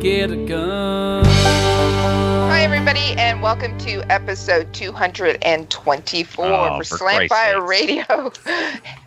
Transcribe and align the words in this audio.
Get 0.00 0.30
a 0.30 0.36
gun. 0.36 1.24
Hi, 1.26 2.62
everybody, 2.62 3.00
and 3.18 3.42
welcome 3.42 3.76
to 3.78 4.02
episode 4.10 4.72
224 4.72 6.44
Oh, 6.44 6.78
for 6.78 6.84
for 6.84 6.98
Slam 6.98 7.28
Fire. 7.28 7.60
Radio. 7.66 8.32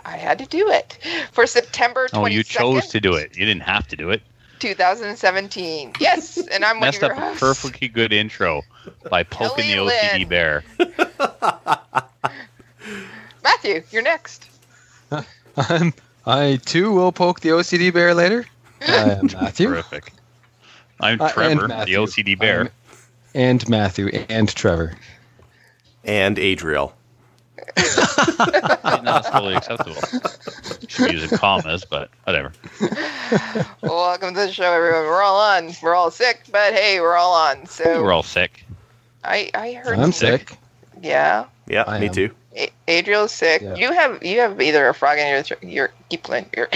I 0.06 0.18
had 0.18 0.38
to 0.40 0.46
do 0.46 0.70
it 0.70 0.98
for 1.32 1.48
September 1.48 2.08
22nd, 2.08 2.24
Oh, 2.24 2.28
you 2.28 2.44
chose 2.44 2.88
to 2.90 3.00
do 3.00 3.14
it. 3.16 3.36
You 3.38 3.46
didn't 3.46 3.64
have 3.64 3.88
to 3.88 3.96
do 3.96 4.10
it. 4.12 4.22
2017. 4.60 5.94
Yes, 6.00 6.38
and 6.38 6.64
I'm 6.64 6.80
Messed 6.80 7.02
your 7.02 7.14
up 7.14 7.36
a 7.36 7.40
perfectly 7.40 7.88
good 7.88 8.14
intro 8.14 8.62
by 9.10 9.24
poking 9.24 9.68
the 9.70 9.78
OCD 9.78 10.20
Lynn. 10.20 10.28
bear. 10.28 10.64
Matthew, 13.44 13.84
you're 13.92 14.02
next. 14.04 14.48
I'm, 15.58 15.94
I 16.26 16.60
too 16.66 16.92
will 16.92 17.12
poke 17.12 17.42
the 17.42 17.50
OCD 17.50 17.94
bear 17.94 18.14
later. 18.14 18.46
I 18.82 19.12
am 19.12 19.28
Matthew. 19.28 19.68
Terrific. 19.70 20.12
I'm 21.00 21.20
Uh, 21.22 21.30
Trevor, 21.30 21.62
the 21.64 21.68
Matthew. 21.70 21.98
OCD 21.98 22.38
bear. 22.38 22.60
I'm- 22.60 22.70
and 23.36 23.68
Matthew 23.70 24.08
and 24.30 24.48
Trevor. 24.54 24.96
and 26.04 26.38
Adriel. 26.38 26.94
Not 28.84 29.26
fully 29.32 29.56
acceptable. 29.56 30.02
Should 30.88 31.08
be 31.08 31.14
using 31.14 31.38
commas, 31.38 31.86
but 31.86 32.10
whatever. 32.26 32.52
welcome 33.82 34.34
to 34.34 34.40
the 34.42 34.52
show, 34.52 34.72
everyone. 34.72 35.04
We're 35.06 35.22
all 35.22 35.40
on. 35.40 35.72
We're 35.82 35.96
all 35.96 36.12
sick, 36.12 36.42
but 36.52 36.74
hey, 36.74 37.00
we're 37.00 37.16
all 37.16 37.34
on. 37.34 37.66
So 37.66 38.04
We're 38.04 38.12
all 38.14 38.24
sick. 38.24 38.66
I, 39.24 39.50
I 39.54 39.74
heard. 39.74 39.98
I'm 39.98 40.12
some- 40.12 40.30
sick. 40.38 40.58
Yeah, 41.02 41.46
Yeah, 41.68 41.84
I 41.88 42.00
me 42.00 42.08
am. 42.08 42.14
too. 42.14 42.32
A- 42.56 42.72
Adriel's 42.88 43.32
sick. 43.32 43.62
Yeah. 43.62 43.76
You 43.76 43.92
have 43.94 44.24
you 44.24 44.40
have 44.42 44.62
either 44.62 44.88
a 44.88 44.94
frog 44.94 45.18
in 45.18 45.28
your 45.28 45.42
throat. 45.44 45.64
Your 45.64 45.92
keep 46.10 46.24
going. 46.24 46.46
Your 46.56 46.70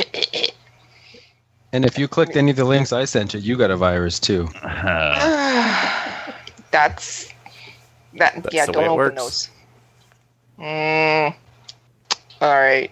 And 1.74 1.86
if 1.86 1.98
you 2.00 2.08
clicked 2.08 2.36
any 2.36 2.52
of 2.52 2.58
the 2.58 2.66
links 2.66 2.94
I 2.94 3.06
sent 3.06 3.34
you, 3.34 3.40
you 3.40 3.58
got 3.58 3.72
a 3.72 3.78
virus 3.78 4.20
too. 4.20 4.48
Uh, 4.64 6.32
That's 6.72 7.34
that. 8.16 8.44
That's 8.44 8.54
yeah, 8.54 8.66
don't 8.66 8.84
open 8.84 8.96
works. 8.96 9.16
those. 9.16 9.50
Mm, 10.60 11.36
all 12.42 12.54
right. 12.56 12.92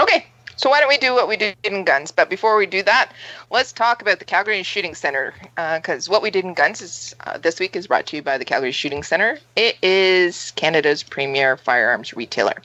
Okay. 0.00 0.26
So 0.56 0.70
why 0.70 0.80
don't 0.80 0.88
we 0.88 0.98
do 0.98 1.14
what 1.14 1.28
we 1.28 1.36
did 1.36 1.56
in 1.64 1.84
guns? 1.84 2.12
But 2.12 2.30
before 2.30 2.56
we 2.56 2.66
do 2.66 2.82
that, 2.84 3.12
let's 3.50 3.72
talk 3.72 4.00
about 4.00 4.20
the 4.20 4.24
Calgary 4.24 4.62
Shooting 4.62 4.94
Center. 4.94 5.34
Because 5.56 6.08
what 6.08 6.22
we 6.22 6.30
did 6.30 6.44
in 6.44 6.54
guns 6.54 6.80
is 6.80 7.16
uh, 7.26 7.38
this 7.38 7.58
week 7.58 7.74
is 7.74 7.88
brought 7.88 8.06
to 8.06 8.16
you 8.16 8.22
by 8.22 8.38
the 8.38 8.44
Calgary 8.44 8.70
Shooting 8.70 9.02
Center. 9.02 9.38
It 9.56 9.76
is 9.82 10.52
Canada's 10.52 11.02
premier 11.02 11.56
firearms 11.56 12.12
retailer. 12.14 12.62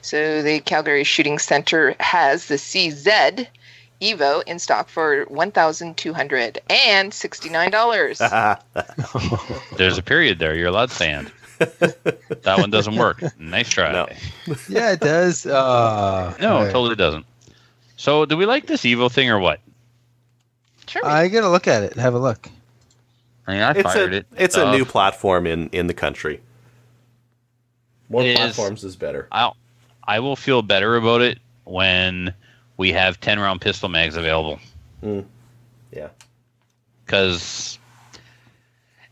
So 0.00 0.42
the 0.42 0.60
Calgary 0.60 1.04
Shooting 1.04 1.38
Center 1.38 1.94
has 2.00 2.46
the 2.46 2.54
CZ 2.54 3.46
Evo 4.00 4.42
in 4.46 4.58
stock 4.58 4.88
for 4.88 5.24
one 5.24 5.50
thousand 5.50 5.96
two 5.96 6.12
hundred 6.12 6.60
and 6.68 7.12
sixty 7.14 7.48
nine 7.48 7.70
dollars. 7.70 8.18
there's 9.76 9.98
a 9.98 10.02
period 10.02 10.38
there. 10.38 10.54
You're 10.54 10.68
allowed 10.68 10.90
to 10.90 10.94
stand. 10.94 11.32
that 11.58 12.54
one 12.58 12.70
doesn't 12.70 12.96
work. 12.96 13.22
Nice 13.38 13.68
try. 13.70 13.92
No. 13.92 14.06
yeah, 14.68 14.92
it 14.92 15.00
does. 15.00 15.46
Uh, 15.46 16.34
No, 16.40 16.58
I, 16.58 16.66
it 16.68 16.72
totally 16.72 16.96
doesn't. 16.96 17.24
So, 17.96 18.26
do 18.26 18.36
we 18.36 18.44
like 18.44 18.66
this 18.66 18.82
Evo 18.82 19.10
thing 19.10 19.30
or 19.30 19.38
what? 19.38 19.60
Sure. 20.86 21.04
I 21.04 21.28
gotta 21.28 21.48
look 21.48 21.66
at 21.66 21.82
it. 21.82 21.94
Have 21.94 22.12
a 22.14 22.18
look. 22.18 22.48
I 23.46 23.52
mean, 23.52 23.62
I 23.62 23.70
It's 23.70 23.82
fired 23.82 24.12
a 24.12 24.16
it. 24.18 24.26
it's 24.36 24.56
a 24.56 24.70
new 24.70 24.84
platform 24.84 25.46
in 25.46 25.68
in 25.70 25.86
the 25.86 25.94
country. 25.94 26.40
More 28.10 28.22
It 28.22 28.26
is. 28.28 28.36
platforms 28.36 28.84
is 28.84 28.94
better. 28.96 29.26
I'll, 29.32 29.56
I 30.04 30.20
will 30.20 30.36
feel 30.36 30.62
better 30.62 30.96
about 30.96 31.22
it 31.22 31.38
when 31.64 32.34
we 32.76 32.92
have 32.92 33.20
10 33.20 33.38
round 33.38 33.60
pistol 33.60 33.88
mags 33.88 34.16
available 34.16 34.58
Yeah. 35.02 36.08
because 37.04 37.78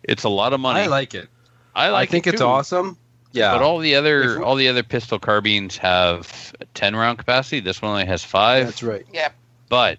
it's 0.02 0.24
a 0.24 0.28
lot 0.28 0.52
of 0.52 0.60
money. 0.60 0.80
I 0.80 0.86
like 0.86 1.14
it. 1.14 1.28
I 1.74 1.88
like 1.90 2.08
I, 2.08 2.10
think 2.12 2.26
it 2.26 2.34
it's 2.34 2.42
awesome. 2.42 2.96
Yeah. 3.32 3.52
But 3.54 3.62
all 3.62 3.78
the 3.78 3.94
other 3.96 4.22
If 4.34 4.38
we- 4.38 4.44
all 4.44 4.54
the 4.54 4.68
other 4.68 4.82
pistol 4.82 5.18
carbines 5.18 5.76
have 5.78 6.54
10 6.74 6.94
round 6.94 7.18
capacity. 7.18 7.60
This 7.60 7.80
one 7.82 7.90
only 7.92 8.06
has 8.06 8.22
five. 8.24 8.66
That's 8.66 8.82
right. 8.82 9.06
Yeah. 9.12 9.30
but 9.68 9.98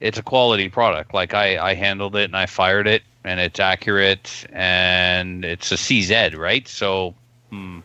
it's 0.00 0.16
a 0.18 0.22
quality 0.22 0.68
product. 0.68 1.12
Like 1.12 1.34
I, 1.34 1.58
I 1.58 1.74
handled 1.74 2.16
it 2.16 2.24
and 2.24 2.36
I 2.36 2.46
fired 2.46 2.86
it, 2.86 3.02
and 3.24 3.38
it's 3.38 3.60
accurate, 3.60 4.46
and 4.50 5.44
it's 5.44 5.70
a 5.72 5.74
CZ, 5.74 6.34
right? 6.38 6.66
So, 6.66 7.14
hmm, 7.50 7.80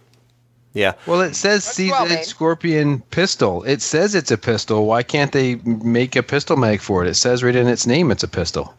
Yeah. 0.75 0.93
Well, 1.07 1.21
it 1.21 1.35
says 1.35 1.63
That's 1.65 1.79
CZ. 1.79 2.25
Scorpion 2.25 2.99
pistol. 3.09 3.63
It 3.63 3.81
says 3.81 4.13
it's 4.13 4.29
a 4.29 4.37
pistol. 4.37 4.85
Why 4.85 5.01
can't 5.03 5.31
they 5.31 5.55
make 5.55 6.15
a 6.17 6.21
pistol 6.21 6.57
mag 6.57 6.81
for 6.81 7.03
it? 7.03 7.09
It 7.09 7.15
says 7.15 7.43
right 7.43 7.55
in 7.55 7.67
its 7.67 7.87
name 7.87 8.11
it's 8.11 8.23
a 8.23 8.27
pistol. 8.27 8.73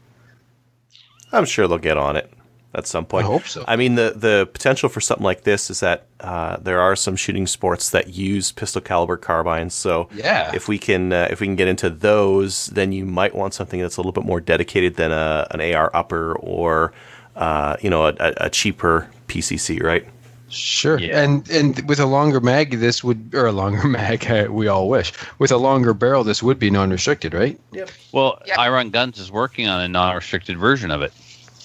I'm 1.32 1.46
sure 1.46 1.66
they'll 1.66 1.78
get 1.78 1.96
on 1.96 2.16
it 2.16 2.30
at 2.74 2.86
some 2.86 3.06
point. 3.06 3.24
I 3.24 3.28
hope 3.28 3.46
so. 3.46 3.64
I 3.66 3.76
mean, 3.76 3.94
the 3.94 4.12
the 4.14 4.48
potential 4.52 4.88
for 4.90 5.00
something 5.00 5.24
like 5.24 5.42
this 5.44 5.70
is 5.70 5.80
that 5.80 6.06
uh, 6.20 6.58
there 6.58 6.80
are 6.80 6.94
some 6.96 7.16
shooting 7.16 7.46
sports 7.46 7.88
that 7.90 8.08
use 8.14 8.52
pistol 8.52 8.82
caliber 8.82 9.16
carbines. 9.16 9.72
So 9.74 10.08
Yeah. 10.14 10.52
if 10.54 10.68
we 10.68 10.78
can 10.78 11.12
uh, 11.12 11.28
if 11.30 11.40
we 11.40 11.46
can 11.46 11.56
get 11.56 11.66
into 11.68 11.88
those, 11.88 12.66
then 12.66 12.92
you 12.92 13.06
might 13.06 13.34
want 13.34 13.54
something 13.54 13.80
that's 13.80 13.96
a 13.96 14.00
little 14.00 14.12
bit 14.12 14.24
more 14.24 14.40
dedicated 14.40 14.96
than 14.96 15.12
a 15.12 15.46
an 15.50 15.60
AR 15.74 15.90
upper 15.94 16.34
or 16.36 16.92
uh, 17.36 17.76
you 17.80 17.88
know 17.90 18.06
a, 18.06 18.14
a, 18.20 18.34
a 18.42 18.50
cheaper 18.50 19.08
PCC, 19.28 19.82
right? 19.82 20.06
Sure. 20.48 20.98
Yeah. 20.98 21.20
And 21.22 21.48
and 21.50 21.88
with 21.88 21.98
a 21.98 22.06
longer 22.06 22.40
mag, 22.40 22.78
this 22.78 23.02
would 23.02 23.30
or 23.34 23.46
a 23.46 23.52
longer 23.52 23.86
mag. 23.88 24.30
uh, 24.30 24.46
We 24.50 24.68
all 24.68 24.88
wish 24.88 25.12
with 25.38 25.50
a 25.50 25.56
longer 25.56 25.92
barrel, 25.92 26.22
this 26.24 26.42
would 26.42 26.58
be 26.58 26.70
non-restricted, 26.70 27.34
right? 27.34 27.58
Yep. 27.72 27.90
well, 28.12 28.40
Yep. 28.46 28.58
Iron 28.58 28.90
Guns 28.90 29.18
is 29.18 29.30
working 29.30 29.66
on 29.68 29.80
a 29.80 29.88
non-restricted 29.88 30.56
version 30.58 30.90
of 30.90 31.02
it. 31.02 31.12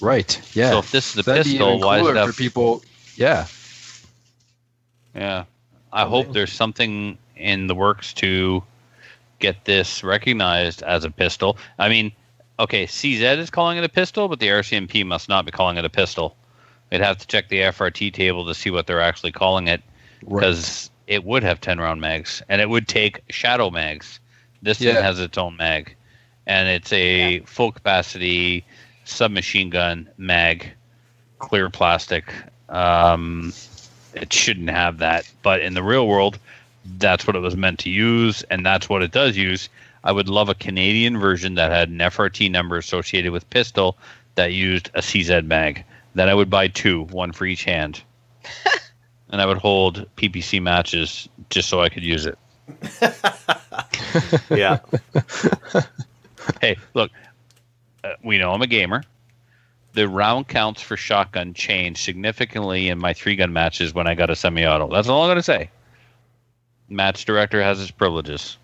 Right. 0.02 0.42
Yeah. 0.56 0.72
So 0.72 0.80
if 0.80 0.92
this 0.92 1.12
is 1.14 1.20
a 1.20 1.24
That'd 1.24 1.44
pistol, 1.46 1.80
why 1.80 1.98
does 1.98 2.08
cooler 2.08 2.16
it 2.16 2.20
have 2.20 2.30
for 2.36 2.42
people? 2.42 2.84
Yeah. 3.16 3.46
Yeah. 5.16 5.44
I 5.94 6.06
hope 6.06 6.32
there's 6.34 6.54
something 6.54 7.18
in 7.36 7.68
the 7.68 7.76
works 7.76 8.14
to 8.14 8.64
get 9.40 9.66
this 9.66 10.04
recognized 10.04 10.82
as 10.84 11.04
a 11.04 11.12
pistol. 11.12 11.58
I 11.78 11.90
mean, 11.90 12.12
okay, 12.60 12.86
CZ 12.86 13.38
is 13.38 13.50
calling 13.50 13.78
it 13.78 13.84
a 13.84 13.90
pistol, 13.90 14.28
but 14.28 14.40
the 14.40 14.48
RCMP 14.48 15.06
must 15.06 15.28
not 15.30 15.46
be 15.46 15.52
calling 15.52 15.78
it 15.78 15.86
a 15.86 15.90
pistol. 15.90 16.36
They'd 16.92 17.02
have 17.02 17.18
to 17.20 17.28
check 17.28 17.48
the 17.48 17.62
FRT 17.62 18.14
table 18.14 18.46
to 18.46 18.54
see 18.54 18.70
what 18.70 18.86
they're 18.86 19.02
actually 19.02 19.32
calling 19.32 19.68
it 19.68 19.82
Right. 20.24 20.42
because 20.42 20.92
it 21.08 21.24
would 21.24 21.42
have 21.42 21.60
10 21.62 21.80
round 21.80 22.00
mags 22.02 22.44
and 22.48 22.62
it 22.62 22.70
would 22.70 22.88
take 22.88 23.22
shadow 23.30 23.72
mags. 23.72 24.20
This 24.62 24.80
Yeah. 24.80 24.94
thing 24.94 25.04
has 25.04 25.20
its 25.20 25.38
own 25.38 25.58
mag 25.58 25.96
and 26.46 26.68
it's 26.70 26.92
a 26.94 27.40
full 27.42 27.72
capacity 27.72 28.64
submachine 29.06 29.70
gun 29.70 30.08
mag, 30.18 30.70
clear 31.40 31.70
plastic. 31.70 32.32
Um, 32.70 33.54
it 34.14 34.32
shouldn't 34.32 34.70
have 34.70 35.00
that, 35.00 35.30
but 35.42 35.62
in 35.62 35.74
the 35.74 35.84
real 35.84 36.08
world, 36.08 36.38
that's 36.98 37.26
what 37.26 37.36
it 37.36 37.40
was 37.40 37.56
meant 37.56 37.80
to 37.80 37.90
use, 37.90 38.44
and 38.44 38.66
that's 38.66 38.90
what 38.90 39.02
it 39.02 39.12
does 39.12 39.38
use. 39.38 39.70
I 40.04 40.12
would 40.12 40.28
love 40.30 40.50
a 40.50 40.56
Canadian 40.56 41.18
version 41.20 41.56
that 41.56 41.72
had 41.72 41.90
an 41.90 42.00
FRT 42.02 42.50
number 42.50 42.78
associated 42.78 43.32
with 43.32 43.50
pistol 43.50 43.98
that 44.36 44.52
used 44.54 44.90
a 44.94 45.02
CZ 45.02 45.46
mag. 45.46 45.84
Then 46.14 46.30
I 46.30 46.34
would 46.34 46.50
buy 46.50 46.68
two, 46.68 47.04
one 47.06 47.32
for 47.32 47.46
each 47.46 47.64
hand, 47.64 48.04
and 49.30 49.42
I 49.42 49.46
would 49.46 49.58
hold 49.58 50.08
PPC 50.18 50.62
matches 50.62 51.30
just 51.50 51.70
so 51.70 51.82
I 51.82 51.90
could 51.90 52.04
use 52.04 52.26
it. 52.26 52.38
Yeah. 54.50 54.80
Hey, 56.60 56.76
look, 56.96 57.12
uh, 58.04 58.14
we 58.24 58.40
know 58.40 58.52
I'm 58.52 58.64
a 58.64 58.68
gamer. 58.68 59.04
The 59.94 60.08
round 60.08 60.48
counts 60.48 60.82
for 60.82 60.98
shotgun 60.98 61.54
changed 61.54 62.00
significantly 62.00 62.90
in 62.90 62.98
my 62.98 63.14
three 63.14 63.36
gun 63.36 63.54
matches 63.54 63.94
when 63.94 64.08
I 64.08 64.16
got 64.16 64.32
a 64.32 64.36
semi 64.36 64.66
auto. 64.66 64.88
That's 64.88 65.08
all 65.08 65.22
I'm 65.22 65.28
going 65.28 65.36
to 65.36 65.44
say. 65.44 65.70
Match 66.90 67.26
director 67.26 67.62
has 67.62 67.78
his 67.78 67.92
privileges. 67.92 68.58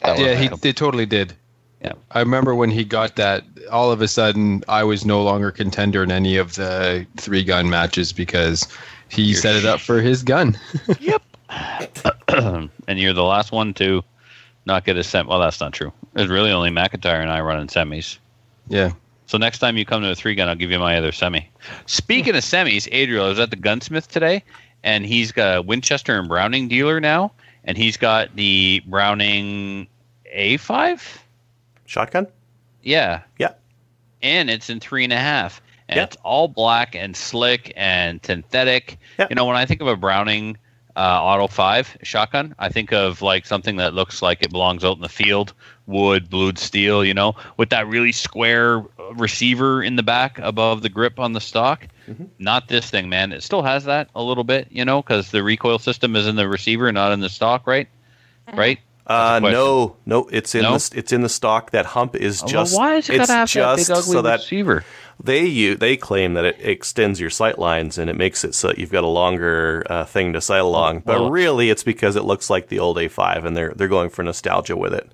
That 0.00 0.18
yeah, 0.18 0.34
my 0.34 0.40
he 0.40 0.48
they 0.48 0.72
totally 0.72 1.04
did. 1.04 1.34
Yeah. 1.82 1.92
I 2.10 2.20
remember 2.20 2.54
when 2.54 2.70
he 2.70 2.84
got 2.84 3.16
that. 3.16 3.44
All 3.70 3.92
of 3.92 4.00
a 4.00 4.08
sudden, 4.08 4.64
I 4.68 4.82
was 4.82 5.04
no 5.04 5.22
longer 5.22 5.50
contender 5.50 6.02
in 6.02 6.10
any 6.10 6.36
of 6.36 6.54
the 6.54 7.06
three 7.16 7.44
gun 7.44 7.70
matches 7.70 8.12
because 8.12 8.66
he 9.08 9.22
You're 9.22 9.40
set 9.40 9.56
it 9.56 9.64
up 9.64 9.80
for 9.80 10.00
his 10.00 10.22
gun. 10.22 10.58
Yep. 11.00 11.22
and 12.28 12.98
you're 12.98 13.14
the 13.14 13.24
last 13.24 13.52
one 13.52 13.72
to 13.74 14.02
not 14.66 14.84
get 14.84 14.96
a 14.96 15.04
sem. 15.04 15.26
Well, 15.26 15.40
that's 15.40 15.60
not 15.60 15.72
true. 15.72 15.92
It's 16.14 16.28
really 16.28 16.50
only 16.50 16.70
McIntyre 16.70 17.22
and 17.22 17.30
I 17.30 17.40
running 17.40 17.68
semis. 17.68 18.18
Yeah. 18.68 18.92
So 19.26 19.38
next 19.38 19.58
time 19.58 19.76
you 19.76 19.84
come 19.84 20.02
to 20.02 20.10
a 20.10 20.14
three 20.14 20.34
gun, 20.34 20.48
I'll 20.48 20.54
give 20.54 20.70
you 20.70 20.78
my 20.78 20.96
other 20.96 21.12
semi. 21.12 21.48
Speaking 21.86 22.34
of 22.34 22.42
semis, 22.42 22.88
Adriel 22.92 23.26
I 23.26 23.28
was 23.28 23.38
at 23.38 23.50
the 23.50 23.56
gunsmith 23.56 24.08
today, 24.08 24.42
and 24.82 25.04
he's 25.04 25.32
got 25.32 25.58
a 25.58 25.62
Winchester 25.62 26.18
and 26.18 26.28
Browning 26.28 26.68
dealer 26.68 27.00
now, 27.00 27.32
and 27.64 27.76
he's 27.76 27.96
got 27.96 28.34
the 28.36 28.82
Browning 28.86 29.86
A5. 30.34 31.00
Shotgun? 31.88 32.26
Yeah. 32.82 33.22
Yeah. 33.38 33.52
And 34.22 34.50
it's 34.50 34.68
in 34.70 34.78
three 34.78 35.04
and 35.04 35.12
a 35.12 35.18
half. 35.18 35.60
And 35.88 35.96
Yeah. 35.96 36.04
it's 36.04 36.16
all 36.22 36.48
black 36.48 36.94
and 36.94 37.16
slick 37.16 37.72
and 37.76 38.20
synthetic. 38.24 38.98
Yeah. 39.18 39.26
You 39.30 39.36
know, 39.36 39.46
when 39.46 39.56
I 39.56 39.64
think 39.64 39.80
of 39.80 39.86
a 39.88 39.96
Browning 39.96 40.58
uh, 40.96 41.22
Auto 41.22 41.46
5 41.46 41.96
shotgun, 42.02 42.54
I 42.58 42.68
think 42.68 42.92
of 42.92 43.22
like 43.22 43.46
something 43.46 43.76
that 43.76 43.94
looks 43.94 44.20
like 44.20 44.42
it 44.42 44.50
belongs 44.50 44.84
out 44.84 44.96
in 44.96 45.02
the 45.02 45.08
field 45.08 45.54
wood, 45.86 46.28
blued 46.28 46.58
steel, 46.58 47.02
you 47.04 47.14
know, 47.14 47.34
with 47.56 47.70
that 47.70 47.86
really 47.88 48.12
square 48.12 48.80
uh, 49.00 49.14
receiver 49.14 49.82
in 49.82 49.96
the 49.96 50.02
back 50.02 50.38
above 50.40 50.82
the 50.82 50.88
grip 50.90 51.18
on 51.18 51.32
the 51.32 51.40
stock. 51.40 51.86
Mhm. 52.06 52.28
Not 52.38 52.68
this 52.68 52.90
thing, 52.90 53.08
man. 53.08 53.32
It 53.32 53.42
still 53.42 53.62
has 53.62 53.84
that 53.86 54.10
a 54.14 54.22
little 54.22 54.44
bit, 54.44 54.66
you 54.70 54.84
know, 54.84 55.00
because 55.00 55.30
the 55.30 55.42
recoil 55.42 55.78
system 55.78 56.16
is 56.16 56.26
in 56.26 56.36
the 56.36 56.48
receiver, 56.48 56.92
not 56.92 57.12
in 57.12 57.20
the 57.20 57.30
stock, 57.30 57.66
right? 57.66 57.88
Right? 58.52 58.78
Uh, 59.08 59.14
That's 59.14 59.38
a 59.38 59.40
question. 59.40 59.52
no, 59.58 59.96
no, 60.06 60.28
it's 60.30 60.54
in 60.54 60.62
No? 60.62 60.76
the 60.76 60.90
it's 60.98 61.12
in 61.12 61.22
the 61.22 61.28
stock. 61.28 61.70
That 61.70 61.86
hump 61.86 62.14
is 62.14 62.42
just 62.42 62.72
well, 62.74 62.80
why 62.80 62.94
is 62.96 63.08
it 63.08 63.16
it's 63.16 63.28
that 63.28 63.48
just 63.48 63.88
big 63.88 63.96
ugly 63.96 64.12
so 64.12 64.22
that 64.22 64.40
receiver? 64.40 64.84
they 65.22 65.46
you 65.46 65.74
they 65.76 65.96
claim 65.96 66.34
that 66.34 66.44
it 66.44 66.56
extends 66.60 67.18
your 67.18 67.30
sight 67.30 67.58
lines 67.58 67.96
and 67.98 68.10
it 68.10 68.16
makes 68.16 68.44
it 68.44 68.54
so 68.54 68.68
that 68.68 68.78
you've 68.78 68.92
got 68.92 69.04
a 69.04 69.08
longer 69.08 69.82
uh, 69.88 70.04
thing 70.04 70.34
to 70.34 70.40
sight 70.40 70.58
along. 70.60 71.00
But 71.00 71.20
Well- 71.20 71.30
really, 71.30 71.70
it's 71.70 71.82
because 71.82 72.16
it 72.16 72.24
looks 72.24 72.50
like 72.50 72.68
the 72.68 72.78
old 72.80 72.98
A5, 72.98 73.44
and 73.46 73.56
they're 73.56 73.72
they're 73.74 73.88
going 73.88 74.10
for 74.10 74.22
nostalgia 74.22 74.76
with 74.76 74.92
it. 74.92 75.10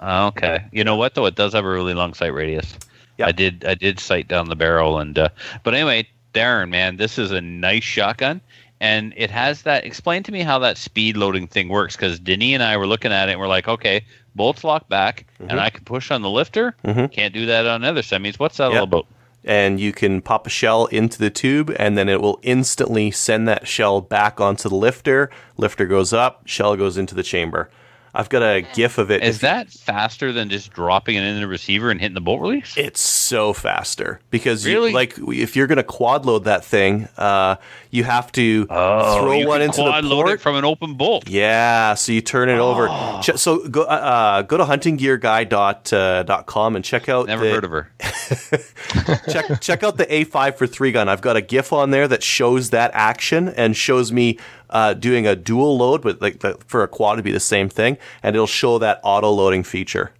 Oh, 0.00 0.26
okay. 0.28 0.64
You 0.70 0.84
know 0.84 0.96
what 0.96 1.14
though? 1.14 1.26
It 1.26 1.34
does 1.34 1.54
have 1.54 1.64
a 1.64 1.68
really 1.70 1.94
long 1.94 2.12
sight 2.14 2.34
radius. 2.34 2.76
Yeah. 3.16 3.26
I 3.28 3.32
did. 3.32 3.64
I 3.64 3.74
did 3.74 3.98
sight 3.98 4.28
down 4.28 4.48
the 4.48 4.54
barrel, 4.56 4.98
and 5.00 5.18
uh, 5.18 5.30
but 5.64 5.74
anyway, 5.74 6.06
Darren, 6.34 6.68
man, 6.68 6.98
this 6.98 7.18
is 7.18 7.32
a 7.32 7.40
nice 7.40 7.82
shotgun, 7.82 8.40
and 8.80 9.12
it 9.16 9.30
has 9.30 9.62
that. 9.62 9.84
Explain 9.84 10.22
to 10.24 10.32
me 10.32 10.40
how 10.42 10.58
that 10.60 10.78
speed 10.78 11.16
loading 11.16 11.46
thing 11.46 11.68
works, 11.68 11.96
because 11.96 12.18
Denny 12.18 12.54
and 12.54 12.62
I 12.62 12.76
were 12.76 12.86
looking 12.86 13.12
at 13.12 13.28
it, 13.28 13.32
and 13.32 13.40
we're 13.40 13.48
like, 13.48 13.68
okay, 13.68 14.02
bolts 14.34 14.62
lock 14.64 14.88
back, 14.88 15.26
Mhm. 15.40 15.50
and 15.50 15.60
I 15.60 15.70
can 15.70 15.84
push 15.84 16.10
on 16.10 16.22
the 16.22 16.30
lifter. 16.30 16.74
Mhm. 16.84 17.10
Can't 17.12 17.34
do 17.34 17.46
that 17.46 17.66
on 17.66 17.84
other 17.84 18.02
semis. 18.02 18.38
What's 18.38 18.56
that 18.58 18.72
Yeah. 18.72 18.78
all 18.78 18.84
about? 18.84 19.06
and 19.44 19.78
you 19.78 19.92
can 19.92 20.20
pop 20.20 20.48
a 20.48 20.50
shell 20.50 20.86
into 20.86 21.16
the 21.16 21.30
tube 21.30 21.72
and 21.78 21.96
then 21.96 22.08
it 22.08 22.20
will 22.20 22.40
instantly 22.42 23.08
send 23.08 23.46
that 23.46 23.68
shell 23.68 24.00
back 24.00 24.40
onto 24.40 24.68
the 24.68 24.74
lifter 24.74 25.30
lifter 25.56 25.86
goes 25.86 26.12
up 26.12 26.42
shell 26.44 26.74
goes 26.76 26.98
into 26.98 27.14
the 27.14 27.22
chamber 27.22 27.70
i've 28.14 28.28
got 28.28 28.42
a 28.42 28.62
gif 28.74 28.98
of 28.98 29.10
it 29.10 29.22
Is 29.22 29.36
If- 29.36 29.40
that 29.42 29.70
faster 29.70 30.32
than 30.32 30.48
just 30.50 30.72
dropping 30.72 31.16
it 31.16 31.22
in 31.24 31.40
the 31.40 31.46
receiver 31.46 31.90
and 31.90 32.00
hitting 32.00 32.14
the 32.14 32.20
bolt 32.20 32.40
release? 32.40 32.74
it's 32.76 33.00
so 33.00 33.52
faster 33.52 34.20
because 34.30 34.64
Really? 34.66 34.88
you, 34.90 34.94
like 34.94 35.14
if 35.18 35.56
you're 35.56 35.66
going 35.66 35.76
to 35.76 35.82
quad 35.82 36.24
load 36.26 36.44
that 36.44 36.64
thing 36.64 37.08
uh, 37.16 37.56
you 37.90 38.04
have 38.04 38.30
to 38.32 38.66
throw 38.66 38.76
Oh, 38.76 39.32
you 39.32 39.46
one 39.46 39.58
can 39.60 39.66
into 39.70 39.82
quad 39.82 40.04
the 40.04 40.08
load 40.08 40.22
port 40.24 40.34
it 40.34 40.40
from 40.40 40.56
an 40.56 40.64
open 40.64 40.94
bolt. 40.94 41.28
yeah, 41.28 41.94
so 41.94 42.12
you 42.12 42.20
turn 42.20 42.48
it 42.48 42.58
over. 42.58 42.88
Oh. 42.90 43.20
Ch- 43.22 43.36
So 43.38 43.66
go 43.68 43.82
uh, 43.82 44.42
go 44.42 44.56
to 44.58 44.64
huntinggearguy.com 44.64 45.98
uh, 45.98 46.22
dot 46.24 46.46
com 46.46 46.76
and 46.76 46.84
check 46.84 47.08
out 47.08 47.26
Never 47.26 47.44
the, 47.44 47.50
heard 47.50 47.64
of 47.64 47.70
her. 47.70 47.90
check 49.30 49.60
check 49.60 49.82
out 49.82 49.96
the 49.96 50.06
A5 50.06 50.56
for 50.56 50.66
three 50.66 50.92
gun. 50.92 51.08
I've 51.08 51.20
got 51.22 51.36
a 51.36 51.40
GIF 51.40 51.72
on 51.72 51.90
there 51.90 52.08
that 52.08 52.22
shows 52.22 52.70
that 52.70 52.90
action 52.94 53.48
and 53.48 53.76
shows 53.76 54.12
me 54.12 54.38
uh, 54.70 54.94
doing 54.94 55.26
a 55.26 55.36
dual 55.36 55.76
load, 55.76 56.02
but 56.02 56.20
like 56.20 56.40
the, 56.40 56.58
for 56.66 56.82
a 56.82 56.88
quad 56.88 57.16
to 57.16 57.22
be 57.22 57.32
the 57.32 57.40
same 57.40 57.68
thing, 57.68 57.98
and 58.22 58.34
it'll 58.34 58.46
show 58.46 58.78
that 58.78 59.00
auto 59.02 59.30
loading 59.30 59.62
feature. 59.62 60.12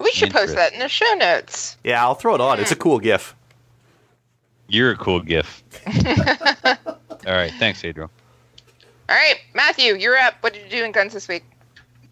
We 0.00 0.10
should 0.12 0.30
post 0.30 0.54
that 0.54 0.72
in 0.72 0.78
the 0.78 0.88
show 0.88 1.12
notes. 1.14 1.76
Yeah, 1.84 2.02
I'll 2.02 2.14
throw 2.14 2.34
it 2.34 2.40
on. 2.40 2.58
It's 2.58 2.72
a 2.72 2.76
cool 2.76 2.98
GIF. 2.98 3.34
You're 4.68 4.92
a 4.92 4.96
cool 4.96 5.20
gif. 5.20 5.62
all 6.66 7.34
right, 7.34 7.52
thanks, 7.58 7.84
Adriel. 7.84 8.10
All 9.08 9.16
right, 9.16 9.40
Matthew, 9.52 9.96
you're 9.96 10.16
up. 10.16 10.34
What 10.40 10.54
did 10.54 10.62
you 10.62 10.70
do 10.70 10.84
in 10.84 10.92
guns 10.92 11.12
this 11.12 11.26
week? 11.26 11.44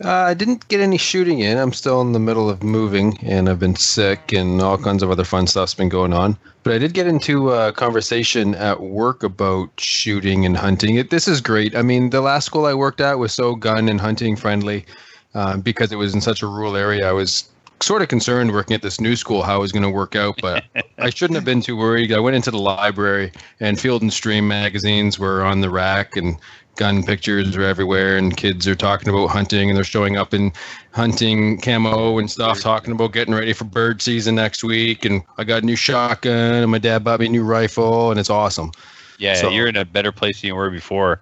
Uh, 0.05 0.11
I 0.11 0.35
didn't 0.35 0.69
get 0.69 0.81
any 0.81 0.97
shooting 0.97 1.41
in. 1.41 1.59
I'm 1.59 1.73
still 1.73 2.01
in 2.01 2.13
the 2.13 2.21
middle 2.21 2.49
of 2.49 2.63
moving, 2.63 3.19
and 3.23 3.49
I've 3.49 3.59
been 3.59 3.75
sick, 3.75 4.33
and 4.33 4.61
all 4.63 4.79
kinds 4.79 5.03
of 5.03 5.11
other 5.11 5.25
fun 5.25 5.49
stuff's 5.49 5.75
been 5.75 5.89
going 5.89 6.13
on. 6.13 6.37
But 6.63 6.75
I 6.75 6.79
did 6.79 6.95
get 6.95 7.09
into 7.09 7.51
a 7.51 7.73
conversation 7.73 8.55
at 8.55 8.81
work 8.81 9.25
about 9.25 9.71
shooting 9.79 10.47
and 10.47 10.57
hunting. 10.57 10.97
It, 10.97 11.11
this 11.11 11.27
is 11.27 11.41
great. 11.41 11.75
I 11.75 11.83
mean, 11.83 12.11
the 12.11 12.21
last 12.21 12.45
school 12.45 12.67
I 12.67 12.75
worked 12.75 13.01
at 13.01 13.19
was 13.19 13.33
so 13.33 13.57
gun 13.57 13.89
and 13.89 14.01
hunting 14.01 14.37
friendly 14.37 14.87
uh, 15.35 15.57
because 15.57 15.91
it 15.91 15.97
was 15.97 16.15
in 16.15 16.21
such 16.21 16.43
a 16.43 16.47
rural 16.47 16.77
area. 16.77 17.09
I 17.09 17.13
was 17.13 17.49
sort 17.81 18.03
of 18.03 18.09
concerned 18.09 18.53
working 18.53 18.75
at 18.75 18.83
this 18.83 19.01
new 19.01 19.17
school 19.17 19.43
how 19.43 19.57
it 19.57 19.61
was 19.61 19.73
going 19.73 19.83
to 19.83 19.91
work 19.91 20.17
out, 20.17 20.39
but 20.41 20.65
I 20.99 21.11
shouldn't 21.11 21.37
have 21.37 21.45
been 21.45 21.63
too 21.63 21.77
worried. 21.77 22.13
I 22.13 22.21
went 22.21 22.37
into 22.37 22.51
the 22.51 22.59
library, 22.59 23.33
and 23.61 23.81
Field 23.81 24.03
and 24.03 24.13
Stream 24.13 24.47
magazines 24.47 25.19
were 25.19 25.43
on 25.43 25.61
the 25.61 25.71
rack, 25.71 26.17
and 26.17 26.37
gun 26.79 27.03
pictures 27.03 27.57
are 27.57 27.63
everywhere 27.65 28.17
and 28.17 28.37
kids 28.37 28.67
are 28.69 28.75
talking 28.77 29.09
about 29.09 29.27
hunting 29.27 29.69
and 29.69 29.77
they're 29.77 29.85
showing 29.85 30.17
up 30.17 30.33
in 30.33 30.53
hunting 30.93 31.61
camo 31.61 32.19
and 32.19 32.31
stuff 32.31 32.61
talking 32.61 32.93
about 32.93 33.13
getting 33.13 33.35
ready 33.35 33.53
for 33.53 33.65
bird 33.65 34.01
season 34.01 34.37
next 34.37 34.63
week 34.63 35.05
and 35.05 35.23
i 35.39 35.45
got 35.45 35.63
a 35.63 35.67
new 35.67 35.75
shotgun 35.77 36.63
and 36.63 36.71
my 36.71 36.79
dad 36.79 37.03
bought 37.03 37.19
me 37.21 37.27
a 37.27 37.29
new 37.29 37.43
rifle 37.45 38.11
and 38.11 38.19
it's 38.21 38.31
awesome 38.31 38.71
Yeah, 39.19 39.35
So- 39.35 39.51
you're 39.51 39.67
in 39.67 39.77
a 39.77 39.85
better 39.85 40.13
place 40.13 40.41
than 40.41 40.49
you 40.49 40.55
were 40.55 40.71
before. 40.71 41.21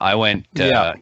I 0.00 0.14
went. 0.14 0.46
Uh, 0.58 0.64
Yeah. 0.64 0.94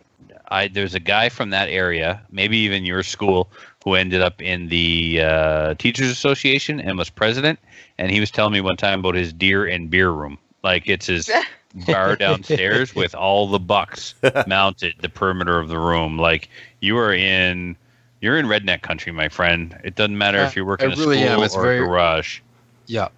I 0.50 0.66
there's 0.66 0.94
a 0.94 1.00
guy 1.00 1.28
from 1.28 1.50
that 1.50 1.68
area, 1.68 2.20
maybe 2.32 2.56
even 2.58 2.84
your 2.84 3.02
school, 3.04 3.48
who 3.84 3.94
ended 3.94 4.22
up 4.22 4.42
in 4.42 4.68
the 4.68 5.20
uh, 5.22 5.74
teachers 5.74 6.10
association 6.10 6.80
and 6.80 6.98
was 6.98 7.10
president. 7.10 7.58
And 7.98 8.10
he 8.10 8.18
was 8.18 8.30
telling 8.32 8.52
me 8.54 8.60
one 8.60 8.76
time 8.76 9.00
about 9.00 9.14
his 9.14 9.32
deer 9.32 9.66
and 9.66 9.88
beer 9.90 10.10
room. 10.10 10.38
Like 10.64 10.88
it's 10.88 11.06
his 11.06 11.30
bar 11.86 12.16
downstairs 12.24 12.94
with 12.94 13.14
all 13.14 13.48
the 13.48 13.58
bucks 13.58 14.14
mounted 14.46 14.94
the 15.00 15.08
perimeter 15.08 15.58
of 15.58 15.68
the 15.68 15.78
room. 15.78 16.18
Like 16.18 16.48
you 16.80 16.96
are 16.98 17.12
in. 17.12 17.76
You're 18.20 18.36
in 18.36 18.46
redneck 18.46 18.82
country, 18.82 19.12
my 19.12 19.28
friend. 19.28 19.78
It 19.84 19.94
doesn't 19.94 20.18
matter 20.18 20.40
Uh, 20.40 20.46
if 20.48 20.56
you're 20.56 20.64
working 20.64 20.90
I 20.90 20.92
a 20.92 20.96
really 20.96 21.18
school 21.18 21.28
am. 21.30 21.42
It's 21.44 21.54
or 21.54 21.62
very- 21.62 21.76
a 21.78 21.86
garage. 21.86 22.40
yeah 22.86 23.08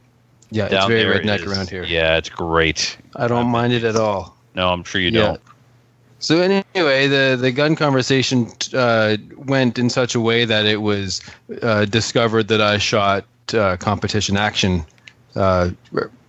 yeah 0.51 0.67
it's 0.71 0.87
very 0.87 1.05
redneck 1.21 1.39
is- 1.39 1.47
around 1.47 1.71
here 1.71 1.85
Yeah, 1.85 2.17
it's 2.19 2.29
great. 2.29 2.99
i 3.17 3.27
don't 3.29 3.47
mind 3.47 3.73
it 3.73 3.85
at 3.85 3.97
all 3.97 4.37
No, 4.55 4.69
I'm 4.69 4.85
sure 4.85 5.01
you 5.01 5.09
Yeah. 5.11 5.21
don't. 5.23 5.41
So 6.19 6.41
anyway, 6.41 7.07
the 7.07 7.39
the 7.41 7.51
gun 7.51 7.77
conversation 7.77 8.49
uh, 8.75 9.17
went 9.39 9.79
in 9.79 9.89
such 9.89 10.15
a 10.15 10.21
way 10.21 10.45
that 10.45 10.67
it 10.67 10.83
was 10.83 11.23
uh, 11.63 11.87
discovered 11.87 12.49
that 12.49 12.61
I 12.61 12.77
shot 12.77 13.25
uh, 13.55 13.79
competition 13.79 14.37
action 14.37 14.85
uh, 15.35 15.71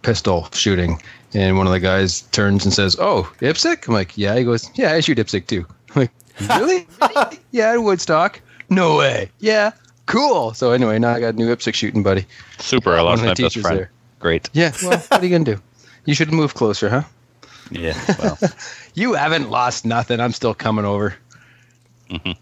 pistol 0.01 0.47
shooting, 0.53 1.01
and 1.33 1.57
one 1.57 1.67
of 1.67 1.73
the 1.73 1.79
guys 1.79 2.21
turns 2.31 2.63
and 2.65 2.73
says, 2.73 2.95
"Oh, 2.99 3.31
IPSC?" 3.39 3.87
I'm 3.87 3.93
like, 3.93 4.17
"Yeah." 4.17 4.35
He 4.37 4.43
goes, 4.43 4.69
"Yeah, 4.75 4.93
I 4.93 4.99
shoot 4.99 5.17
IPSC 5.17 5.45
too." 5.47 5.65
I'm 5.95 6.01
like, 6.03 6.11
"Really? 6.57 6.87
yeah, 7.51 7.71
at 7.73 7.77
Woodstock? 7.83 8.39
No 8.69 8.97
way. 8.97 9.29
Yeah, 9.39 9.71
cool." 10.05 10.53
So 10.53 10.71
anyway, 10.71 10.99
now 10.99 11.13
I 11.13 11.19
got 11.19 11.33
a 11.35 11.37
new 11.37 11.53
IPSC 11.55 11.73
shooting 11.73 12.03
buddy. 12.03 12.25
Super. 12.59 12.91
I 12.91 12.97
One 12.97 13.05
lost 13.05 13.21
the 13.21 13.27
my 13.27 13.33
best 13.33 13.59
friend. 13.59 13.77
there. 13.77 13.91
Great. 14.19 14.49
Yeah. 14.53 14.71
Well, 14.83 14.97
what 14.99 15.21
are 15.21 15.25
you 15.25 15.29
gonna 15.31 15.43
do? 15.55 15.61
You 16.05 16.13
should 16.15 16.31
move 16.31 16.53
closer, 16.53 16.89
huh? 16.89 17.03
Yeah. 17.71 17.97
Well, 18.19 18.37
You 18.93 19.13
haven't 19.13 19.49
lost 19.49 19.85
nothing. 19.85 20.19
I'm 20.19 20.33
still 20.33 20.53
coming 20.53 20.83
over. 20.83 21.15
Mhm. 22.09 22.35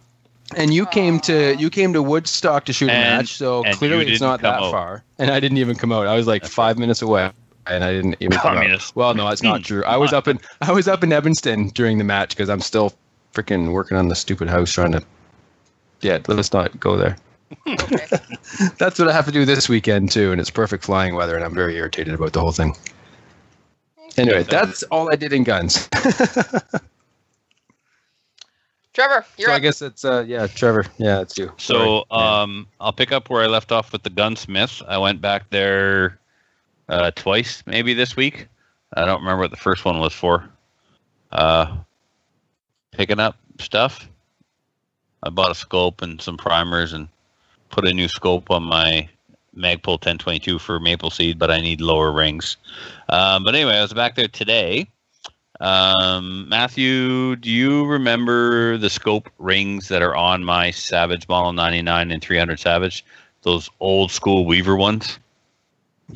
And 0.57 0.73
you 0.73 0.87
came 0.87 1.19
to 1.21 1.55
you 1.57 1.69
came 1.69 1.93
to 1.93 2.01
Woodstock 2.01 2.65
to 2.65 2.73
shoot 2.73 2.89
a 2.89 2.93
And- 2.93 3.17
match, 3.19 3.33
so 3.37 3.63
clearly 3.73 4.07
it's 4.07 4.19
didn't 4.19 4.41
that 4.41 4.41
come 4.41 4.63
out. 4.63 4.71
far. 4.71 5.03
And 5.19 5.29
I 5.29 5.39
didn't 5.39 5.59
even 5.59 5.75
come 5.75 5.91
out. 5.91 6.07
I 6.07 6.15
was 6.15 6.25
like 6.25 6.43
five 6.45 6.79
minutes 6.79 7.01
away, 7.03 7.29
and 7.69 7.83
I 7.83 7.93
didn't 7.93 8.15
even 8.19 8.37
come 8.37 8.51
out. 8.51 8.55
Communist. 8.55 8.95
Well, 8.95 9.13
no, 9.13 9.27
that's 9.27 9.43
not 9.43 9.63
true. 9.65 9.83
I 9.85 9.97
was 9.97 10.13
up 10.13 10.27
in 10.27 10.39
I 10.61 10.71
was 10.71 10.87
up 10.87 11.03
in 11.03 11.11
Evanston 11.13 11.69
during 11.69 11.97
the 11.97 12.03
match 12.03 12.29
because 12.29 12.49
I'm 12.49 12.61
still 12.61 12.93
freaking 13.33 13.71
working 13.71 13.97
on 13.97 14.07
the 14.07 14.15
stupid 14.15 14.49
house 14.49 14.71
trying 14.71 14.93
to. 14.93 15.03
Yeah, 16.01 16.19
let's 16.27 16.53
not 16.53 16.79
go 16.79 16.95
there. 16.95 17.17
That's 18.77 18.99
what 18.99 19.07
I 19.07 19.11
have 19.11 19.25
to 19.25 19.31
do 19.31 19.43
this 19.43 19.67
weekend 19.67 20.11
too, 20.11 20.31
and 20.31 20.39
it's 20.39 20.51
perfect 20.51 20.83
flying 20.83 21.15
weather, 21.15 21.35
and 21.35 21.43
I'm 21.43 21.55
very 21.55 21.75
irritated 21.75 22.13
about 22.13 22.33
the 22.33 22.39
whole 22.39 22.51
thing. 22.51 22.75
Anyway, 24.17 24.43
that's 24.43 24.83
all 24.83 25.11
I 25.11 25.15
did 25.15 25.33
in 25.33 25.43
guns. 25.43 25.87
Trevor, 28.93 29.25
you're 29.37 29.49
so 29.49 29.53
I 29.53 29.59
guess 29.59 29.81
it's 29.81 30.03
uh 30.03 30.25
yeah, 30.27 30.47
Trevor. 30.47 30.85
Yeah, 30.97 31.21
it's 31.21 31.37
you. 31.37 31.53
so 31.57 32.05
Sorry. 32.11 32.41
um, 32.41 32.67
I'll 32.81 32.91
pick 32.91 33.11
up 33.11 33.29
where 33.29 33.43
I 33.43 33.47
left 33.47 33.71
off 33.71 33.93
with 33.93 34.03
the 34.03 34.09
gunsmith. 34.09 34.81
I 34.87 34.97
went 34.97 35.21
back 35.21 35.49
there 35.51 36.19
uh, 36.89 37.11
twice, 37.11 37.63
maybe 37.65 37.93
this 37.93 38.15
week. 38.15 38.47
I 38.95 39.05
don't 39.05 39.21
remember 39.21 39.41
what 39.41 39.51
the 39.51 39.57
first 39.57 39.85
one 39.85 39.99
was 39.99 40.13
for. 40.13 40.49
Uh, 41.31 41.77
picking 42.91 43.19
up 43.19 43.37
stuff. 43.59 44.09
I 45.23 45.29
bought 45.29 45.51
a 45.51 45.55
scope 45.55 46.01
and 46.01 46.21
some 46.21 46.37
primers 46.37 46.93
and 46.93 47.07
put 47.69 47.87
a 47.87 47.93
new 47.93 48.07
scope 48.07 48.49
on 48.49 48.63
my 48.63 49.07
Magpul 49.55 49.93
1022 49.93 50.59
for 50.59 50.79
Maple 50.79 51.09
Seed, 51.09 51.37
but 51.37 51.51
I 51.51 51.59
need 51.59 51.81
lower 51.81 52.11
rings. 52.11 52.57
Um, 53.09 53.43
but 53.43 53.55
anyway, 53.55 53.77
I 53.77 53.81
was 53.81 53.93
back 53.93 54.15
there 54.15 54.27
today. 54.27 54.87
Um, 55.59 56.47
Matthew, 56.47 57.35
do 57.35 57.49
you 57.49 57.85
remember 57.85 58.77
the 58.77 58.89
scope 58.89 59.29
rings 59.39 59.89
that 59.89 60.01
are 60.01 60.15
on 60.15 60.45
my 60.45 60.71
Savage 60.71 61.27
Model 61.27 61.51
99 61.51 62.11
and 62.11 62.21
300 62.21 62.59
Savage? 62.59 63.03
Those 63.41 63.69
old 63.81 64.11
school 64.11 64.45
Weaver 64.45 64.77
ones? 64.77 65.19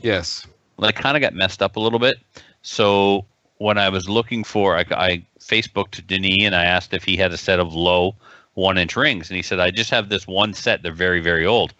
Yes. 0.02 0.48
Well, 0.84 0.90
I 0.90 0.92
kind 0.92 1.16
of 1.16 1.22
got 1.22 1.34
messed 1.34 1.64
up 1.64 1.78
a 1.78 1.80
little 1.80 1.98
bit. 1.98 2.18
So 2.62 3.26
when 3.60 3.78
I 3.78 3.88
was 3.88 4.10
looking 4.10 4.44
for, 4.44 4.76
I, 4.76 4.84
I 4.92 5.26
Facebooked 5.40 6.06
Denis 6.08 6.40
and 6.42 6.54
I 6.54 6.66
asked 6.66 6.94
if 6.94 7.06
he 7.06 7.16
had 7.16 7.32
a 7.32 7.38
set 7.38 7.62
of 7.62 7.74
low 7.74 8.16
one 8.56 8.78
inch 8.78 8.98
rings. 8.98 9.30
And 9.30 9.38
he 9.38 9.44
said, 9.44 9.62
I 9.62 9.72
just 9.72 9.90
have 9.92 10.10
this 10.10 10.28
one 10.28 10.54
set. 10.54 10.84
They're 10.84 10.92
very, 10.92 11.22
very 11.22 11.46
old. 11.46 11.74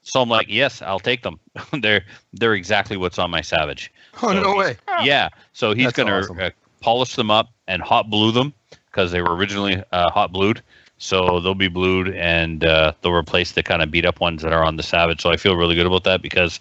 So 0.00 0.22
I'm 0.22 0.30
like, 0.30 0.46
yes, 0.48 0.80
I'll 0.80 1.00
take 1.00 1.22
them. 1.22 1.38
they're 1.82 2.02
they're 2.32 2.54
exactly 2.54 2.96
what's 2.96 3.18
on 3.18 3.30
my 3.30 3.42
Savage. 3.42 3.92
Oh 4.22 4.32
So 4.32 4.40
no 4.40 4.56
way. 4.56 4.78
Yeah. 5.02 5.28
So 5.52 5.74
he's 5.74 5.88
That's 5.88 5.96
going 5.98 6.08
to 6.08 6.18
awesome. 6.20 6.40
uh, 6.40 6.48
polish 6.80 7.16
them 7.16 7.30
up 7.30 7.50
and 7.68 7.82
hot 7.82 8.08
blue 8.08 8.32
them 8.32 8.54
because 8.86 9.12
they 9.12 9.20
were 9.20 9.36
originally 9.36 9.84
uh, 9.92 10.08
hot 10.08 10.32
blued. 10.32 10.62
So 10.96 11.40
they'll 11.40 11.54
be 11.54 11.68
blued 11.68 12.14
and 12.14 12.64
uh, 12.64 12.92
they'll 13.02 13.12
replace 13.12 13.52
the 13.52 13.62
kind 13.62 13.82
of 13.82 13.90
beat 13.90 14.06
up 14.06 14.18
ones 14.18 14.40
that 14.40 14.54
are 14.54 14.64
on 14.64 14.76
the 14.76 14.82
Savage. 14.82 15.20
So 15.20 15.30
I 15.30 15.36
feel 15.36 15.56
really 15.56 15.74
good 15.74 15.86
about 15.86 16.04
that 16.04 16.22
because 16.22 16.58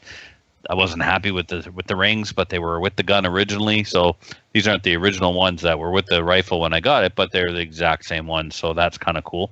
I 0.69 0.75
wasn't 0.75 1.01
happy 1.01 1.31
with 1.31 1.47
the 1.47 1.69
with 1.73 1.87
the 1.87 1.95
rings, 1.95 2.31
but 2.31 2.49
they 2.49 2.59
were 2.59 2.79
with 2.79 2.95
the 2.95 3.01
gun 3.03 3.25
originally. 3.25 3.83
So 3.83 4.15
these 4.53 4.67
aren't 4.67 4.83
the 4.83 4.95
original 4.95 5.33
ones 5.33 5.63
that 5.63 5.79
were 5.79 5.89
with 5.89 6.05
the 6.05 6.23
rifle 6.23 6.59
when 6.59 6.73
I 6.73 6.79
got 6.79 7.03
it, 7.03 7.15
but 7.15 7.31
they're 7.31 7.51
the 7.51 7.59
exact 7.59 8.05
same 8.05 8.27
ones. 8.27 8.55
So 8.55 8.73
that's 8.73 8.95
kind 8.97 9.17
of 9.17 9.23
cool. 9.23 9.49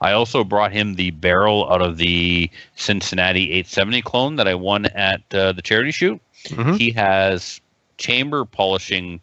I 0.00 0.10
also 0.12 0.42
brought 0.42 0.72
him 0.72 0.94
the 0.96 1.12
barrel 1.12 1.70
out 1.72 1.82
of 1.82 1.98
the 1.98 2.50
Cincinnati 2.74 3.44
870 3.52 4.02
clone 4.02 4.36
that 4.36 4.48
I 4.48 4.54
won 4.56 4.86
at 4.86 5.22
uh, 5.32 5.52
the 5.52 5.62
charity 5.62 5.92
shoot. 5.92 6.20
Mhm. 6.46 6.76
He 6.78 6.90
has 6.90 7.60
chamber 7.98 8.44
polishing 8.44 9.20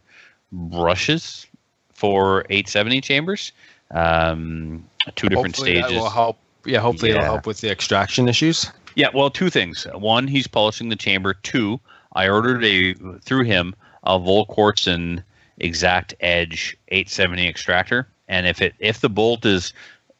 brushes 0.53 1.45
for 1.93 2.45
870 2.49 3.01
chambers. 3.01 3.51
Um, 3.91 4.83
two 5.15 5.27
different 5.29 5.55
Hopefully 5.55 5.75
that 5.75 5.85
stages. 5.87 6.01
will 6.01 6.09
help. 6.09 6.37
Yeah, 6.65 6.79
hopefully 6.79 7.11
Yeah. 7.11 7.17
it'll 7.17 7.25
help 7.33 7.45
with 7.45 7.59
the 7.61 7.69
extraction 7.69 8.29
issues. 8.29 8.71
Yeah, 8.95 9.09
well, 9.13 9.29
two 9.29 9.49
things. 9.49 9.85
One, 9.93 10.27
he's 10.27 10.47
polishing 10.47 10.89
the 10.89 10.95
chamber. 10.95 11.33
Two, 11.33 11.79
I 12.13 12.29
ordered 12.29 12.63
a 12.63 12.93
through 13.21 13.43
him 13.43 13.75
a 14.03 14.19
Volquartsen 14.19 15.23
Exact 15.59 16.13
Edge 16.19 16.77
870 16.89 17.47
extractor, 17.47 18.07
and 18.27 18.47
if 18.47 18.61
it 18.61 18.73
if 18.79 19.01
the 19.01 19.09
bolt 19.09 19.45
is, 19.45 19.73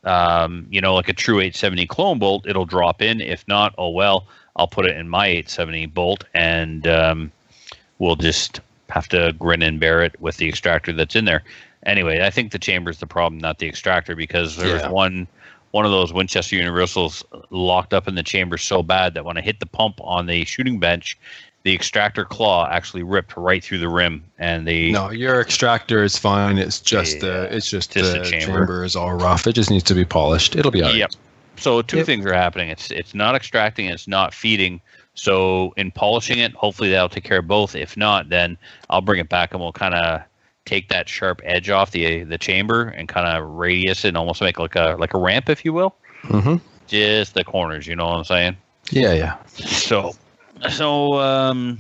um, 0.03 0.65
you 0.70 0.82
know, 0.82 0.94
like 0.96 1.10
a 1.10 1.13
true 1.13 1.39
870 1.39 1.86
clone 1.88 2.20
bolt, 2.20 2.48
it'll 2.48 2.65
drop 2.65 3.01
in. 3.01 3.22
If 3.22 3.48
not, 3.48 3.74
oh 3.77 3.89
well, 3.89 4.27
I'll 4.56 4.68
put 4.68 4.86
it 4.86 4.96
in 4.98 5.10
my 5.10 5.27
870 5.27 5.88
bolt, 5.88 6.24
and 6.34 6.88
um, 6.88 7.32
we'll 8.00 8.15
just 8.15 8.62
have 8.89 9.08
to 9.10 9.34
grin 9.39 9.63
and 9.63 9.80
bear 9.80 10.03
it 10.03 10.20
with 10.22 10.38
the 10.38 10.48
extractor 10.48 10.94
that's 10.94 11.15
in 11.15 11.25
there. 11.25 11.44
Anyway, 11.86 12.22
I 12.22 12.30
think 12.30 12.51
the 12.51 12.60
chamber's 12.60 13.00
the 13.00 13.08
problem, 13.08 13.39
not 13.39 13.60
the 13.60 13.68
extractor, 13.68 14.15
because 14.15 14.56
there's 14.56 14.82
Yeah. 14.82 14.89
one 14.89 15.27
one 15.74 15.86
of 15.86 15.92
those 15.92 16.13
Winchester 16.13 16.56
Universals 16.56 17.24
locked 17.50 17.96
up 17.96 18.08
in 18.08 18.13
the 18.13 18.22
chamber 18.22 18.60
so 18.60 18.84
bad 18.84 19.15
that 19.15 19.25
when 19.25 19.38
I 19.38 19.42
hit 19.42 19.60
the 19.60 19.65
pump 19.65 20.00
on 20.01 20.27
the 20.27 20.46
shooting 20.46 20.80
bench, 20.80 21.18
the 21.63 21.74
extractor 21.74 22.25
claw 22.25 22.70
actually 22.70 23.01
ripped 23.01 23.36
right 23.36 23.63
through 23.63 23.80
the 23.80 23.89
rim, 23.89 24.24
and 24.38 24.68
the 24.68 24.92
No, 24.92 25.10
your 25.10 25.42
extractor 25.42 26.03
is 26.03 26.15
fine. 26.15 26.60
It's 26.60 26.80
just 26.80 27.24
uh, 27.24 27.27
Yeah, 27.27 27.34
the 27.34 27.56
it's 27.56 27.68
just, 27.72 27.92
just 27.92 28.13
the, 28.13 28.20
uh, 28.20 28.24
the 28.24 28.30
chamber. 28.30 28.60
chamber. 28.60 28.84
is 28.84 28.96
all 28.96 29.15
rough. 29.15 29.48
It 29.48 29.53
just 29.53 29.72
needs 29.72 29.84
to 29.86 29.96
be 29.96 30.06
polished. 30.06 30.56
It'll 30.56 30.70
be 30.72 30.84
alright. 30.84 30.98
Yep. 31.00 31.12
So 31.58 31.82
two 31.82 31.98
Yep. 31.98 32.06
things 32.06 32.25
are 32.27 32.34
happening. 32.34 32.70
It's 32.70 32.92
it's 32.92 33.15
not 33.15 33.34
extracting, 33.34 33.88
it's 33.88 34.08
not 34.08 34.32
feeding. 34.32 34.80
So 35.15 35.74
in 35.75 35.89
polishing 35.89 36.38
it, 36.38 36.53
hopefully 36.53 36.92
that'll 36.92 37.10
take 37.10 37.24
care 37.24 37.39
of 37.39 37.48
both. 37.48 37.74
If 37.75 37.98
not, 37.98 38.30
then 38.30 38.60
I'll 38.92 39.01
bring 39.01 39.20
it 39.20 39.30
back 39.30 39.53
and 39.53 39.62
we'll 39.62 39.72
kind 39.74 39.96
of 39.96 40.22
take 40.65 40.89
that 40.89 41.08
sharp 41.10 41.41
edge 41.43 41.70
off 41.70 41.91
the 41.91 42.24
the 42.24 42.38
chamber 42.38 42.84
and 42.88 43.08
kind 43.08 43.27
of 43.27 43.50
radius 43.50 44.05
it 44.05 44.10
and 44.10 44.17
almost 44.17 44.41
make 44.41 44.60
like 44.60 44.75
a 44.75 44.96
like 45.00 45.13
a 45.13 45.17
ramp, 45.20 45.50
if 45.50 45.65
you 45.65 45.74
will. 45.74 45.96
hmm 46.24 46.55
Just 46.88 47.34
the 47.34 47.43
corners, 47.43 47.88
you 47.88 47.96
know 47.96 48.05
what 48.05 48.17
I'm 48.17 48.24
saying? 48.24 48.58
Yeah, 48.91 49.13
yeah. 49.13 49.38
So, 49.46 50.12
so 50.70 51.20
um, 51.20 51.79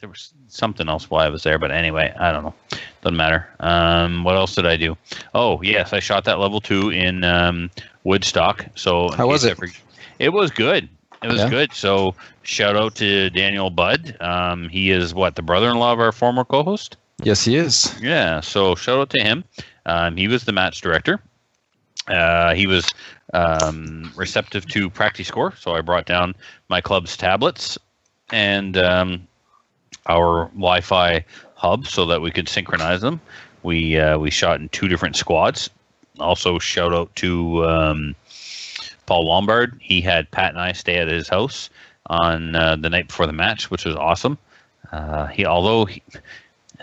there 0.00 0.08
was 0.08 0.32
something 0.48 0.88
else 0.88 1.08
while 1.10 1.24
I 1.24 1.28
was 1.28 1.42
there, 1.42 1.58
but 1.58 1.70
anyway, 1.70 2.12
I 2.18 2.32
don't 2.32 2.42
know. 2.42 2.54
Doesn't 3.02 3.16
matter. 3.16 3.48
Um, 3.60 4.24
what 4.24 4.34
else 4.34 4.54
did 4.54 4.66
I 4.66 4.76
do? 4.76 4.96
Oh, 5.34 5.60
yes, 5.62 5.92
I 5.92 6.00
shot 6.00 6.24
that 6.24 6.38
level 6.38 6.60
two 6.60 6.90
in 6.90 7.22
um, 7.24 7.70
Woodstock. 8.04 8.66
So 8.74 9.10
How 9.10 9.26
was 9.28 9.44
it? 9.44 9.58
it 10.18 10.30
was 10.30 10.50
good. 10.50 10.88
It 11.22 11.28
was 11.28 11.40
Yeah? 11.42 11.50
good. 11.50 11.72
So 11.72 12.14
shout 12.42 12.76
out 12.76 12.94
to 12.96 13.30
Daniel 13.30 13.70
Budd. 13.70 14.16
Um, 14.20 14.68
he 14.68 14.90
is 14.90 15.14
what 15.14 15.36
the 15.36 15.42
brother-in-law 15.42 15.92
of 15.92 16.00
our 16.00 16.12
former 16.12 16.44
co-host. 16.44 16.96
Yes, 17.22 17.44
he 17.44 17.56
is. 17.56 17.94
Yeah, 18.00 18.40
so 18.40 18.74
shout 18.74 18.98
out 18.98 19.10
to 19.10 19.22
him. 19.22 19.44
Um, 19.86 20.16
he 20.16 20.26
was 20.26 20.44
the 20.44 20.52
match 20.52 20.80
director. 20.80 21.20
Uh, 22.08 22.52
he 22.54 22.66
was 22.66 22.84
um, 23.32 24.12
receptive 24.16 24.66
to 24.66 24.90
practice 24.90 25.28
score, 25.28 25.54
so 25.56 25.74
I 25.74 25.82
brought 25.82 26.06
down 26.06 26.34
my 26.68 26.80
club's 26.80 27.16
tablets 27.16 27.78
and 28.32 28.76
um, 28.76 29.26
our 30.06 30.46
Wi-Fi 30.46 31.24
hub 31.54 31.86
so 31.86 32.06
that 32.06 32.20
we 32.20 32.32
could 32.32 32.48
synchronize 32.48 33.00
them. 33.00 33.20
We 33.62 33.98
uh, 33.98 34.18
we 34.18 34.30
shot 34.30 34.60
in 34.60 34.68
two 34.70 34.88
different 34.88 35.14
squads. 35.14 35.70
Also, 36.18 36.58
shout 36.58 36.92
out 36.92 37.14
to 37.16 37.64
um, 37.64 38.16
Paul 39.06 39.28
Lombard. 39.28 39.78
He 39.80 40.00
had 40.00 40.30
Pat 40.32 40.50
and 40.50 40.60
I 40.60 40.72
stay 40.72 40.96
at 40.96 41.06
his 41.06 41.28
house 41.28 41.70
on 42.06 42.56
uh, 42.56 42.76
the 42.76 42.90
night 42.90 43.06
before 43.06 43.26
the 43.26 43.32
match, 43.32 43.70
which 43.70 43.84
was 43.84 43.94
awesome. 43.94 44.36
Uh, 44.90 45.26
he 45.28 45.46
although 45.46 45.84
he, 45.84 46.02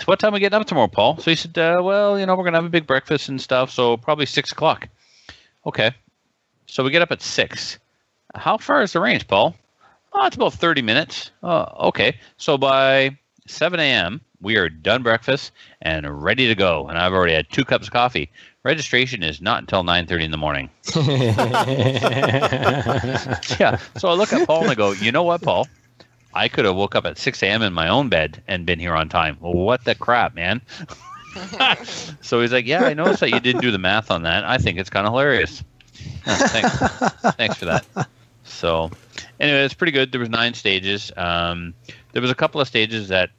what 0.05 0.19
time 0.19 0.31
are 0.31 0.35
we 0.35 0.39
getting 0.39 0.59
up 0.59 0.67
tomorrow, 0.67 0.87
Paul? 0.87 1.17
So 1.17 1.31
he 1.31 1.35
said, 1.35 1.57
uh, 1.57 1.81
well, 1.81 2.19
you 2.19 2.25
know, 2.25 2.35
we're 2.35 2.43
going 2.43 2.53
to 2.53 2.57
have 2.57 2.65
a 2.65 2.69
big 2.69 2.87
breakfast 2.87 3.29
and 3.29 3.39
stuff, 3.41 3.71
so 3.71 3.97
probably 3.97 4.25
6 4.25 4.51
o'clock. 4.51 4.87
Okay. 5.65 5.91
So 6.67 6.83
we 6.83 6.91
get 6.91 7.01
up 7.01 7.11
at 7.11 7.21
6. 7.21 7.79
How 8.35 8.57
far 8.57 8.81
is 8.81 8.93
the 8.93 8.99
range, 8.99 9.27
Paul? 9.27 9.55
Oh, 10.13 10.25
it's 10.25 10.35
about 10.35 10.53
30 10.53 10.81
minutes. 10.81 11.31
Oh, 11.43 11.87
okay. 11.89 12.17
So 12.37 12.57
by 12.57 13.17
7 13.47 13.79
a.m., 13.79 14.21
we 14.41 14.55
are 14.57 14.69
done 14.69 15.03
breakfast 15.03 15.51
and 15.81 16.23
ready 16.23 16.47
to 16.47 16.55
go. 16.55 16.87
And 16.87 16.97
I've 16.97 17.13
already 17.13 17.33
had 17.33 17.49
two 17.49 17.65
cups 17.65 17.87
of 17.87 17.93
coffee. 17.93 18.31
Registration 18.63 19.23
is 19.23 19.41
not 19.41 19.59
until 19.61 19.83
9.30 19.83 20.23
in 20.23 20.31
the 20.31 20.37
morning. 20.37 20.69
yeah. 23.59 23.79
So 23.97 24.09
I 24.09 24.13
look 24.13 24.31
at 24.31 24.47
Paul 24.47 24.63
and 24.63 24.71
I 24.71 24.75
go, 24.75 24.91
you 24.91 25.11
know 25.11 25.23
what, 25.23 25.41
Paul? 25.41 25.67
I 26.33 26.47
could 26.47 26.65
have 26.65 26.75
woke 26.75 26.95
up 26.95 27.05
at 27.05 27.17
6 27.17 27.43
a.m. 27.43 27.61
in 27.61 27.73
my 27.73 27.87
own 27.87 28.09
bed 28.09 28.43
and 28.47 28.65
been 28.65 28.79
here 28.79 28.93
on 28.93 29.09
time. 29.09 29.37
Well, 29.39 29.53
what 29.53 29.83
the 29.83 29.95
crap, 29.95 30.35
man? 30.35 30.61
so 32.21 32.41
he's 32.41 32.51
like, 32.51 32.65
yeah, 32.65 32.83
I 32.83 32.93
noticed 32.93 33.21
that 33.21 33.31
you 33.31 33.39
didn't 33.39 33.61
do 33.61 33.71
the 33.71 33.77
math 33.77 34.11
on 34.11 34.23
that. 34.23 34.43
I 34.43 34.57
think 34.57 34.79
it's 34.79 34.89
kind 34.89 35.07
of 35.07 35.13
hilarious. 35.13 35.63
Thanks. 36.23 36.77
thanks 37.35 37.55
for 37.55 37.65
that. 37.65 37.85
So 38.43 38.91
anyway, 39.39 39.63
it's 39.63 39.73
pretty 39.73 39.91
good. 39.91 40.11
There 40.11 40.19
was 40.19 40.29
nine 40.29 40.53
stages. 40.53 41.11
Um, 41.17 41.73
there 42.11 42.21
was 42.21 42.31
a 42.31 42.35
couple 42.35 42.59
of 42.61 42.67
stages 42.67 43.07
that 43.09 43.31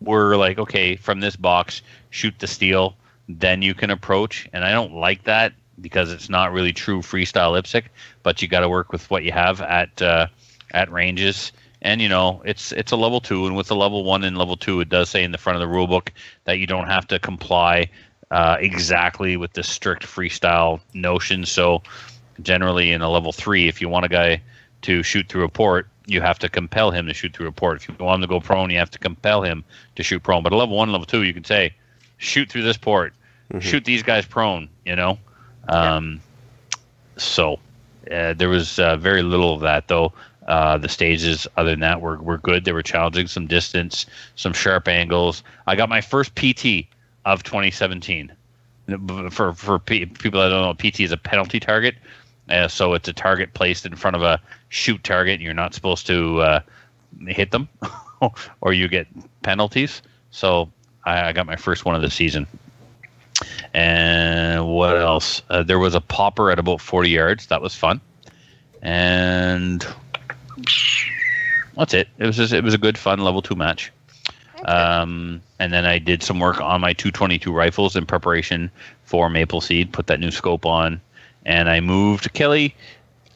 were 0.00 0.36
like, 0.36 0.58
okay, 0.58 0.96
from 0.96 1.20
this 1.20 1.36
box, 1.36 1.82
shoot 2.10 2.34
the 2.38 2.46
steel, 2.46 2.96
then 3.28 3.62
you 3.62 3.74
can 3.74 3.90
approach. 3.90 4.48
And 4.52 4.64
I 4.64 4.72
don't 4.72 4.94
like 4.94 5.24
that 5.24 5.54
because 5.80 6.12
it's 6.12 6.28
not 6.28 6.52
really 6.52 6.72
true 6.72 7.00
freestyle 7.00 7.60
IPSC. 7.60 7.84
But 8.22 8.42
you 8.42 8.48
got 8.48 8.60
to 8.60 8.68
work 8.68 8.92
with 8.92 9.10
what 9.10 9.24
you 9.24 9.32
have 9.32 9.60
at 9.60 10.00
uh, 10.00 10.26
at 10.70 10.90
ranges. 10.90 11.52
And 11.84 12.00
you 12.00 12.08
know, 12.08 12.42
it's 12.46 12.72
it's 12.72 12.92
a 12.92 12.96
level 12.96 13.20
two, 13.20 13.46
and 13.46 13.54
with 13.54 13.68
the 13.68 13.76
level 13.76 14.04
one 14.04 14.24
and 14.24 14.38
level 14.38 14.56
two, 14.56 14.80
it 14.80 14.88
does 14.88 15.10
say 15.10 15.22
in 15.22 15.32
the 15.32 15.38
front 15.38 15.56
of 15.56 15.60
the 15.60 15.68
rule 15.68 15.86
book 15.86 16.12
that 16.44 16.58
you 16.58 16.66
don't 16.66 16.88
have 16.88 17.06
to 17.08 17.18
comply 17.18 17.90
uh, 18.30 18.56
exactly 18.58 19.36
with 19.36 19.52
the 19.52 19.62
strict 19.62 20.02
freestyle 20.02 20.80
notion. 20.94 21.44
So 21.44 21.82
generally, 22.42 22.90
in 22.90 23.02
a 23.02 23.10
level 23.10 23.32
three, 23.32 23.68
if 23.68 23.82
you 23.82 23.90
want 23.90 24.06
a 24.06 24.08
guy 24.08 24.42
to 24.82 25.02
shoot 25.02 25.28
through 25.28 25.44
a 25.44 25.48
port, 25.50 25.86
you 26.06 26.22
have 26.22 26.38
to 26.38 26.48
compel 26.48 26.90
him 26.90 27.06
to 27.06 27.12
shoot 27.12 27.36
through 27.36 27.48
a 27.48 27.52
port. 27.52 27.82
If 27.82 27.88
you 27.88 27.94
want 27.98 28.16
him 28.16 28.20
to 28.22 28.28
go 28.28 28.40
prone, 28.40 28.70
you 28.70 28.78
have 28.78 28.90
to 28.92 28.98
compel 28.98 29.42
him 29.42 29.62
to 29.96 30.02
shoot 30.02 30.22
prone. 30.22 30.42
But 30.42 30.54
at 30.54 30.56
level 30.56 30.76
one, 30.76 30.90
level 30.90 31.06
two, 31.06 31.22
you 31.22 31.34
can 31.34 31.44
say, 31.44 31.74
shoot 32.16 32.50
through 32.50 32.62
this 32.62 32.78
port, 32.78 33.12
shoot 33.60 33.84
these 33.84 34.02
guys 34.02 34.24
prone. 34.24 34.70
You 34.86 34.96
know, 34.96 35.18
um, 35.68 36.22
so 37.18 37.58
uh, 38.10 38.32
there 38.34 38.48
was 38.48 38.78
uh, 38.78 38.96
very 38.96 39.22
little 39.22 39.52
of 39.54 39.60
that 39.60 39.88
though. 39.88 40.12
Uh, 40.46 40.76
the 40.76 40.88
stages, 40.88 41.46
other 41.56 41.70
than 41.70 41.80
that, 41.80 42.00
were, 42.00 42.18
were 42.18 42.36
good. 42.38 42.64
They 42.64 42.72
were 42.72 42.82
challenging, 42.82 43.26
some 43.26 43.46
distance, 43.46 44.04
some 44.36 44.52
sharp 44.52 44.88
angles. 44.88 45.42
I 45.66 45.74
got 45.74 45.88
my 45.88 46.02
first 46.02 46.34
PT 46.34 46.86
of 47.24 47.42
2017. 47.42 48.30
For 49.30 49.54
for 49.54 49.78
P- 49.78 50.04
people 50.04 50.40
that 50.42 50.50
don't 50.50 50.62
know, 50.62 50.74
PT 50.74 51.00
is 51.00 51.12
a 51.12 51.16
penalty 51.16 51.58
target. 51.58 51.94
Uh, 52.50 52.68
so 52.68 52.92
it's 52.92 53.08
a 53.08 53.14
target 53.14 53.54
placed 53.54 53.86
in 53.86 53.96
front 53.96 54.16
of 54.16 54.22
a 54.22 54.38
shoot 54.68 55.02
target, 55.02 55.34
and 55.34 55.42
you're 55.42 55.54
not 55.54 55.72
supposed 55.72 56.06
to 56.08 56.40
uh, 56.40 56.60
hit 57.26 57.50
them, 57.50 57.66
or 58.60 58.74
you 58.74 58.86
get 58.88 59.06
penalties. 59.42 60.02
So 60.30 60.70
I, 61.04 61.28
I 61.28 61.32
got 61.32 61.46
my 61.46 61.56
first 61.56 61.86
one 61.86 61.94
of 61.94 62.02
the 62.02 62.10
season. 62.10 62.46
And 63.72 64.68
what 64.68 64.96
else? 64.96 65.42
Uh, 65.48 65.62
there 65.62 65.78
was 65.78 65.94
a 65.94 66.00
popper 66.00 66.50
at 66.50 66.58
about 66.58 66.80
40 66.80 67.08
yards. 67.08 67.46
That 67.46 67.62
was 67.62 67.74
fun. 67.74 68.00
And 68.82 69.86
that's 71.76 71.94
it. 71.94 72.08
It 72.18 72.26
was 72.26 72.36
just, 72.36 72.52
it 72.52 72.64
was 72.64 72.74
a 72.74 72.78
good 72.78 72.96
fun 72.98 73.20
level 73.20 73.42
two 73.42 73.54
match. 73.54 73.92
Um, 74.64 75.42
and 75.58 75.72
then 75.72 75.84
I 75.84 75.98
did 75.98 76.22
some 76.22 76.40
work 76.40 76.60
on 76.60 76.80
my 76.80 76.92
222 76.94 77.52
rifles 77.52 77.96
in 77.96 78.06
preparation 78.06 78.70
for 79.04 79.28
Maple 79.28 79.60
Seed. 79.60 79.92
Put 79.92 80.06
that 80.06 80.20
new 80.20 80.30
scope 80.30 80.64
on, 80.64 81.00
and 81.44 81.68
I 81.68 81.80
moved 81.80 82.32
Kelly. 82.32 82.74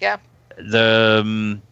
Yeah. 0.00 0.16
The 0.56 1.20
um, 1.22 1.62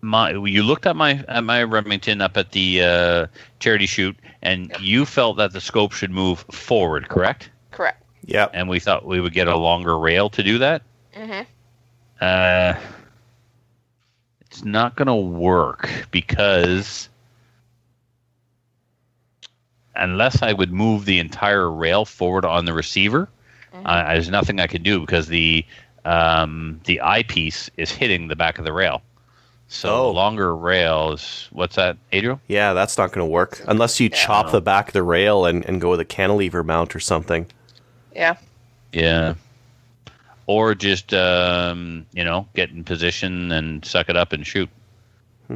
my 0.00 0.30
you 0.32 0.62
looked 0.62 0.86
at 0.86 0.94
my 0.96 1.24
at 1.28 1.42
my 1.42 1.62
Remington 1.64 2.20
up 2.20 2.36
at 2.36 2.52
the 2.52 2.82
uh, 2.82 3.26
charity 3.58 3.86
shoot, 3.86 4.16
and 4.42 4.72
you 4.80 5.04
felt 5.04 5.36
that 5.38 5.52
the 5.52 5.60
scope 5.60 5.92
should 5.92 6.10
move 6.10 6.40
forward, 6.52 7.08
correct? 7.08 7.50
Correct. 7.72 8.02
Yeah. 8.24 8.48
And 8.52 8.68
we 8.68 8.78
thought 8.78 9.06
we 9.06 9.20
would 9.20 9.32
get 9.32 9.48
a 9.48 9.56
longer 9.56 9.98
rail 9.98 10.30
to 10.30 10.42
do 10.42 10.58
that. 10.58 10.82
hmm 11.14 11.40
Uh, 12.20 12.74
it's 14.56 14.64
not 14.64 14.96
going 14.96 15.06
to 15.06 15.14
work 15.14 15.90
because 16.10 17.10
unless 19.94 20.40
I 20.42 20.54
would 20.54 20.72
move 20.72 21.04
the 21.04 21.18
entire 21.18 21.70
rail 21.70 22.06
forward 22.06 22.46
on 22.46 22.64
the 22.64 22.72
receiver, 22.72 23.28
uh, 23.84 24.14
there's 24.14 24.30
nothing 24.30 24.58
I 24.58 24.66
can 24.66 24.82
do 24.82 25.00
because 25.00 25.28
the 25.28 25.62
um, 26.06 26.80
the 26.84 27.02
eyepiece 27.02 27.68
is 27.76 27.90
hitting 27.90 28.28
the 28.28 28.36
back 28.36 28.58
of 28.58 28.64
the 28.64 28.72
rail. 28.72 29.02
So 29.68 29.90
Oh. 29.90 30.10
longer 30.12 30.56
rails. 30.56 31.48
what's 31.52 31.76
that, 31.76 31.98
Adriel? 32.12 32.40
Yeah, 32.48 32.72
that's 32.72 32.96
not 32.96 33.12
going 33.12 33.26
to 33.26 33.30
work 33.30 33.60
unless 33.68 34.00
you 34.00 34.08
chop 34.08 34.52
the 34.52 34.62
back 34.62 34.88
of 34.88 34.92
the 34.94 35.02
rail 35.02 35.44
and, 35.44 35.66
and 35.66 35.82
go 35.82 35.90
with 35.90 36.00
a 36.00 36.04
cantilever 36.06 36.64
mount 36.64 36.96
or 36.96 37.00
something. 37.00 37.44
Yeah. 38.14 38.36
Yeah. 38.92 39.34
Or 40.46 40.74
just 40.74 41.12
um, 41.12 42.06
you 42.12 42.24
know 42.24 42.46
get 42.54 42.70
in 42.70 42.84
position 42.84 43.50
and 43.50 43.84
suck 43.84 44.08
it 44.08 44.16
up 44.16 44.32
and 44.32 44.46
shoot. 44.46 44.68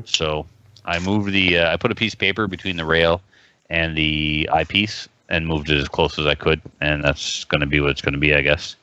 So 0.04 0.46
I 0.84 0.98
moved 0.98 1.32
the 1.32 1.58
uh, 1.58 1.72
I 1.72 1.76
put 1.76 1.92
a 1.92 1.94
piece 1.94 2.14
of 2.14 2.18
paper 2.18 2.46
between 2.46 2.76
the 2.76 2.84
rail 2.84 3.20
and 3.68 3.96
the 3.96 4.48
eyepiece 4.52 5.08
and 5.28 5.46
moved 5.46 5.70
it 5.70 5.78
as 5.78 5.88
close 5.88 6.18
as 6.18 6.26
I 6.26 6.34
could, 6.34 6.60
and 6.80 7.04
that's 7.04 7.44
going 7.44 7.60
to 7.60 7.66
be 7.66 7.80
what 7.80 7.90
it's 7.90 8.02
going 8.02 8.14
to 8.14 8.20
be, 8.20 8.34
I 8.34 8.40
guess. 8.40 8.74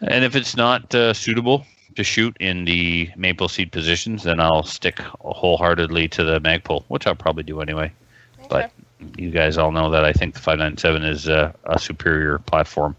And 0.00 0.24
if 0.24 0.34
it's 0.34 0.56
not 0.56 0.94
uh, 0.94 1.12
suitable 1.12 1.66
to 1.96 2.02
shoot 2.02 2.36
in 2.40 2.64
the 2.64 3.10
maple 3.16 3.48
seed 3.48 3.70
positions, 3.70 4.24
then 4.24 4.40
I'll 4.40 4.64
stick 4.64 4.98
wholeheartedly 4.98 6.08
to 6.08 6.24
the 6.24 6.40
magpul, 6.40 6.84
which 6.88 7.06
I'll 7.06 7.14
probably 7.14 7.44
do 7.44 7.60
anyway. 7.60 7.92
But 8.48 8.72
you 9.16 9.30
guys 9.30 9.58
all 9.58 9.70
know 9.70 9.90
that 9.90 10.04
I 10.04 10.12
think 10.12 10.34
the 10.34 10.40
597 10.40 11.04
is 11.04 11.28
uh, 11.28 11.52
a 11.64 11.78
superior 11.78 12.38
platform. 12.38 12.96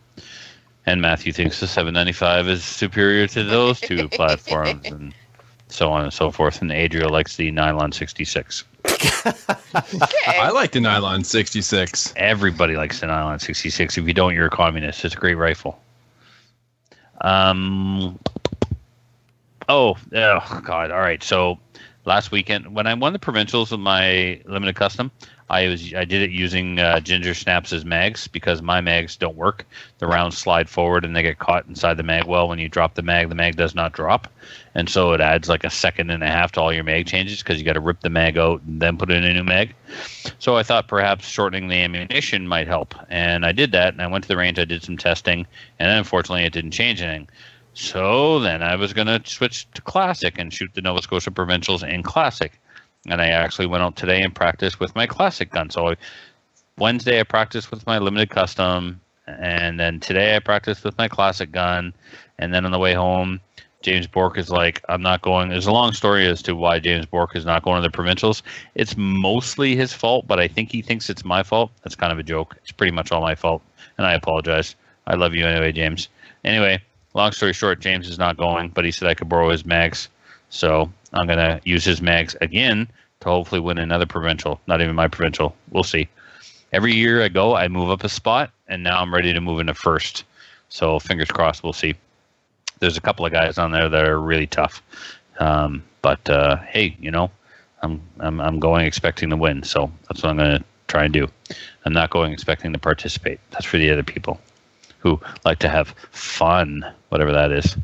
And 0.85 1.01
Matthew 1.01 1.33
thinks 1.33 1.59
the 1.59 1.67
795 1.67 2.47
is 2.47 2.63
superior 2.63 3.27
to 3.27 3.43
those 3.43 3.79
two 3.79 4.07
platforms, 4.11 4.85
and 4.85 5.13
so 5.67 5.91
on 5.91 6.03
and 6.03 6.13
so 6.13 6.31
forth. 6.31 6.61
And 6.61 6.71
Adriel 6.71 7.09
likes 7.09 7.35
the 7.37 7.49
nylon 7.51 7.91
66. 7.91 8.63
Okay. 8.85 9.31
I 10.27 10.51
like 10.51 10.71
the 10.71 10.79
nylon 10.79 11.23
66. 11.23 12.13
Everybody 12.15 12.75
likes 12.75 12.99
the 12.99 13.07
nylon 13.07 13.39
66. 13.39 13.97
If 13.97 14.07
you 14.07 14.13
don't, 14.13 14.35
you're 14.35 14.47
a 14.47 14.51
communist. 14.51 15.03
It's 15.03 15.15
a 15.15 15.17
great 15.17 15.35
rifle. 15.35 15.79
Um. 17.21 18.19
Oh, 19.67 19.97
oh 20.13 20.61
God! 20.63 20.91
All 20.91 20.99
right. 20.99 21.23
So 21.23 21.57
last 22.05 22.31
weekend, 22.31 22.75
when 22.75 22.85
I 22.85 22.93
won 22.93 23.13
the 23.13 23.19
provincials 23.19 23.71
with 23.71 23.79
my 23.79 24.39
limited 24.45 24.75
custom, 24.75 25.11
I 25.49 25.67
was 25.67 25.93
I 25.93 26.05
did 26.05 26.23
it 26.23 26.31
using 26.31 26.79
uh, 26.79 26.99
Ginger 26.99 27.35
Snaps 27.35 27.71
as 27.71 27.85
mags 27.85 28.27
because 28.27 28.63
my 28.63 28.81
mags 28.81 29.15
don't 29.15 29.35
work. 29.35 29.65
The 29.99 30.07
rounds 30.07 30.37
slide 30.37 30.67
forward 30.67 31.05
and 31.05 31.15
they 31.15 31.21
get 31.21 31.37
caught 31.37 31.67
inside 31.67 31.97
the 31.97 32.03
mag 32.03 32.25
well. 32.25 32.47
When 32.47 32.57
you 32.57 32.67
drop 32.67 32.95
the 32.95 33.03
mag, 33.03 33.29
the 33.29 33.35
mag 33.35 33.55
does 33.55 33.75
not 33.75 33.93
drop, 33.93 34.27
and 34.73 34.89
so 34.89 35.13
it 35.13 35.21
adds 35.21 35.47
like 35.47 35.63
a 35.63 35.69
second 35.69 36.09
and 36.09 36.23
a 36.23 36.27
half 36.27 36.53
to 36.53 36.61
all 36.61 36.73
your 36.73 36.83
mag 36.83 37.05
changes 37.05 37.43
because 37.43 37.59
you 37.59 37.65
got 37.65 37.73
to 37.73 37.79
rip 37.79 38.01
the 38.01 38.09
mag 38.09 38.39
out 38.39 38.63
and 38.63 38.81
then 38.81 38.97
put 38.97 39.11
in 39.11 39.23
a 39.23 39.33
new 39.33 39.43
mag. 39.43 39.75
So 40.39 40.55
I 40.55 40.63
thought 40.63 40.87
perhaps 40.87 41.27
shortening 41.27 41.67
the 41.67 41.75
ammunition 41.75 42.47
might 42.47 42.67
help, 42.67 42.95
and 43.09 43.45
I 43.45 43.51
did 43.51 43.71
that. 43.73 43.93
And 43.93 44.01
I 44.01 44.07
went 44.07 44.23
to 44.23 44.27
the 44.27 44.37
range, 44.37 44.57
I 44.57 44.65
did 44.65 44.83
some 44.83 44.97
testing, 44.97 45.45
and 45.77 45.91
unfortunately, 45.91 46.45
it 46.45 46.53
didn't 46.53 46.71
change 46.71 47.03
anything. 47.03 47.29
So 47.75 48.39
then 48.39 48.63
I 48.63 48.77
was 48.77 48.93
going 48.93 49.07
to 49.07 49.21
switch 49.29 49.69
to 49.73 49.81
classic 49.81 50.39
and 50.39 50.51
shoot 50.51 50.71
the 50.73 50.81
Nova 50.81 51.01
Scotia 51.01 51.29
provincials 51.29 51.83
in 51.83 52.03
classic. 52.03 52.59
And 53.07 53.21
I 53.21 53.27
actually 53.27 53.67
went 53.67 53.83
out 53.83 53.95
today 53.95 54.21
and 54.21 54.33
practiced 54.33 54.79
with 54.79 54.95
my 54.95 55.05
classic 55.07 55.51
gun. 55.51 55.69
So 55.69 55.95
Wednesday 56.77 57.19
I 57.19 57.23
practiced 57.23 57.71
with 57.71 57.85
my 57.85 57.99
limited 57.99 58.29
custom, 58.29 58.99
and 59.27 59.79
then 59.79 59.99
today 59.99 60.35
I 60.35 60.39
practiced 60.39 60.83
with 60.83 60.97
my 60.97 61.07
classic 61.07 61.51
gun. 61.51 61.93
And 62.37 62.53
then 62.53 62.65
on 62.65 62.71
the 62.71 62.79
way 62.79 62.93
home, 62.93 63.39
James 63.81 64.07
Bork 64.07 64.39
is 64.39 64.49
like, 64.49 64.83
I'm 64.89 65.03
not 65.03 65.21
going. 65.21 65.49
There's 65.49 65.67
a 65.67 65.71
long 65.71 65.93
story 65.93 66.25
as 66.25 66.41
to 66.41 66.55
why 66.55 66.79
James 66.79 67.05
Bork 67.05 67.35
is 67.35 67.45
not 67.45 67.61
going 67.61 67.81
to 67.81 67.87
the 67.87 67.91
provincials. 67.91 68.41
It's 68.73 68.97
mostly 68.97 69.75
his 69.75 69.93
fault, 69.93 70.25
but 70.25 70.39
I 70.39 70.47
think 70.47 70.71
he 70.71 70.81
thinks 70.81 71.07
it's 71.07 71.23
my 71.23 71.43
fault. 71.43 71.71
That's 71.83 71.95
kind 71.95 72.11
of 72.11 72.17
a 72.17 72.23
joke. 72.23 72.55
It's 72.63 72.71
pretty 72.71 72.91
much 72.91 73.11
all 73.11 73.21
my 73.21 73.35
fault, 73.35 73.61
and 73.99 74.07
I 74.07 74.13
apologize. 74.13 74.75
I 75.05 75.13
love 75.13 75.35
you 75.35 75.45
anyway, 75.45 75.71
James. 75.71 76.09
Anyway, 76.43 76.81
long 77.13 77.31
story 77.31 77.53
short, 77.53 77.79
James 77.79 78.09
is 78.09 78.17
not 78.17 78.37
going, 78.37 78.69
but 78.69 78.85
he 78.85 78.91
said 78.91 79.07
I 79.07 79.13
could 79.13 79.29
borrow 79.29 79.51
his 79.51 79.65
mags. 79.65 80.09
So 80.49 80.91
I'm 81.13 81.27
going 81.27 81.39
to 81.39 81.59
use 81.63 81.83
his 81.83 82.01
mags 82.01 82.35
again 82.41 82.87
to 83.21 83.29
hopefully 83.29 83.61
win 83.61 83.77
another 83.77 84.05
provincial. 84.05 84.59
Not 84.67 84.81
even 84.81 84.95
my 84.95 85.07
provincial. 85.07 85.55
We'll 85.71 85.83
see. 85.83 86.07
Every 86.71 86.93
year 86.93 87.23
I 87.23 87.29
go, 87.29 87.55
I 87.55 87.67
move 87.67 87.89
up 87.89 88.03
a 88.03 88.09
spot, 88.09 88.51
and 88.67 88.83
now 88.83 88.99
I'm 89.01 89.13
ready 89.13 89.33
to 89.33 89.41
move 89.41 89.59
into 89.59 89.73
first. 89.73 90.25
So 90.69 90.99
fingers 90.99 91.29
crossed, 91.29 91.63
we'll 91.63 91.73
see. 91.73 91.95
There's 92.79 92.97
a 92.97 93.01
couple 93.01 93.25
of 93.25 93.31
guys 93.31 93.57
on 93.57 93.71
there 93.71 93.87
that 93.87 94.05
are 94.05 94.19
really 94.19 94.47
tough. 94.47 94.81
Um, 95.39 95.83
but 96.01 96.29
uh, 96.29 96.57
hey, 96.57 96.95
you 96.99 97.11
know, 97.11 97.31
I'm, 97.81 98.01
I'm 98.19 98.41
I'm 98.41 98.59
going 98.59 98.85
expecting 98.85 99.29
to 99.29 99.37
win, 99.37 99.63
so 99.63 99.91
that's 100.07 100.23
what 100.23 100.29
I'm 100.31 100.37
going 100.37 100.57
to 100.57 100.63
try 100.87 101.05
and 101.05 101.13
do. 101.13 101.27
I'm 101.85 101.93
not 101.93 102.09
going 102.09 102.31
expecting 102.31 102.73
to 102.73 102.79
participate. 102.79 103.39
That's 103.51 103.65
for 103.65 103.77
the 103.77 103.91
other 103.91 104.03
people 104.03 104.39
who 105.05 105.21
like 105.45 105.59
to 105.59 105.69
have 105.69 105.89
fun, 106.09 106.83
whatever 107.09 107.31
that 107.31 107.51
is. 107.51 107.77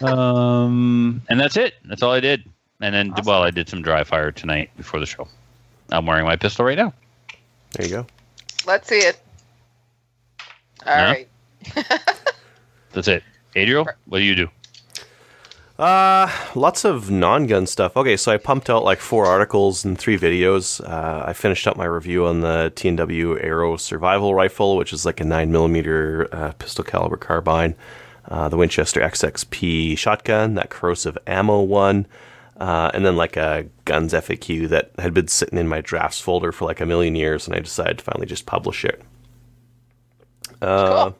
um, 0.02 1.20
and 1.28 1.38
that's 1.38 1.58
it. 1.58 1.74
That's 1.84 2.02
all 2.02 2.10
I 2.10 2.20
did. 2.20 2.44
And 2.80 2.94
then, 2.94 3.12
well, 3.26 3.42
I 3.42 3.50
did 3.50 3.68
some 3.68 3.82
dry 3.82 4.02
fire 4.02 4.32
tonight 4.32 4.70
before 4.78 4.98
the 4.98 5.04
show. 5.04 5.28
I'm 5.90 6.06
wearing 6.06 6.24
my 6.24 6.36
pistol 6.36 6.64
right 6.64 6.78
now. 6.78 6.94
There 7.72 7.86
you 7.86 7.92
go. 7.92 8.06
Let's 8.66 8.88
see 8.88 9.00
it. 9.00 9.20
All 10.86 10.96
Yeah. 10.96 11.10
right. 11.12 11.28
That's 12.92 13.08
it. 13.08 13.22
Adriel, 13.54 13.86
what 14.06 14.18
do 14.18 14.24
you 14.24 14.34
do? 14.34 14.48
Uh, 15.78 16.30
lots 16.54 16.84
of 16.84 17.10
non-gun 17.10 17.66
stuff. 17.66 17.96
Okay, 17.96 18.16
so 18.16 18.30
I 18.30 18.36
pumped 18.36 18.68
out 18.70 18.84
like 18.84 19.00
four 19.00 19.26
articles 19.26 19.84
and 19.84 19.98
three 19.98 20.18
videos. 20.18 20.80
Uh, 20.86 21.24
I 21.26 21.32
finished 21.32 21.66
up 21.66 21.76
my 21.76 21.86
review 21.86 22.26
on 22.26 22.40
the 22.40 22.72
TNW 22.76 23.42
Aero 23.42 23.76
Survival 23.76 24.34
Rifle, 24.34 24.76
which 24.76 24.92
is 24.92 25.04
like 25.06 25.20
a 25.20 25.24
nine 25.24 25.50
millimeter 25.50 26.28
uh, 26.32 26.52
pistol 26.52 26.84
caliber 26.84 27.16
carbine. 27.16 27.74
Uh, 28.28 28.48
the 28.48 28.56
Winchester 28.56 29.00
SXP 29.00 29.98
shotgun, 29.98 30.54
that 30.54 30.70
corrosive 30.70 31.18
ammo 31.26 31.60
one, 31.62 32.06
uh, 32.58 32.90
and 32.94 33.04
then 33.04 33.16
like 33.16 33.36
a 33.36 33.66
guns 33.84 34.12
FAQ 34.12 34.68
that 34.68 34.92
had 34.98 35.12
been 35.12 35.26
sitting 35.26 35.58
in 35.58 35.66
my 35.66 35.80
drafts 35.80 36.20
folder 36.20 36.52
for 36.52 36.64
like 36.66 36.80
a 36.80 36.86
million 36.86 37.16
years, 37.16 37.46
and 37.48 37.56
I 37.56 37.60
decided 37.60 37.98
to 37.98 38.04
finally 38.04 38.26
just 38.26 38.46
publish 38.46 38.84
it. 38.84 39.02
Uh, 40.60 41.06
Cool. 41.10 41.18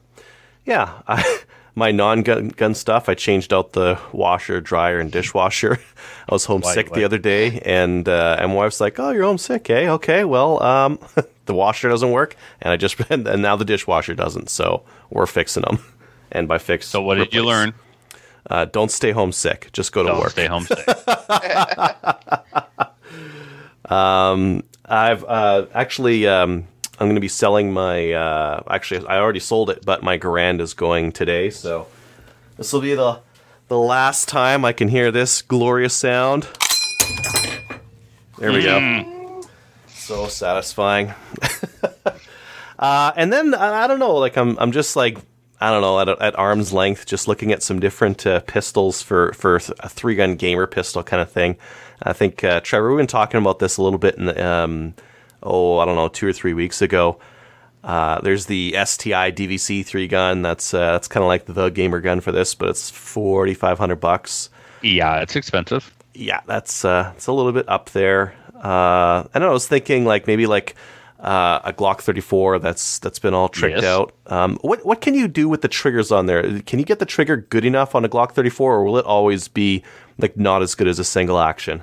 yeah, 0.66 1.00
I, 1.08 1.40
my 1.74 1.90
non-gun 1.90 2.48
gun 2.48 2.74
stuff. 2.74 3.08
I 3.08 3.14
changed 3.14 3.52
out 3.52 3.72
the 3.72 3.98
washer, 4.12 4.61
dryer, 4.61 4.98
and 5.00 5.11
dishwasher. 5.11 5.78
I 6.28 6.32
was 6.35 6.44
homesick 6.44 6.90
Why- 6.90 6.98
the 6.98 7.04
other 7.04 7.18
day, 7.18 7.61
and 7.64 8.08
uh, 8.08 8.37
and 8.38 8.50
my 8.50 8.56
wife's 8.56 8.80
like, 8.80 8.98
"Oh, 8.98 9.11
you're 9.11 9.24
homesick, 9.24 9.68
eh? 9.70 9.88
Okay, 9.88 10.24
well, 10.24 10.62
um, 10.62 10.98
the 11.46 11.54
washer 11.54 11.88
doesn't 11.88 12.11
work, 12.11 12.37
and 12.61 12.72
I 12.72 12.76
just 12.76 12.98
and 13.11 13.24
now 13.42 13.56
the 13.56 13.64
dishwasher 13.64 14.14
doesn't. 14.14 14.50
So 14.50 14.82
we're 15.11 15.26
fixing 15.26 15.62
them. 15.62 15.78
And 16.35 16.48
by 16.48 16.56
fix, 16.58 16.87
So, 16.88 17.02
what 17.02 17.16
did 17.16 17.35
you 17.35 17.44
learn? 17.44 17.74
Uh, 18.48 18.64
don't 18.64 18.90
stay 18.90 19.11
homesick. 19.12 19.68
Just 19.72 19.92
go 19.92 20.02
to 20.02 20.08
Don't 20.08 20.18
work. 20.20 20.30
stay 20.30 20.46
homesick. 20.46 20.78
safe. 20.78 21.04
I've 24.85 25.24
uh, 25.24 25.66
actually 25.74 26.26
um, 26.26 26.66
I'm 27.02 27.08
going 27.08 27.16
to 27.16 27.20
be 27.20 27.26
selling 27.26 27.72
my. 27.72 28.12
Uh, 28.12 28.62
actually, 28.70 29.04
I 29.08 29.18
already 29.18 29.40
sold 29.40 29.70
it, 29.70 29.84
but 29.84 30.04
my 30.04 30.16
Garand 30.16 30.60
is 30.60 30.72
going 30.72 31.10
today, 31.10 31.50
so 31.50 31.88
this 32.56 32.72
will 32.72 32.80
be 32.80 32.94
the 32.94 33.18
the 33.66 33.76
last 33.76 34.28
time 34.28 34.64
I 34.64 34.72
can 34.72 34.86
hear 34.86 35.10
this 35.10 35.42
glorious 35.42 35.94
sound. 35.94 36.46
There 38.38 38.52
we 38.52 38.62
go. 38.62 39.42
So 39.88 40.28
satisfying. 40.28 41.12
uh, 42.78 43.12
and 43.16 43.32
then 43.32 43.52
I, 43.52 43.82
I 43.82 43.86
don't 43.88 43.98
know, 43.98 44.14
like 44.14 44.36
I'm 44.36 44.56
I'm 44.60 44.70
just 44.70 44.94
like 44.94 45.18
I 45.60 45.72
don't 45.72 45.82
know 45.82 45.98
at, 45.98 46.08
at 46.08 46.38
arm's 46.38 46.72
length, 46.72 47.06
just 47.06 47.26
looking 47.26 47.50
at 47.50 47.64
some 47.64 47.80
different 47.80 48.24
uh, 48.24 48.40
pistols 48.46 49.02
for 49.02 49.32
for 49.32 49.56
a 49.56 49.88
three 49.88 50.14
gun 50.14 50.36
gamer 50.36 50.68
pistol 50.68 51.02
kind 51.02 51.20
of 51.20 51.32
thing. 51.32 51.56
I 52.00 52.12
think 52.12 52.44
uh, 52.44 52.60
Trevor, 52.60 52.90
we've 52.90 52.98
been 52.98 53.08
talking 53.08 53.38
about 53.38 53.58
this 53.58 53.76
a 53.76 53.82
little 53.82 53.98
bit 53.98 54.14
in 54.14 54.26
the, 54.26 54.46
um, 54.46 54.94
oh 55.42 55.78
I 55.78 55.85
don't 55.85 55.96
know 55.96 56.09
two 56.09 56.26
or 56.26 56.33
three 56.33 56.55
weeks 56.55 56.83
ago. 56.83 57.18
Uh, 57.85 58.20
there's 58.20 58.46
the 58.46 58.76
STI 58.85 59.33
DVC 59.33 59.85
three 59.85 60.07
gun. 60.07 60.42
That's 60.42 60.72
uh, 60.72 60.92
that's 60.92 61.09
kind 61.09 61.22
of 61.24 61.28
like 61.28 61.46
the 61.46 61.68
gamer 61.70 62.00
gun 62.00 62.20
for 62.20 62.31
this, 62.33 62.55
but 62.55 62.68
it's 62.68 62.90
forty 62.90 63.55
five 63.55 63.78
hundred 63.78 63.96
bucks 64.00 64.50
yeah, 64.83 65.20
it's 65.20 65.37
expensive. 65.37 65.92
yeah, 66.14 66.40
that's 66.46 66.85
uh, 66.85 67.12
it's 67.16 67.26
a 67.28 67.33
little 67.33 67.52
bit 67.52 67.68
up 67.68 67.90
there. 67.90 68.35
Uh, 68.57 69.22
I 69.24 69.28
don't 69.35 69.42
know. 69.42 69.50
I 69.50 69.52
was 69.52 69.66
thinking 69.68 70.05
like 70.05 70.26
maybe 70.26 70.46
like 70.46 70.74
uh, 71.20 71.61
a 71.64 71.72
Glock 71.72 72.00
34 72.00 72.59
that's 72.59 72.98
that's 72.98 73.20
been 73.20 73.33
all 73.35 73.48
tricked 73.48 73.76
Yes. 73.76 73.85
out. 73.85 74.12
Um, 74.26 74.59
what 74.62 74.85
what 74.85 75.00
can 75.00 75.14
you 75.14 75.28
do 75.28 75.48
with 75.48 75.62
the 75.62 75.68
triggers 75.68 76.11
on 76.11 76.26
there? 76.26 76.61
Can 76.62 76.78
you 76.81 76.85
get 76.85 76.98
the 76.98 77.07
trigger 77.07 77.37
good 77.37 77.64
enough 77.64 77.94
on 77.94 78.05
a 78.05 78.09
Glock 78.09 78.33
34, 78.33 78.74
or 78.74 78.85
will 78.85 78.98
it 78.98 79.05
always 79.05 79.46
be 79.48 79.83
like 80.18 80.37
not 80.37 80.62
as 80.62 80.74
good 80.74 80.88
as 80.88 80.98
a 80.98 81.05
single 81.05 81.38
action? 81.38 81.83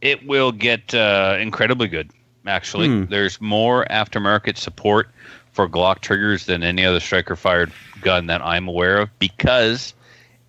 It 0.00 0.26
will 0.26 0.52
get 0.52 0.94
uh, 0.94 1.36
incredibly 1.40 1.88
good. 1.88 2.10
Actually, 2.46 2.88
hmm. 2.88 3.04
there's 3.06 3.40
more 3.40 3.86
aftermarket 3.90 4.56
support 4.56 5.08
for 5.52 5.68
Glock 5.68 6.00
triggers 6.00 6.46
than 6.46 6.62
any 6.62 6.84
other 6.84 7.00
striker 7.00 7.36
fired 7.36 7.72
gun 8.00 8.26
that 8.26 8.42
I'm 8.42 8.68
aware 8.68 8.98
of 8.98 9.18
because 9.18 9.94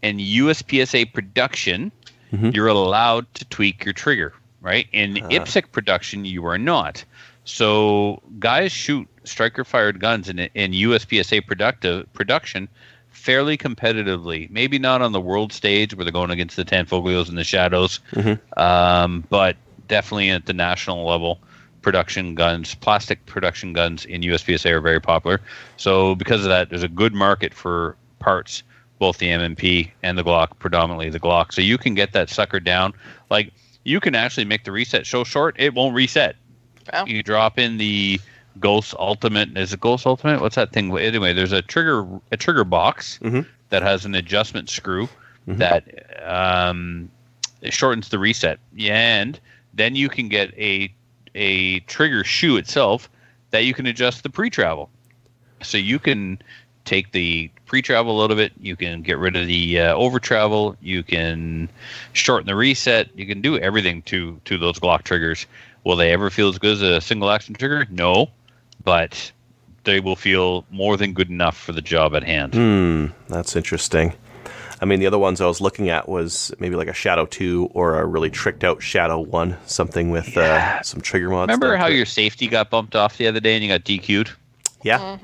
in 0.01 0.17
USPSA 0.17 1.13
production, 1.13 1.91
mm-hmm. 2.33 2.49
you're 2.49 2.67
allowed 2.67 3.31
to 3.35 3.45
tweak 3.45 3.85
your 3.85 3.93
trigger, 3.93 4.33
right? 4.61 4.87
In 4.91 5.17
ah. 5.23 5.27
IPSC 5.29 5.71
production, 5.71 6.25
you 6.25 6.45
are 6.45 6.57
not. 6.57 7.05
So 7.45 8.21
guys 8.39 8.71
shoot 8.71 9.07
striker 9.23 9.63
fired 9.63 9.99
guns 9.99 10.27
in, 10.29 10.39
in 10.39 10.71
USPSA 10.71 11.45
productive 11.45 12.11
production 12.13 12.67
fairly 13.09 13.57
competitively. 13.57 14.49
Maybe 14.49 14.79
not 14.79 15.01
on 15.01 15.11
the 15.11 15.21
world 15.21 15.53
stage 15.53 15.95
where 15.95 16.03
they're 16.03 16.11
going 16.11 16.31
against 16.31 16.55
the 16.55 16.65
Tanfoglios 16.65 17.29
and 17.29 17.37
the 17.37 17.43
Shadows, 17.43 17.99
mm-hmm. 18.11 18.59
um, 18.59 19.23
but 19.29 19.55
definitely 19.87 20.29
at 20.29 20.45
the 20.45 20.53
national 20.53 21.05
level. 21.05 21.39
Production 21.85 22.33
guns, 22.33 22.73
plastic 22.73 23.23
production 23.27 23.71
guns 23.71 24.05
in 24.05 24.21
USPSA 24.21 24.71
are 24.71 24.81
very 24.81 24.99
popular. 24.99 25.39
So 25.77 26.15
because 26.15 26.41
of 26.41 26.49
that, 26.49 26.69
there's 26.71 26.81
a 26.81 26.87
good 26.87 27.13
market 27.13 27.53
for 27.53 27.95
parts, 28.17 28.63
both 28.97 29.19
the 29.19 29.29
M&P 29.29 29.91
and 30.01 30.17
the 30.17 30.23
Glock, 30.23 30.57
predominantly 30.57 31.11
the 31.11 31.19
Glock. 31.19 31.53
So 31.53 31.61
you 31.61 31.77
can 31.77 31.93
get 31.93 32.11
that 32.13 32.27
sucker 32.31 32.59
down. 32.59 32.93
Like 33.29 33.53
you 33.83 33.99
can 33.99 34.15
actually 34.15 34.45
make 34.45 34.63
the 34.63 34.71
reset 34.71 35.05
so 35.05 35.23
short 35.23 35.55
it 35.59 35.75
won't 35.75 35.93
reset. 35.93 36.37
Wow. 36.91 37.05
You 37.05 37.21
drop 37.21 37.59
in 37.59 37.77
the 37.77 38.19
Ghost 38.59 38.95
Ultimate. 38.97 39.55
Is 39.55 39.71
it 39.71 39.79
Ghost 39.79 40.07
Ultimate? 40.07 40.41
What's 40.41 40.55
that 40.55 40.71
thing? 40.71 40.97
Anyway, 40.97 41.33
there's 41.33 41.51
a 41.51 41.61
trigger 41.61 42.03
a 42.31 42.37
trigger 42.37 42.63
box 42.63 43.19
Mhm. 43.21 43.45
that 43.69 43.83
has 43.83 44.05
an 44.05 44.15
adjustment 44.15 44.71
screw 44.71 45.07
that 45.45 45.83
um, 46.27 47.11
shortens 47.69 48.09
the 48.09 48.17
reset. 48.17 48.57
Yeah, 48.73 48.95
and 49.21 49.39
then 49.75 49.95
you 49.95 50.09
can 50.09 50.29
get 50.29 50.51
a 50.57 50.91
a 51.35 51.81
trigger 51.81 52.23
shoe 52.23 52.57
itself 52.57 53.09
that 53.51 53.65
you 53.65 53.73
can 53.73 53.85
adjust 53.85 54.23
the 54.23 54.29
pre-travel. 54.29 54.89
So 55.61 55.77
you 55.77 55.99
can 55.99 56.41
take 56.85 57.11
the 57.11 57.51
pre-travel 57.65 58.21
out 58.21 58.31
of 58.31 58.39
it. 58.39 58.53
You 58.59 58.75
can 58.75 59.01
get 59.01 59.17
rid 59.17 59.35
of 59.35 59.47
the 59.47 59.79
uh, 59.79 59.93
over 59.95 60.19
travel. 60.19 60.75
You 60.81 61.03
can 61.03 61.69
shorten 62.13 62.47
the 62.47 62.55
reset. 62.55 63.09
You 63.15 63.25
can 63.25 63.41
do 63.41 63.57
everything 63.57 64.01
to 64.03 64.39
to 64.45 64.57
those 64.57 64.79
Glock 64.79 65.03
triggers. 65.03 65.45
Will 65.83 65.95
they 65.95 66.11
ever 66.11 66.29
feel 66.29 66.49
as 66.49 66.57
good 66.57 66.73
as 66.73 66.81
a 66.81 67.01
single 67.01 67.29
action 67.29 67.53
trigger? 67.53 67.85
No, 67.89 68.29
but 68.83 69.31
they 69.83 69.99
will 69.99 70.15
feel 70.15 70.65
more 70.71 70.97
than 70.97 71.13
good 71.13 71.29
enough 71.29 71.57
for 71.57 71.71
the 71.71 71.81
job 71.81 72.15
at 72.15 72.23
hand. 72.23 72.53
Hmm, 72.53 73.07
that's 73.27 73.55
interesting. 73.55 74.13
I 74.85 74.87
mean, 74.87 74.99
the 74.99 75.07
other 75.07 75.17
ones 75.17 75.41
I 75.41 75.47
was 75.47 75.61
looking 75.61 75.89
at 75.89 76.07
was 76.07 76.53
maybe 76.59 76.75
like 76.75 76.87
a 76.87 76.93
Shadow 76.93 77.25
2 77.25 77.71
or 77.73 77.99
a 77.99 78.05
really 78.05 78.29
tricked 78.29 78.63
out 78.63 78.83
Shadow 78.83 79.19
1, 79.19 79.57
something 79.65 80.11
with 80.11 80.37
uh, 80.37 80.83
some 80.83 81.01
trigger 81.01 81.27
mods. 81.27 81.47
Remember 81.47 81.69
there. 81.69 81.77
how 81.77 81.87
your 81.87 82.05
safety 82.05 82.47
got 82.47 82.69
bumped 82.69 82.95
off 82.95 83.17
the 83.17 83.25
other 83.25 83.39
day 83.39 83.55
and 83.55 83.63
you 83.63 83.69
got 83.69 83.83
DQ'd? 83.83 84.31
Yeah. 84.83 85.17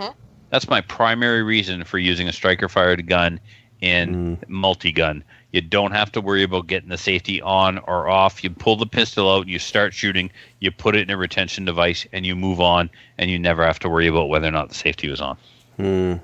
That's 0.49 0.67
my 0.67 0.81
primary 0.81 1.43
reason 1.43 1.83
for 1.83 1.99
using 1.99 2.27
a 2.27 2.33
striker 2.33 2.67
fired 2.69 3.05
gun 3.05 3.39
in 3.81 4.39
multi 4.47 4.91
gun. 4.91 5.23
You 5.51 5.61
don't 5.61 5.91
have 5.91 6.11
to 6.13 6.21
worry 6.21 6.41
about 6.41 6.65
getting 6.65 6.89
the 6.89 6.97
safety 6.97 7.39
on 7.39 7.77
or 7.77 8.09
off. 8.09 8.43
You 8.43 8.49
pull 8.49 8.77
the 8.77 8.87
pistol 8.87 9.31
out, 9.31 9.47
you 9.47 9.59
start 9.59 9.93
shooting, 9.93 10.31
you 10.59 10.71
put 10.71 10.95
it 10.95 11.01
in 11.01 11.11
a 11.11 11.17
retention 11.17 11.65
device, 11.65 12.07
and 12.11 12.25
you 12.25 12.35
move 12.35 12.59
on, 12.59 12.89
and 13.19 13.29
you 13.29 13.37
never 13.37 13.63
have 13.63 13.77
to 13.79 13.89
worry 13.89 14.07
about 14.07 14.27
whether 14.27 14.47
or 14.47 14.51
not 14.51 14.69
the 14.69 14.75
safety 14.75 15.07
was 15.07 15.21
on. 15.21 15.37
Hmm. 15.77 16.15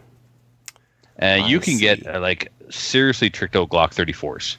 Uh, 1.21 1.43
you 1.45 1.59
can 1.59 1.77
get 1.77 2.05
uh, 2.05 2.19
like 2.19 2.51
seriously 2.69 3.29
tricked 3.29 3.55
out 3.55 3.69
Glock 3.69 3.93
34s. 3.93 4.57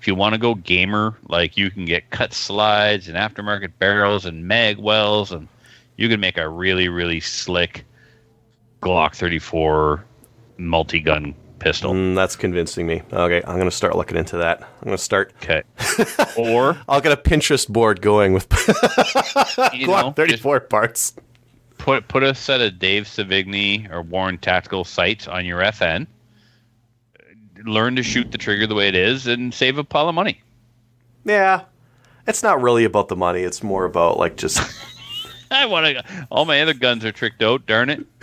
If 0.00 0.08
you 0.08 0.14
want 0.16 0.34
to 0.34 0.38
go 0.38 0.56
gamer, 0.56 1.16
like 1.28 1.56
you 1.56 1.70
can 1.70 1.84
get 1.84 2.10
cut 2.10 2.32
slides 2.32 3.08
and 3.08 3.16
aftermarket 3.16 3.72
barrels 3.78 4.26
and 4.26 4.48
mag 4.48 4.78
wells, 4.78 5.30
and 5.30 5.46
you 5.96 6.08
can 6.08 6.18
make 6.18 6.38
a 6.38 6.48
really, 6.48 6.88
really 6.88 7.20
slick 7.20 7.84
Glock 8.80 9.14
34 9.14 10.04
multi 10.58 10.98
gun 10.98 11.34
pistol. 11.60 11.92
Mm, 11.92 12.16
that's 12.16 12.36
convincing 12.36 12.86
me. 12.86 13.02
Okay, 13.12 13.42
I'm 13.46 13.56
going 13.56 13.70
to 13.70 13.76
start 13.76 13.94
looking 13.96 14.16
into 14.16 14.38
that. 14.38 14.62
I'm 14.62 14.86
going 14.86 14.96
to 14.96 15.02
start. 15.02 15.32
Okay. 15.42 15.62
or, 16.36 16.76
I'll 16.88 17.00
get 17.00 17.12
a 17.12 17.16
Pinterest 17.16 17.68
board 17.68 18.02
going 18.02 18.32
with 18.32 18.48
Glock 18.48 19.86
know, 19.86 20.12
34 20.12 20.60
parts. 20.60 21.14
Put, 21.82 22.06
put 22.06 22.22
a 22.22 22.32
set 22.32 22.60
of 22.60 22.78
Dave 22.78 23.04
Savigny 23.04 23.90
or 23.90 24.02
Warren 24.02 24.38
Tactical 24.38 24.84
sights 24.84 25.26
on 25.26 25.44
your 25.44 25.60
FN. 25.60 26.06
Learn 27.64 27.96
to 27.96 28.04
shoot 28.04 28.30
the 28.30 28.38
trigger 28.38 28.68
the 28.68 28.76
way 28.76 28.86
it 28.88 28.94
is 28.94 29.26
and 29.26 29.52
save 29.52 29.78
a 29.78 29.84
pile 29.84 30.08
of 30.08 30.14
money. 30.14 30.40
Yeah. 31.24 31.62
It's 32.28 32.42
not 32.42 32.62
really 32.62 32.84
about 32.84 33.08
the 33.08 33.16
money. 33.16 33.40
It's 33.42 33.64
more 33.64 33.84
about 33.84 34.16
like 34.16 34.36
just 34.36 34.60
I 35.50 35.66
want 35.66 35.86
to. 35.86 36.26
All 36.30 36.44
my 36.44 36.62
other 36.62 36.72
guns 36.72 37.04
are 37.04 37.10
tricked 37.10 37.42
out. 37.42 37.66
Darn 37.66 37.90
it! 37.90 38.06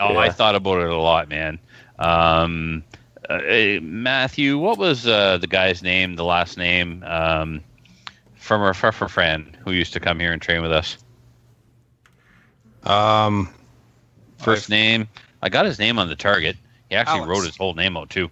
oh, 0.00 0.16
I 0.16 0.30
thought 0.30 0.54
about 0.54 0.80
it 0.80 0.88
a 0.88 0.96
lot, 0.96 1.28
man. 1.28 1.58
Um, 1.98 2.82
uh, 3.28 3.38
Matthew, 3.82 4.58
what 4.58 4.78
was 4.78 5.06
uh, 5.06 5.38
the 5.38 5.46
guy's 5.46 5.82
name? 5.82 6.16
The 6.16 6.24
last 6.24 6.56
name 6.56 7.04
um, 7.06 7.60
from 8.52 8.60
our 8.62 8.74
fr- 8.74 8.90
fr- 8.90 9.06
friend 9.06 9.56
who 9.64 9.72
used 9.72 9.94
to 9.94 10.00
come 10.00 10.20
here 10.20 10.30
and 10.32 10.42
train 10.42 10.60
with 10.60 10.72
us. 10.72 10.98
Um, 12.84 13.48
First 14.38 14.68
name. 14.68 15.08
I 15.40 15.48
got 15.48 15.64
his 15.64 15.78
name 15.78 15.98
on 15.98 16.08
the 16.08 16.16
target. 16.16 16.56
He 16.90 16.96
actually 16.96 17.20
Alex. 17.20 17.30
wrote 17.30 17.46
his 17.46 17.56
whole 17.56 17.72
name 17.74 17.96
out 17.96 18.10
too. 18.10 18.28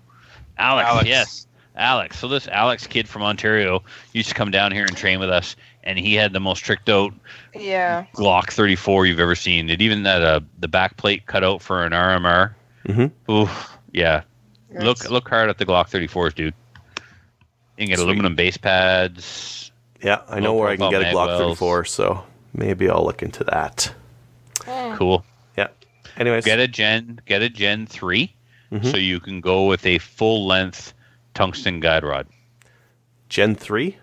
Alex, 0.59 0.89
Alex. 0.89 1.09
Yes. 1.09 1.47
Alex. 1.77 2.19
So 2.19 2.29
this 2.29 2.49
Alex 2.49 2.87
kid 2.87 3.09
from 3.09 3.23
Ontario 3.23 3.83
used 4.13 4.29
to 4.29 4.35
come 4.35 4.51
down 4.51 4.73
here 4.73 4.85
and 4.85 4.95
train 4.97 5.21
with 5.21 5.31
us, 5.31 5.57
and 5.85 5.99
he 5.99 6.15
had 6.15 6.33
the 6.35 6.41
most 6.41 6.59
tricked 6.59 6.89
out 6.91 7.15
Yeah. 7.55 8.05
Glock 8.15 8.51
34 8.51 9.07
you've 9.07 9.21
ever 9.21 9.35
seen. 9.35 9.71
It 9.71 9.81
even 9.81 10.05
had 10.05 10.21
a 10.23 10.45
the 10.59 10.69
back 10.69 10.97
plate 10.99 11.25
cut 11.27 11.43
out 11.45 11.63
for 11.63 11.83
an 11.85 11.93
RMR. 11.93 12.53
Mm-hmm. 12.87 13.33
Ooh, 13.33 13.49
yeah. 13.93 14.23
That's- 14.71 14.85
Look 14.85 15.11
look 15.11 15.29
hard 15.29 15.49
at 15.49 15.57
the 15.59 15.65
Glock 15.67 15.89
34s, 15.89 16.35
dude. 16.35 16.53
You 16.97 17.03
can 17.79 17.87
get 17.87 17.97
Sweet. 17.99 18.05
aluminum 18.05 18.35
base 18.35 18.57
pads. 18.59 19.70
Yeah, 20.03 20.23
I 20.29 20.41
know 20.41 20.55
where 20.55 20.69
I 20.69 20.77
can 20.77 20.91
get 20.91 21.03
a 21.03 21.07
Glock 21.07 21.27
mag 21.29 21.39
34, 21.39 21.85
so 21.85 22.25
maybe 22.55 22.89
I'll 22.89 23.05
look 23.05 23.23
into 23.23 23.45
that. 23.45 23.93
Cool. 24.97 25.25
Yeah. 25.57 25.69
Anyways, 26.17 26.45
Get 26.45 26.59
a 26.59 26.69
Gen 26.69 27.21
get 27.27 27.43
a 27.43 27.49
Gen 27.49 27.87
3 27.87 28.33
Mhm. 28.73 28.91
so 28.91 28.97
you 28.97 29.21
can 29.21 29.41
go 29.41 29.67
with 29.67 29.85
a 29.87 29.99
full 29.99 30.47
length 30.47 30.93
tungsten 31.35 31.81
guide 31.81 32.05
rod. 32.05 32.27
Gen 33.29 33.55
3? 33.55 33.97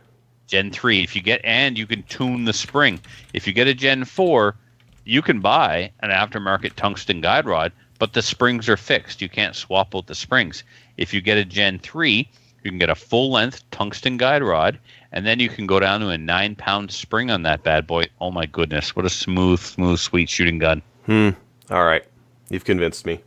Gen 0.48 0.72
3 0.72 1.04
if 1.04 1.16
you 1.16 1.22
get 1.22 1.42
and 1.44 1.78
you 1.78 1.86
can 1.86 2.04
tune 2.04 2.46
the 2.46 2.54
spring. 2.54 3.00
If 3.34 3.46
you 3.48 3.54
get 3.54 3.68
a 3.68 3.74
Gen 3.74 4.06
4, 4.06 4.56
you 5.04 5.22
can 5.22 5.40
buy 5.40 5.92
an 6.02 6.10
aftermarket 6.10 6.76
tungsten 6.76 7.22
guide 7.22 7.46
rod, 7.46 7.72
but 8.00 8.14
the 8.14 8.22
springs 8.22 8.68
are 8.70 8.78
fixed. 8.78 9.22
You 9.22 9.30
can't 9.30 9.56
swap 9.56 9.96
out 9.96 10.08
the 10.08 10.16
springs. 10.16 10.64
If 10.98 11.14
you 11.14 11.22
get 11.22 11.38
a 11.38 11.46
Gen 11.46 11.80
3, 11.80 12.28
you 12.64 12.72
can 12.72 12.80
get 12.80 12.90
a 12.90 12.96
full 12.96 13.32
length 13.32 13.64
tungsten 13.72 14.18
guide 14.18 14.44
rod, 14.44 14.80
and 15.12 15.26
then 15.26 15.40
you 15.40 15.50
can 15.50 15.68
go 15.68 15.80
down 15.80 16.02
to 16.02 16.10
a 16.10 16.18
nine 16.18 16.56
pound 16.56 16.92
spring 16.92 17.32
on 17.32 17.44
that 17.44 17.64
bad 17.64 17.88
boy. 17.88 18.06
Oh 18.22 18.32
my 18.32 18.46
goodness, 18.46 18.96
what 18.96 19.06
a 19.06 19.10
smooth, 19.10 19.60
smooth, 19.60 20.00
sweet 20.00 20.30
shooting 20.30 20.60
gun. 20.60 20.82
Hmm. 21.06 21.30
All 21.70 21.86
right. 21.86 22.04
You've 22.50 22.66
convinced 22.66 23.06
me. 23.06 23.22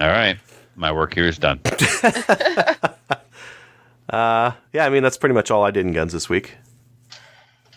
All 0.00 0.08
right, 0.08 0.36
my 0.76 0.92
work 0.92 1.14
here 1.14 1.26
is 1.26 1.38
done. 1.38 1.60
Uh, 4.10 4.52
yeah, 4.72 4.86
I 4.86 4.88
mean, 4.88 5.02
that's 5.02 5.18
pretty 5.18 5.34
much 5.34 5.50
all 5.50 5.64
I 5.64 5.70
did 5.70 5.86
in 5.86 5.92
guns 5.92 6.12
this 6.12 6.28
week. 6.28 6.56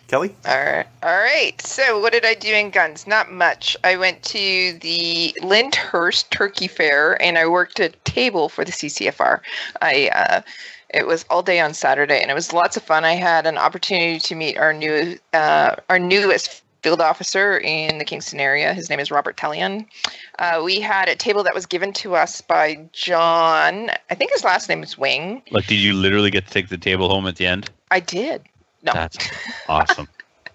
Kelly? 0.07 0.35
All 0.45 0.57
right. 0.57 0.87
All 1.03 1.17
right. 1.17 1.61
So, 1.61 1.99
what 2.01 2.11
did 2.11 2.25
I 2.25 2.33
do 2.33 2.53
in 2.53 2.69
guns? 2.69 3.07
Not 3.07 3.31
much. 3.31 3.77
I 3.83 3.95
went 3.95 4.23
to 4.23 4.77
the 4.81 5.33
Lyndhurst 5.41 6.29
Turkey 6.31 6.67
Fair 6.67 7.21
and 7.21 7.37
I 7.37 7.47
worked 7.47 7.79
a 7.79 7.89
table 8.03 8.49
for 8.49 8.65
the 8.65 8.73
CCFR. 8.73 9.39
I 9.81 10.09
uh, 10.13 10.41
it 10.93 11.07
was 11.07 11.25
all 11.29 11.41
day 11.41 11.59
on 11.59 11.73
Saturday 11.73 12.21
and 12.21 12.29
it 12.29 12.33
was 12.33 12.53
lots 12.53 12.77
of 12.77 12.83
fun. 12.83 13.05
I 13.05 13.13
had 13.13 13.45
an 13.45 13.57
opportunity 13.57 14.19
to 14.19 14.35
meet 14.35 14.57
our 14.57 14.73
new 14.73 15.17
uh, 15.33 15.75
our 15.89 15.99
newest 15.99 16.63
field 16.81 17.01
officer 17.01 17.57
in 17.59 17.97
the 17.99 18.05
Kingston 18.05 18.39
area. 18.39 18.73
His 18.73 18.89
name 18.89 18.99
is 18.99 19.11
Robert 19.11 19.37
Tellian. 19.37 19.85
Uh, 20.39 20.61
we 20.63 20.79
had 20.79 21.09
a 21.09 21.15
table 21.15 21.43
that 21.43 21.53
was 21.53 21.65
given 21.65 21.93
to 21.93 22.15
us 22.15 22.41
by 22.41 22.87
John. 22.91 23.91
I 24.09 24.15
think 24.15 24.31
his 24.31 24.43
last 24.43 24.67
name 24.67 24.81
is 24.81 24.97
Wing. 24.97 25.43
Like, 25.51 25.67
did 25.67 25.77
you 25.77 25.93
literally 25.93 26.31
get 26.31 26.47
to 26.47 26.51
take 26.51 26.69
the 26.69 26.77
table 26.77 27.09
home 27.09 27.27
at 27.27 27.35
the 27.35 27.45
end? 27.45 27.69
I 27.91 27.99
did. 27.99 28.43
No. 28.81 28.93
That's 28.93 29.17
awesome. 29.69 30.07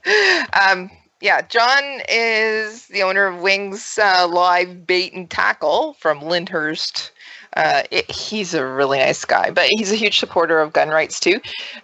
um, 0.60 0.90
yeah, 1.20 1.42
John 1.42 2.02
is 2.08 2.88
the 2.88 3.02
owner 3.02 3.26
of 3.26 3.40
Wings 3.40 3.98
uh, 3.98 4.28
Live 4.28 4.86
Bait 4.86 5.12
and 5.14 5.30
Tackle 5.30 5.94
from 5.94 6.20
Lyndhurst. 6.20 7.10
Uh, 7.56 7.82
it, 7.90 8.10
he's 8.10 8.54
a 8.54 8.66
really 8.66 8.98
nice 8.98 9.24
guy, 9.24 9.50
but 9.50 9.66
he's 9.70 9.90
a 9.90 9.96
huge 9.96 10.18
supporter 10.18 10.60
of 10.60 10.72
gun 10.72 10.90
rights 10.90 11.18
too. 11.18 11.40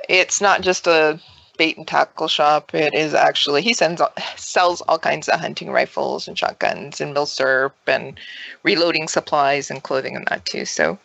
It's 0.08 0.40
not 0.40 0.60
just 0.60 0.86
a 0.86 1.18
bait 1.56 1.76
and 1.76 1.86
tackle 1.86 2.28
shop. 2.28 2.74
It 2.74 2.94
is 2.94 3.14
actually 3.14 3.62
he 3.62 3.74
sends 3.74 4.02
sells 4.36 4.80
all 4.82 4.98
kinds 4.98 5.28
of 5.28 5.40
hunting 5.40 5.70
rifles 5.70 6.28
and 6.28 6.38
shotguns 6.38 7.00
and 7.00 7.14
milsurp 7.14 7.72
and 7.86 8.18
reloading 8.62 9.08
supplies 9.08 9.70
and 9.70 9.82
clothing 9.82 10.16
and 10.16 10.26
that 10.28 10.44
too. 10.44 10.64
So 10.64 10.98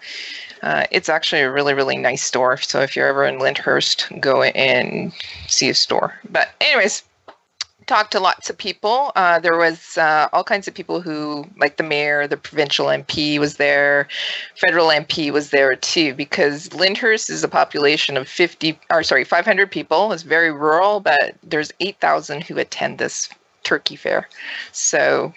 uh, 0.63 0.85
it's 0.91 1.09
actually 1.09 1.41
a 1.41 1.51
really 1.51 1.73
really 1.73 1.97
nice 1.97 2.23
store. 2.23 2.57
So 2.57 2.81
if 2.81 2.95
you're 2.95 3.07
ever 3.07 3.25
in 3.25 3.39
Lyndhurst, 3.39 4.19
go 4.19 4.43
and 4.43 5.13
see 5.47 5.69
a 5.69 5.73
store. 5.73 6.19
But 6.29 6.49
anyways, 6.59 7.03
talked 7.87 8.11
to 8.11 8.19
lots 8.19 8.49
of 8.49 8.57
people. 8.57 9.11
Uh, 9.15 9.39
there 9.39 9.57
was 9.57 9.97
uh, 9.97 10.29
all 10.33 10.43
kinds 10.43 10.67
of 10.67 10.73
people 10.73 11.01
who, 11.01 11.45
like 11.57 11.77
the 11.77 11.83
mayor, 11.83 12.27
the 12.27 12.37
provincial 12.37 12.87
MP 12.87 13.39
was 13.39 13.55
there, 13.55 14.07
federal 14.55 14.87
MP 14.87 15.31
was 15.31 15.49
there 15.49 15.75
too, 15.75 16.13
because 16.13 16.73
Lyndhurst 16.73 17.29
is 17.29 17.43
a 17.43 17.47
population 17.47 18.17
of 18.17 18.27
50, 18.27 18.79
or 18.91 19.03
sorry, 19.03 19.23
500 19.23 19.71
people. 19.71 20.11
It's 20.11 20.23
very 20.23 20.51
rural, 20.51 20.99
but 20.99 21.35
there's 21.43 21.71
8,000 21.79 22.43
who 22.43 22.57
attend 22.57 22.97
this 22.99 23.29
turkey 23.63 23.95
fair. 23.95 24.27
So 24.71 25.33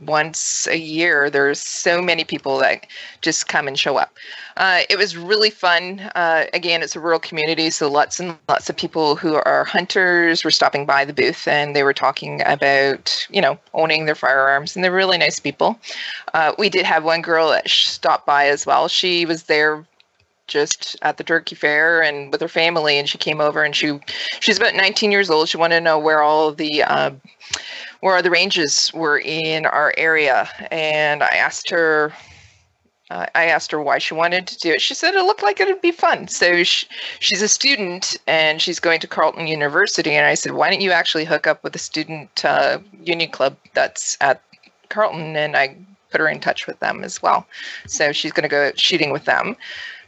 once 0.00 0.66
a 0.66 0.78
year. 0.78 1.30
There's 1.30 1.60
so 1.60 2.02
many 2.02 2.24
people 2.24 2.58
that 2.58 2.86
just 3.22 3.48
come 3.48 3.66
and 3.66 3.78
show 3.78 3.96
up. 3.96 4.14
Uh, 4.56 4.80
it 4.88 4.98
was 4.98 5.16
really 5.16 5.50
fun. 5.50 6.00
Uh, 6.14 6.44
again, 6.52 6.82
it's 6.82 6.96
a 6.96 7.00
rural 7.00 7.18
community, 7.18 7.70
so 7.70 7.90
lots 7.90 8.20
and 8.20 8.36
lots 8.48 8.68
of 8.68 8.76
people 8.76 9.16
who 9.16 9.34
are 9.34 9.64
hunters 9.64 10.44
were 10.44 10.50
stopping 10.50 10.86
by 10.86 11.04
the 11.04 11.12
booth 11.12 11.46
and 11.48 11.74
they 11.74 11.82
were 11.82 11.94
talking 11.94 12.42
about, 12.46 13.26
you 13.30 13.40
know, 13.40 13.58
owning 13.74 14.06
their 14.06 14.14
firearms, 14.14 14.74
and 14.74 14.84
they're 14.84 14.92
really 14.92 15.18
nice 15.18 15.40
people. 15.40 15.78
Uh, 16.34 16.52
we 16.58 16.68
did 16.68 16.84
have 16.84 17.04
one 17.04 17.22
girl 17.22 17.50
that 17.50 17.68
stopped 17.68 18.26
by 18.26 18.46
as 18.46 18.66
well. 18.66 18.88
She 18.88 19.26
was 19.26 19.44
there 19.44 19.84
just 20.46 20.96
at 21.02 21.16
the 21.16 21.24
turkey 21.24 21.54
fair 21.54 22.02
and 22.02 22.30
with 22.30 22.40
her 22.40 22.48
family 22.48 22.98
and 22.98 23.08
she 23.08 23.18
came 23.18 23.40
over 23.40 23.64
and 23.64 23.74
she 23.74 23.98
she's 24.40 24.56
about 24.56 24.74
19 24.74 25.10
years 25.10 25.28
old 25.28 25.48
she 25.48 25.56
wanted 25.56 25.74
to 25.74 25.80
know 25.80 25.98
where 25.98 26.22
all 26.22 26.52
the 26.52 26.82
uh, 26.84 27.10
where 28.06 28.22
the 28.22 28.30
ranges 28.30 28.92
were 28.94 29.18
in 29.18 29.66
our 29.66 29.92
area 29.98 30.48
and 30.70 31.24
i 31.24 31.34
asked 31.46 31.68
her 31.68 32.12
uh, 33.10 33.26
i 33.34 33.46
asked 33.46 33.72
her 33.72 33.82
why 33.82 33.98
she 33.98 34.14
wanted 34.14 34.46
to 34.46 34.56
do 34.58 34.70
it. 34.70 34.80
She 34.80 34.94
said 34.94 35.14
it 35.14 35.22
looked 35.24 35.42
like 35.42 35.58
it 35.58 35.66
would 35.66 35.80
be 35.80 35.90
fun. 35.90 36.28
So 36.28 36.62
she, 36.62 36.86
she's 37.18 37.42
a 37.42 37.48
student 37.48 38.16
and 38.28 38.62
she's 38.62 38.78
going 38.78 39.00
to 39.00 39.08
carleton 39.08 39.48
university 39.48 40.12
and 40.12 40.24
i 40.24 40.34
said 40.34 40.52
why 40.52 40.70
don't 40.70 40.80
you 40.80 40.92
actually 40.92 41.24
hook 41.24 41.48
up 41.48 41.64
with 41.64 41.74
a 41.74 41.80
student 41.80 42.44
uh, 42.44 42.78
union 43.02 43.30
club 43.32 43.56
that's 43.74 44.16
at 44.20 44.40
carleton? 44.88 45.34
And 45.34 45.56
i 45.56 45.76
put 46.12 46.20
her 46.20 46.28
in 46.28 46.38
touch 46.38 46.68
with 46.68 46.78
them 46.78 47.02
as 47.02 47.20
well. 47.20 47.44
So 47.88 48.12
she's 48.12 48.30
going 48.30 48.48
to 48.48 48.48
go 48.48 48.70
shooting 48.76 49.10
with 49.10 49.24
them. 49.24 49.56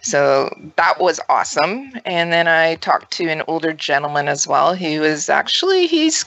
So 0.01 0.49
that 0.77 1.01
was 1.01 1.19
awesome. 1.29 1.93
And 2.05 2.33
then 2.33 2.47
I 2.47 2.77
talked 2.77 3.11
to 3.15 3.29
an 3.29 3.43
older 3.49 3.73
gentleman 3.73 4.29
as 4.29 4.47
well 4.47 4.77
who 4.77 5.01
was 5.01 5.29
actually 5.29 5.89
he's 5.89 6.25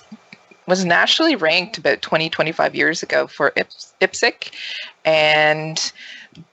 was 0.72 0.86
nationally 0.86 1.36
ranked 1.36 1.78
about 1.78 2.02
20 2.02 2.30
25 2.30 2.74
years 2.74 3.04
ago 3.04 3.28
for 3.28 3.52
Ips- 3.58 3.94
IPSC 4.00 4.52
and 5.04 5.92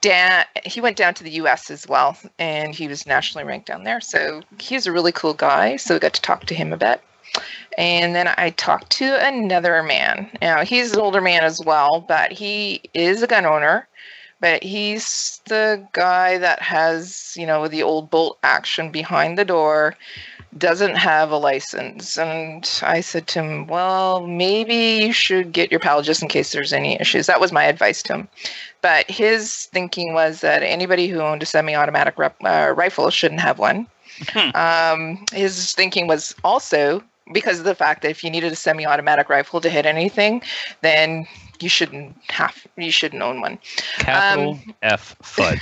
Dan, 0.01 0.45
he 0.65 0.81
went 0.81 0.97
down 0.97 1.15
to 1.15 1.23
the 1.23 1.31
US 1.43 1.71
as 1.71 1.87
well 1.87 2.19
and 2.37 2.75
he 2.75 2.89
was 2.89 3.07
nationally 3.07 3.47
ranked 3.47 3.69
down 3.69 3.85
there. 3.85 4.01
So 4.01 4.43
he's 4.59 4.89
a 4.89 4.93
really 4.93 5.13
cool 5.13 5.35
guy. 5.35 5.77
So 5.77 5.95
we 5.95 6.01
got 6.01 6.15
to 6.15 6.21
talk 6.21 6.47
to 6.47 6.55
him 6.55 6.73
a 6.73 6.77
bit. 6.77 7.01
And 7.79 8.13
then 8.17 8.29
I 8.37 8.51
talked 8.51 8.91
to 8.99 9.25
another 9.25 9.85
man. 9.85 10.29
Now 10.43 10.65
he's 10.65 10.95
an 10.95 11.01
older 11.01 11.21
man 11.21 11.45
as 11.45 11.61
well, 11.65 12.01
but 12.01 12.33
he 12.33 12.83
is 12.95 13.23
a 13.23 13.29
gun 13.29 13.47
owner 13.47 13.87
but 14.41 14.63
he's 14.63 15.41
the 15.47 15.85
guy 15.93 16.39
that 16.39 16.63
has, 16.63 17.35
you 17.37 17.47
know, 17.47 17.67
the 17.67 17.83
old 17.83 18.09
bolt 18.09 18.39
action 18.45 18.91
behind 18.91 19.37
the 19.37 19.45
door, 19.45 19.97
doesn't 20.57 20.97
have 20.97 21.31
a 21.31 21.37
license. 21.37 22.17
And 22.19 22.69
I 22.83 23.01
said 23.01 23.27
to 23.29 23.43
him, 23.43 23.67
Well, 23.67 24.27
maybe 24.27 25.05
you 25.07 25.13
should 25.13 25.53
get 25.53 25.71
your 25.71 25.81
PAL 25.81 26.03
just 26.03 26.23
in 26.23 26.29
case 26.29 26.53
there's 26.53 26.73
any 26.73 26.99
issues. 27.01 27.27
That 27.27 27.41
was 27.41 27.53
my 27.53 27.65
advice 27.65 28.03
to 28.05 28.15
him. 28.15 28.29
But 28.81 29.11
his 29.11 29.67
thinking 29.67 30.15
was 30.15 30.41
that 30.41 30.63
anybody 30.63 31.09
who 31.09 31.21
owned 31.21 31.43
a 31.43 31.47
semi 31.47 31.75
automatic 31.75 32.19
rep- 32.19 32.43
uh, 32.45 32.73
rifle 32.77 33.11
shouldn't 33.11 33.41
have 33.41 33.59
one. 33.59 33.87
um, 34.55 35.25
his 35.33 35.75
thinking 35.75 36.07
was 36.07 36.35
also 36.43 37.03
because 37.33 37.59
of 37.59 37.65
the 37.65 37.75
fact 37.75 38.03
that 38.03 38.11
if 38.11 38.25
you 38.25 38.31
needed 38.31 38.53
a 38.53 38.57
semi 38.57 38.87
automatic 38.87 39.29
rifle 39.29 39.61
to 39.61 39.69
hit 39.69 39.85
anything, 39.87 40.43
then 40.81 41.27
you 41.61 41.69
shouldn't 41.69 42.17
have 42.31 42.67
you 42.77 42.91
shouldn't 42.91 43.23
own 43.23 43.41
one. 43.41 43.59
Capital 43.99 44.53
Um, 44.55 44.75
F 44.83 45.15
FUD. 45.23 45.61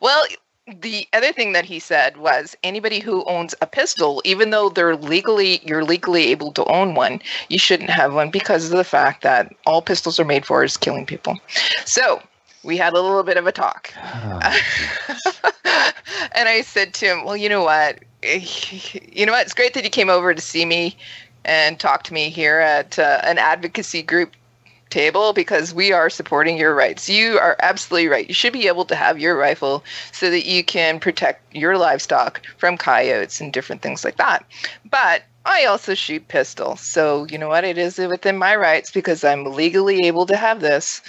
well, 0.00 0.24
the 0.66 1.06
other 1.12 1.32
thing 1.32 1.52
that 1.52 1.64
he 1.64 1.78
said 1.78 2.16
was 2.16 2.56
anybody 2.62 3.00
who 3.00 3.24
owns 3.24 3.54
a 3.60 3.66
pistol, 3.66 4.22
even 4.24 4.50
though 4.50 4.70
they're 4.70 4.96
legally 4.96 5.60
you're 5.64 5.84
legally 5.84 6.26
able 6.28 6.52
to 6.52 6.64
own 6.64 6.94
one, 6.94 7.20
you 7.48 7.58
shouldn't 7.58 7.90
have 7.90 8.14
one 8.14 8.30
because 8.30 8.70
of 8.70 8.76
the 8.76 8.84
fact 8.84 9.22
that 9.22 9.54
all 9.66 9.82
pistols 9.82 10.18
are 10.18 10.24
made 10.24 10.46
for 10.46 10.64
is 10.64 10.76
killing 10.76 11.04
people. 11.04 11.38
So 11.84 12.22
we 12.62 12.78
had 12.78 12.94
a 12.94 13.00
little 13.00 13.22
bit 13.22 13.36
of 13.36 13.46
a 13.46 13.52
talk. 13.52 13.92
and 16.32 16.48
I 16.48 16.62
said 16.62 16.94
to 16.94 17.06
him, 17.06 17.24
Well, 17.24 17.36
you 17.36 17.48
know 17.48 17.62
what? 17.62 17.98
You 18.22 19.26
know 19.26 19.32
what? 19.32 19.42
It's 19.42 19.54
great 19.54 19.74
that 19.74 19.84
you 19.84 19.90
came 19.90 20.08
over 20.08 20.34
to 20.34 20.40
see 20.40 20.64
me 20.64 20.96
and 21.44 21.78
talk 21.78 22.02
to 22.04 22.14
me 22.14 22.30
here 22.30 22.58
at 22.58 22.98
uh, 22.98 23.20
an 23.22 23.36
advocacy 23.38 24.02
group 24.02 24.32
table 24.94 25.32
because 25.32 25.74
we 25.74 25.92
are 25.92 26.08
supporting 26.08 26.56
your 26.56 26.74
rights. 26.74 27.08
You 27.10 27.38
are 27.38 27.56
absolutely 27.60 28.08
right. 28.08 28.28
You 28.28 28.34
should 28.34 28.52
be 28.52 28.68
able 28.68 28.84
to 28.86 28.94
have 28.94 29.18
your 29.18 29.36
rifle 29.36 29.82
so 30.12 30.30
that 30.30 30.46
you 30.46 30.62
can 30.64 31.00
protect 31.00 31.54
your 31.54 31.76
livestock 31.76 32.40
from 32.58 32.78
coyotes 32.78 33.40
and 33.40 33.52
different 33.52 33.82
things 33.82 34.04
like 34.04 34.16
that. 34.18 34.46
But 34.90 35.24
I 35.44 35.64
also 35.64 35.94
shoot 35.94 36.28
pistol. 36.28 36.76
So, 36.76 37.26
you 37.26 37.38
know 37.38 37.48
what? 37.48 37.64
It 37.64 37.76
is 37.76 37.98
within 37.98 38.38
my 38.38 38.54
rights 38.56 38.90
because 38.92 39.24
I'm 39.24 39.44
legally 39.44 40.06
able 40.06 40.26
to 40.26 40.36
have 40.36 40.60
this. 40.60 41.02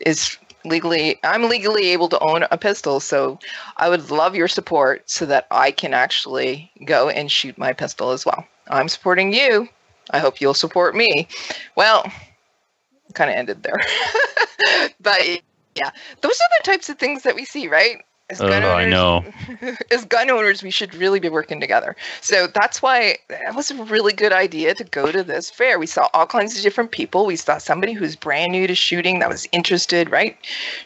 Is 0.00 0.36
legally 0.64 1.18
I'm 1.24 1.44
legally 1.48 1.88
able 1.88 2.08
to 2.08 2.18
own 2.20 2.44
a 2.50 2.58
pistol, 2.58 3.00
so 3.00 3.38
I 3.76 3.88
would 3.88 4.10
love 4.10 4.34
your 4.34 4.48
support 4.48 5.08
so 5.08 5.26
that 5.26 5.46
I 5.50 5.70
can 5.70 5.94
actually 5.94 6.70
go 6.84 7.08
and 7.08 7.30
shoot 7.30 7.56
my 7.58 7.72
pistol 7.72 8.10
as 8.10 8.26
well. 8.26 8.44
I'm 8.68 8.88
supporting 8.88 9.32
you. 9.32 9.68
I 10.10 10.18
hope 10.18 10.40
you'll 10.40 10.54
support 10.54 10.94
me. 10.94 11.28
Well, 11.76 12.04
kind 13.16 13.30
of 13.30 13.36
ended 13.36 13.62
there. 13.64 13.80
but 15.00 15.20
yeah, 15.74 15.90
those 16.20 16.40
are 16.40 16.48
the 16.58 16.64
types 16.64 16.88
of 16.88 16.98
things 16.98 17.24
that 17.24 17.34
we 17.34 17.44
see, 17.44 17.66
right? 17.68 18.04
As 18.28 18.40
Oh, 18.40 18.48
I 18.48 18.86
know. 18.86 19.24
as 19.92 20.04
gun 20.04 20.30
owners, 20.30 20.60
we 20.60 20.70
should 20.72 20.92
really 20.96 21.20
be 21.20 21.28
working 21.28 21.60
together. 21.60 21.94
So 22.20 22.48
that's 22.48 22.82
why 22.82 23.18
that 23.28 23.54
was 23.54 23.70
a 23.70 23.84
really 23.84 24.12
good 24.12 24.32
idea 24.32 24.74
to 24.74 24.82
go 24.82 25.12
to 25.12 25.22
this 25.22 25.48
fair. 25.48 25.78
We 25.78 25.86
saw 25.86 26.08
all 26.12 26.26
kinds 26.26 26.56
of 26.56 26.62
different 26.64 26.90
people. 26.90 27.24
We 27.24 27.36
saw 27.36 27.58
somebody 27.58 27.92
who's 27.92 28.16
brand 28.16 28.50
new 28.50 28.66
to 28.66 28.74
shooting 28.74 29.20
that 29.20 29.28
was 29.28 29.46
interested, 29.52 30.10
right? 30.10 30.36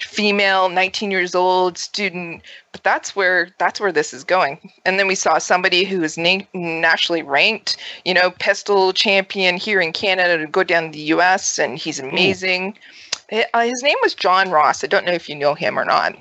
Female, 0.00 0.68
19 0.68 1.10
years 1.10 1.34
old, 1.34 1.78
student. 1.78 2.42
But 2.72 2.82
that's 2.82 3.16
where 3.16 3.48
that's 3.58 3.80
where 3.80 3.92
this 3.92 4.12
is 4.12 4.22
going. 4.22 4.70
And 4.84 4.98
then 4.98 5.06
we 5.06 5.14
saw 5.14 5.38
somebody 5.38 5.84
who 5.84 6.02
is 6.02 6.18
na- 6.18 6.44
nationally 6.52 7.22
ranked, 7.22 7.78
you 8.04 8.12
know, 8.12 8.32
pistol 8.32 8.92
champion 8.92 9.56
here 9.56 9.80
in 9.80 9.92
Canada 9.92 10.36
to 10.36 10.46
go 10.46 10.62
down 10.62 10.84
to 10.84 10.90
the 10.90 11.04
U.S. 11.14 11.58
and 11.58 11.78
he's 11.78 11.98
amazing. 11.98 12.76
Uh, 13.32 13.60
His 13.62 13.82
name 13.82 13.96
was 14.02 14.14
John 14.14 14.50
Ross. 14.50 14.84
I 14.84 14.88
don't 14.88 15.06
know 15.06 15.12
if 15.12 15.26
you 15.28 15.36
know 15.36 15.54
him 15.54 15.78
or 15.78 15.86
not 15.86 16.14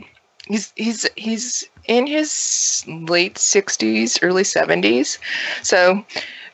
he's 0.50 0.74
he's 0.76 1.08
he's 1.16 1.64
in 1.86 2.06
his 2.06 2.84
late 2.88 3.36
60s 3.36 4.20
early 4.22 4.44
70s 4.44 5.18
so 5.64 6.04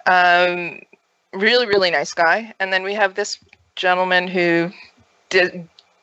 um 0.05 0.79
really 1.33 1.65
really 1.65 1.91
nice 1.91 2.13
guy. 2.13 2.53
And 2.59 2.71
then 2.71 2.83
we 2.83 2.93
have 2.93 3.15
this 3.15 3.39
gentleman 3.75 4.27
who 4.27 4.71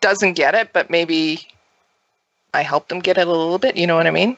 doesn't 0.01 0.33
get 0.35 0.55
it 0.55 0.73
but 0.73 0.91
maybe 0.91 1.47
i 2.53 2.61
helped 2.63 2.93
him 2.93 2.99
get 2.99 3.17
it 3.17 3.27
a 3.27 3.31
little 3.31 3.59
bit. 3.59 3.77
You 3.77 3.87
know 3.87 3.97
what 3.97 4.07
i 4.07 4.11
mean? 4.11 4.37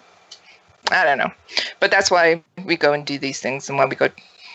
I 0.91 1.05
don't 1.05 1.17
know. 1.17 1.33
But 1.81 1.91
that's 1.91 2.11
why 2.11 2.43
we 2.67 2.77
go 2.77 2.93
and 2.93 3.07
do 3.07 3.19
these 3.19 3.41
things 3.41 3.69
and 3.69 3.79
why 3.79 3.87
we 3.87 3.97
go 3.97 4.09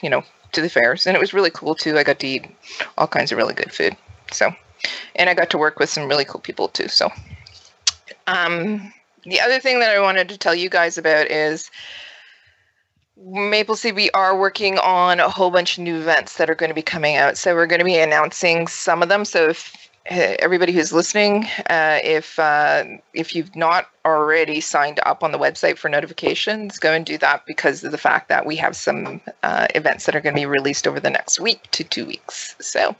you 0.03 0.09
know 0.09 0.23
to 0.51 0.62
the 0.62 0.69
fairs. 0.69 1.07
And 1.07 1.15
it 1.15 1.19
was 1.19 1.33
really 1.33 1.51
cool 1.51 1.75
too. 1.75 1.97
I 1.97 2.03
got 2.03 2.19
to 2.19 2.27
eat 2.27 2.45
all 2.97 3.07
kinds 3.07 3.31
of 3.31 3.38
really 3.38 3.53
good 3.53 3.73
food. 3.73 3.95
So 4.31 4.53
and 5.15 5.29
i 5.29 5.33
got 5.33 5.49
to 5.49 5.57
work 5.57 5.79
with 5.79 5.89
some 5.89 6.07
really 6.07 6.25
cool 6.25 6.41
people 6.41 6.67
too. 6.67 6.88
So 6.88 7.09
um, 8.29 8.93
the 9.23 9.41
other 9.41 9.59
thing 9.59 9.79
that 9.79 9.95
I 9.95 9.99
wanted 9.99 10.29
to 10.29 10.37
tell 10.37 10.55
you 10.55 10.69
guys 10.69 10.97
about 10.97 11.29
is 11.31 11.69
Maple 13.17 13.75
Seed, 13.75 13.95
we 13.95 14.09
are 14.11 14.37
working 14.37 14.77
on 14.79 15.19
a 15.19 15.29
whole 15.29 15.51
bunch 15.51 15.77
of 15.77 15.83
new 15.83 15.97
events 15.97 16.37
that 16.37 16.49
are 16.49 16.55
going 16.55 16.69
to 16.69 16.75
be 16.75 16.81
coming 16.81 17.17
out. 17.17 17.37
So 17.37 17.53
we're 17.53 17.67
going 17.67 17.79
to 17.79 17.85
be 17.85 17.97
announcing 17.97 18.67
some 18.67 19.03
of 19.03 19.09
them. 19.09 19.25
So 19.25 19.49
if 19.49 19.89
uh, 20.09 20.35
everybody 20.39 20.71
who's 20.71 20.93
listening, 20.93 21.45
uh, 21.69 21.99
if 22.03 22.39
uh, 22.39 22.85
if 23.13 23.35
you've 23.35 23.55
not 23.55 23.87
already 24.05 24.61
signed 24.61 24.99
up 25.05 25.21
on 25.23 25.31
the 25.31 25.37
website 25.37 25.77
for 25.77 25.89
notifications, 25.89 26.79
go 26.79 26.93
and 26.93 27.05
do 27.05 27.17
that 27.17 27.45
because 27.45 27.83
of 27.83 27.91
the 27.91 27.97
fact 27.97 28.29
that 28.29 28.45
we 28.45 28.55
have 28.55 28.75
some 28.75 29.19
uh, 29.43 29.67
events 29.75 30.05
that 30.05 30.15
are 30.15 30.21
going 30.21 30.33
to 30.33 30.41
be 30.41 30.45
released 30.45 30.87
over 30.87 30.99
the 30.99 31.09
next 31.09 31.39
week 31.39 31.69
to 31.71 31.83
two 31.83 32.05
weeks. 32.05 32.55
So 32.59 32.95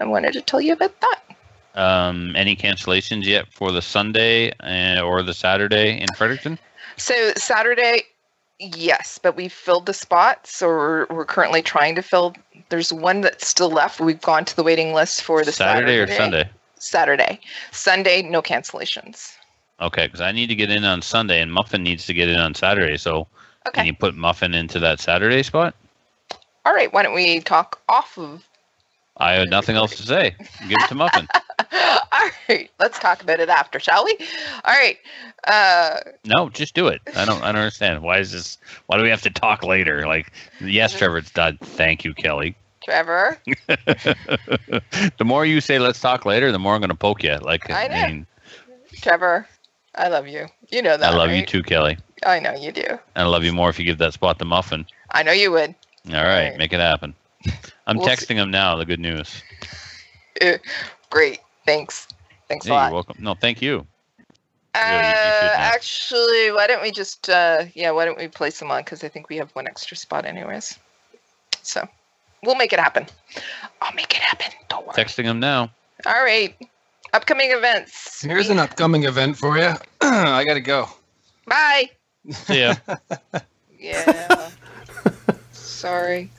I 0.00 0.04
wanted 0.04 0.32
to 0.32 0.40
tell 0.40 0.60
you 0.60 0.72
about 0.72 1.00
that. 1.00 1.20
Um, 1.74 2.36
any 2.36 2.54
cancellations 2.54 3.24
yet 3.24 3.46
for 3.50 3.72
the 3.72 3.80
Sunday 3.82 4.52
uh, 4.60 5.00
or 5.00 5.22
the 5.22 5.34
Saturday 5.34 5.98
in 5.98 6.08
Fredericton? 6.12 6.58
So 6.96 7.32
Saturday, 7.36 8.02
Yes, 8.62 9.18
but 9.20 9.34
we 9.34 9.48
filled 9.48 9.86
the 9.86 9.94
spots, 9.94 10.54
so 10.56 10.68
we're, 10.68 11.06
we're 11.06 11.24
currently 11.24 11.62
trying 11.62 11.96
to 11.96 12.02
fill. 12.02 12.32
There's 12.68 12.92
one 12.92 13.20
that's 13.20 13.48
still 13.48 13.70
left. 13.70 14.00
We've 14.00 14.20
gone 14.20 14.44
to 14.44 14.54
the 14.54 14.62
waiting 14.62 14.94
list 14.94 15.22
for 15.22 15.44
the 15.44 15.50
Saturday, 15.50 15.96
Saturday 15.96 15.98
or 15.98 16.16
Sunday? 16.16 16.50
Saturday. 16.76 17.40
Sunday, 17.72 18.22
no 18.22 18.40
cancellations. 18.40 19.32
Okay, 19.80 20.06
because 20.06 20.20
I 20.20 20.30
need 20.30 20.46
to 20.46 20.54
get 20.54 20.70
in 20.70 20.84
on 20.84 21.02
Sunday, 21.02 21.42
and 21.42 21.52
Muffin 21.52 21.82
needs 21.82 22.06
to 22.06 22.14
get 22.14 22.28
in 22.28 22.38
on 22.38 22.54
Saturday. 22.54 22.96
So 22.96 23.26
Okay. 23.66 23.80
can 23.80 23.86
you 23.86 23.94
put 23.94 24.14
Muffin 24.14 24.54
into 24.54 24.78
that 24.78 25.00
Saturday 25.00 25.42
spot? 25.42 25.74
All 26.64 26.72
right. 26.72 26.92
Why 26.92 27.02
don't 27.02 27.14
we 27.14 27.40
talk 27.40 27.80
off 27.88 28.16
of? 28.16 28.46
I 29.16 29.32
have 29.34 29.48
nothing 29.48 29.76
else 29.76 29.96
to 29.96 30.02
say. 30.02 30.34
Give 30.68 30.80
it 30.80 30.88
to 30.88 30.94
Muffin. 30.94 31.28
All 31.72 32.28
right. 32.48 32.70
Let's 32.78 32.98
talk 32.98 33.22
about 33.22 33.40
it 33.40 33.48
after, 33.48 33.78
shall 33.78 34.04
we? 34.04 34.16
All 34.64 34.74
right. 34.74 34.98
Uh, 35.46 35.98
No, 36.24 36.48
just 36.48 36.74
do 36.74 36.88
it. 36.88 37.00
I 37.16 37.24
don't. 37.24 37.42
I 37.42 37.52
don't 37.52 37.60
understand. 37.62 38.02
Why 38.02 38.18
is 38.18 38.32
this? 38.32 38.58
Why 38.86 38.96
do 38.96 39.02
we 39.02 39.10
have 39.10 39.22
to 39.22 39.30
talk 39.30 39.62
later? 39.64 40.06
Like, 40.06 40.32
yes, 40.60 40.92
Trevor, 40.92 41.18
it's 41.18 41.30
done. 41.30 41.58
Thank 41.62 42.04
you, 42.04 42.14
Kelly. 42.14 42.54
Trevor. 42.84 43.38
the 43.68 45.24
more 45.24 45.44
you 45.44 45.60
say 45.60 45.78
"let's 45.78 46.00
talk 46.00 46.24
later," 46.24 46.50
the 46.52 46.58
more 46.58 46.74
I'm 46.74 46.80
going 46.80 46.88
to 46.90 46.94
poke 46.96 47.22
you. 47.22 47.36
Like, 47.36 47.70
I 47.70 47.88
know. 47.88 47.94
I 47.94 48.08
mean, 48.08 48.26
Trevor. 49.00 49.46
I 49.94 50.08
love 50.08 50.26
you. 50.26 50.46
You 50.70 50.82
know 50.82 50.96
that. 50.96 51.12
I 51.12 51.16
love 51.16 51.30
you 51.30 51.44
too, 51.44 51.62
Kelly. 51.62 51.98
I 52.24 52.40
know 52.40 52.54
you 52.54 52.72
do. 52.72 52.82
And 52.88 52.98
I 53.16 53.24
love 53.26 53.44
you 53.44 53.52
more 53.52 53.68
if 53.68 53.78
you 53.78 53.84
give 53.84 53.98
that 53.98 54.14
spot 54.14 54.38
to 54.38 54.44
Muffin. 54.44 54.86
I 55.10 55.22
know 55.22 55.32
you 55.32 55.50
would. 55.52 55.74
All 56.08 56.14
right, 56.14 56.50
Right. 56.50 56.56
make 56.58 56.72
it 56.72 56.80
happen. 56.80 57.14
I'm 57.86 57.96
We'll 57.98 58.06
see. 58.08 58.12
texting 58.26 58.36
him 58.36 58.50
now. 58.50 58.76
The 58.76 58.84
good 58.84 59.00
news. 59.00 59.42
Uh, 60.40 60.58
Great. 61.10 61.40
Thanks. 61.66 62.08
Thanks 62.48 62.66
Yeah, 62.66 62.72
a 62.72 62.74
lot. 62.74 62.84
you're 62.86 62.94
welcome. 62.94 63.16
No, 63.20 63.34
thank 63.34 63.60
you. 63.62 63.86
Uh, 64.74 64.78
Yeah, 64.78 65.42
you- 65.42 65.46
you 65.48 65.52
actually, 65.54 66.52
why 66.52 66.66
don't 66.66 66.82
we 66.82 66.90
just, 66.90 67.28
uh, 67.28 67.64
yeah, 67.74 67.90
why 67.90 68.04
don't 68.04 68.16
we 68.18 68.28
place 68.28 68.58
them 68.58 68.70
on? 68.70 68.82
Because 68.82 69.04
I 69.04 69.08
think 69.08 69.28
we 69.28 69.36
have 69.36 69.50
one 69.52 69.66
extra 69.66 69.96
spot, 69.96 70.24
anyways. 70.24 70.78
So 71.62 71.86
we'll 72.42 72.54
make 72.56 72.72
it 72.72 72.80
happen. 72.80 73.06
I'll 73.80 73.92
make 73.94 74.10
it 74.16 74.22
happen. 74.22 74.52
Don't 74.68 74.86
worry. 74.86 74.94
Texting 74.96 75.24
him 75.24 75.38
now. 75.40 75.70
All 76.06 76.22
right. 76.24 76.54
Upcoming 77.12 77.50
events. 77.50 78.22
Here's 78.22 78.48
an 78.48 78.58
upcoming 78.58 79.04
event 79.04 79.36
for 79.36 79.58
you. 79.58 79.74
I 80.00 80.44
gotta 80.44 80.60
go. 80.60 80.88
Bye. 81.46 81.90
Yeah. 82.48 82.76
Yeah. 83.78 84.50
Sorry. 85.50 86.30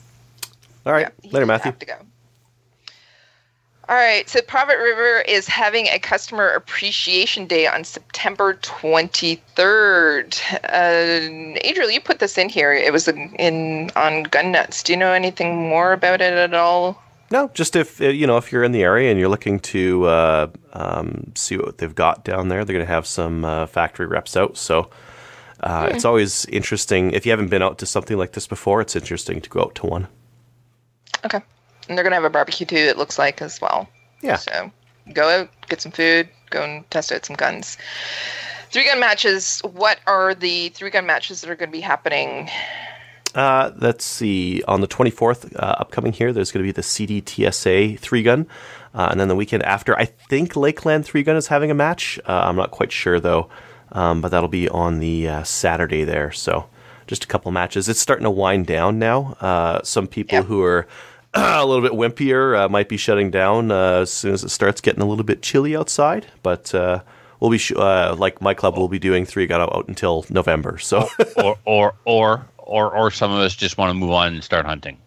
All 0.85 0.93
right, 0.93 1.09
Yeah, 1.21 1.31
later, 1.31 1.45
Matthew. 1.45 1.71
Have 1.71 1.79
to 1.79 1.85
go. 1.85 1.95
All 3.89 3.97
right, 3.97 4.29
so 4.29 4.41
Private 4.41 4.77
River 4.77 5.21
is 5.27 5.45
having 5.45 5.87
a 5.87 5.99
customer 5.99 6.47
appreciation 6.47 7.47
day 7.47 7.67
on 7.67 7.83
September 7.83 8.53
23rd. 8.53 10.39
Uh, 10.63 11.59
Adriel, 11.61 11.91
you 11.91 11.99
put 11.99 12.19
this 12.19 12.37
in 12.37 12.47
here. 12.47 12.71
It 12.71 12.93
was 12.93 13.09
in, 13.09 13.91
on 13.97 14.23
Gun 14.23 14.53
Nuts. 14.53 14.83
Do 14.83 14.93
you 14.93 14.97
know 14.97 15.11
anything 15.11 15.67
more 15.67 15.91
about 15.91 16.21
it 16.21 16.33
at 16.33 16.53
all? 16.53 16.97
No, 17.29 17.49
just 17.53 17.75
if 17.75 17.99
uh, 17.99 18.05
you 18.05 18.27
know 18.27 18.37
if 18.37 18.51
you're 18.51 18.63
in 18.63 18.73
the 18.73 18.83
area 18.83 19.09
and 19.09 19.19
you're 19.19 19.27
looking 19.27 19.59
to 19.61 20.05
uh, 20.05 20.47
um, 20.73 21.31
see 21.35 21.57
what 21.57 21.79
they've 21.79 21.95
got 21.95 22.23
down 22.23 22.47
there, 22.47 22.63
they're 22.63 22.75
going 22.75 22.85
to 22.85 22.91
have 22.91 23.07
some 23.07 23.43
uh, 23.43 23.65
factory 23.65 24.05
reps 24.05 24.37
out. 24.37 24.55
So 24.55 24.91
uh, 25.59 25.89
it's 25.91 26.05
always 26.05 26.45
interesting 26.45 27.11
if 27.11 27.25
you 27.25 27.31
haven't 27.31 27.49
been 27.49 27.63
out 27.63 27.79
to 27.79 27.85
something 27.85 28.17
like 28.17 28.33
this 28.33 28.47
before. 28.47 28.81
It's 28.81 28.95
interesting 28.95 29.41
to 29.41 29.49
go 29.49 29.61
out 29.61 29.75
to 29.75 29.87
one. 29.87 30.07
Okay. 31.25 31.41
And 31.89 31.97
they're 31.97 32.03
going 32.03 32.11
to 32.11 32.15
have 32.15 32.23
a 32.23 32.29
barbecue 32.29 32.65
too, 32.65 32.75
it 32.75 32.97
looks 32.97 33.19
like, 33.19 33.41
as 33.41 33.59
well. 33.61 33.87
Yeah. 34.21 34.37
So 34.37 34.71
go 35.13 35.27
out, 35.29 35.49
get 35.67 35.81
some 35.81 35.91
food, 35.91 36.29
go 36.49 36.63
and 36.63 36.89
test 36.91 37.11
out 37.11 37.25
some 37.25 37.35
guns. 37.35 37.77
Three 38.71 38.85
gun 38.85 38.99
matches. 38.99 39.59
What 39.73 39.99
are 40.07 40.33
the 40.33 40.69
three 40.69 40.89
gun 40.89 41.05
matches 41.05 41.41
that 41.41 41.49
are 41.49 41.55
going 41.55 41.69
to 41.69 41.73
be 41.77 41.81
happening? 41.81 42.49
Uh, 43.35 43.71
let's 43.77 44.05
see. 44.05 44.63
On 44.67 44.81
the 44.81 44.87
24th, 44.87 45.55
uh, 45.55 45.59
upcoming 45.79 46.13
here, 46.13 46.31
there's 46.31 46.51
going 46.51 46.63
to 46.63 46.67
be 46.67 46.71
the 46.71 46.81
CDTSA 46.81 47.99
three 47.99 48.23
gun. 48.23 48.47
Uh, 48.93 49.07
and 49.11 49.19
then 49.19 49.27
the 49.27 49.35
weekend 49.35 49.63
after, 49.63 49.97
I 49.97 50.05
think 50.05 50.55
Lakeland 50.55 51.05
three 51.05 51.23
gun 51.23 51.35
is 51.35 51.47
having 51.47 51.71
a 51.71 51.73
match. 51.73 52.19
Uh, 52.25 52.41
I'm 52.45 52.55
not 52.55 52.71
quite 52.71 52.91
sure 52.91 53.19
though. 53.19 53.49
Um, 53.91 54.21
but 54.21 54.29
that'll 54.29 54.49
be 54.49 54.69
on 54.69 54.99
the 54.99 55.27
uh, 55.27 55.43
Saturday 55.43 56.03
there. 56.03 56.31
So 56.31 56.67
just 57.05 57.23
a 57.23 57.27
couple 57.27 57.51
matches. 57.51 57.89
It's 57.89 57.99
starting 57.99 58.23
to 58.23 58.31
wind 58.31 58.65
down 58.65 58.97
now. 58.97 59.33
Uh, 59.39 59.81
some 59.83 60.07
people 60.07 60.37
Yep. 60.39 60.45
who 60.45 60.63
are 60.63 60.87
a 61.61 61.65
little 61.65 61.81
bit 61.81 61.91
wimpier 61.93 62.57
uh, 62.65 62.69
might 62.69 62.89
be 62.89 62.97
shutting 62.97 63.31
down 63.31 63.71
uh, 63.71 64.01
as 64.01 64.11
soon 64.11 64.33
as 64.33 64.43
it 64.43 64.49
starts 64.49 64.81
getting 64.81 65.01
a 65.01 65.05
little 65.05 65.23
bit 65.23 65.41
chilly 65.41 65.75
outside. 65.75 66.27
But 66.43 66.73
uh, 66.75 67.01
we'll 67.39 67.51
be, 67.51 67.57
sh- 67.57 67.71
uh, 67.75 68.15
like 68.17 68.41
my 68.41 68.53
club, 68.53 68.77
will 68.77 68.87
be 68.87 68.99
doing 68.99 69.25
three 69.25 69.47
got 69.47 69.61
out 69.61 69.85
until 69.87 70.25
November. 70.29 70.77
So, 70.77 71.07
or 71.37 71.57
or 71.65 71.93
or 72.05 72.45
or 72.57 72.95
or 72.95 73.11
some 73.11 73.31
of 73.31 73.39
us 73.39 73.55
just 73.55 73.77
want 73.77 73.89
to 73.89 73.93
move 73.93 74.11
on 74.11 74.33
and 74.33 74.43
start 74.43 74.65
hunting. 74.65 74.97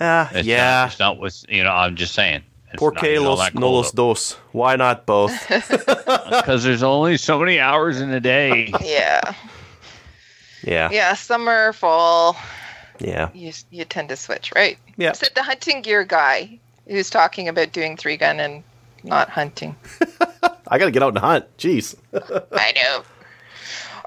ah, 0.00 0.28
It's 0.32 0.46
yeah. 0.46 0.80
Not, 0.82 0.88
it's 0.90 0.98
not 0.98 1.18
with 1.18 1.44
you 1.48 1.62
know. 1.64 1.70
I'm 1.72 1.96
just 1.96 2.14
saying. 2.14 2.42
Por 2.76 2.92
que 2.92 3.18
los, 3.18 3.54
no 3.54 3.70
los 3.72 3.92
dos? 3.92 4.32
Why 4.52 4.76
not 4.76 5.06
both? 5.06 5.32
Because 5.48 6.64
there's 6.64 6.82
only 6.82 7.16
so 7.16 7.38
many 7.38 7.58
hours 7.58 7.98
in 7.98 8.10
a 8.10 8.20
day. 8.20 8.70
Yeah. 8.82 9.20
yeah, 10.62 10.90
Yeah, 10.92 11.14
summer, 11.14 11.72
fall, 11.72 12.36
yeah, 12.98 13.30
you, 13.34 13.52
you 13.70 13.84
tend 13.84 14.08
to 14.10 14.16
switch, 14.16 14.52
right? 14.54 14.78
yeah. 14.96 15.10
Except 15.10 15.34
the 15.34 15.42
hunting 15.42 15.82
gear 15.82 16.04
guy 16.04 16.58
who's 16.86 17.10
talking 17.10 17.48
about 17.48 17.72
doing 17.72 17.96
three 17.96 18.16
gun 18.16 18.40
and 18.40 18.62
not 19.04 19.28
hunting. 19.28 19.76
I 20.68 20.78
got 20.78 20.86
to 20.86 20.90
get 20.90 21.02
out 21.02 21.08
and 21.08 21.18
hunt. 21.18 21.44
Jeez. 21.58 21.94
I 22.52 22.72
know. 22.72 23.02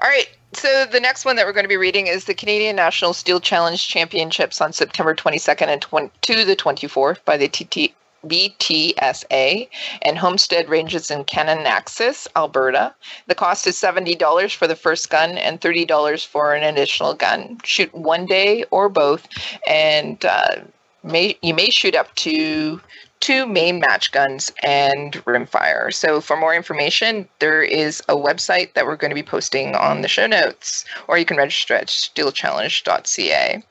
All 0.02 0.08
right. 0.08 0.28
So 0.54 0.84
the 0.84 1.00
next 1.00 1.24
one 1.24 1.36
that 1.36 1.46
we're 1.46 1.52
going 1.52 1.64
to 1.64 1.68
be 1.68 1.76
reading 1.76 2.08
is 2.08 2.26
the 2.26 2.34
Canadian 2.34 2.76
National 2.76 3.14
Steel 3.14 3.40
Challenge 3.40 3.88
Championships 3.88 4.60
on 4.60 4.72
September 4.72 5.14
22nd 5.14 5.68
and 5.68 5.80
20, 5.80 6.10
to 6.22 6.44
the 6.44 6.56
24th 6.56 7.24
by 7.24 7.36
the 7.36 7.48
TT, 7.48 7.94
BTSA 8.26 9.68
and 10.02 10.18
Homestead 10.18 10.68
Ranges 10.68 11.10
in 11.10 11.24
Kananaskis, 11.24 12.26
Alberta. 12.36 12.94
The 13.26 13.34
cost 13.34 13.66
is 13.66 13.76
$70 13.76 14.54
for 14.54 14.66
the 14.66 14.76
first 14.76 15.10
gun 15.10 15.38
and 15.38 15.60
$30 15.60 16.26
for 16.26 16.54
an 16.54 16.62
additional 16.62 17.14
gun. 17.14 17.58
Shoot 17.64 17.92
one 17.94 18.26
day 18.26 18.64
or 18.70 18.88
both, 18.88 19.28
and 19.66 20.24
uh, 20.24 20.56
may 21.02 21.36
you 21.42 21.54
may 21.54 21.70
shoot 21.70 21.94
up 21.94 22.14
to 22.16 22.80
two 23.22 23.46
main 23.46 23.78
match 23.78 24.10
guns 24.10 24.52
and 24.62 25.12
rimfire. 25.24 25.94
So 25.94 26.20
for 26.20 26.36
more 26.36 26.54
information, 26.54 27.28
there 27.38 27.62
is 27.62 28.00
a 28.08 28.16
website 28.16 28.74
that 28.74 28.84
we're 28.84 28.96
going 28.96 29.12
to 29.12 29.14
be 29.14 29.22
posting 29.22 29.76
on 29.76 30.02
the 30.02 30.08
show 30.08 30.26
notes, 30.26 30.84
or 31.06 31.16
you 31.18 31.24
can 31.24 31.36
register 31.36 31.74
at 31.74 31.86
steelchallenge.ca. 31.86 33.62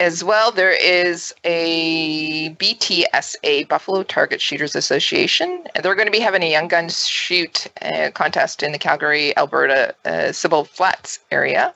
As 0.00 0.24
well, 0.24 0.50
there 0.50 0.72
is 0.72 1.32
a 1.44 2.50
BTSA 2.54 3.68
Buffalo 3.68 4.02
Target 4.02 4.40
Shooters 4.40 4.74
Association. 4.74 5.64
And 5.74 5.84
they're 5.84 5.94
going 5.94 6.06
to 6.06 6.12
be 6.12 6.18
having 6.18 6.42
a 6.42 6.50
young 6.50 6.68
guns 6.68 7.06
shoot 7.06 7.68
uh, 7.82 8.10
contest 8.12 8.62
in 8.62 8.72
the 8.72 8.78
Calgary, 8.78 9.36
Alberta, 9.36 9.94
uh, 10.04 10.32
Flats 10.32 11.20
area 11.30 11.74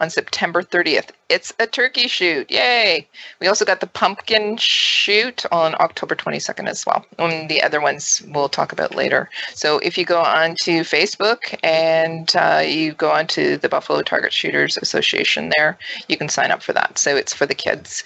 on 0.00 0.10
September 0.10 0.62
30th. 0.62 1.10
It's 1.28 1.52
a 1.60 1.66
turkey 1.66 2.08
shoot. 2.08 2.50
Yay! 2.50 3.06
We 3.38 3.46
also 3.46 3.64
got 3.64 3.80
the 3.80 3.86
pumpkin 3.86 4.56
shoot 4.56 5.44
on 5.52 5.74
October 5.78 6.14
22nd 6.16 6.68
as 6.68 6.84
well. 6.86 7.04
And 7.18 7.48
the 7.48 7.62
other 7.62 7.80
ones 7.80 8.22
we'll 8.28 8.48
talk 8.48 8.72
about 8.72 8.94
later. 8.94 9.28
So 9.54 9.78
if 9.78 9.96
you 9.96 10.04
go 10.04 10.20
on 10.20 10.56
to 10.62 10.80
Facebook 10.80 11.56
and 11.62 12.34
uh, 12.34 12.62
you 12.66 12.94
go 12.94 13.10
on 13.10 13.26
to 13.28 13.58
the 13.58 13.68
Buffalo 13.68 14.02
Target 14.02 14.32
Shooters 14.32 14.76
Association 14.78 15.52
there, 15.56 15.78
you 16.08 16.16
can 16.16 16.28
sign 16.28 16.50
up 16.50 16.62
for 16.62 16.72
that. 16.72 16.98
So 16.98 17.14
it's 17.14 17.32
for 17.32 17.46
the 17.46 17.54
kids. 17.54 18.02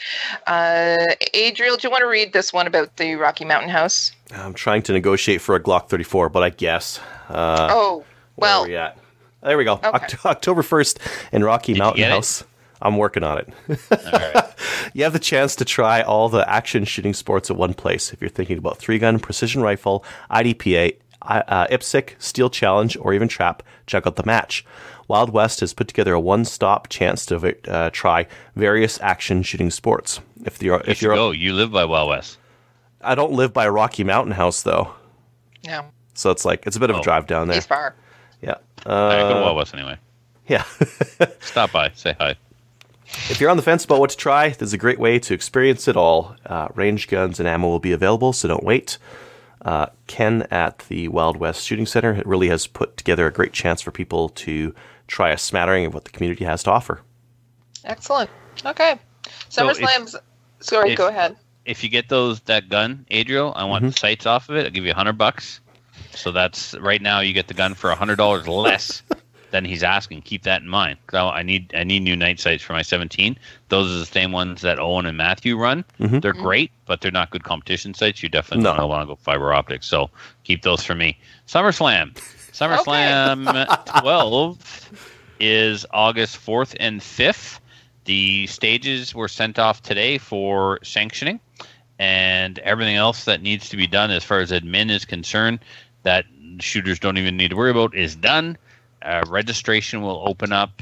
Uh, 0.46 0.96
Adriel, 1.33 1.76
do 1.76 1.87
you 1.87 1.90
want 1.90 2.02
to 2.02 2.09
read 2.09 2.33
this 2.33 2.52
one 2.52 2.66
about 2.66 2.96
the 2.96 3.14
Rocky 3.14 3.44
Mountain 3.44 3.70
House? 3.70 4.12
I'm 4.35 4.54
trying 4.54 4.83
to 4.83 4.92
negotiate 4.92 5.40
for 5.40 5.54
a 5.54 5.61
Glock 5.61 5.88
34, 5.88 6.28
but 6.28 6.42
I 6.42 6.50
guess. 6.50 6.98
Uh, 7.28 7.68
oh, 7.70 8.04
well, 8.37 8.66
we? 8.66 8.76
There 9.44 9.59
we 9.59 9.64
go. 9.64 9.74
Okay. 9.74 9.88
Oct- 9.90 10.24
October 10.26 10.62
1st 10.62 10.98
in 11.33 11.44
Rocky 11.44 11.72
you 11.72 11.78
Mountain 11.78 11.98
get 12.00 12.11
it? 12.11 12.14
House. 12.14 12.44
I'm 12.83 12.96
working 12.96 13.23
on 13.23 13.38
it. 13.38 13.48
All 13.90 14.10
right. 14.12 14.44
You 14.92 15.02
have 15.04 15.12
the 15.14 15.19
chance 15.19 15.56
to 15.56 15.64
try 15.64 16.02
all 16.02 16.29
the 16.29 16.48
action 16.48 16.85
shooting 16.85 17.14
sports 17.14 17.50
at 17.50 17.56
one 17.56 17.75
place. 17.75 18.12
If 18.12 18.21
you're 18.21 18.29
thinking 18.31 18.58
about 18.58 18.77
three 18.79 18.98
gun, 18.98 19.19
precision 19.19 19.60
rifle, 19.62 20.04
IDPA, 20.31 20.96
uh, 21.23 21.66
IPSC, 21.66 22.10
Steel 22.19 22.48
Challenge, 22.50 22.96
or 23.00 23.12
even 23.14 23.27
Trap, 23.27 23.62
check 23.87 24.06
out 24.06 24.16
the 24.16 24.25
match. 24.27 24.64
Wild 25.08 25.31
West 25.31 25.60
has 25.60 25.73
put 25.75 25.88
together 25.88 26.12
a 26.14 26.21
one-stop 26.21 26.88
chance 26.88 27.27
to 27.27 27.56
uh, 27.69 27.90
try 27.90 28.27
various 28.54 29.00
action 29.00 29.42
shooting 29.42 29.71
sports. 29.71 30.21
If 30.44 30.62
you're, 30.62 30.77
You 30.77 30.83
if 30.87 31.02
you're, 31.02 31.14
go. 31.14 31.31
You 31.33 31.54
live 31.54 31.73
by 31.73 31.87
Wild 31.87 32.10
West. 32.10 32.38
I 33.00 33.14
don't 33.16 33.33
live 33.33 33.52
by 33.52 33.66
Rocky 33.69 34.04
Mountain 34.04 34.35
House 34.35 34.62
though, 34.62 34.92
no, 35.66 35.87
so 36.14 36.31
it's 36.31 36.44
like 36.44 36.66
it's 36.66 36.77
a 36.77 36.81
bit 36.81 36.90
of 36.90 36.96
a 36.96 36.98
Oh. 37.00 37.02
drive 37.02 37.27
down 37.27 37.48
there. 37.48 37.56
he's 37.56 37.66
far. 37.66 37.96
Yeah, 38.87 38.92
All 38.92 39.08
right, 39.08 39.20
go 39.22 39.28
to 39.35 39.38
uh, 39.38 39.42
Wild 39.42 39.56
West 39.56 39.74
anyway. 39.74 39.96
yeah. 40.48 40.64
Stop 41.40 41.72
by. 41.72 41.90
Say 41.94 42.14
hi. 42.18 42.37
If 43.30 43.40
you're 43.40 43.50
on 43.50 43.56
the 43.56 43.62
fence 43.62 43.85
about 43.85 44.00
what 44.00 44.10
to 44.10 44.16
try, 44.16 44.48
there's 44.50 44.72
a 44.72 44.78
great 44.78 44.98
way 44.98 45.18
to 45.20 45.35
experience 45.35 45.87
it 45.88 45.96
all. 45.96 46.35
Uh, 46.44 46.68
range 46.74 47.06
guns 47.08 47.38
and 47.38 47.48
ammo 47.48 47.68
will 47.68 47.78
be 47.78 47.92
available, 47.92 48.32
so 48.32 48.48
don't 48.48 48.64
wait. 48.64 48.98
Uh, 49.64 49.87
Ken 50.08 50.42
at 50.50 50.80
the 50.88 51.08
Wild 51.08 51.37
West 51.37 51.64
Shooting 51.64 51.87
Center 51.87 52.20
really 52.26 52.48
has 52.48 52.66
put 52.66 52.96
together 52.96 53.26
a 53.26 53.32
great 53.32 53.52
chance 53.52 53.80
for 53.80 53.90
people 53.90 54.28
to 54.30 54.74
try 55.06 55.30
a 55.30 55.38
smattering 55.38 55.87
of 55.87 55.94
what 55.94 56.04
the 56.04 56.10
community 56.10 56.44
has 56.44 56.62
to 56.64 56.70
offer. 56.70 57.00
Excellent. 57.85 58.30
Okay. 58.66 58.98
So 59.48 59.68
if- 59.68 59.78
SummerSlam's. 59.78 60.16
Sorry, 60.60 60.90
if- 60.92 60.98
go 60.98 61.08
ahead. 61.08 61.37
If 61.64 61.82
you 61.82 61.88
get 61.88 62.10
those 62.10 62.40
that 62.40 62.68
gun, 62.68 63.06
Adriel, 63.10 63.54
I 63.56 63.64
want 63.64 63.85
the 63.87 63.92
sights 63.92 64.26
off 64.26 64.50
of 64.50 64.56
it. 64.56 64.66
I'll 64.66 64.70
give 64.70 64.85
you 64.85 64.90
a 64.90 64.94
hundred 64.94 65.16
bucks. 65.16 65.60
So 66.15 66.31
that's 66.31 66.75
right 66.75 67.03
now 67.03 67.21
you 67.21 67.33
get 67.33 67.49
the 67.49 67.55
gun 67.55 67.75
for 67.75 67.90
a 67.90 67.97
hundred 67.97 68.17
dollars 68.17 68.47
less 68.49 69.03
than 69.51 69.65
he's 69.65 69.83
asking. 69.83 70.23
Keep 70.23 70.42
that 70.45 70.63
in 70.63 70.69
mind. 70.69 70.99
I 71.13 71.19
I 71.19 71.42
need 71.42 71.73
I 71.75 71.85
need 71.85 72.01
new 72.01 72.17
night 72.17 72.40
sights 72.40 72.63
for 72.63 72.73
my 72.73 72.83
17. 72.83 73.37
Those 73.69 73.90
are 73.95 73.99
the 73.99 74.07
same 74.07 74.33
ones 74.33 74.63
that 74.63 74.79
Owen 74.79 75.07
and 75.07 75.17
Matthew 75.17 75.57
run. 75.57 75.85
Mhm. 76.01 76.21
They're 76.23 76.33
great, 76.33 76.71
but 76.87 77.01
they're 77.01 77.11
not 77.13 77.31
good 77.31 77.45
competition 77.45 77.95
sights. 77.95 78.23
You 78.23 78.29
definitely 78.29 78.65
No. 78.65 78.77
don't 78.77 78.88
want 78.88 79.03
to 79.03 79.07
go 79.07 79.17
fiber 79.17 79.53
optics. 79.53 79.87
So 79.87 80.11
keep 80.45 80.63
those 80.63 80.83
for 80.85 80.95
me. 80.95 81.19
SummerSlam. 81.47 82.15
SummerSlam 82.53 83.67
12 84.01 84.90
is 85.40 85.85
August 85.90 86.37
4th 86.45 86.75
and 86.79 87.01
5th. 87.01 87.59
The 88.05 88.47
stages 88.47 89.15
were 89.15 89.29
sent 89.29 89.59
off 89.59 89.83
today 89.83 90.19
for 90.19 90.79
sanctioning, 90.83 91.40
and 91.99 92.59
everything 92.61 92.97
else 92.97 93.25
that 93.25 93.40
needs 93.42 93.69
to 93.71 93.77
be 93.77 93.87
done 93.87 94.11
as 94.11 94.23
far 94.23 94.40
as 94.40 94.51
admin 94.51 94.90
is 94.90 95.05
concerned, 95.05 95.61
that 96.05 96.25
shooters 96.61 96.98
don't 96.98 97.19
even 97.19 97.37
need 97.37 97.48
to 97.48 97.57
worry 97.57 97.71
about, 97.71 97.94
is 97.94 98.15
done. 98.15 98.57
Uh, 99.02 99.23
registration 99.29 100.00
will 100.00 100.23
open 100.27 100.52
up 100.52 100.81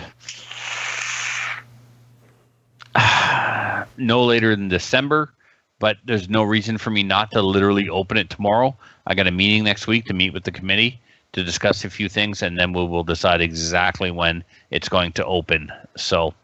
no 3.97 4.25
later 4.25 4.55
than 4.55 4.69
December, 4.69 5.33
but 5.79 5.97
there's 6.05 6.29
no 6.29 6.43
reason 6.43 6.79
for 6.79 6.91
me 6.91 7.03
not 7.03 7.31
to 7.33 7.43
literally 7.43 7.89
open 7.89 8.17
it 8.17 8.31
tomorrow. 8.31 8.77
I 9.07 9.15
got 9.15 9.27
a 9.27 9.33
meeting 9.33 9.65
next 9.65 9.87
week 9.87 10.05
to 10.07 10.15
meet 10.15 10.33
with 10.33 10.45
the 10.45 10.53
committee 10.53 11.01
to 11.33 11.43
discuss 11.43 11.85
a 11.85 11.91
few 11.91 12.09
things, 12.09 12.43
and 12.43 12.59
then 12.59 12.73
we 12.73 12.85
will 12.87 13.05
decide 13.05 13.41
exactly 13.41 14.11
when 14.11 14.45
it's 14.71 14.89
going 14.89 15.13
to 15.13 15.25
open. 15.25 15.73
So, 15.97 16.35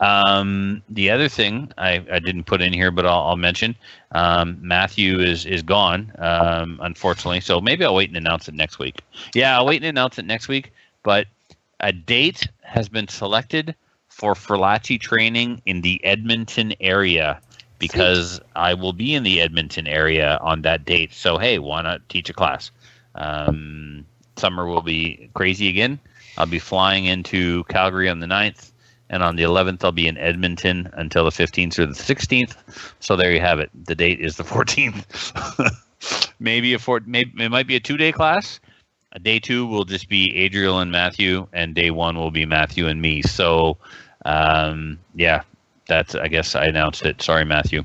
um, 0.00 0.82
the 0.88 1.10
other 1.10 1.28
thing 1.28 1.72
I, 1.78 2.04
I 2.10 2.18
didn't 2.18 2.44
put 2.44 2.60
in 2.60 2.72
here, 2.72 2.90
but 2.90 3.06
I'll, 3.06 3.22
I'll 3.28 3.36
mention 3.36 3.74
um, 4.12 4.58
Matthew 4.60 5.20
is 5.20 5.46
is 5.46 5.62
gone, 5.62 6.12
um, 6.18 6.78
unfortunately. 6.82 7.40
So 7.40 7.60
maybe 7.60 7.84
I'll 7.84 7.94
wait 7.94 8.08
and 8.08 8.16
announce 8.16 8.48
it 8.48 8.54
next 8.54 8.78
week. 8.78 9.00
Yeah, 9.34 9.56
I'll 9.56 9.66
wait 9.66 9.76
and 9.76 9.86
announce 9.86 10.18
it 10.18 10.26
next 10.26 10.48
week. 10.48 10.72
But 11.02 11.26
a 11.80 11.92
date 11.92 12.48
has 12.62 12.88
been 12.88 13.08
selected 13.08 13.74
for 14.08 14.34
Ferlacci 14.34 15.00
training 15.00 15.62
in 15.66 15.82
the 15.82 16.02
Edmonton 16.04 16.74
area 16.80 17.40
because 17.78 18.40
I 18.54 18.74
will 18.74 18.92
be 18.92 19.14
in 19.14 19.22
the 19.22 19.40
Edmonton 19.40 19.86
area 19.86 20.38
on 20.40 20.62
that 20.62 20.84
date. 20.84 21.12
So 21.12 21.38
hey, 21.38 21.58
why 21.58 21.82
not 21.82 22.06
teach 22.08 22.30
a 22.30 22.32
class? 22.32 22.70
Um, 23.14 24.04
summer 24.36 24.66
will 24.66 24.82
be 24.82 25.30
crazy 25.34 25.68
again. 25.68 25.98
I'll 26.38 26.46
be 26.46 26.58
flying 26.58 27.06
into 27.06 27.64
Calgary 27.64 28.08
on 28.08 28.20
the 28.20 28.26
9th, 28.26 28.72
and 29.10 29.22
on 29.22 29.36
the 29.36 29.42
11th 29.42 29.84
I'll 29.84 29.92
be 29.92 30.08
in 30.08 30.16
Edmonton 30.18 30.90
until 30.94 31.24
the 31.24 31.30
15th 31.30 31.78
or 31.78 31.86
the 31.86 31.92
16th. 31.92 32.56
So 33.00 33.16
there 33.16 33.32
you 33.32 33.40
have 33.40 33.60
it. 33.60 33.70
The 33.84 33.94
date 33.94 34.20
is 34.20 34.36
the 34.36 34.44
14th. 34.44 35.04
maybe 36.38 36.74
a 36.74 36.78
four, 36.78 37.00
maybe 37.06 37.44
it 37.44 37.50
might 37.50 37.66
be 37.66 37.76
a 37.76 37.80
two-day 37.80 38.12
class. 38.12 38.60
Day 39.22 39.38
two 39.38 39.66
will 39.66 39.84
just 39.84 40.08
be 40.08 40.30
Adriel 40.36 40.78
and 40.78 40.90
Matthew, 40.90 41.46
and 41.52 41.74
day 41.74 41.90
one 41.90 42.16
will 42.16 42.30
be 42.30 42.44
Matthew 42.44 42.86
and 42.86 43.00
me. 43.00 43.22
So, 43.22 43.78
um, 44.26 44.98
yeah, 45.14 45.42
that's 45.88 46.14
I 46.14 46.28
guess 46.28 46.54
I 46.54 46.66
announced 46.66 47.06
it. 47.06 47.22
Sorry, 47.22 47.44
Matthew. 47.44 47.84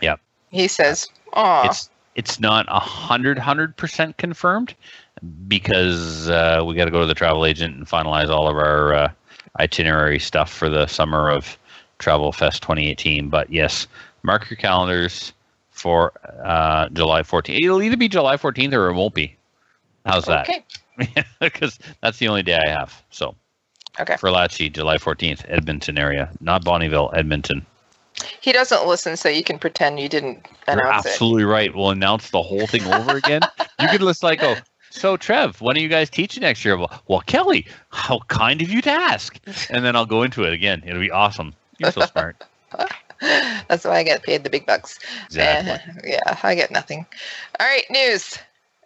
Yeah. 0.00 0.16
He 0.50 0.68
says, 0.68 1.08
"Aw, 1.32 1.66
It's 1.66 1.90
it's 2.14 2.38
not 2.38 2.66
a 2.68 2.78
hundred 2.78 3.38
hundred 3.38 3.76
percent 3.76 4.16
confirmed 4.16 4.74
because 5.48 6.28
uh, 6.28 6.62
we 6.64 6.74
got 6.76 6.84
to 6.84 6.90
go 6.92 7.00
to 7.00 7.06
the 7.06 7.14
travel 7.14 7.44
agent 7.44 7.76
and 7.76 7.86
finalize 7.86 8.28
all 8.28 8.48
of 8.48 8.56
our 8.56 8.94
uh, 8.94 9.10
itinerary 9.58 10.18
stuff 10.18 10.52
for 10.52 10.68
the 10.68 10.86
summer 10.86 11.30
of 11.30 11.58
Travel 11.98 12.32
Fest 12.32 12.62
2018. 12.62 13.28
But 13.28 13.50
yes, 13.50 13.86
mark 14.22 14.48
your 14.50 14.56
calendars 14.56 15.32
for 15.70 16.12
uh, 16.44 16.88
July 16.90 17.22
14th. 17.22 17.58
It'll 17.62 17.82
either 17.82 17.96
be 17.96 18.08
July 18.08 18.36
14th 18.36 18.72
or 18.74 18.88
it 18.88 18.94
won't 18.94 19.14
be. 19.14 19.36
How's 20.06 20.24
that? 20.26 20.48
okay, 20.48 21.24
Because 21.40 21.78
that's 22.02 22.18
the 22.18 22.28
only 22.28 22.42
day 22.42 22.58
I 22.64 22.68
have. 22.68 23.02
So 23.10 23.34
okay." 23.98 24.16
for 24.16 24.30
Lachie, 24.30 24.72
July 24.72 24.96
14th, 24.98 25.44
Edmonton 25.48 25.98
area, 25.98 26.30
not 26.40 26.64
Bonnyville, 26.64 27.14
Edmonton. 27.16 27.64
He 28.42 28.52
doesn't 28.52 28.86
listen, 28.86 29.16
so 29.16 29.28
you 29.30 29.42
can 29.42 29.58
pretend 29.58 29.98
you 29.98 30.08
didn't 30.08 30.46
You're 30.68 30.78
announce 30.80 31.06
it. 31.06 31.10
absolutely 31.10 31.44
right. 31.44 31.74
We'll 31.74 31.90
announce 31.90 32.30
the 32.30 32.42
whole 32.42 32.66
thing 32.66 32.84
over 32.92 33.16
again. 33.16 33.40
you 33.80 33.88
could 33.88 34.00
just 34.00 34.22
like 34.22 34.40
go. 34.40 34.56
So 34.90 35.16
Trev, 35.16 35.60
when 35.60 35.76
are 35.76 35.80
you 35.80 35.88
guys 35.88 36.10
teaching 36.10 36.42
next 36.42 36.64
year? 36.64 36.76
Well, 36.76 36.90
well, 37.06 37.20
Kelly, 37.20 37.66
how 37.90 38.18
kind 38.28 38.60
of 38.60 38.68
you 38.68 38.82
to 38.82 38.90
ask. 38.90 39.38
And 39.70 39.84
then 39.84 39.96
I'll 39.96 40.06
go 40.06 40.22
into 40.22 40.44
it 40.44 40.52
again. 40.52 40.82
It'll 40.84 41.00
be 41.00 41.10
awesome. 41.10 41.54
You're 41.78 41.92
so 41.92 42.02
smart. 42.06 42.44
That's 43.20 43.84
why 43.84 43.98
I 43.98 44.02
get 44.02 44.22
paid 44.22 44.44
the 44.44 44.50
big 44.50 44.66
bucks. 44.66 44.98
Exactly. 45.26 45.72
Uh, 45.72 46.00
yeah, 46.04 46.38
I 46.42 46.54
get 46.54 46.70
nothing. 46.70 47.06
All 47.58 47.66
right, 47.66 47.84
news. 47.90 48.38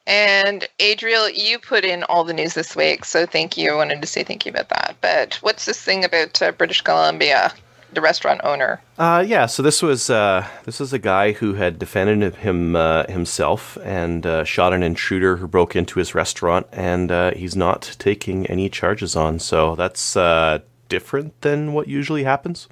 And 0.07 0.69
Adriel, 0.81 1.31
you 1.31 1.59
put 1.59 1.85
in 1.85 2.03
all 2.05 2.25
the 2.25 2.35
news 2.35 2.53
this 2.53 2.77
week, 2.77 3.07
so 3.07 3.25
thank 3.25 3.57
you. 3.57 3.73
I 3.73 3.77
wanted 3.77 4.03
to 4.03 4.07
say 4.07 4.23
thank 4.23 4.45
you 4.45 4.51
about 4.51 4.69
that. 4.69 4.97
But 5.01 5.37
what's 5.37 5.65
this 5.65 5.81
thing 5.81 6.05
about 6.05 6.43
uh, 6.43 6.53
British 6.53 6.83
Columbia, 6.83 7.53
the 7.95 8.01
restaurant 8.01 8.41
owner? 8.45 8.81
Uh, 8.99 9.25
yeah, 9.27 9.47
so 9.47 9.63
this 9.63 9.83
was 9.83 10.11
uh, 10.11 10.47
this 10.65 10.81
was 10.81 10.93
a 10.93 10.99
guy 10.99 11.33
who 11.33 11.55
had 11.55 11.79
defended 11.79 12.37
him 12.37 12.77
uh, 12.77 13.05
himself 13.07 13.77
and 13.83 14.27
uh, 14.27 14.45
shot 14.45 14.73
an 14.73 14.83
intruder 14.83 15.37
who 15.37 15.49
broke 15.49 15.75
into 15.77 15.99
his 15.99 16.15
restaurant, 16.15 16.67
and 16.73 17.11
uh, 17.11 17.33
he's 17.33 17.57
not 17.57 17.97
taking 17.99 18.47
any 18.47 18.69
charges 18.69 19.17
on. 19.17 19.39
So 19.39 19.75
that's 19.75 20.17
uh, 20.17 20.61
different 20.89 21.41
than 21.41 21.73
what 21.73 21.89
usually 21.89 22.25
happens. 22.25 22.69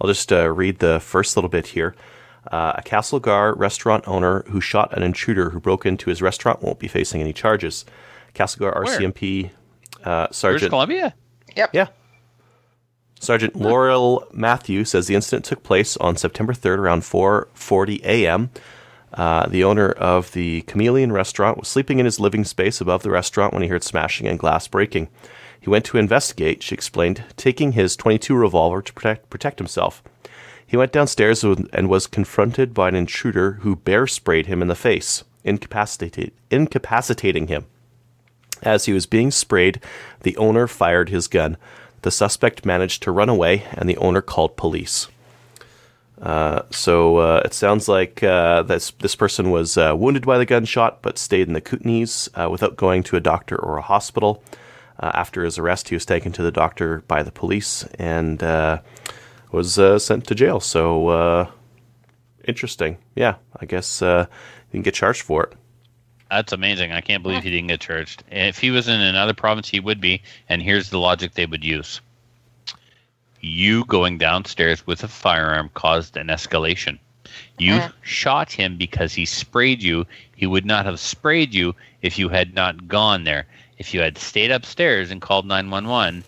I'll 0.00 0.08
just 0.08 0.32
uh, 0.32 0.50
read 0.50 0.80
the 0.80 1.00
first 1.00 1.36
little 1.36 1.50
bit 1.50 1.68
here. 1.68 1.94
Uh, 2.50 2.72
a 2.76 2.82
Castlegar 2.82 3.56
restaurant 3.56 4.06
owner 4.08 4.42
who 4.48 4.60
shot 4.60 4.92
an 4.96 5.04
intruder 5.04 5.50
who 5.50 5.60
broke 5.60 5.86
into 5.86 6.10
his 6.10 6.20
restaurant 6.20 6.60
won't 6.60 6.80
be 6.80 6.88
facing 6.88 7.20
any 7.20 7.32
charges. 7.32 7.84
Castlegar 8.34 8.74
Where? 8.74 8.98
RCMP 8.98 9.50
uh, 10.02 10.24
British 10.24 10.36
Sergeant 10.36 10.70
Columbia? 10.70 11.14
yeah. 11.56 11.88
Sergeant 13.22 13.54
Laurel 13.54 14.26
Matthew 14.32 14.84
says 14.84 15.06
the 15.06 15.14
incident 15.14 15.44
took 15.44 15.62
place 15.62 15.96
on 15.98 16.16
September 16.16 16.52
3rd 16.52 16.78
around 16.78 17.02
4:40 17.02 18.02
a.m. 18.02 18.50
Uh, 19.14 19.46
the 19.46 19.62
owner 19.62 19.90
of 19.92 20.32
the 20.32 20.62
Chameleon 20.62 21.12
restaurant 21.12 21.56
was 21.56 21.68
sleeping 21.68 22.00
in 22.00 22.04
his 22.04 22.18
living 22.18 22.42
space 22.42 22.80
above 22.80 23.04
the 23.04 23.12
restaurant 23.12 23.52
when 23.52 23.62
he 23.62 23.68
heard 23.68 23.84
smashing 23.84 24.26
and 24.26 24.40
glass 24.40 24.66
breaking. 24.66 25.06
He 25.60 25.70
went 25.70 25.84
to 25.84 25.98
investigate, 25.98 26.64
she 26.64 26.74
explained, 26.74 27.22
taking 27.36 27.72
his 27.72 27.94
22 27.94 28.34
revolver 28.34 28.82
to 28.82 28.92
protect, 28.92 29.30
protect 29.30 29.60
himself. 29.60 30.02
He 30.66 30.76
went 30.76 30.90
downstairs 30.90 31.44
and 31.44 31.88
was 31.88 32.08
confronted 32.08 32.74
by 32.74 32.88
an 32.88 32.96
intruder 32.96 33.52
who 33.60 33.76
bear 33.76 34.08
sprayed 34.08 34.46
him 34.46 34.62
in 34.62 34.66
the 34.66 34.74
face, 34.74 35.22
incapacitated, 35.44 36.32
incapacitating 36.50 37.46
him. 37.46 37.66
As 38.62 38.86
he 38.86 38.92
was 38.92 39.06
being 39.06 39.30
sprayed, 39.30 39.80
the 40.22 40.36
owner 40.36 40.66
fired 40.66 41.08
his 41.08 41.28
gun. 41.28 41.56
The 42.02 42.10
suspect 42.10 42.66
managed 42.66 43.02
to 43.04 43.12
run 43.12 43.28
away, 43.28 43.64
and 43.72 43.88
the 43.88 43.96
owner 43.96 44.20
called 44.20 44.56
police. 44.56 45.08
Uh, 46.20 46.62
so 46.70 47.16
uh, 47.16 47.42
it 47.44 47.52
sounds 47.52 47.88
like 47.88 48.22
uh, 48.22 48.62
this 48.62 48.92
this 49.00 49.16
person 49.16 49.50
was 49.50 49.76
uh, 49.76 49.94
wounded 49.96 50.24
by 50.24 50.38
the 50.38 50.46
gunshot, 50.46 51.02
but 51.02 51.18
stayed 51.18 51.48
in 51.48 51.52
the 51.52 51.60
Kootenays 51.60 52.28
uh, 52.34 52.48
without 52.48 52.76
going 52.76 53.02
to 53.02 53.16
a 53.16 53.20
doctor 53.20 53.56
or 53.56 53.76
a 53.76 53.82
hospital. 53.82 54.42
Uh, 55.00 55.10
after 55.14 55.42
his 55.42 55.58
arrest, 55.58 55.88
he 55.88 55.96
was 55.96 56.06
taken 56.06 56.30
to 56.30 56.42
the 56.42 56.52
doctor 56.52 57.02
by 57.08 57.24
the 57.24 57.32
police 57.32 57.84
and 57.98 58.40
was 59.50 59.74
sent 60.04 60.26
to 60.26 60.34
jail. 60.34 60.60
So 60.60 61.50
interesting. 62.46 62.98
Yeah, 63.16 63.36
I 63.58 63.66
guess 63.66 64.00
you 64.00 64.26
can 64.70 64.82
get 64.82 64.94
charged 64.94 65.22
for 65.22 65.44
it. 65.44 65.54
That's 66.32 66.52
amazing. 66.54 66.92
I 66.92 67.02
can't 67.02 67.22
believe 67.22 67.42
he 67.42 67.50
didn't 67.50 67.68
get 67.68 67.80
charged. 67.80 68.24
If 68.30 68.58
he 68.58 68.70
was 68.70 68.88
in 68.88 68.98
another 69.00 69.34
province, 69.34 69.68
he 69.68 69.80
would 69.80 70.00
be. 70.00 70.22
And 70.48 70.62
here's 70.62 70.88
the 70.88 70.98
logic 70.98 71.34
they 71.34 71.44
would 71.44 71.62
use 71.62 72.00
you 73.42 73.84
going 73.86 74.18
downstairs 74.18 74.86
with 74.86 75.02
a 75.02 75.08
firearm 75.08 75.68
caused 75.74 76.16
an 76.16 76.28
escalation. 76.28 76.98
You 77.58 77.74
Uh. 77.74 77.90
shot 78.00 78.52
him 78.52 78.78
because 78.78 79.12
he 79.12 79.26
sprayed 79.26 79.82
you. 79.82 80.06
He 80.34 80.46
would 80.46 80.64
not 80.64 80.86
have 80.86 81.00
sprayed 81.00 81.52
you 81.52 81.74
if 82.00 82.18
you 82.18 82.28
had 82.30 82.54
not 82.54 82.88
gone 82.88 83.24
there. 83.24 83.46
If 83.78 83.92
you 83.92 84.00
had 84.00 84.16
stayed 84.16 84.52
upstairs 84.52 85.10
and 85.10 85.20
called 85.20 85.44
911, 85.44 86.24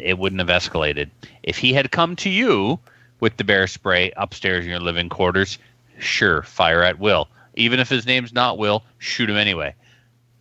it 0.00 0.18
wouldn't 0.18 0.40
have 0.46 0.62
escalated. 0.62 1.08
If 1.42 1.58
he 1.58 1.72
had 1.72 1.90
come 1.90 2.14
to 2.16 2.30
you 2.30 2.78
with 3.20 3.36
the 3.38 3.44
bear 3.44 3.66
spray 3.66 4.12
upstairs 4.16 4.64
in 4.64 4.70
your 4.70 4.80
living 4.80 5.08
quarters, 5.08 5.58
sure, 5.98 6.42
fire 6.42 6.82
at 6.82 6.98
will. 6.98 7.28
Even 7.54 7.80
if 7.80 7.88
his 7.88 8.06
name's 8.06 8.32
not 8.32 8.58
Will, 8.58 8.82
shoot 8.98 9.30
him 9.30 9.36
anyway. 9.36 9.74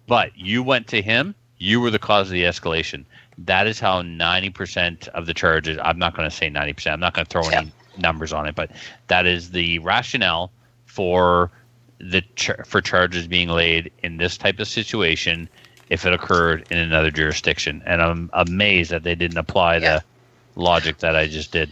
But 0.07 0.37
you 0.37 0.63
went 0.63 0.87
to 0.87 1.01
him, 1.01 1.35
you 1.57 1.79
were 1.79 1.91
the 1.91 1.99
cause 1.99 2.27
of 2.27 2.33
the 2.33 2.43
escalation. 2.43 3.05
That 3.37 3.67
is 3.67 3.79
how 3.79 4.01
90% 4.01 5.07
of 5.09 5.25
the 5.25 5.33
charges, 5.33 5.77
I'm 5.83 5.97
not 5.97 6.15
going 6.15 6.29
to 6.29 6.35
say 6.35 6.49
90%, 6.49 6.91
I'm 6.91 6.99
not 6.99 7.13
going 7.13 7.25
to 7.25 7.29
throw 7.29 7.47
any 7.49 7.71
numbers 7.97 8.33
on 8.33 8.47
it, 8.47 8.55
but 8.55 8.71
that 9.07 9.25
is 9.25 9.51
the 9.51 9.79
rationale 9.79 10.51
for 10.85 11.51
the 11.99 12.21
char- 12.35 12.63
for 12.65 12.81
charges 12.81 13.27
being 13.27 13.49
laid 13.49 13.91
in 14.03 14.17
this 14.17 14.37
type 14.37 14.59
of 14.59 14.67
situation 14.67 15.47
if 15.89 16.05
it 16.05 16.13
occurred 16.13 16.65
in 16.69 16.77
another 16.77 17.11
jurisdiction. 17.11 17.81
And 17.85 18.01
I'm 18.01 18.29
amazed 18.33 18.91
that 18.91 19.03
they 19.03 19.15
didn't 19.15 19.37
apply 19.37 19.77
Yeah. 19.77 19.99
the 19.99 20.03
logic 20.61 20.97
that 20.99 21.15
I 21.15 21.27
just 21.27 21.51
did. 21.51 21.71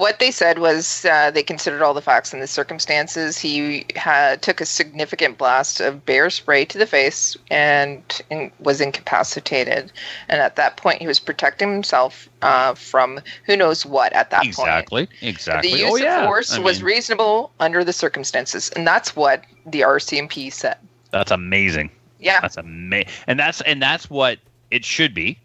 What 0.00 0.18
they 0.18 0.30
said 0.30 0.60
was 0.60 1.04
uh, 1.04 1.30
they 1.30 1.42
considered 1.42 1.82
all 1.82 1.92
the 1.92 2.00
facts 2.00 2.32
and 2.32 2.42
the 2.42 2.46
circumstances. 2.46 3.36
He 3.36 3.84
had 3.96 4.40
took 4.40 4.62
a 4.62 4.64
significant 4.64 5.36
blast 5.36 5.78
of 5.78 6.06
bear 6.06 6.30
spray 6.30 6.64
to 6.64 6.78
the 6.78 6.86
face 6.86 7.36
and 7.50 8.02
in, 8.30 8.50
was 8.60 8.80
incapacitated. 8.80 9.92
And 10.30 10.40
at 10.40 10.56
that 10.56 10.78
point, 10.78 11.02
he 11.02 11.06
was 11.06 11.18
protecting 11.20 11.70
himself 11.70 12.30
uh, 12.40 12.72
from 12.72 13.20
who 13.44 13.58
knows 13.58 13.84
what. 13.84 14.14
At 14.14 14.30
that 14.30 14.40
point, 14.40 14.48
Exactly. 14.48 15.08
Exactly. 15.20 15.70
the 15.70 15.78
use 15.80 15.90
oh, 15.92 15.96
yeah. 15.96 16.20
of 16.20 16.24
force 16.28 16.54
I 16.54 16.60
was 16.60 16.78
mean, 16.78 16.86
reasonable 16.86 17.52
under 17.60 17.84
the 17.84 17.92
circumstances, 17.92 18.70
and 18.70 18.86
that's 18.86 19.14
what 19.14 19.44
the 19.66 19.82
RCMP 19.82 20.50
said. 20.50 20.78
That's 21.10 21.30
amazing. 21.30 21.90
Yeah, 22.18 22.40
That's 22.40 22.56
amazing, 22.56 23.12
and 23.26 23.38
that's 23.38 23.60
and 23.62 23.82
that's 23.82 24.08
what 24.08 24.38
it 24.70 24.82
should 24.82 25.12
be. 25.12 25.38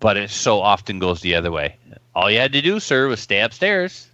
But 0.00 0.16
it 0.16 0.30
so 0.30 0.60
often 0.60 0.98
goes 0.98 1.20
the 1.20 1.36
other 1.36 1.52
way. 1.52 1.76
All 2.18 2.28
you 2.28 2.40
had 2.40 2.52
to 2.54 2.60
do, 2.60 2.80
sir, 2.80 3.06
was 3.06 3.20
stay 3.20 3.42
upstairs, 3.42 4.08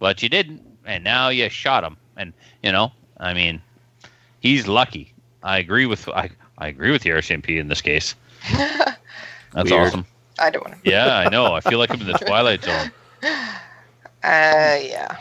but 0.00 0.20
you 0.20 0.28
didn't, 0.28 0.62
and 0.84 1.04
now 1.04 1.28
you 1.28 1.48
shot 1.48 1.84
him. 1.84 1.96
And 2.16 2.32
you 2.60 2.72
know, 2.72 2.90
I 3.18 3.34
mean, 3.34 3.62
he's 4.40 4.66
lucky. 4.66 5.14
I 5.44 5.58
agree 5.58 5.86
with 5.86 6.08
I, 6.08 6.30
I 6.58 6.66
agree 6.66 6.90
with 6.90 7.02
the 7.02 7.10
RCMP 7.10 7.60
in 7.60 7.68
this 7.68 7.82
case. 7.82 8.16
That's 8.52 8.96
Weird. 9.54 9.72
awesome. 9.72 10.06
I 10.40 10.50
don't 10.50 10.66
want 10.66 10.82
to. 10.82 10.90
Yeah, 10.90 11.18
I 11.18 11.28
know. 11.28 11.54
I 11.54 11.60
feel 11.60 11.78
like 11.78 11.92
I'm 11.92 12.00
in 12.00 12.08
the 12.08 12.14
twilight 12.14 12.64
zone. 12.64 12.90
Uh, 14.22 14.76
yeah. 14.82 15.16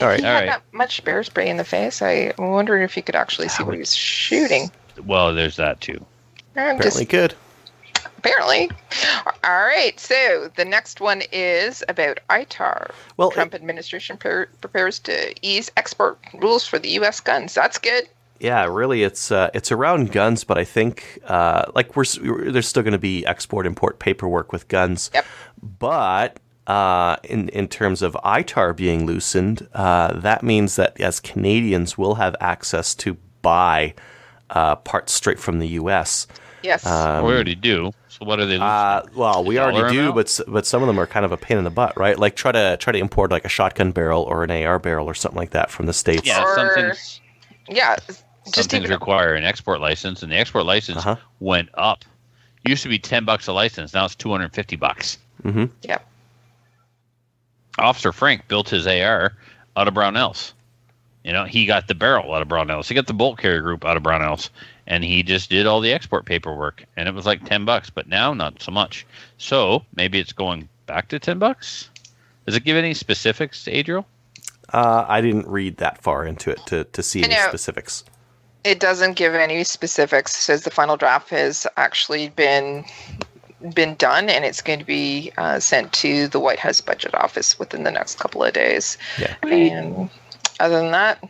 All 0.00 0.08
right. 0.08 0.18
He 0.18 0.26
all 0.26 0.32
had 0.32 0.38
right. 0.40 0.46
that 0.46 0.62
much 0.72 1.04
bear 1.04 1.22
spray 1.22 1.48
in 1.48 1.56
the 1.56 1.62
face. 1.62 2.02
I 2.02 2.34
wondered 2.36 2.80
if 2.80 2.96
you 2.96 3.02
could 3.04 3.14
actually 3.14 3.46
see 3.46 3.62
what 3.62 3.74
he 3.74 3.78
was 3.78 3.94
shooting. 3.94 4.72
Well, 5.04 5.32
there's 5.32 5.54
that 5.54 5.80
too. 5.80 6.04
I'm 6.56 6.78
just 6.78 6.96
Apparently 6.98 7.04
good. 7.04 7.34
Apparently. 8.26 8.70
All 9.44 9.64
right. 9.64 9.98
So 9.98 10.50
the 10.56 10.64
next 10.64 11.00
one 11.00 11.22
is 11.32 11.82
about 11.88 12.20
ITAR. 12.30 12.90
Well, 13.16 13.30
Trump 13.30 13.54
administration 13.54 14.16
pre- 14.16 14.46
prepares 14.60 14.98
to 15.00 15.34
ease 15.42 15.70
export 15.76 16.18
rules 16.34 16.66
for 16.66 16.78
the 16.78 16.88
U.S. 16.90 17.20
guns. 17.20 17.54
That's 17.54 17.78
good. 17.78 18.08
Yeah, 18.38 18.66
really, 18.66 19.02
it's 19.02 19.32
uh, 19.32 19.50
it's 19.54 19.72
around 19.72 20.12
guns, 20.12 20.44
but 20.44 20.58
I 20.58 20.64
think 20.64 21.18
uh, 21.24 21.70
like 21.74 21.96
we're, 21.96 22.04
we're 22.22 22.52
there's 22.52 22.68
still 22.68 22.82
going 22.82 22.92
to 22.92 22.98
be 22.98 23.24
export 23.24 23.66
import 23.66 23.98
paperwork 23.98 24.52
with 24.52 24.68
guns. 24.68 25.10
Yep. 25.14 25.24
But 25.78 26.38
uh, 26.66 27.16
in 27.24 27.48
in 27.50 27.66
terms 27.68 28.02
of 28.02 28.12
ITAR 28.24 28.76
being 28.76 29.06
loosened, 29.06 29.66
uh, 29.72 30.20
that 30.20 30.42
means 30.42 30.76
that 30.76 31.00
as 31.00 31.18
Canadians 31.18 31.96
will 31.96 32.16
have 32.16 32.36
access 32.40 32.94
to 32.96 33.16
buy 33.40 33.94
uh, 34.50 34.76
parts 34.76 35.14
straight 35.14 35.38
from 35.38 35.58
the 35.58 35.68
U.S. 35.68 36.26
Yes. 36.62 36.84
Um, 36.86 37.24
we 37.24 37.32
already 37.32 37.54
do. 37.54 37.92
So 38.08 38.24
what 38.24 38.40
are 38.40 38.46
they? 38.46 38.56
Uh, 38.56 39.02
well, 39.14 39.44
we 39.44 39.58
already 39.58 39.92
do, 39.94 40.00
amount? 40.10 40.14
but 40.14 40.40
but 40.48 40.66
some 40.66 40.82
of 40.82 40.86
them 40.86 40.98
are 40.98 41.06
kind 41.06 41.24
of 41.26 41.32
a 41.32 41.36
pain 41.36 41.58
in 41.58 41.64
the 41.64 41.70
butt, 41.70 41.96
right? 41.98 42.18
Like 42.18 42.34
try 42.34 42.50
to 42.52 42.76
try 42.78 42.92
to 42.92 42.98
import 42.98 43.30
like 43.30 43.44
a 43.44 43.48
shotgun 43.48 43.92
barrel 43.92 44.22
or 44.22 44.42
an 44.44 44.50
AR 44.50 44.78
barrel 44.78 45.06
or 45.06 45.14
something 45.14 45.36
like 45.36 45.50
that 45.50 45.70
from 45.70 45.86
the 45.86 45.92
states. 45.92 46.26
yeah, 46.26 46.42
Or- 46.42 46.54
some 46.54 46.70
things. 46.74 47.20
yeah. 47.68 47.96
Just 48.52 48.70
things 48.70 48.88
require 48.88 49.34
an 49.34 49.42
export 49.44 49.80
license, 49.80 50.22
and 50.22 50.30
the 50.30 50.36
export 50.36 50.64
license 50.66 50.98
Uh-huh. 50.98 51.16
went 51.40 51.68
up. 51.74 52.04
Used 52.66 52.82
to 52.84 52.88
be 52.88 52.98
ten 52.98 53.24
bucks 53.24 53.48
a 53.48 53.52
license, 53.52 53.92
now 53.92 54.04
it's 54.04 54.14
two 54.14 54.30
hundred 54.30 54.44
and 54.44 54.54
fifty 54.54 54.76
bucks. 54.76 55.18
hmm 55.42 55.64
yeah. 55.82 55.98
Officer 57.78 58.12
Frank 58.12 58.48
built 58.48 58.68
his 58.70 58.86
AR 58.86 59.32
out 59.76 59.88
of 59.88 59.94
Brownells. 59.94 60.52
You 61.24 61.32
know, 61.32 61.44
he 61.44 61.66
got 61.66 61.88
the 61.88 61.94
barrel 61.94 62.32
out 62.32 62.40
of 62.40 62.48
Brownells. 62.48 62.88
He 62.88 62.94
got 62.94 63.06
the 63.06 63.12
bolt 63.12 63.38
carrier 63.38 63.60
group 63.60 63.84
out 63.84 63.96
of 63.96 64.02
Brownells, 64.02 64.48
and 64.86 65.04
he 65.04 65.22
just 65.22 65.50
did 65.50 65.66
all 65.66 65.80
the 65.80 65.92
export 65.92 66.24
paperwork, 66.24 66.84
and 66.96 67.08
it 67.08 67.14
was 67.14 67.26
like 67.26 67.44
ten 67.44 67.64
bucks. 67.64 67.90
But 67.90 68.08
now, 68.08 68.34
not 68.34 68.62
so 68.62 68.72
much. 68.72 69.06
So 69.38 69.84
maybe 69.94 70.18
it's 70.18 70.32
going 70.32 70.68
back 70.86 71.08
to 71.08 71.18
ten 71.18 71.38
bucks. 71.38 71.90
Does 72.46 72.54
it 72.54 72.64
give 72.64 72.76
any 72.76 72.94
specifics, 72.94 73.64
to 73.64 73.72
Adriel? 73.72 74.06
Uh, 74.72 75.04
I 75.08 75.20
didn't 75.20 75.46
read 75.46 75.76
that 75.78 76.02
far 76.02 76.24
into 76.24 76.50
it 76.50 76.60
to 76.66 76.84
to 76.84 77.02
see 77.02 77.22
I 77.22 77.26
any 77.26 77.34
know. 77.34 77.48
specifics. 77.48 78.04
It 78.64 78.80
doesn't 78.80 79.14
give 79.14 79.34
any 79.34 79.62
specifics. 79.62 80.36
It 80.36 80.40
says 80.40 80.64
the 80.64 80.70
final 80.70 80.96
draft 80.96 81.30
has 81.30 81.66
actually 81.76 82.30
been 82.30 82.84
been 83.74 83.94
done, 83.94 84.28
and 84.28 84.44
it's 84.44 84.60
going 84.60 84.78
to 84.78 84.84
be 84.84 85.32
uh, 85.38 85.60
sent 85.60 85.92
to 85.94 86.28
the 86.28 86.40
White 86.40 86.58
House 86.58 86.80
Budget 86.80 87.14
Office 87.14 87.58
within 87.58 87.84
the 87.84 87.90
next 87.90 88.18
couple 88.18 88.42
of 88.42 88.52
days. 88.52 88.98
Yeah. 89.18 89.36
And 89.42 90.10
other 90.60 90.80
than 90.80 90.90
that, 90.92 91.22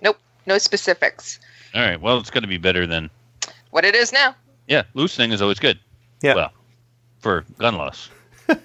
nope, 0.00 0.18
no 0.46 0.58
specifics. 0.58 1.40
All 1.74 1.82
right. 1.82 2.00
Well, 2.00 2.18
it's 2.18 2.30
going 2.30 2.42
to 2.42 2.48
be 2.48 2.58
better 2.58 2.86
than 2.86 3.10
What 3.70 3.84
it 3.84 3.94
is 3.94 4.12
now. 4.12 4.34
yeah. 4.66 4.82
Loosening 4.94 5.32
is 5.32 5.42
always 5.42 5.58
good. 5.58 5.78
Yeah. 6.22 6.34
Well, 6.34 6.52
for 7.20 7.44
gun 7.58 7.76
laws. 7.76 8.08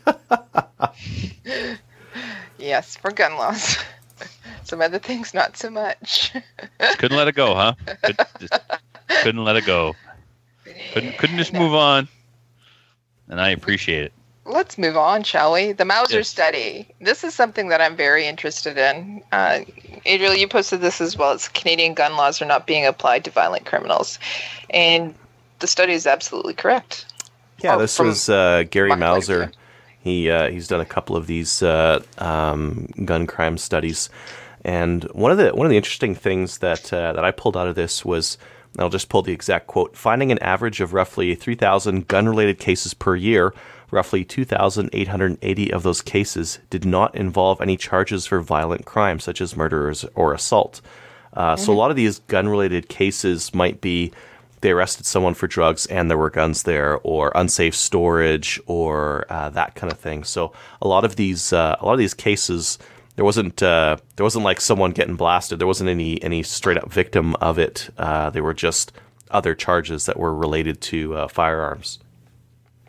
Yes, 2.60 2.96
for 2.96 3.12
gun 3.12 3.36
laws. 3.36 3.78
Some 4.64 4.82
other 4.82 5.00
things, 5.00 5.34
not 5.34 5.58
so 5.58 5.70
much. 5.70 6.32
Couldn't 6.98 7.18
let 7.18 7.28
it 7.28 7.36
go, 7.36 7.54
huh? 7.56 7.74
Could, 8.04 8.18
just 8.40 8.54
couldn't 9.22 9.44
let 9.44 9.58
it 9.58 9.66
go. 9.66 9.96
Couldn't 10.94 11.18
couldn't 11.18 11.38
just 11.38 11.52
move 11.62 11.74
on. 11.74 12.08
And 13.28 13.42
I 13.42 13.50
appreciate 13.50 14.06
it. 14.06 14.14
Let's 14.46 14.78
move 14.78 14.98
on, 14.98 15.24
shall 15.24 15.54
we? 15.54 15.72
The 15.72 15.86
Mauser 15.86 16.18
Yes. 16.18 16.28
study. 16.28 16.88
This 17.00 17.24
is 17.24 17.34
something 17.34 17.70
that 17.70 17.80
I'm 17.80 17.96
very 17.96 18.28
interested 18.28 18.78
in. 18.78 19.24
Uh, 19.32 19.62
Adriel, 20.06 20.34
you 20.36 20.48
posted 20.50 20.82
this 20.82 21.00
as 21.00 21.18
well. 21.18 21.32
It's 21.32 21.48
Canadian 21.48 21.94
gun 21.94 22.18
laws 22.18 22.42
are 22.42 22.46
not 22.46 22.68
being 22.68 22.86
applied 22.86 23.24
to 23.26 23.32
violent 23.32 23.66
criminals, 23.66 24.20
and 24.70 25.16
the 25.60 25.68
study 25.68 25.94
is 25.94 26.06
absolutely 26.06 26.54
correct. 26.54 27.06
Yeah, 27.60 27.76
Or 27.76 27.80
this 27.80 27.98
was 28.00 28.28
uh, 28.28 28.64
Gary 28.70 28.94
Mauser. 28.96 29.52
He 30.02 30.30
uh, 30.30 30.50
he's 30.50 30.68
done 30.68 30.82
a 30.82 30.86
couple 30.86 31.16
of 31.16 31.28
these 31.28 31.64
uh, 31.64 32.04
um, 32.18 32.88
gun 33.06 33.26
crime 33.26 33.58
studies, 33.58 34.10
and 34.66 35.06
one 35.14 35.32
of 35.32 35.38
the 35.38 35.52
one 35.52 35.66
of 35.66 35.70
the 35.70 35.78
interesting 35.78 36.16
things 36.16 36.58
that 36.58 36.92
uh, 36.92 37.14
that 37.14 37.24
I 37.24 37.32
pulled 37.32 37.56
out 37.56 37.68
of 37.68 37.76
this 37.76 38.04
was 38.04 38.38
I'll 38.78 38.90
just 38.90 39.08
pull 39.08 39.22
the 39.22 39.32
exact 39.32 39.68
quote: 39.68 39.96
finding 39.96 40.30
an 40.34 40.40
average 40.40 40.82
of 40.82 40.94
roughly 40.94 41.36
3,000 41.36 42.10
gun-related 42.10 42.60
cases 42.60 42.94
per 42.94 43.16
year. 43.16 43.54
Roughly 43.94 44.26
2,880 44.26 45.72
of 45.72 45.84
those 45.84 46.02
cases 46.02 46.58
did 46.72 46.84
not 46.84 47.14
involve 47.16 47.62
any 47.62 47.78
charges 47.78 48.26
for 48.26 48.42
violent 48.42 48.86
crime, 48.86 49.20
such 49.20 49.40
as 49.40 49.56
murder 49.56 49.94
or 50.16 50.34
assault. 50.34 50.82
Uh, 51.32 51.56
So 51.56 51.72
a 51.72 51.76
lot 51.76 51.92
of 51.92 51.96
these 51.96 52.18
gun-related 52.28 52.90
cases 52.90 53.54
might 53.54 53.82
be 53.82 54.12
they 54.62 54.72
arrested 54.72 55.06
someone 55.06 55.36
for 55.36 55.46
drugs 55.46 55.86
and 55.88 56.10
there 56.10 56.18
were 56.18 56.32
guns 56.32 56.64
there, 56.64 57.00
or 57.04 57.32
unsafe 57.36 57.76
storage, 57.76 58.60
or 58.66 59.26
uh, 59.30 59.50
that 59.52 59.76
kind 59.76 59.92
of 59.92 60.00
thing. 60.00 60.24
So 60.24 60.54
a 60.82 60.88
lot 60.88 61.06
of 61.06 61.16
these 61.16 61.54
uh, 61.54 61.76
a 61.80 61.86
lot 61.86 61.94
of 61.94 62.00
these 62.00 62.16
cases 62.16 62.80
there 63.16 63.26
wasn't 63.26 63.62
uh, 63.62 63.98
there 64.16 64.24
wasn't 64.24 64.46
like 64.46 64.60
someone 64.60 64.92
getting 64.92 65.18
blasted. 65.18 65.60
There 65.60 65.68
wasn't 65.68 65.92
any 65.92 66.20
any 66.24 66.42
straight 66.42 66.78
up 66.78 66.92
victim 66.92 67.36
of 67.36 67.60
it. 67.60 67.90
Uh, 67.98 68.32
they 68.32 68.42
were 68.42 68.56
just 68.56 68.92
other 69.30 69.54
charges 69.54 70.06
that 70.08 70.18
were 70.18 70.34
related 70.34 70.82
to 70.82 71.16
uh, 71.16 71.28
firearms. 71.28 72.00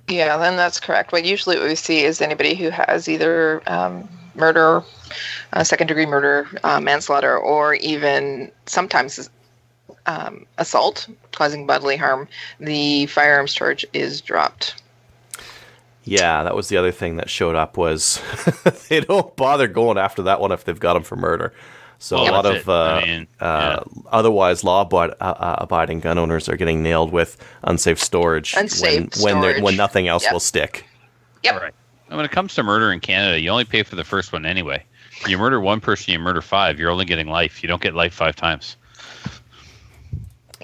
Yeah, 0.09 0.37
then 0.37 0.57
that's 0.57 0.81
correct. 0.81 1.13
What 1.13 1.25
usually 1.25 1.59
what 1.59 1.69
we 1.69 1.75
see 1.75 2.05
is 2.05 2.21
anybody 2.21 2.55
who 2.55 2.71
has 2.71 3.09
either 3.09 3.63
um, 3.67 4.09
murder, 4.35 4.83
uh, 5.53 5.65
second 5.65 5.87
degree 5.87 6.07
murder, 6.07 6.47
uh, 6.63 6.81
manslaughter, 6.81 7.37
or 7.37 7.75
even 7.75 8.51
sometimes 8.67 9.31
um, 10.07 10.47
assault 10.59 11.09
causing 11.33 11.67
bodily 11.67 11.97
harm, 11.97 12.29
the 12.61 13.07
firearms 13.07 13.55
charge 13.55 13.87
is 13.93 14.21
dropped. 14.21 14.83
Yeah, 16.05 16.43
that 16.43 16.55
was 16.55 16.69
the 16.69 16.77
other 16.77 16.93
thing 16.93 17.17
that 17.17 17.31
showed 17.31 17.57
up 17.57 17.79
was 17.79 18.21
they 18.89 19.01
don't 19.01 19.35
bother 19.37 19.67
going 19.67 19.97
after 19.97 20.23
that 20.23 20.39
one 20.41 20.53
if 20.53 20.65
they've 20.65 20.79
got 20.79 20.95
them 20.95 21.03
for 21.03 21.17
murder. 21.17 21.55
So 22.05 22.17
Well, 22.17 22.31
a 22.31 22.37
lot 22.37 22.45
of 22.45 22.69
uh, 22.69 23.01
I 23.03 23.07
mean, 23.07 23.27
uh, 23.41 23.81
otherwise 24.13 24.63
law-abiding 24.63 26.01
gun 26.01 26.19
owners 26.19 26.51
are 26.51 26.57
getting 26.57 26.83
nailed 26.83 27.13
with 27.13 27.43
unsafe 27.63 27.99
storage 27.99 28.53
Unsafe 28.55 28.83
when 29.23 29.35
when, 29.35 29.43
storage. 29.43 29.63
when 29.63 29.77
nothing 29.77 30.07
else 30.07 30.25
Yep. 30.25 30.33
will 30.35 30.41
stick. 30.41 30.85
Yep. 31.45 31.55
All 31.55 31.61
right. 31.63 31.73
And 32.09 32.19
when 32.19 32.27
it 32.27 32.31
comes 32.31 32.55
to 32.57 32.63
murder 32.63 32.93
in 32.93 33.01
Canada, 33.01 33.41
you 33.41 33.49
only 33.49 33.65
pay 33.65 33.83
for 33.83 33.97
the 33.97 34.05
first 34.05 34.35
one 34.35 34.45
anyway. 34.45 34.85
You 35.27 35.39
murder 35.39 35.63
one 35.63 35.81
person, 35.81 36.13
you 36.13 36.19
murder 36.19 36.43
five. 36.43 36.79
You're 36.79 36.91
only 36.91 37.07
getting 37.07 37.27
life. 37.29 37.63
You 37.63 37.69
don't 37.71 37.81
get 37.81 37.95
life 37.95 38.13
five 38.13 38.37
times. 38.37 38.77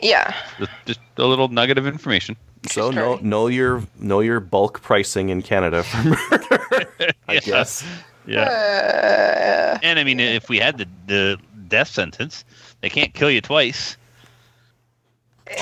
Yeah. 0.03 0.35
Just- 0.59 0.71
Just 0.85 1.01
a 1.17 1.25
little 1.25 1.49
nugget 1.49 1.79
of 1.79 1.87
information. 1.87 2.37
So 2.69 2.91
know 2.91 3.17
know 3.23 3.47
your 3.47 3.83
know 3.99 4.21
your 4.21 4.41
bulk 4.41 4.83
pricing 4.83 5.31
in 5.31 5.41
Canada 5.41 5.85
for 5.85 6.05
murder. 6.31 7.15
I 7.27 7.33
Yeah. 7.35 7.41
guess. 7.41 7.83
Yeah. 8.27 8.43
Uh, 8.43 9.79
And 9.83 9.99
I 9.99 10.05
mean, 10.05 10.21
if 10.21 10.49
we 10.49 10.59
had 10.59 10.79
the 10.79 10.87
the 11.07 11.39
death 11.69 11.89
sentence, 11.89 12.45
they 12.81 12.89
can't 12.91 13.13
kill 13.15 13.31
you 13.31 13.41
twice. 13.41 13.97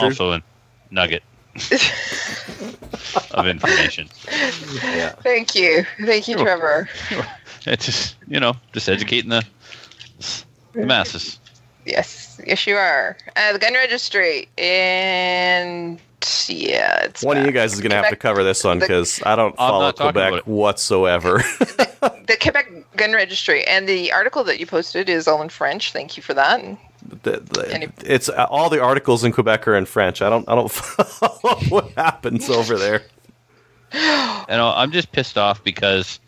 Also 0.00 0.32
a 0.32 0.42
nugget 0.90 1.22
of 3.32 3.46
information. 3.46 4.08
Yeah. 4.84 5.10
thank 5.22 5.54
you. 5.54 5.84
Thank 6.04 6.28
you, 6.28 6.34
Sure. 6.36 6.44
Trevor. 6.44 6.88
It's 7.66 7.84
just 7.86 8.16
you 8.28 8.40
know 8.40 8.54
just 8.72 8.88
educating 8.88 9.30
the, 9.30 9.44
the 10.72 10.86
masses. 10.86 11.38
Yes, 11.84 12.40
yes, 12.46 12.66
you 12.66 12.76
are. 12.76 13.16
Uh, 13.36 13.52
the 13.54 13.58
gun 13.58 13.72
registry, 13.74 14.48
and 14.58 15.98
yeah, 16.48 17.04
it's 17.04 17.22
One 17.22 17.36
of 17.38 17.46
you 17.46 17.52
guys 17.52 17.72
is 17.72 17.80
going 17.80 17.90
to 17.90 17.96
have 17.96 18.10
to 18.10 18.16
cover 18.16 18.42
this 18.44 18.62
one 18.64 18.78
because 18.78 19.22
I 19.24 19.36
don't 19.36 19.52
I'm 19.52 19.56
follow 19.70 19.80
not 19.86 19.96
talking 19.96 20.10
about 20.10 20.30
Quebec 20.30 20.46
it. 20.46 20.50
whatsoever. 20.50 21.38
the 22.00 22.36
Quebec 22.40 22.70
gun 22.96 23.12
registry, 23.12 23.64
and 23.66 23.88
the 23.88 24.12
article 24.12 24.44
that 24.44 24.58
you 24.60 24.66
posted 24.66 25.08
is 25.08 25.26
all 25.28 25.40
in 25.40 25.48
French. 25.48 25.92
Thank 25.92 26.16
you 26.16 26.22
for 26.22 26.34
that. 26.34 26.60
The- 27.22 27.40
the- 27.40 27.72
Any- 27.72 27.88
it's 28.04 28.28
uh, 28.28 28.46
all 28.50 28.68
the 28.68 28.82
articles 28.82 29.24
in 29.24 29.32
Quebec 29.32 29.66
are 29.68 29.76
in 29.76 29.86
French. 29.86 30.20
I 30.20 30.28
don't 30.28 30.46
I 30.48 30.54
don't 30.54 30.70
follow 30.72 31.56
what 31.68 31.90
happens 31.92 32.50
over 32.50 32.76
there. 32.76 33.02
And 34.50 34.60
I'm 34.60 34.92
just 34.92 35.12
pissed 35.12 35.36
off 35.38 35.62
because 35.64 36.20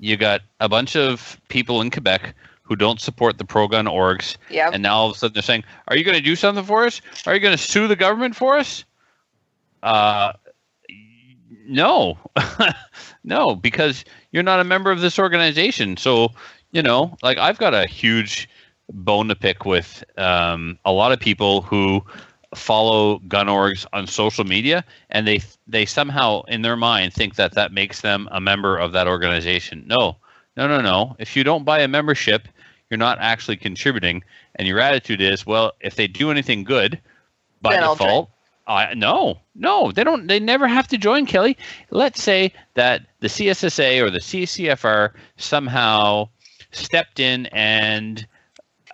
you 0.00 0.16
got 0.16 0.40
a 0.60 0.68
bunch 0.68 0.94
of 0.96 1.40
people 1.48 1.80
in 1.80 1.90
Quebec 1.90 2.34
who 2.68 2.76
don't 2.76 3.00
support 3.00 3.38
the 3.38 3.44
pro-gun 3.44 3.86
orgs, 3.86 4.36
Yep. 4.50 4.74
and 4.74 4.82
now 4.82 4.96
all 4.96 5.10
of 5.10 5.16
a 5.16 5.18
sudden 5.18 5.34
they're 5.34 5.42
saying, 5.42 5.64
"Are 5.88 5.96
you 5.96 6.04
going 6.04 6.16
to 6.16 6.22
do 6.22 6.36
something 6.36 6.64
for 6.64 6.84
us? 6.84 7.00
Are 7.26 7.34
you 7.34 7.40
going 7.40 7.56
to 7.56 7.62
sue 7.62 7.88
the 7.88 7.96
government 7.96 8.36
for 8.36 8.58
us?" 8.58 8.84
Uh, 9.82 10.32
no, 11.66 12.18
no, 13.24 13.54
because 13.54 14.04
you're 14.32 14.42
not 14.42 14.60
a 14.60 14.64
member 14.64 14.90
of 14.90 15.00
this 15.00 15.18
organization. 15.18 15.96
So, 15.96 16.30
you 16.72 16.82
know, 16.82 17.16
like 17.22 17.38
I've 17.38 17.58
got 17.58 17.74
a 17.74 17.86
huge 17.86 18.48
bone 18.90 19.28
to 19.28 19.34
pick 19.34 19.64
with 19.64 20.04
um, 20.16 20.78
a 20.84 20.92
lot 20.92 21.12
of 21.12 21.20
people 21.20 21.62
who 21.62 22.02
follow 22.54 23.18
gun 23.28 23.46
orgs 23.46 23.84
on 23.92 24.06
social 24.06 24.44
media 24.44 24.82
and 25.10 25.26
they 25.26 25.40
they 25.66 25.84
somehow 25.84 26.42
in 26.48 26.62
their 26.62 26.76
mind 26.76 27.12
think 27.12 27.34
that 27.34 27.52
that 27.52 27.72
makes 27.72 28.00
them 28.00 28.26
a 28.32 28.40
member 28.40 28.78
of 28.78 28.92
that 28.92 29.06
organization 29.06 29.84
no 29.86 30.16
no 30.56 30.66
no 30.66 30.80
no 30.80 31.14
if 31.18 31.36
you 31.36 31.44
don't 31.44 31.64
buy 31.64 31.78
a 31.78 31.86
membership 31.86 32.48
you're 32.90 32.98
not 32.98 33.18
actually 33.20 33.56
contributing 33.56 34.22
and 34.56 34.66
your 34.66 34.80
attitude 34.80 35.20
is 35.20 35.46
well 35.46 35.72
if 35.80 35.96
they 35.96 36.06
do 36.06 36.30
anything 36.30 36.64
good 36.64 37.00
by 37.60 37.74
Then 37.74 37.88
default 37.88 38.30
I 38.66 38.94
no 38.94 39.38
no 39.54 39.92
they 39.92 40.04
don't 40.04 40.26
they 40.26 40.40
never 40.40 40.66
have 40.66 40.88
to 40.88 40.98
join 40.98 41.26
Kelly 41.26 41.56
let's 41.90 42.22
say 42.22 42.52
that 42.74 43.02
the 43.20 43.28
CSSA 43.28 44.02
or 44.02 44.10
the 44.10 44.20
CCFR 44.20 45.12
somehow 45.36 46.28
stepped 46.70 47.20
in 47.20 47.46
and 47.46 48.26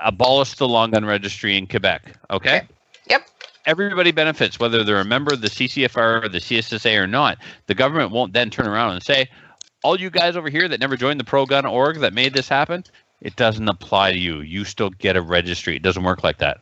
abolished 0.05 0.59
the 0.59 0.68
long 0.68 0.90
gun 0.90 1.05
registry 1.05 1.57
in 1.57 1.66
Quebec 1.66 2.16
okay 2.30 2.57
Okay. 2.57 2.68
Yep. 3.11 3.28
everybody 3.66 4.12
benefits, 4.12 4.59
whether 4.59 4.82
they're 4.82 5.01
a 5.01 5.05
member 5.05 5.34
of 5.34 5.40
the 5.40 5.49
CCFR 5.49 6.24
or 6.24 6.28
the 6.28 6.38
CSSA 6.38 6.99
or 6.99 7.07
not. 7.07 7.38
The 7.66 7.74
government 7.74 8.12
won't 8.12 8.32
then 8.32 8.51
turn 8.51 8.66
around 8.66 8.92
and 8.92 9.03
say, 9.03 9.28
all 9.82 10.01
you 10.01 10.11
guys 10.11 10.36
over 10.36 10.49
here 10.49 10.66
that 10.68 10.80
never 10.80 10.97
joined 10.97 11.20
the 11.20 11.24
pro 11.24 11.45
gun 11.45 11.66
org 11.66 12.01
that 12.01 12.14
made 12.14 12.32
this 12.32 12.49
happen, 12.49 12.84
it 13.24 13.36
doesn't 13.36 13.68
apply 13.68 14.12
to 14.12 14.18
you. 14.18 14.42
You 14.42 14.64
still 14.64 14.90
get 14.90 15.16
a 15.16 15.22
registry. 15.22 15.74
It 15.74 15.82
doesn't 15.82 16.04
work 16.04 16.22
like 16.22 16.38
that. 16.38 16.60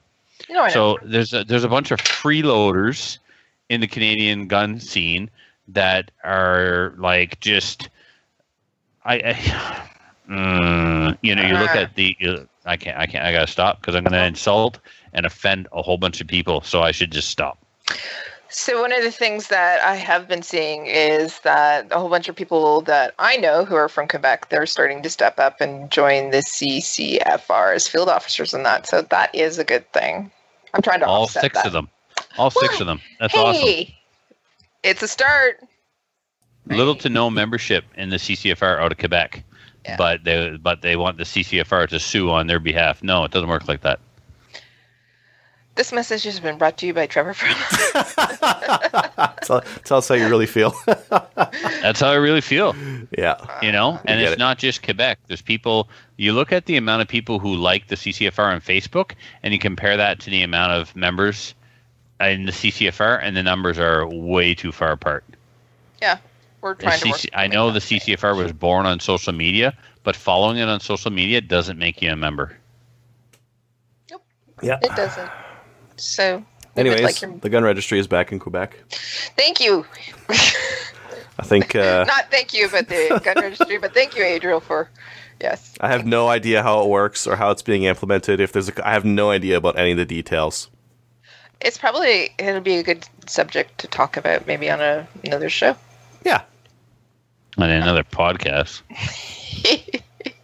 You 0.49 0.55
know, 0.55 0.63
I 0.63 0.69
know. 0.69 0.73
So 0.73 0.99
there's 1.03 1.35
a, 1.35 1.45
there's 1.45 1.65
a 1.65 1.69
bunch 1.69 1.91
of 1.91 2.01
freeloaders 2.01 3.19
in 3.69 3.81
the 3.81 3.89
Canadian 3.89 4.47
gun 4.47 4.81
scene 4.81 5.29
that 5.69 6.11
are 6.25 6.95
like 6.99 7.41
just 7.41 7.89
I, 9.05 9.15
I 9.17 9.89
mm, 10.31 11.19
you 11.23 11.35
know 11.35 11.43
you 11.43 11.55
look 11.55 11.71
at 11.71 11.95
the 11.97 12.17
you, 12.19 12.49
I 12.65 12.77
can't 12.77 12.97
I 12.97 13.07
can't 13.07 13.25
I 13.25 13.33
gotta 13.33 13.51
stop 13.51 13.81
because 13.81 13.97
I'm 13.97 14.05
gonna 14.05 14.25
insult 14.25 14.79
and 15.13 15.27
offend 15.27 15.67
a 15.73 15.83
whole 15.83 15.99
bunch 15.99 16.21
of 16.21 16.29
people 16.29 16.63
so 16.63 16.81
I 16.81 16.93
should 16.93 17.11
just 17.11 17.29
stop. 17.29 17.59
So 18.55 18.83
one 18.83 18.93
of 18.93 19.03
the 19.03 19.11
things 19.11 19.49
that 19.49 19.83
I 19.83 19.95
have 19.97 20.29
been 20.29 20.43
seeing 20.43 20.85
is 20.87 21.39
that 21.41 21.87
a 21.91 21.99
whole 21.99 22.11
bunch 22.11 22.29
of 22.29 22.37
people 22.37 22.83
that 22.83 23.15
I 23.19 23.39
know 23.39 23.65
who 23.65 23.75
are 23.75 23.89
from 23.89 24.07
Quebec, 24.09 24.51
they're 24.51 24.67
starting 24.67 25.03
to 25.03 25.11
step 25.11 25.39
up 25.41 25.61
and 25.63 25.91
join 25.91 26.31
the 26.31 26.39
CCFR 26.43 27.75
as 27.75 27.89
field 27.89 28.11
officers 28.11 28.53
and 28.53 28.65
that. 28.67 28.87
So 28.87 29.01
that 29.03 29.35
is 29.35 29.59
a 29.59 29.65
good 29.65 29.91
thing. 29.93 30.31
I'm 30.75 30.83
trying 30.83 31.01
to 31.01 31.07
All 31.07 31.23
offset 31.23 31.43
six 31.43 31.55
that. 31.55 31.67
of 31.67 31.73
them, 31.73 31.89
all 32.37 32.51
six 32.51 32.79
of 32.79 32.87
them. 32.87 33.01
That's 33.19 33.33
hey, 33.33 33.41
awesome. 33.41 33.95
it's 34.83 35.03
a 35.03 35.09
start. 35.09 35.61
Little 36.67 36.95
to 36.97 37.09
no 37.09 37.31
membership 37.31 37.85
in 37.97 38.11
the 38.11 38.17
CCFR 38.17 38.79
out 38.81 38.93
of 38.93 38.99
Quebec, 38.99 39.45
Yeah. 39.85 39.97
but 39.97 40.25
they 40.25 40.57
but 40.59 40.83
they 40.83 40.97
want 40.97 41.17
the 41.17 41.25
CCFR 41.25 41.89
to 41.89 41.99
sue 41.99 42.31
on 42.31 42.47
their 42.49 42.61
behalf. 42.61 43.03
No, 43.03 43.25
it 43.25 43.31
doesn't 43.33 43.49
work 43.49 43.67
like 43.67 43.81
that. 43.81 43.99
This 45.75 45.91
message 45.91 46.25
has 46.25 46.39
been 46.39 46.59
brought 46.59 46.77
to 46.79 46.87
you 46.87 46.93
by 46.93 47.07
Trevor 47.07 47.33
Frost. 47.33 47.93
tell, 49.43 49.63
tell 49.85 49.99
us 49.99 50.09
how 50.09 50.15
you 50.15 50.29
really 50.29 50.47
feel. 50.47 50.75
That's 50.87 51.99
how 52.01 52.11
I 52.11 52.17
really 52.17 52.43
feel. 52.43 52.75
yeah. 53.17 53.37
you 53.63 53.73
know 53.73 53.93
and 54.05 54.21
get 54.21 54.21
it's 54.21 54.33
it. 54.33 54.39
not 54.39 54.59
just 54.59 54.83
quebec 54.83 55.19
there's 55.29 55.41
people 55.43 55.89
you 56.17 56.33
look 56.35 56.53
at 56.53 56.67
the 56.67 56.77
amount 56.77 57.01
of 57.03 57.09
people 57.09 57.39
who 57.39 57.55
like 57.55 57.89
the 57.89 57.97
ccfr 57.97 58.53
on 58.53 58.61
facebook 58.61 59.13
and 59.43 59.53
you 59.53 59.59
compare 59.59 59.97
that 59.97 60.21
to 60.21 60.31
the 60.31 60.43
amount 60.43 60.73
of 60.73 60.95
members 60.95 61.55
in 62.21 62.45
the 62.47 62.53
ccfr 62.53 63.19
and 63.23 63.37
the 63.37 63.43
numbers 63.43 63.79
are 63.79 64.07
way 64.07 64.55
too 64.55 64.73
far 64.73 64.93
apart 64.93 65.25
yeah, 66.01 66.19
we're 66.61 66.75
The 66.75 66.83
trying 66.85 67.01
to 67.01 67.09
work. 67.09 67.17
CC 67.19 67.29
i 67.35 67.47
know 67.47 67.71
the 67.71 67.79
ccfr 67.81 68.37
was 68.37 68.53
born 68.53 68.87
on 68.87 69.01
social 69.01 69.33
media 69.33 69.75
but 70.05 70.17
following 70.17 70.59
it 70.59 70.69
on 70.69 70.81
social 70.81 71.11
media 71.11 71.41
doesn't 71.41 71.79
make 71.79 72.01
you 72.03 72.11
a 72.11 72.17
member 72.17 72.57
Nope. 74.11 74.25
Yeah. 74.63 74.79
It 74.83 74.95
doesn't. 74.97 75.31
So, 75.97 76.45
we 76.75 76.81
Anyways, 76.81 77.03
like 77.03 77.21
your- 77.21 77.37
the 77.39 77.49
gun 77.49 77.65
registry 77.65 77.99
is 77.99 78.07
back 78.07 78.33
in 78.33 78.39
Quebec. 78.39 78.77
thank 79.37 79.61
you. 79.61 79.85
I 80.29 81.43
think 81.45 81.75
uh, 81.77 82.05
Not 82.07 82.31
thank 82.31 82.53
you, 82.55 82.69
but 82.71 82.89
the 82.89 83.21
gun 83.23 83.37
registry. 83.43 83.79
But 83.79 83.95
thank 83.95 84.17
you, 84.17 84.25
Adriel, 84.25 84.61
for 84.61 84.91
yes. 85.41 85.75
I 85.81 85.89
have 85.89 86.07
no 86.07 86.29
idea 86.29 86.63
how 86.63 86.83
it 86.83 86.89
works 86.89 87.27
or 87.27 87.37
how 87.37 87.51
it's 87.51 87.63
being 87.63 87.85
implemented. 87.85 88.41
If 88.41 88.53
there's, 88.53 88.69
a, 88.69 88.89
I 88.89 88.93
have 88.93 89.05
no 89.05 89.31
idea 89.31 89.57
about 89.57 89.79
any 89.79 89.93
of 89.93 89.97
the 89.99 90.05
details. 90.07 90.69
It's 91.61 91.79
probably 91.79 92.31
it'll 92.39 92.61
be 92.61 92.77
a 92.79 92.83
good 92.83 93.07
subject 93.27 93.79
to 93.79 93.87
talk 93.87 94.17
about 94.17 94.47
maybe 94.47 94.69
on 94.71 94.81
a, 94.81 95.07
another 95.25 95.49
show. 95.49 95.77
Yeah. 96.25 96.43
on 97.59 97.71
another 97.71 98.03
podcast 98.05 98.83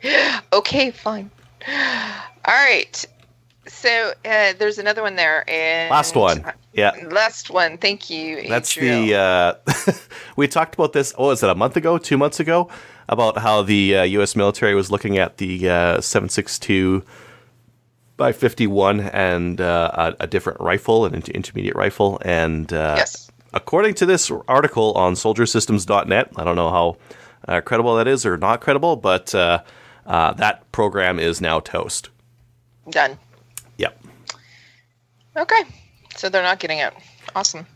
okay, 0.53 0.91
fine. 0.91 1.31
All 1.67 2.55
right. 2.55 3.05
So 3.79 4.13
uh, 4.25 4.55
there's 4.59 4.79
another 4.79 5.03
one 5.03 5.15
there. 5.15 5.49
And 5.49 5.91
Last 5.91 6.17
one. 6.17 6.45
Yeah. 6.73 6.93
Last 7.11 7.51
one. 7.51 7.79
Thank 7.79 8.11
you. 8.11 8.49
That's 8.49 8.75
the. 8.75 9.15
Uh, 9.15 9.55
we 10.37 10.49
talked 10.49 10.75
about 10.75 10.93
this. 10.93 11.15
Oh, 11.17 11.31
is 11.31 11.43
it 11.43 11.51
a 11.51 11.55
month 11.55 11.77
ago? 11.77 11.97
Two 11.97 12.19
months 12.19 12.41
ago? 12.41 12.69
About 13.09 13.39
how 13.39 13.63
the 13.63 13.97
uh, 13.97 14.03
U.S. 14.03 14.37
military 14.37 14.75
was 14.75 14.91
looking 14.91 15.17
at 15.17 15.39
the 15.39 15.69
uh, 15.69 16.01
762 16.01 17.05
by 18.19 18.33
51 18.33 19.01
and 19.01 19.61
uh, 19.61 20.15
a, 20.19 20.25
a 20.25 20.27
different 20.27 20.61
rifle, 20.61 21.07
an 21.07 21.15
inter- 21.15 21.33
intermediate 21.33 21.77
rifle, 21.77 22.21
and 22.23 22.71
uh, 22.73 22.97
yes. 22.99 23.31
according 23.55 23.95
to 23.95 24.05
this 24.05 24.31
article 24.49 24.93
on 24.93 25.15
soldiersystems.net, 25.15 26.33
I 26.37 26.45
don't 26.45 26.57
know 26.57 26.71
how 26.71 26.97
uh, 27.47 27.61
credible 27.63 27.97
that 27.97 28.09
is 28.09 28.27
or 28.27 28.37
not 28.37 28.61
credible, 28.61 28.97
but 28.97 29.35
uh, 29.35 29.63
uh, 30.05 30.33
that 30.35 30.71
program 30.73 31.19
is 31.19 31.41
now 31.41 31.61
toast. 31.61 32.11
Done. 32.91 33.19
Okay. 35.39 35.63
So 36.17 36.29
they're 36.29 36.43
not 36.43 36.59
getting 36.59 36.79
it. 36.79 36.93
Awesome. 37.35 37.67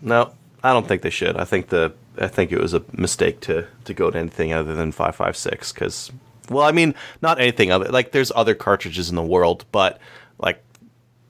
No, 0.00 0.32
I 0.62 0.72
don't 0.72 0.86
think 0.86 1.02
they 1.02 1.10
should. 1.10 1.36
I 1.36 1.44
think 1.44 1.68
the 1.68 1.92
I 2.20 2.28
think 2.28 2.52
it 2.52 2.60
was 2.60 2.74
a 2.74 2.82
mistake 2.92 3.40
to 3.42 3.66
to 3.84 3.94
go 3.94 4.10
to 4.10 4.18
anything 4.18 4.52
other 4.52 4.74
than 4.74 4.92
five 4.92 5.16
five 5.16 5.36
six 5.36 5.72
because 5.72 6.12
well, 6.48 6.64
I 6.64 6.72
mean, 6.72 6.94
not 7.20 7.40
anything 7.40 7.70
other 7.70 7.86
like 7.86 8.12
there's 8.12 8.32
other 8.34 8.54
cartridges 8.54 9.10
in 9.10 9.16
the 9.16 9.22
world, 9.22 9.64
but 9.72 9.98
like 10.38 10.62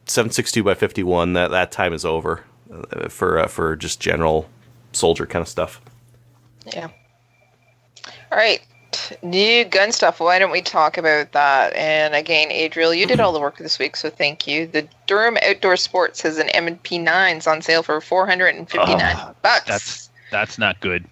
seven 0.07 0.30
six 0.30 0.53
two 0.53 0.62
by 0.62 0.74
fifty 0.74 1.03
one 1.03 1.32
that 1.32 1.51
that 1.51 1.72
time 1.72 1.93
is 1.93 2.05
over 2.05 2.45
uh, 2.72 3.09
for 3.09 3.39
uh, 3.39 3.47
for 3.47 3.76
just 3.76 4.01
general 4.01 4.49
soldier 4.93 5.26
kind 5.26 5.43
of 5.43 5.49
stuff. 5.49 5.80
Yeah. 6.66 6.89
All 8.30 8.39
right. 8.39 8.61
New 9.22 9.64
gun 9.64 9.92
stuff. 9.92 10.20
Why 10.20 10.38
don't 10.38 10.51
we 10.51 10.62
talk 10.62 10.96
about 10.99 11.32
that? 11.32 11.72
And 11.74 12.14
again, 12.14 12.51
Adriel, 12.51 12.92
you 12.94 13.07
did 13.07 13.20
all 13.20 13.32
the 13.32 13.40
work 13.40 13.59
this 13.59 13.78
week, 13.78 13.96
so 13.96 14.11
thank 14.11 14.46
you. 14.46 14.66
The 14.66 14.86
Durham 15.07 15.36
Outdoor 15.46 15.76
Sports 15.76 16.20
has 16.22 16.38
an 16.38 16.49
M&P 16.51 16.99
9s 16.99 17.46
on 17.46 17.62
sale 17.62 17.82
for 17.82 18.01
459 18.01 19.16
Oh, 19.18 19.34
bucks. 19.42 19.64
that's 19.66 20.11
that's 20.30 20.59
not 20.59 20.78
good 20.80 21.07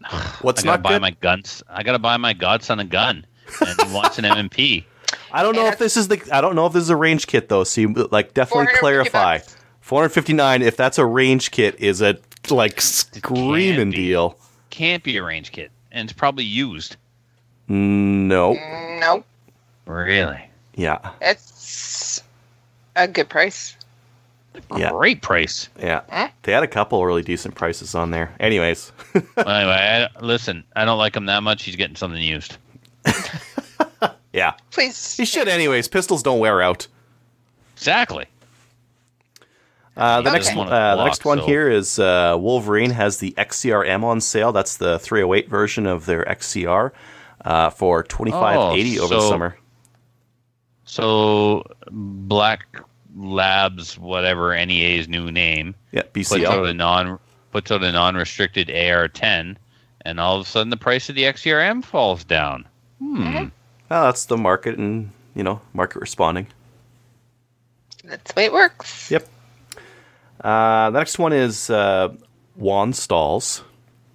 What's 0.42 0.62
i 0.62 0.64
gotta 0.64 0.78
not 0.78 0.82
buy 0.82 0.90
good? 0.92 1.02
my 1.02 1.10
guns 1.10 1.62
i 1.68 1.82
gotta 1.82 1.98
buy 1.98 2.16
my 2.16 2.32
godson 2.32 2.78
a 2.78 2.84
gun 2.84 3.26
and 3.60 3.80
he 3.88 3.94
wants 3.94 4.18
an 4.18 4.24
mmp 4.24 4.84
I 5.32 5.42
don't 5.42 5.54
know 5.54 5.64
And 5.66 5.72
if 5.72 5.78
this 5.78 5.96
is 5.96 6.08
the 6.08 6.20
I 6.32 6.40
don't 6.40 6.54
know 6.54 6.66
if 6.66 6.72
this 6.72 6.82
is 6.82 6.90
a 6.90 6.96
range 6.96 7.26
kit 7.26 7.48
though. 7.48 7.64
So 7.64 7.80
you 7.82 7.92
like 8.10 8.32
definitely 8.34 8.66
clarify. 8.78 9.38
459 9.80 10.62
if 10.62 10.76
that's 10.76 10.98
a 10.98 11.04
range 11.06 11.50
kit 11.50 11.78
is 11.80 12.00
a 12.02 12.16
like 12.50 12.80
screaming 12.80 13.90
be. 13.90 13.96
deal. 13.96 14.38
can't 14.70 15.02
be 15.02 15.16
a 15.16 15.22
range 15.22 15.52
kit 15.52 15.70
and 15.92 16.08
it's 16.08 16.16
probably 16.16 16.44
used 16.44 16.96
No. 17.68 18.54
Nope. 19.00 19.24
really 19.86 20.40
Yeah. 20.74 21.12
It's 21.20 22.22
a 22.96 23.08
good 23.08 23.28
price. 23.28 23.76
Yeah. 24.76 24.90
great 24.90 25.22
price 25.22 25.68
Yeah. 25.78 26.02
Huh? 26.08 26.28
They 26.42 26.52
had 26.52 26.62
a 26.62 26.68
couple 26.68 27.04
really 27.04 27.22
decent 27.22 27.54
prices 27.54 27.94
on 27.94 28.10
there. 28.10 28.34
Anyways. 28.40 28.92
anyway, 29.14 29.38
I, 29.46 30.08
listen, 30.20 30.64
I 30.74 30.84
don't 30.84 30.98
like 30.98 31.14
him 31.16 31.26
that 31.26 31.42
much. 31.42 31.64
He's 31.64 31.76
getting 31.76 31.96
something 31.96 32.22
used. 32.22 32.56
yeah. 34.32 34.54
Please. 34.70 35.16
He 35.16 35.24
should 35.24 35.48
anyways. 35.48 35.88
Pistols 35.88 36.22
don't 36.22 36.40
wear 36.40 36.60
out. 36.60 36.88
Exactly. 37.76 38.26
Uh, 39.98 40.20
the 40.22 40.28
Okay. 40.28 40.36
next 40.36 40.46
Just 40.46 40.56
one, 40.56 40.66
wanna 40.68 40.76
uh, 40.78 40.96
the 40.96 41.04
next 41.04 41.24
one 41.24 41.38
so- 41.38 41.46
here 41.46 41.68
is 41.68 41.98
uh, 41.98 42.36
Wolverine 42.38 42.90
has 42.90 43.18
the 43.18 43.32
XCR-M 43.36 44.04
on 44.04 44.20
sale. 44.20 44.52
That's 44.52 44.76
the 44.76 44.98
308 45.00 45.48
version 45.50 45.86
of 45.86 46.06
their 46.06 46.24
XCR 46.24 46.92
uh, 47.44 47.70
for 47.70 48.02
2580 48.04 49.00
over 49.00 49.14
the 49.16 49.20
summer. 49.28 49.58
So 50.84 51.64
Black 51.90 52.64
Labs, 53.16 53.98
whatever 53.98 54.54
NEA's 54.54 55.08
new 55.08 55.30
name, 55.32 55.74
Yeah, 55.92 56.02
puts 56.12 56.32
out 56.32 56.66
a 56.66 56.72
non 56.74 57.18
puts 57.50 57.70
out 57.72 57.82
a 57.82 57.90
non-restricted 57.90 58.70
AR-10, 58.70 59.56
and 60.02 60.20
all 60.20 60.36
of 60.38 60.46
a 60.46 60.48
sudden 60.48 60.70
the 60.70 60.76
price 60.76 61.08
of 61.08 61.14
the 61.16 61.24
XCRM 61.24 61.82
falls 61.82 62.22
down. 62.24 62.66
Hmm. 63.00 63.46
Well, 63.90 64.04
that's 64.04 64.26
the 64.26 64.36
market 64.36 64.78
and 64.78 65.10
you 65.34 65.42
know 65.42 65.60
market 65.72 66.00
responding. 66.00 66.46
That's 68.04 68.32
the 68.32 68.38
way 68.38 68.44
it 68.46 68.52
works. 68.52 69.10
Yep. 69.10 69.28
Uh, 70.40 70.90
the 70.90 70.98
next 70.98 71.18
one 71.18 71.32
is 71.32 71.70
uh, 71.70 72.14
Wanstalls. 72.60 73.62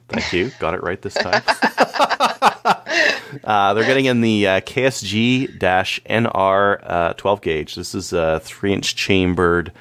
Thank 0.09 0.34
you. 0.34 0.51
Got 0.59 0.74
it 0.74 0.84
right 0.84 1.01
this 1.01 1.13
time. 1.15 1.41
uh, 3.43 3.74
they're 3.74 3.86
getting 3.86 4.05
in 4.05 4.21
the 4.21 4.47
uh, 4.47 4.61
KSG 4.61 5.57
NR 5.59 6.80
uh, 6.84 7.13
12 7.13 7.41
gauge. 7.41 7.76
This 7.76 7.95
is 7.95 8.13
a 8.13 8.39
three 8.41 8.74
inch 8.74 8.95
chambered 8.95 9.71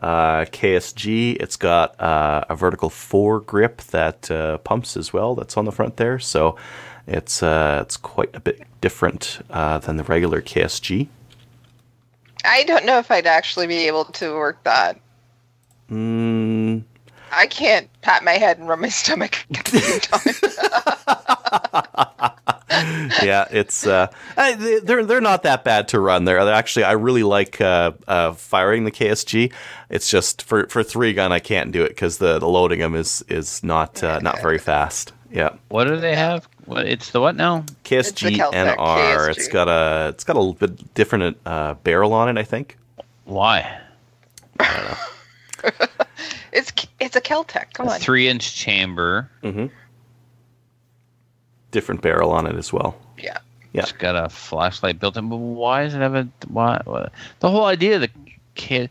uh, 0.00 0.44
KSG. 0.44 1.36
It's 1.40 1.56
got 1.56 2.00
uh, 2.00 2.44
a 2.48 2.56
vertical 2.56 2.90
four 2.90 3.40
grip 3.40 3.78
that 3.82 4.30
uh, 4.30 4.58
pumps 4.58 4.96
as 4.96 5.12
well. 5.12 5.34
That's 5.34 5.56
on 5.56 5.64
the 5.64 5.72
front 5.72 5.96
there. 5.96 6.18
So 6.18 6.56
it's 7.06 7.42
uh, 7.42 7.80
it's 7.82 7.96
quite 7.96 8.34
a 8.34 8.40
bit 8.40 8.62
different 8.80 9.40
uh, 9.50 9.78
than 9.78 9.96
the 9.96 10.04
regular 10.04 10.40
KSG. 10.40 11.08
I 12.44 12.64
don't 12.64 12.84
know 12.84 12.98
if 12.98 13.10
I'd 13.10 13.26
actually 13.26 13.66
be 13.66 13.86
able 13.86 14.04
to 14.04 14.34
work 14.34 14.62
that. 14.64 15.00
Mm, 15.90 16.82
I 17.32 17.46
can't 17.46 17.88
pat 18.02 18.22
my 18.24 18.32
head 18.32 18.58
and 18.58 18.68
rub 18.68 18.78
my 18.78 18.88
stomach 18.90 19.44
at 19.56 19.64
the 19.66 19.78
same 19.78 20.00
time. 20.00 20.34
yeah, 23.22 23.46
it's 23.50 23.86
uh, 23.86 24.08
I- 24.36 24.54
they- 24.54 24.80
they're 24.80 25.04
they're 25.04 25.20
not 25.20 25.42
that 25.44 25.64
bad 25.64 25.88
to 25.88 26.00
run. 26.00 26.24
They're 26.24 26.44
they're 26.44 26.54
actually 26.54 26.84
I 26.84 26.92
really 26.92 27.22
like 27.22 27.60
uh, 27.60 27.92
uh, 28.06 28.32
firing 28.32 28.84
the 28.84 28.90
KSG. 28.90 29.52
It's 29.90 30.10
just 30.10 30.42
for 30.42 30.66
for 30.68 30.82
three 30.82 31.12
gun 31.14 31.32
I 31.32 31.38
can't 31.38 31.72
do 31.72 31.82
it 31.82 31.88
because 31.90 32.18
the, 32.18 32.38
the 32.38 32.48
loading 32.48 32.80
them 32.80 32.94
is 32.94 33.24
is 33.28 33.62
not 33.64 34.02
uh, 34.04 34.18
not 34.20 34.40
very 34.42 34.58
fast. 34.58 35.12
Yeah, 35.30 35.50
What 35.68 35.84
do 35.84 35.96
they 35.98 36.14
have? 36.16 36.48
What, 36.64 36.86
it's 36.86 37.10
the 37.10 37.20
what 37.20 37.36
now? 37.36 37.64
KSG 37.84 38.36
Keltec 38.36 38.76
NR. 38.76 38.76
KSG. 38.76 39.28
It's 39.30 39.48
got 39.48 39.68
a 39.68 40.08
it's 40.08 40.24
got 40.24 40.36
a 40.36 40.38
little 40.38 40.54
bit 40.54 40.94
different 40.94 41.36
uh, 41.44 41.74
barrel 41.74 42.14
on 42.14 42.28
it. 42.30 42.38
I 42.40 42.44
think. 42.44 42.76
Why? 43.24 43.78
It's 46.52 46.72
it's 46.98 47.14
a 47.16 47.20
Keltec. 47.20 47.72
Come 47.74 47.88
on. 47.88 48.00
Three-inch 48.00 48.54
chamber. 48.56 49.30
Mm-hmm. 49.42 49.66
Different 51.70 52.00
barrel 52.00 52.30
on 52.32 52.46
it 52.46 52.56
as 52.56 52.72
well. 52.72 52.96
Yeah. 53.18 53.38
Yeah. 53.72 53.82
It's 53.82 53.92
got 53.92 54.16
a 54.16 54.28
flashlight 54.30 54.98
built 54.98 55.16
in. 55.18 55.28
But 55.28 55.36
why 55.36 55.84
does 55.84 55.94
it 55.94 55.98
have 55.98 56.14
a 56.14 56.26
why? 56.48 56.80
why- 56.84 57.08
The 57.40 57.50
whole 57.50 57.66
idea 57.66 57.96
of 57.96 58.00
the 58.00 58.10
kit, 58.54 58.90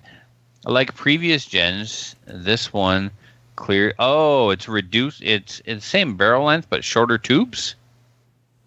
like 0.65 0.93
previous 0.95 1.45
gens, 1.45 2.15
this 2.25 2.71
one 2.71 3.09
clear. 3.55 3.95
Oh, 3.97 4.51
it's 4.51 4.67
reduced. 4.67 5.23
It's 5.23 5.61
it's 5.65 5.85
same 5.85 6.15
barrel 6.15 6.45
length 6.45 6.67
but 6.69 6.83
shorter 6.83 7.17
tubes. 7.17 7.73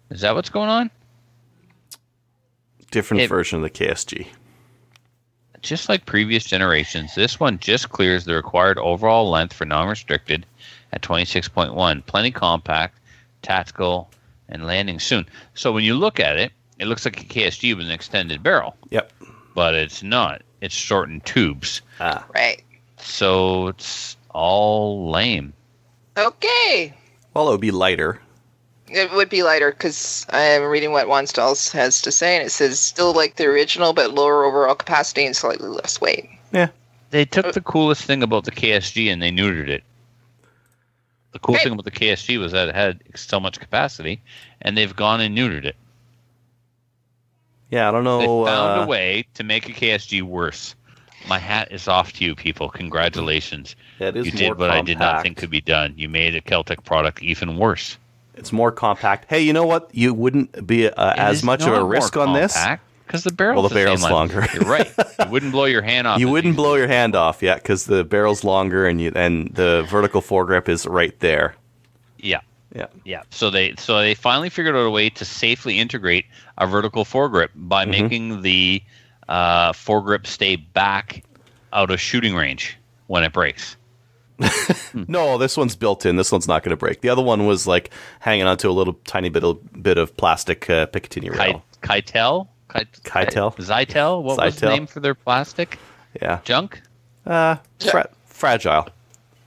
Is 0.09 0.19
that 0.21 0.35
what's 0.35 0.49
going 0.49 0.69
on? 0.69 0.91
Different 2.91 3.21
It- 3.23 3.29
version 3.29 3.55
of 3.57 3.63
the 3.63 3.69
KSG. 3.69 4.27
Just 5.61 5.89
like 5.89 6.05
previous 6.05 6.43
generations, 6.43 7.13
this 7.15 7.39
one 7.39 7.59
just 7.59 7.89
clears 7.89 8.25
the 8.25 8.33
required 8.35 8.77
overall 8.79 9.29
length 9.29 9.53
for 9.53 9.65
non-restricted 9.65 10.45
at 10.91 11.01
26.1. 11.01 12.05
Plenty 12.05 12.31
compact, 12.31 12.97
tactical, 13.41 14.09
and 14.49 14.65
landing 14.65 14.99
soon. 14.99 15.25
So 15.53 15.71
when 15.71 15.83
you 15.83 15.95
look 15.95 16.19
at 16.19 16.37
it, 16.37 16.51
it 16.79 16.85
looks 16.87 17.05
like 17.05 17.21
a 17.21 17.25
KSG 17.25 17.75
with 17.77 17.85
an 17.85 17.91
extended 17.91 18.41
barrel. 18.41 18.75
Yep. 18.89 19.11
but 19.53 19.75
it's 19.75 20.01
not. 20.01 20.41
It's 20.61 20.75
shortened 20.75 21.25
tubes. 21.25 21.81
Ah. 21.99 22.25
Right. 22.33 22.63
So 22.97 23.67
it's 23.67 24.17
all 24.29 25.09
lame. 25.11 25.53
Okay. 26.17 26.93
Well, 27.33 27.47
it 27.49 27.51
would 27.51 27.61
be 27.61 27.71
lighter. 27.71 28.19
It 28.93 29.11
would 29.13 29.29
be 29.29 29.43
lighter 29.43 29.71
because 29.71 30.25
I'm 30.29 30.63
reading 30.63 30.91
what 30.91 31.07
Wanstalls 31.07 31.71
has 31.71 32.01
to 32.01 32.11
say, 32.11 32.35
and 32.37 32.45
it 32.45 32.49
says 32.51 32.79
still 32.79 33.13
like 33.13 33.35
the 33.37 33.45
original, 33.45 33.93
but 33.93 34.13
lower 34.13 34.43
overall 34.43 34.75
capacity 34.75 35.25
and 35.25 35.35
slightly 35.35 35.69
less 35.69 36.01
weight. 36.01 36.29
Yeah. 36.51 36.67
They 37.11 37.25
took 37.25 37.53
the 37.53 37.61
coolest 37.61 38.03
thing 38.03 38.23
about 38.23 38.45
the 38.45 38.51
KSG 38.51 39.11
and 39.11 39.21
they 39.21 39.31
neutered 39.31 39.67
it. 39.69 39.83
The 41.33 41.39
cool 41.39 41.55
Right. 41.55 41.63
thing 41.63 41.73
about 41.73 41.85
the 41.85 41.91
KSG 41.91 42.37
was 42.37 42.51
that 42.51 42.69
it 42.69 42.75
had 42.75 43.01
so 43.15 43.39
much 43.39 43.59
capacity, 43.59 44.21
and 44.61 44.77
they've 44.77 44.95
gone 44.95 45.21
and 45.21 45.37
neutered 45.37 45.65
it. 45.65 45.75
Yeah, 47.69 47.87
I 47.87 47.91
don't 47.91 48.03
know. 48.03 48.19
They 48.19 48.25
found 48.51 48.79
uh, 48.79 48.83
a 48.83 48.87
way 48.87 49.25
to 49.35 49.43
make 49.43 49.69
a 49.69 49.71
KSG 49.71 50.21
worse. 50.21 50.75
My 51.29 51.39
hat 51.39 51.71
is 51.71 51.87
off 51.87 52.11
to 52.13 52.25
you, 52.25 52.35
people. 52.35 52.69
Congratulations. 52.69 53.75
yeah, 53.99 54.07
it 54.09 54.17
is 54.17 54.25
You 54.25 54.31
did 54.33 54.57
what 54.57 54.71
I 54.71 54.81
did 54.81 54.99
not 54.99 55.21
think 55.21 55.37
could 55.37 55.49
be 55.51 55.61
done. 55.61 55.93
You 55.95 56.09
made 56.09 56.35
a 56.35 56.41
Keltec 56.41 56.83
product 56.83 57.21
even 57.21 57.57
worse. 57.57 57.97
It's 58.35 58.51
more 58.51 58.71
compact. 58.71 59.25
Hey, 59.29 59.41
you 59.41 59.53
know 59.53 59.65
what? 59.65 59.89
You 59.93 60.13
wouldn't 60.13 60.65
be 60.65 60.87
uh, 60.87 61.13
as 61.17 61.43
much 61.43 61.61
of 61.63 61.73
a 61.73 61.83
risk 61.83 62.15
on 62.17 62.33
this. 62.33 62.57
because 63.05 63.23
the 63.25 63.31
barrel. 63.33 63.61
Well, 63.61 63.69
the 63.69 63.75
barrel's 63.75 64.03
longer. 64.03 64.45
You're 64.53 64.63
right. 64.63 64.91
You 65.21 65.29
wouldn't 65.29 65.51
blow 65.51 65.65
your 65.65 65.81
hand 65.81 66.07
off. 66.07 66.19
You 66.19 66.29
wouldn't 66.29 66.55
blow 66.55 66.75
your 66.75 66.87
hand 66.87 67.15
off, 67.15 67.41
yeah, 67.41 67.55
because 67.55 67.85
the 67.85 68.03
barrel's 68.03 68.43
longer 68.43 68.85
and 68.87 68.99
you 68.99 69.11
and 69.15 69.53
the 69.53 69.85
vertical 69.89 70.21
foregrip 70.21 70.67
is 70.67 70.85
right 70.85 71.17
there. 71.19 71.55
Yeah, 72.17 72.41
Yeah, 72.75 72.87
yeah. 73.05 73.23
So 73.29 73.49
they 73.49 73.75
so 73.77 73.99
they 73.99 74.13
finally 74.15 74.49
figured 74.49 74.75
out 74.75 74.85
a 74.85 74.89
way 74.89 75.09
to 75.11 75.23
safely 75.25 75.77
integrate 75.79 76.25
a 76.57 76.67
vertical 76.67 77.05
foregrip 77.05 77.49
by 77.55 77.83
Mm-hmm. 77.85 77.91
making 77.91 78.41
the 78.41 78.81
uh, 79.29 79.71
foregrip 79.73 80.25
stay 80.25 80.55
back 80.57 81.23
out 81.71 81.91
of 81.91 82.01
shooting 82.01 82.35
range 82.35 82.77
when 83.07 83.23
it 83.23 83.31
breaks. 83.31 83.77
no, 85.07 85.37
this 85.37 85.55
one's 85.57 85.75
built 85.75 86.05
in. 86.05 86.15
This 86.15 86.31
one's 86.31 86.47
not 86.47 86.63
going 86.63 86.71
to 86.71 86.77
break. 86.77 87.01
The 87.01 87.09
other 87.09 87.21
one 87.21 87.45
was 87.45 87.67
like 87.67 87.91
hanging 88.19 88.45
onto 88.45 88.69
a 88.69 88.73
little 88.73 88.93
tiny 89.05 89.29
bit 89.29 89.43
of 89.43 89.59
bit 89.83 89.97
of 89.97 90.15
plastic 90.17 90.69
uh, 90.69 90.87
Picatinny 90.87 91.29
rail. 91.35 91.63
Ki- 91.81 91.87
Kitel, 92.01 92.47
Ki- 92.73 92.85
Kitel? 93.03 93.55
Zytel. 93.57 94.23
What 94.23 94.37
was 94.37 94.57
the 94.57 94.69
name 94.69 94.87
for 94.87 94.99
their 94.99 95.15
plastic 95.15 95.77
Yeah, 96.21 96.39
junk? 96.43 96.81
uh, 97.25 97.57
fra- 97.79 98.09
fragile, 98.25 98.87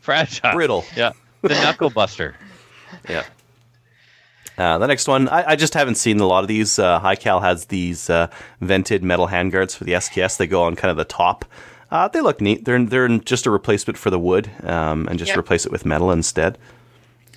Fragile, 0.00 0.52
brittle. 0.52 0.84
Yeah, 0.96 1.12
the 1.42 1.48
knuckle 1.50 1.90
buster. 1.90 2.34
Yeah. 3.08 3.24
Uh, 4.56 4.78
the 4.78 4.86
next 4.86 5.08
one, 5.08 5.28
I, 5.28 5.50
I 5.50 5.56
just 5.56 5.74
haven't 5.74 5.96
seen 5.96 6.20
a 6.20 6.26
lot 6.26 6.44
of 6.44 6.48
these. 6.48 6.78
Uh, 6.78 7.00
Highcal 7.00 7.42
has 7.42 7.66
these 7.66 8.08
uh, 8.08 8.28
vented 8.60 9.02
metal 9.02 9.26
handguards 9.26 9.74
for 9.76 9.82
the 9.82 9.92
SKS. 9.94 10.36
They 10.36 10.46
go 10.46 10.62
on 10.62 10.76
kind 10.76 10.92
of 10.92 10.96
the 10.96 11.04
top. 11.04 11.44
Uh, 11.94 12.08
they 12.08 12.20
look 12.20 12.40
neat. 12.40 12.64
They're 12.64 12.84
they're 12.84 13.06
just 13.18 13.46
a 13.46 13.52
replacement 13.52 13.96
for 13.96 14.10
the 14.10 14.18
wood, 14.18 14.50
um, 14.64 15.06
and 15.08 15.16
just 15.16 15.28
Yep. 15.28 15.38
replace 15.38 15.64
it 15.64 15.70
with 15.70 15.86
metal 15.86 16.10
instead. 16.10 16.58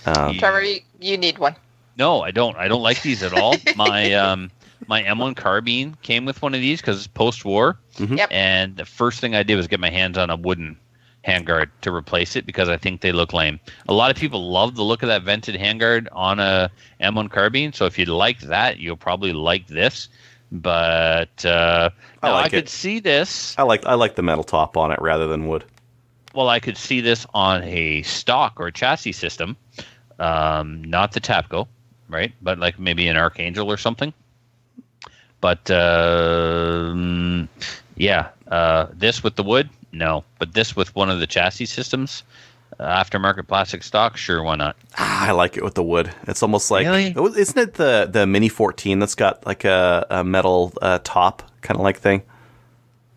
Um, 0.08 0.36
Trevor, 0.40 0.64
you, 0.64 0.80
you 1.00 1.16
need 1.16 1.38
one. 1.38 1.56
No, 1.96 2.22
I 2.22 2.32
don't. 2.32 2.58
I 2.58 2.68
don't 2.68 2.82
like 2.82 3.04
these 3.04 3.22
at 3.22 3.34
all. 3.34 3.58
my 3.76 4.14
um, 4.14 4.50
my 4.88 5.04
M1 5.04 5.36
carbine 5.36 5.96
came 6.02 6.26
with 6.26 6.42
one 6.42 6.56
of 6.56 6.60
these 6.60 6.82
because 6.82 6.98
it's 6.98 7.06
post-war, 7.08 7.78
Yep. 8.00 8.30
and 8.32 8.76
the 8.76 8.86
first 8.86 9.20
thing 9.20 9.36
I 9.36 9.44
did 9.44 9.58
was 9.58 9.68
get 9.68 9.80
my 9.80 9.92
hands 9.92 10.18
on 10.18 10.32
a 10.32 10.36
wooden 10.36 10.76
handguard 11.24 11.70
to 11.82 11.94
replace 11.94 12.36
it 12.36 12.48
because 12.48 12.68
I 12.68 12.78
think 12.78 13.02
they 13.02 13.12
look 13.12 13.34
lame. 13.34 13.60
A 13.88 13.94
lot 13.94 14.10
of 14.10 14.18
people 14.18 14.50
love 14.50 14.76
the 14.76 14.84
look 14.84 15.04
of 15.04 15.08
that 15.10 15.22
vented 15.22 15.54
handguard 15.56 16.08
on 16.14 16.40
a 16.40 16.72
M1 17.00 17.30
carbine, 17.30 17.74
so 17.74 17.86
if 17.86 18.00
you 18.00 18.06
like 18.06 18.40
that, 18.40 18.80
you'll 18.80 18.98
probably 18.98 19.34
like 19.34 19.68
this. 19.68 20.10
But 20.52 21.46
uh, 21.46 21.90
I 22.24 22.28
no, 22.28 22.34
I, 22.34 22.42
like 22.42 22.52
could 22.52 22.66
it. 22.66 22.70
see 22.70 23.00
this. 23.00 23.56
I 23.58 23.64
like 23.64 23.86
I 23.86 23.96
like 23.96 24.16
the 24.16 24.22
metal 24.22 24.44
top 24.44 24.78
on 24.78 24.92
it 24.92 25.02
rather 25.02 25.28
than 25.28 25.48
wood. 25.48 25.66
Well, 26.34 26.50
I 26.50 26.60
could 26.60 26.78
see 26.78 27.02
this 27.02 27.26
on 27.34 27.64
a 27.64 28.04
stock 28.04 28.60
or 28.60 28.72
chassis 28.72 29.12
system, 29.12 29.58
um, 30.20 30.84
not 30.84 31.12
the 31.14 31.20
Tapco, 31.20 31.68
right? 32.10 32.32
But 32.42 32.60
like 32.60 32.80
maybe 32.80 33.08
an 33.08 33.18
Archangel 33.18 33.72
or 33.72 33.78
something. 33.78 34.14
But 35.42 35.70
um 35.70 37.50
yeah, 37.98 38.30
uh, 38.48 38.88
this 38.94 39.24
with 39.24 39.36
the 39.36 39.44
wood, 39.44 39.70
no. 39.92 40.24
But 40.40 40.54
this 40.54 40.76
with 40.76 40.96
one 40.96 41.10
of 41.10 41.20
the 41.20 41.28
chassis 41.28 41.66
systems, 41.66 42.24
uh, 42.24 42.47
aftermarket 42.80 43.48
plastic 43.48 43.82
stock, 43.84 44.18
sure, 44.18 44.44
why 44.44 44.56
not? 44.56 44.76
Ah, 44.98 45.28
I 45.28 45.32
like 45.32 45.58
it 45.58 45.64
with 45.64 45.74
the 45.76 45.84
wood. 45.84 46.14
It's 46.28 46.44
almost 46.44 46.70
like 46.72 46.86
Really? 46.86 47.14
Isn't 47.40 47.58
it 47.58 47.74
the 47.76 48.08
the 48.12 48.28
Mini 48.28 48.50
14 48.50 49.00
that's 49.00 49.16
got 49.16 49.46
like 49.46 49.64
a, 49.66 50.06
a 50.10 50.24
metal 50.24 50.74
uh, 50.82 51.00
top 51.04 51.44
kind 51.62 51.78
of 51.80 51.84
like 51.84 51.98
thing? 52.00 52.22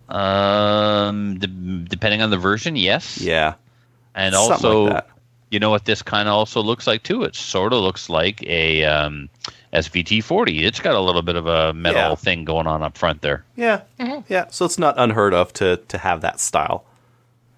Um, 0.09 1.39
de- 1.39 1.47
depending 1.89 2.23
on 2.23 2.31
the 2.31 2.37
version, 2.39 2.75
yes. 2.77 3.21
Yeah, 3.21 3.55
and 4.15 4.35
something 4.35 4.53
also 4.53 4.83
like 4.85 4.93
that. 4.95 5.09
you 5.51 5.61
know 5.61 5.71
what 5.71 5.85
this 5.85 6.03
kind 6.03 6.29
of 6.29 6.35
also 6.35 6.61
looks 6.63 6.87
like 6.87 7.03
too 7.05 7.23
it 7.23 7.37
sort 7.37 7.73
of 7.73 7.81
looks 7.81 8.09
like 8.09 8.43
a 8.43 8.85
um, 8.85 9.29
SVT40. 9.73 10.63
It's 10.63 10.81
got 10.81 10.95
a 10.97 11.01
little 11.01 11.23
bit 11.23 11.37
of 11.37 11.47
a 11.47 11.73
metal 11.75 12.01
Yeah. 12.01 12.15
thing 12.17 12.45
going 12.45 12.67
on 12.67 12.83
up 12.83 12.99
front 12.99 13.23
there. 13.23 13.45
Yeah, 13.57 13.83
yeah. 14.29 14.47
So 14.51 14.65
it's 14.65 14.79
not 14.79 14.95
unheard 14.99 15.33
of 15.35 15.53
to 15.55 15.77
to 15.77 15.99
have 15.99 16.23
that 16.23 16.41
style. 16.41 16.85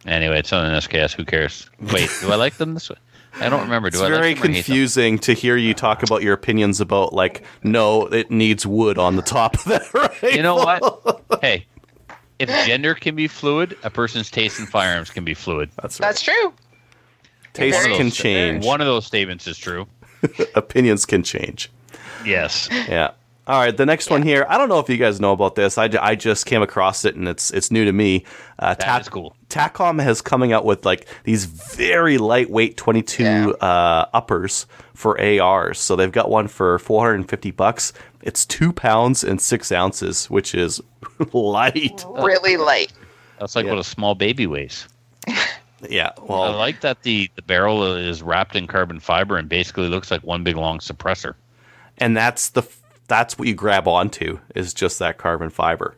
Anyway, 0.06 0.38
it's 0.38 0.52
on 0.52 0.66
an 0.66 0.74
SKS. 0.80 1.12
Who 1.12 1.24
cares? 1.24 1.70
Wait, 1.80 2.10
do 2.20 2.32
I 2.32 2.36
like 2.36 2.54
them 2.56 2.74
this 2.74 2.90
way? 2.90 2.96
I 3.40 3.48
don't 3.48 3.62
remember. 3.62 3.88
Do 3.88 3.98
It's 3.98 4.02
I 4.02 4.08
very 4.10 4.34
like 4.34 4.42
them 4.42 4.50
or 4.50 4.52
hate 4.52 4.56
them? 4.56 4.64
confusing 4.64 5.18
to 5.20 5.32
hear 5.32 5.56
you 5.56 5.72
talk 5.74 6.02
about 6.02 6.22
your 6.22 6.34
opinions 6.34 6.80
about 6.80 7.12
like 7.14 7.44
no, 7.62 8.06
it 8.06 8.30
needs 8.30 8.66
wood 8.66 8.98
on 8.98 9.16
the 9.16 9.22
top 9.22 9.54
of 9.54 9.64
that. 9.64 9.82
Right? 10.22 10.34
You 10.34 10.42
know 10.42 10.56
what? 10.56 11.22
hey, 11.40 11.66
if 12.38 12.48
gender 12.66 12.94
can 12.94 13.14
be 13.16 13.28
fluid, 13.28 13.76
a 13.84 13.90
person's 13.90 14.30
taste 14.30 14.58
in 14.60 14.66
firearms 14.66 15.10
can 15.10 15.24
be 15.24 15.34
fluid. 15.34 15.70
That's 15.80 15.98
right. 16.00 16.08
That's 16.08 16.20
true. 16.22 16.52
Taste 17.54 17.82
can 17.86 17.96
true. 17.96 18.10
change. 18.10 18.64
One 18.66 18.80
of 18.80 18.86
those 18.86 19.06
statements 19.06 19.46
is 19.46 19.56
true. 19.58 19.86
Opinions 20.54 21.04
can 21.06 21.22
change. 21.22 21.70
Yes. 22.24 22.68
Yeah. 22.88 23.12
All 23.44 23.58
right, 23.58 23.76
the 23.76 23.84
next 23.86 24.08
one 24.08 24.22
here. 24.22 24.46
I 24.48 24.56
don't 24.56 24.68
know 24.68 24.78
if 24.78 24.88
you 24.88 24.96
guys 24.96 25.20
know 25.20 25.32
about 25.32 25.56
this. 25.56 25.76
I, 25.76 25.90
I 26.00 26.14
just 26.14 26.46
came 26.46 26.62
across 26.62 27.04
it 27.04 27.16
and 27.16 27.26
it's 27.26 27.50
it's 27.50 27.72
new 27.72 27.84
to 27.84 27.92
me. 27.92 28.24
Uh, 28.60 28.74
That 28.74 29.00
is 29.02 29.08
cool. 29.08 29.34
Tacom 29.48 30.00
has 30.00 30.22
coming 30.22 30.52
out 30.52 30.64
with 30.64 30.84
like 30.86 31.08
these 31.24 31.44
very 31.46 32.18
lightweight 32.18 32.76
22 32.76 33.22
Yeah. 33.24 33.48
uh, 33.60 34.06
uppers 34.14 34.66
for 34.94 35.20
ARs. 35.20 35.80
So 35.80 35.96
they've 35.96 36.12
got 36.12 36.30
one 36.30 36.46
for 36.46 36.78
450 36.78 37.50
bucks. 37.50 37.92
It's 38.22 38.46
two 38.46 38.72
pounds 38.72 39.24
and 39.24 39.40
six 39.40 39.72
ounces, 39.72 40.30
which 40.30 40.54
is 40.54 40.80
light. 41.32 42.04
Really 42.08 42.56
light. 42.56 42.92
That's 43.40 43.56
like 43.56 43.64
Yeah. 43.66 43.72
what 43.72 43.80
a 43.80 43.84
small 43.84 44.14
baby 44.14 44.46
weighs. 44.46 44.86
Yeah. 45.90 46.12
Well, 46.22 46.44
I 46.44 46.50
like 46.54 46.80
that 46.82 47.02
the, 47.02 47.28
the 47.34 47.42
barrel 47.42 47.82
is 47.96 48.22
wrapped 48.22 48.54
in 48.54 48.68
carbon 48.68 49.00
fiber 49.00 49.36
and 49.36 49.48
basically 49.48 49.88
looks 49.88 50.12
like 50.12 50.22
one 50.22 50.44
big 50.44 50.54
long 50.56 50.78
suppressor. 50.78 51.34
and 51.98 52.16
that's 52.16 52.50
the 52.50 52.62
f- 52.62 52.78
that's 53.08 53.38
what 53.38 53.48
you 53.48 53.54
grab 53.54 53.86
onto 53.88 54.38
is 54.54 54.72
just 54.74 54.98
that 54.98 55.18
carbon 55.18 55.50
fiber. 55.50 55.96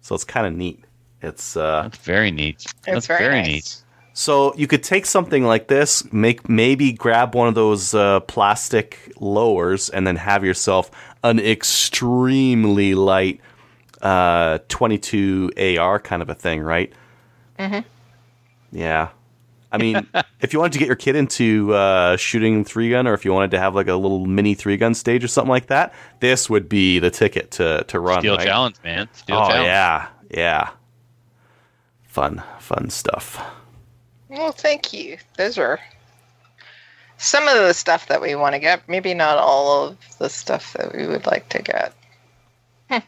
So 0.00 0.14
it's 0.14 0.24
kind 0.24 0.46
of 0.46 0.54
neat. 0.54 0.84
It's 1.22 1.56
uh, 1.56 1.82
That's 1.82 1.98
very 1.98 2.30
neat. 2.30 2.56
It's 2.56 2.74
That's 2.86 3.06
very, 3.06 3.42
neat. 3.42 3.52
nice. 3.52 3.84
So 4.12 4.54
you 4.56 4.66
could 4.66 4.82
take 4.82 5.06
something 5.06 5.44
like 5.44 5.68
this, 5.68 6.10
make 6.12 6.48
maybe 6.48 6.92
grab 6.92 7.34
one 7.34 7.48
of 7.48 7.54
those 7.54 7.94
uh, 7.94 8.20
plastic 8.20 9.12
lowers, 9.20 9.88
and 9.88 10.06
then 10.06 10.16
have 10.16 10.44
yourself 10.44 10.90
an 11.22 11.38
extremely 11.38 12.94
light 12.94 13.40
uh, 14.02 14.58
22 14.68 15.52
AR 15.78 16.00
kind 16.00 16.22
of 16.22 16.28
a 16.28 16.34
thing, 16.34 16.60
right? 16.60 16.92
Mm-hmm. 17.58 17.86
Yeah. 18.72 19.08
I 19.72 19.78
mean, 19.78 20.06
if 20.40 20.52
you 20.52 20.58
wanted 20.58 20.72
to 20.72 20.78
get 20.78 20.86
your 20.86 20.96
kid 20.96 21.16
into 21.16 21.74
uh, 21.74 22.16
shooting 22.16 22.64
three 22.64 22.90
gun, 22.90 23.06
or 23.06 23.14
if 23.14 23.24
you 23.24 23.32
wanted 23.32 23.52
to 23.52 23.58
have 23.58 23.74
like 23.74 23.88
a 23.88 23.94
little 23.94 24.26
mini 24.26 24.54
three 24.54 24.76
gun 24.76 24.94
stage 24.94 25.24
or 25.24 25.28
something 25.28 25.50
like 25.50 25.66
that, 25.66 25.94
this 26.20 26.50
would 26.50 26.68
be 26.68 26.98
the 26.98 27.10
ticket 27.10 27.50
to 27.52 27.84
to 27.88 28.00
run. 28.00 28.20
Steel 28.20 28.36
right? 28.36 28.46
challenge, 28.46 28.76
man. 28.84 29.08
Steel 29.12 29.36
oh 29.36 29.48
challenge. 29.48 29.66
yeah, 29.66 30.08
yeah. 30.30 30.70
Fun, 32.04 32.42
fun 32.58 32.90
stuff. 32.90 33.40
Well, 34.28 34.52
thank 34.52 34.92
you. 34.92 35.18
Those 35.36 35.58
are 35.58 35.78
some 37.18 37.46
of 37.46 37.54
the 37.54 37.72
stuff 37.72 38.08
that 38.08 38.20
we 38.20 38.34
want 38.34 38.54
to 38.54 38.58
get. 38.58 38.88
Maybe 38.88 39.14
not 39.14 39.38
all 39.38 39.86
of 39.86 40.18
the 40.18 40.28
stuff 40.28 40.72
that 40.72 40.94
we 40.94 41.06
would 41.06 41.26
like 41.26 41.48
to 41.50 41.62
get. 41.62 41.94
Hmm. 42.90 42.98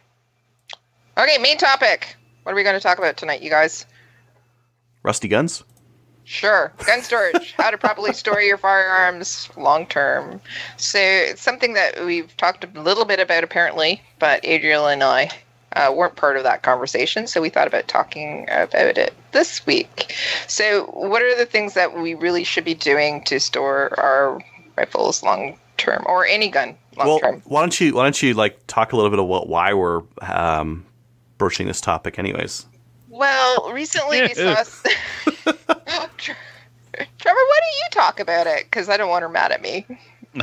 Okay, 1.18 1.38
main 1.38 1.58
topic. 1.58 2.16
What 2.42 2.52
are 2.52 2.54
we 2.54 2.62
going 2.62 2.76
to 2.76 2.80
talk 2.80 2.98
about 2.98 3.16
tonight, 3.16 3.42
you 3.42 3.50
guys? 3.50 3.86
Rusty 5.02 5.28
guns. 5.28 5.64
Sure. 6.24 6.72
Gun 6.86 7.02
storage. 7.02 7.54
How 7.56 7.70
to 7.70 7.78
properly 7.78 8.12
store 8.12 8.40
your 8.40 8.58
firearms 8.58 9.48
long 9.56 9.86
term. 9.86 10.40
So 10.76 10.98
it's 10.98 11.42
something 11.42 11.74
that 11.74 12.04
we've 12.04 12.34
talked 12.36 12.64
a 12.64 12.80
little 12.80 13.04
bit 13.04 13.20
about 13.20 13.44
apparently, 13.44 14.00
but 14.18 14.40
Adriel 14.44 14.86
and 14.86 15.02
I 15.02 15.30
uh, 15.76 15.92
weren't 15.94 16.16
part 16.16 16.36
of 16.36 16.42
that 16.44 16.62
conversation, 16.62 17.26
so 17.26 17.40
we 17.40 17.48
thought 17.48 17.66
about 17.66 17.88
talking 17.88 18.44
about 18.50 18.98
it 18.98 19.14
this 19.32 19.64
week. 19.66 20.14
So, 20.46 20.84
what 20.86 21.22
are 21.22 21.36
the 21.36 21.46
things 21.46 21.74
that 21.74 21.96
we 21.96 22.14
really 22.14 22.44
should 22.44 22.64
be 22.64 22.74
doing 22.74 23.24
to 23.24 23.40
store 23.40 23.98
our 23.98 24.40
rifles 24.76 25.22
long 25.22 25.58
term, 25.78 26.04
or 26.06 26.26
any 26.26 26.48
gun 26.48 26.76
long 26.96 27.20
term? 27.20 27.34
well, 27.36 27.42
why 27.44 27.60
don't 27.60 27.80
you 27.80 27.94
why 27.94 28.04
don't 28.04 28.22
you 28.22 28.34
like 28.34 28.58
talk 28.66 28.92
a 28.92 28.96
little 28.96 29.10
bit 29.10 29.18
about 29.18 29.48
why 29.48 29.72
we're 29.72 30.02
um, 30.20 30.84
broaching 31.38 31.66
this 31.66 31.80
topic, 31.80 32.18
anyways? 32.18 32.66
Well, 33.08 33.72
recently 33.72 34.22
we 34.22 34.34
saw. 34.34 34.64
s- 37.02 37.08
Tre- 37.08 37.14
Trevor, 37.18 37.38
why 37.38 37.60
don't 37.60 37.78
you 37.78 37.90
talk 37.90 38.20
about 38.20 38.46
it? 38.46 38.64
Because 38.64 38.88
I 38.88 38.96
don't 38.96 39.08
want 39.10 39.22
her 39.22 39.28
mad 39.28 39.52
at 39.52 39.60
me. 39.62 39.86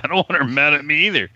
I 0.04 0.08
don't 0.08 0.30
want 0.30 0.32
her 0.42 0.44
mad 0.48 0.74
at 0.74 0.86
me 0.86 1.08
either. 1.08 1.30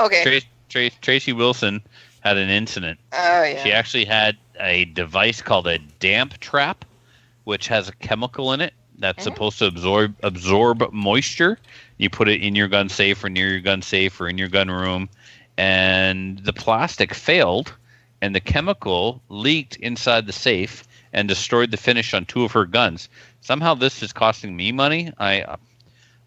Okay. 0.00 0.22
Trace, 0.22 0.44
Trace, 0.68 0.94
Tracy 1.00 1.32
Wilson 1.32 1.80
had 2.20 2.36
an 2.36 2.48
incident. 2.50 2.98
Oh 3.12 3.42
yeah. 3.44 3.62
She 3.62 3.72
actually 3.72 4.04
had 4.04 4.36
a 4.58 4.86
device 4.86 5.42
called 5.42 5.66
a 5.66 5.78
damp 5.78 6.38
trap, 6.40 6.84
which 7.44 7.68
has 7.68 7.88
a 7.88 7.92
chemical 7.92 8.52
in 8.52 8.60
it 8.60 8.74
that's 8.98 9.20
Mhm. 9.20 9.24
supposed 9.24 9.58
to 9.58 9.66
absorb 9.66 10.14
absorb 10.22 10.92
moisture. 10.92 11.58
You 11.98 12.10
put 12.10 12.28
it 12.28 12.42
in 12.42 12.54
your 12.56 12.68
gun 12.68 12.88
safe 12.88 13.22
or 13.22 13.28
near 13.28 13.48
your 13.48 13.60
gun 13.60 13.82
safe 13.82 14.20
or 14.20 14.28
in 14.28 14.38
your 14.38 14.48
gun 14.48 14.70
room, 14.70 15.08
and 15.56 16.38
the 16.40 16.52
plastic 16.52 17.14
failed, 17.14 17.72
and 18.20 18.34
the 18.34 18.40
chemical 18.40 19.22
leaked 19.28 19.76
inside 19.76 20.26
the 20.26 20.32
safe 20.32 20.84
and 21.12 21.28
destroyed 21.28 21.70
the 21.70 21.76
finish 21.76 22.12
on 22.12 22.24
two 22.24 22.44
of 22.44 22.52
her 22.52 22.66
guns. 22.66 23.08
Somehow, 23.46 23.74
this 23.74 24.02
is 24.02 24.12
costing 24.12 24.56
me 24.56 24.72
money. 24.72 25.12
I 25.18 25.56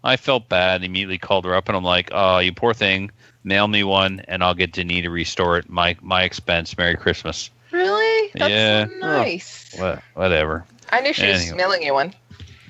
I 0.02 0.16
felt 0.16 0.48
bad. 0.48 0.82
Immediately 0.82 1.18
called 1.18 1.44
her 1.44 1.54
up, 1.54 1.68
and 1.68 1.76
I'm 1.76 1.84
like, 1.84 2.08
"Oh, 2.12 2.38
you 2.38 2.52
poor 2.52 2.72
thing. 2.72 3.10
Mail 3.44 3.68
me 3.68 3.84
one, 3.84 4.22
and 4.26 4.42
I'll 4.42 4.54
get 4.54 4.72
Denis 4.72 5.02
to 5.02 5.10
restore 5.10 5.58
it. 5.58 5.68
My 5.68 5.96
my 6.00 6.22
expense. 6.22 6.76
Merry 6.78 6.96
Christmas. 6.96 7.50
Really? 7.72 8.30
That's 8.38 8.50
Yeah. 8.50 8.86
so 8.86 8.96
nice. 9.00 9.74
What, 9.78 10.02
whatever. 10.14 10.64
I 10.90 11.00
knew 11.00 11.12
she 11.12 11.28
was 11.28 11.52
mailing 11.54 11.82
you 11.82 11.92
one. 11.92 12.14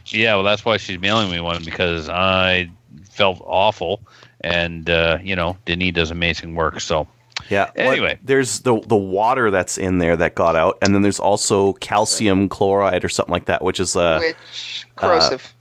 Yeah, 0.06 0.34
well, 0.34 0.44
that's 0.44 0.64
why 0.64 0.78
she's 0.78 0.98
mailing 0.98 1.30
me 1.30 1.40
one 1.40 1.64
because 1.64 2.08
I 2.08 2.70
felt 3.10 3.40
awful, 3.44 4.00
and 4.40 4.90
uh, 4.90 5.18
you 5.22 5.36
know, 5.36 5.56
Denis 5.64 5.92
does 5.92 6.10
amazing 6.10 6.56
work. 6.56 6.80
So 6.80 7.06
Yeah. 7.48 7.70
well, 7.76 7.90
Anyway. 7.92 8.18
there's 8.22 8.60
the 8.60 8.80
the 8.80 8.96
water 8.96 9.50
that's 9.50 9.78
in 9.78 9.98
there 9.98 10.16
that 10.16 10.34
got 10.34 10.56
out, 10.56 10.78
and 10.82 10.94
then 10.94 11.02
there's 11.02 11.20
also 11.20 11.72
calcium 11.74 12.48
chloride 12.48 13.04
or 13.04 13.08
something 13.08 13.32
like 13.32 13.46
that, 13.46 13.62
which 13.62 13.80
is 13.80 13.96
uh, 13.96 14.18
which 14.20 14.86
corrosive. 14.96 15.54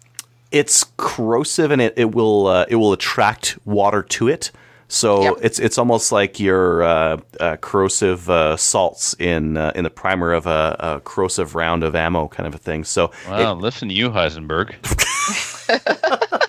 it's 0.52 0.86
corrosive 0.98 1.72
and 1.72 1.82
it, 1.82 1.94
it 1.98 2.14
will 2.16 2.48
uh, 2.48 2.66
it 2.70 2.76
will 2.76 2.92
attract 2.94 3.58
water 3.66 4.02
to 4.04 4.28
it. 4.28 4.52
So 4.92 5.22
Yep. 5.22 5.34
it's 5.44 5.60
it's 5.60 5.78
almost 5.78 6.12
like 6.12 6.40
your 6.40 6.82
uh, 6.82 7.18
uh, 7.40 7.58
corrosive 7.58 8.28
uh, 8.28 8.58
salts 8.58 9.16
in 9.20 9.56
uh, 9.56 9.72
in 9.76 9.84
the 9.84 9.92
primer 9.92 10.34
of 10.34 10.48
a, 10.48 10.76
a 10.80 11.02
corrosive 11.02 11.54
round 11.54 11.84
of 11.84 11.96
ammo 11.96 12.28
kind 12.28 12.48
of 12.48 12.56
a 12.56 12.58
thing. 12.58 12.84
So 12.84 13.12
wow, 13.28 13.54
listen 13.54 13.88
to 13.90 13.94
you, 13.94 14.10
Heisenberg. 14.10 14.74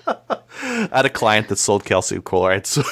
I 0.91 0.97
had 0.97 1.05
a 1.05 1.09
client 1.09 1.47
that 1.49 1.57
sold 1.57 1.85
calcium 1.85 2.21
chloride. 2.21 2.65
So 2.67 2.83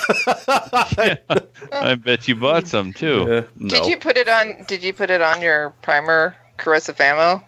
I 1.72 1.96
bet 2.04 2.28
you 2.28 2.36
bought 2.36 2.68
some 2.68 2.94
too. 2.94 3.24
uh, 3.24 3.44
no, 3.58 3.70
Did 3.70 3.86
you 3.88 3.98
put 3.98 4.18
it 4.18 4.28
on? 4.28 4.66
Did 4.68 4.84
you 4.84 4.94
put 4.94 5.10
it 5.10 5.22
on 5.22 5.42
your 5.42 5.72
primer 5.82 6.36
corrosive 6.58 7.00
ammo? 7.00 7.44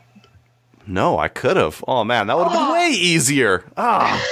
no, 0.88 1.20
I 1.20 1.28
could 1.28 1.58
have. 1.58 1.84
Oh 1.88 2.04
man, 2.04 2.28
that 2.28 2.38
would 2.38 2.48
have 2.48 2.54
been 2.54 2.72
way 2.74 2.90
easier. 2.92 3.64
Ah. 3.78 4.24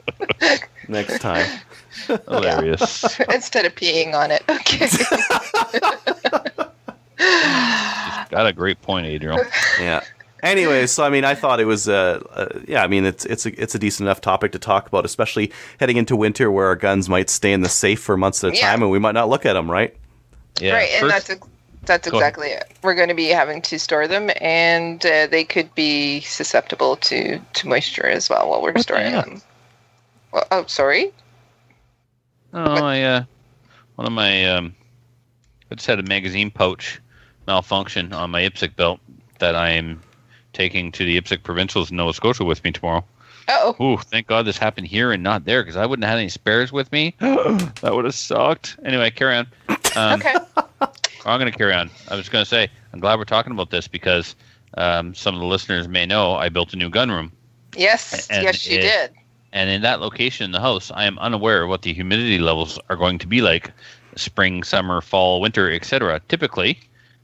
Next 0.88 1.20
time. 1.20 1.46
Hilarious. 2.28 3.18
Instead 3.32 3.64
of 3.64 3.74
peeing 3.74 4.14
on 4.14 4.30
it. 4.30 4.42
Okay. 4.48 4.86
Got 8.30 8.46
a 8.46 8.52
great 8.52 8.80
point, 8.82 9.06
Adriel. 9.06 9.38
yeah. 9.80 10.02
Anyway, 10.44 10.86
so 10.86 11.02
I 11.04 11.08
mean, 11.10 11.24
I 11.24 11.34
thought 11.34 11.58
it 11.58 11.64
was, 11.64 11.88
uh, 11.88 12.22
uh, 12.32 12.60
yeah, 12.68 12.82
I 12.82 12.86
mean, 12.86 13.04
it's 13.06 13.24
it's 13.24 13.46
a 13.46 13.60
it's 13.60 13.74
a 13.74 13.78
decent 13.78 14.06
enough 14.06 14.20
topic 14.20 14.52
to 14.52 14.58
talk 14.58 14.86
about, 14.86 15.04
especially 15.04 15.50
heading 15.80 15.96
into 15.96 16.14
winter 16.16 16.50
where 16.50 16.66
our 16.66 16.76
guns 16.76 17.08
might 17.08 17.30
stay 17.30 17.52
in 17.52 17.62
the 17.62 17.68
safe 17.68 18.00
for 18.00 18.16
months 18.16 18.44
at 18.44 18.52
a 18.52 18.56
Yeah. 18.56 18.70
time, 18.70 18.82
and 18.82 18.90
we 18.90 18.98
might 18.98 19.14
not 19.14 19.28
look 19.30 19.46
at 19.46 19.54
them, 19.54 19.70
right? 19.70 19.96
Yeah. 20.60 20.74
right, 20.74 20.90
and 20.92 21.00
first- 21.00 21.14
that's 21.14 21.30
ex- 21.30 21.48
that's 21.86 22.08
Go 22.08 22.18
ahead. 22.18 22.28
exactly 22.28 22.48
it. 22.50 22.72
We're 22.82 22.94
going 22.94 23.08
to 23.08 23.14
be 23.14 23.26
having 23.28 23.60
to 23.62 23.78
store 23.78 24.06
them, 24.06 24.30
and 24.40 25.04
uh, 25.04 25.26
they 25.28 25.44
could 25.44 25.74
be 25.74 26.20
susceptible 26.20 26.96
to 26.96 27.38
to 27.38 27.68
moisture 27.68 28.06
as 28.06 28.28
well 28.30 28.50
while 28.50 28.60
we're 28.62 28.68
What 28.68 28.74
the 28.76 28.82
storing 28.82 29.10
hell? 29.10 29.22
them. 29.22 29.42
Well, 30.32 30.46
oh, 30.50 30.64
sorry. 30.66 31.10
Oh, 32.52 32.84
I, 32.84 33.00
uh, 33.02 33.24
one 33.96 34.06
of 34.06 34.12
my, 34.12 34.44
um, 34.50 34.74
I 35.70 35.74
just 35.74 35.86
had 35.86 35.98
a 35.98 36.02
magazine 36.04 36.50
pouch 36.50 37.00
malfunction 37.46 38.12
on 38.12 38.30
my 38.30 38.42
IPSC 38.42 38.76
belt 38.76 39.00
that 39.40 39.54
I 39.56 39.70
am 39.70 40.00
taking 40.54 40.90
to 40.92 41.04
the 41.04 41.20
IPSC 41.20 41.42
Provincials 41.42 41.90
in 41.90 41.96
Nova 41.98 42.14
Scotia 42.14 42.44
with 42.44 42.64
me 42.64 42.72
tomorrow. 42.72 43.04
Oh, 43.48 43.76
Ooh, 43.80 43.98
thank 43.98 44.26
God 44.26 44.46
this 44.46 44.56
happened 44.56 44.86
here 44.86 45.12
and 45.12 45.22
not 45.22 45.44
there 45.44 45.62
because 45.62 45.76
I 45.76 45.84
wouldn't 45.84 46.04
have 46.04 46.12
had 46.12 46.20
any 46.20 46.30
spares 46.30 46.72
with 46.72 46.90
me. 46.92 47.14
that 47.20 47.90
would 47.92 48.06
have 48.06 48.14
sucked. 48.14 48.78
Anyway, 48.84 49.10
carry 49.10 49.36
on. 49.36 49.46
Um, 49.96 50.20
okay. 50.20 50.34
I'm 51.26 51.38
going 51.40 51.50
to 51.52 51.56
carry 51.56 51.74
on. 51.74 51.90
I 52.08 52.16
was 52.16 52.28
going 52.28 52.42
to 52.42 52.48
say, 52.48 52.68
I'm 52.92 53.00
glad 53.00 53.18
we're 53.18 53.24
talking 53.24 53.52
about 53.52 53.70
this 53.70 53.86
because 53.86 54.34
um, 54.78 55.14
some 55.14 55.34
of 55.34 55.40
the 55.40 55.46
listeners 55.46 55.88
may 55.88 56.06
know 56.06 56.34
I 56.34 56.48
built 56.48 56.72
a 56.72 56.76
new 56.76 56.88
gun 56.88 57.10
room. 57.10 57.32
Yes, 57.76 58.28
and 58.30 58.44
yes, 58.44 58.66
you 58.66 58.78
it- 58.78 58.82
did. 58.82 59.10
and 59.52 59.68
in 59.68 59.82
that 59.82 60.00
location 60.00 60.44
in 60.44 60.52
the 60.52 60.60
house, 60.60 60.90
I 60.94 61.04
am 61.04 61.18
unaware 61.18 61.64
of 61.64 61.68
what 61.68 61.82
the 61.82 61.92
humidity 61.92 62.38
levels 62.38 62.78
are 62.88 62.96
going 62.96 63.18
to 63.18 63.26
be 63.26 63.42
like 63.42 63.72
spring, 64.16 64.62
summer, 64.62 65.00
fall, 65.00 65.40
winter, 65.40 65.70
etc. 65.72 66.20
Typically, 66.28 66.78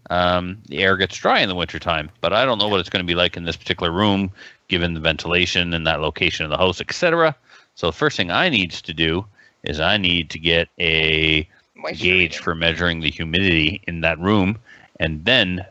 um, 0.08 0.58
the 0.66 0.78
air 0.78 0.96
gets 0.96 1.16
dry 1.16 1.40
in 1.40 1.48
the 1.48 1.54
wintertime, 1.54 2.10
but 2.20 2.32
I 2.32 2.44
don't 2.44 2.58
know 2.58 2.68
what 2.68 2.80
it's 2.80 2.88
going 2.88 3.04
to 3.04 3.10
be 3.10 3.14
like 3.14 3.36
in 3.36 3.44
this 3.44 3.56
particular 3.56 3.92
room, 3.92 4.30
given 4.68 4.94
the 4.94 5.00
ventilation 5.00 5.74
and 5.74 5.86
that 5.86 6.00
location 6.00 6.44
of 6.44 6.50
the 6.50 6.56
house, 6.56 6.80
etc. 6.80 7.34
So 7.74 7.86
the 7.86 7.92
first 7.92 8.16
thing 8.16 8.30
I 8.30 8.48
needs 8.48 8.82
to 8.82 8.94
do 8.94 9.24
is 9.62 9.80
I 9.80 9.96
need 9.96 10.30
to 10.30 10.38
get 10.38 10.68
a 10.78 11.48
Moisture 11.76 12.04
gauge 12.04 12.32
reading. 12.32 12.42
for 12.42 12.54
measuring 12.54 13.00
the 13.00 13.10
humidity 13.10 13.82
in 13.86 14.00
that 14.00 14.18
room, 14.18 14.58
and 14.98 15.24
then 15.24 15.64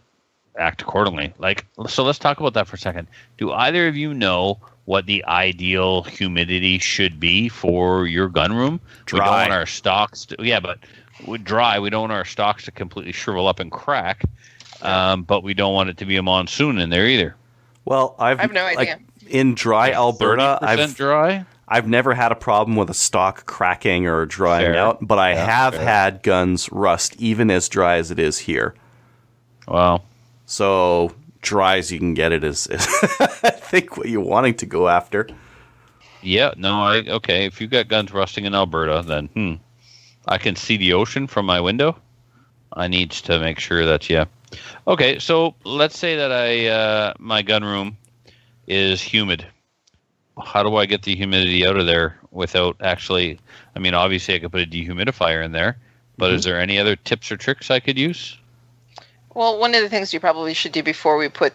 act 0.57 0.81
accordingly. 0.81 1.33
Like, 1.37 1.65
so 1.87 2.03
let's 2.03 2.19
talk 2.19 2.39
about 2.39 2.53
that 2.53 2.67
for 2.67 2.75
a 2.75 2.79
second. 2.79 3.07
Do 3.37 3.51
either 3.51 3.87
of 3.87 3.95
you 3.95 4.13
know 4.13 4.59
what 4.85 5.05
the 5.05 5.23
ideal 5.25 6.01
humidity 6.03 6.79
should 6.79 7.19
be 7.19 7.47
for 7.47 8.07
your 8.07 8.27
gun 8.27 8.53
room? 8.53 8.79
We 9.11 9.19
don't 9.19 9.27
Dry. 9.27 9.41
want 9.41 9.51
our 9.51 9.65
stocks 9.65 10.25
to, 10.25 10.35
yeah, 10.39 10.59
but 10.59 10.79
with 10.79 10.98
dry, 11.43 11.79
we 11.79 11.89
don't 11.89 12.01
want 12.01 12.11
our 12.13 12.25
stocks 12.25 12.65
to 12.65 12.71
completely 12.71 13.11
shrivel 13.11 13.47
up 13.47 13.59
and 13.59 13.71
crack. 13.71 14.23
Um, 14.81 15.23
but 15.23 15.43
we 15.43 15.53
don't 15.53 15.73
want 15.73 15.89
it 15.89 15.97
to 15.97 16.05
be 16.05 16.15
a 16.15 16.23
monsoon 16.23 16.79
in 16.79 16.89
there 16.89 17.05
either. 17.05 17.35
Well, 17.85 18.15
I've 18.17 18.39
I 18.39 18.43
have 18.43 18.53
no 18.53 18.63
like, 18.63 18.77
idea. 18.77 18.99
in 19.27 19.53
dry 19.55 19.91
Alberta, 19.91 20.57
I've 20.61 20.95
dry. 20.95 21.45
I've 21.67 21.87
never 21.87 22.13
had 22.13 22.31
a 22.31 22.35
problem 22.35 22.77
with 22.77 22.89
a 22.89 22.93
stock 22.93 23.45
cracking 23.45 24.07
or 24.07 24.25
drying 24.25 24.67
Fair. 24.73 24.77
out, 24.77 24.99
but 25.05 25.19
I 25.19 25.33
Yeah, 25.33 25.45
have 25.45 25.75
fair. 25.75 25.83
had 25.83 26.23
guns 26.23 26.71
rust 26.71 27.15
even 27.19 27.51
as 27.51 27.67
dry 27.69 27.97
as 27.97 28.09
it 28.09 28.19
is 28.19 28.39
here. 28.39 28.73
Well, 29.67 30.03
So 30.45 31.13
dry 31.41 31.77
as 31.77 31.91
you 31.91 31.99
can 31.99 32.13
get 32.13 32.31
it 32.31 32.43
is, 32.43 32.65
is 32.71 32.87
I 33.19 33.49
think 33.51 33.97
what 33.97 34.07
you're 34.09 34.21
wanting 34.21 34.55
to 34.55 34.65
go 34.65 34.87
after. 34.87 35.27
Yeah, 36.21 36.53
no, 36.57 36.81
I 36.83 36.97
okay. 37.07 37.45
If 37.45 37.61
you've 37.61 37.71
got 37.71 37.87
guns 37.87 38.11
rusting 38.11 38.45
in 38.45 38.55
Alberta, 38.55 39.03
then 39.05 39.27
hmm, 39.27 39.53
I 40.29 40.37
can 40.37 40.55
see 40.55 40.77
the 40.77 40.93
ocean 40.93 41.25
from 41.25 41.47
my 41.47 41.59
window. 41.59 41.97
I 42.71 42.87
need 42.87 43.11
to 43.11 43.39
make 43.39 43.59
sure 43.59 43.83
that 43.85 44.09
yeah. 44.09 44.25
Okay, 44.87 45.17
so 45.17 45.55
let's 45.65 45.97
say 45.97 46.15
that 46.17 46.31
I 46.31 46.67
uh, 46.67 47.13
my 47.17 47.41
gun 47.41 47.63
room 47.63 47.97
is 48.67 49.01
humid. 49.01 49.45
How 50.41 50.61
do 50.61 50.75
I 50.75 50.85
get 50.85 51.01
the 51.01 51.15
humidity 51.15 51.65
out 51.65 51.77
of 51.77 51.87
there 51.87 52.17
without 52.31 52.77
actually? 52.79 53.39
I 53.75 53.79
mean, 53.79 53.95
obviously, 53.95 54.35
I 54.35 54.39
could 54.39 54.51
put 54.51 54.61
a 54.61 54.67
dehumidifier 54.67 55.43
in 55.43 55.51
there, 55.51 55.77
but 56.17 56.31
is 56.31 56.43
there 56.43 56.59
any 56.59 56.77
other 56.77 56.95
tips 56.95 57.31
or 57.31 57.37
tricks 57.37 57.71
I 57.71 57.79
could 57.79 57.97
use? 57.97 58.37
Well, 59.33 59.59
one 59.59 59.73
of 59.73 59.81
the 59.81 59.89
things 59.89 60.13
you 60.13 60.19
probably 60.19 60.53
should 60.53 60.71
do 60.71 60.83
before 60.83 61.17
we 61.17 61.27
put 61.27 61.53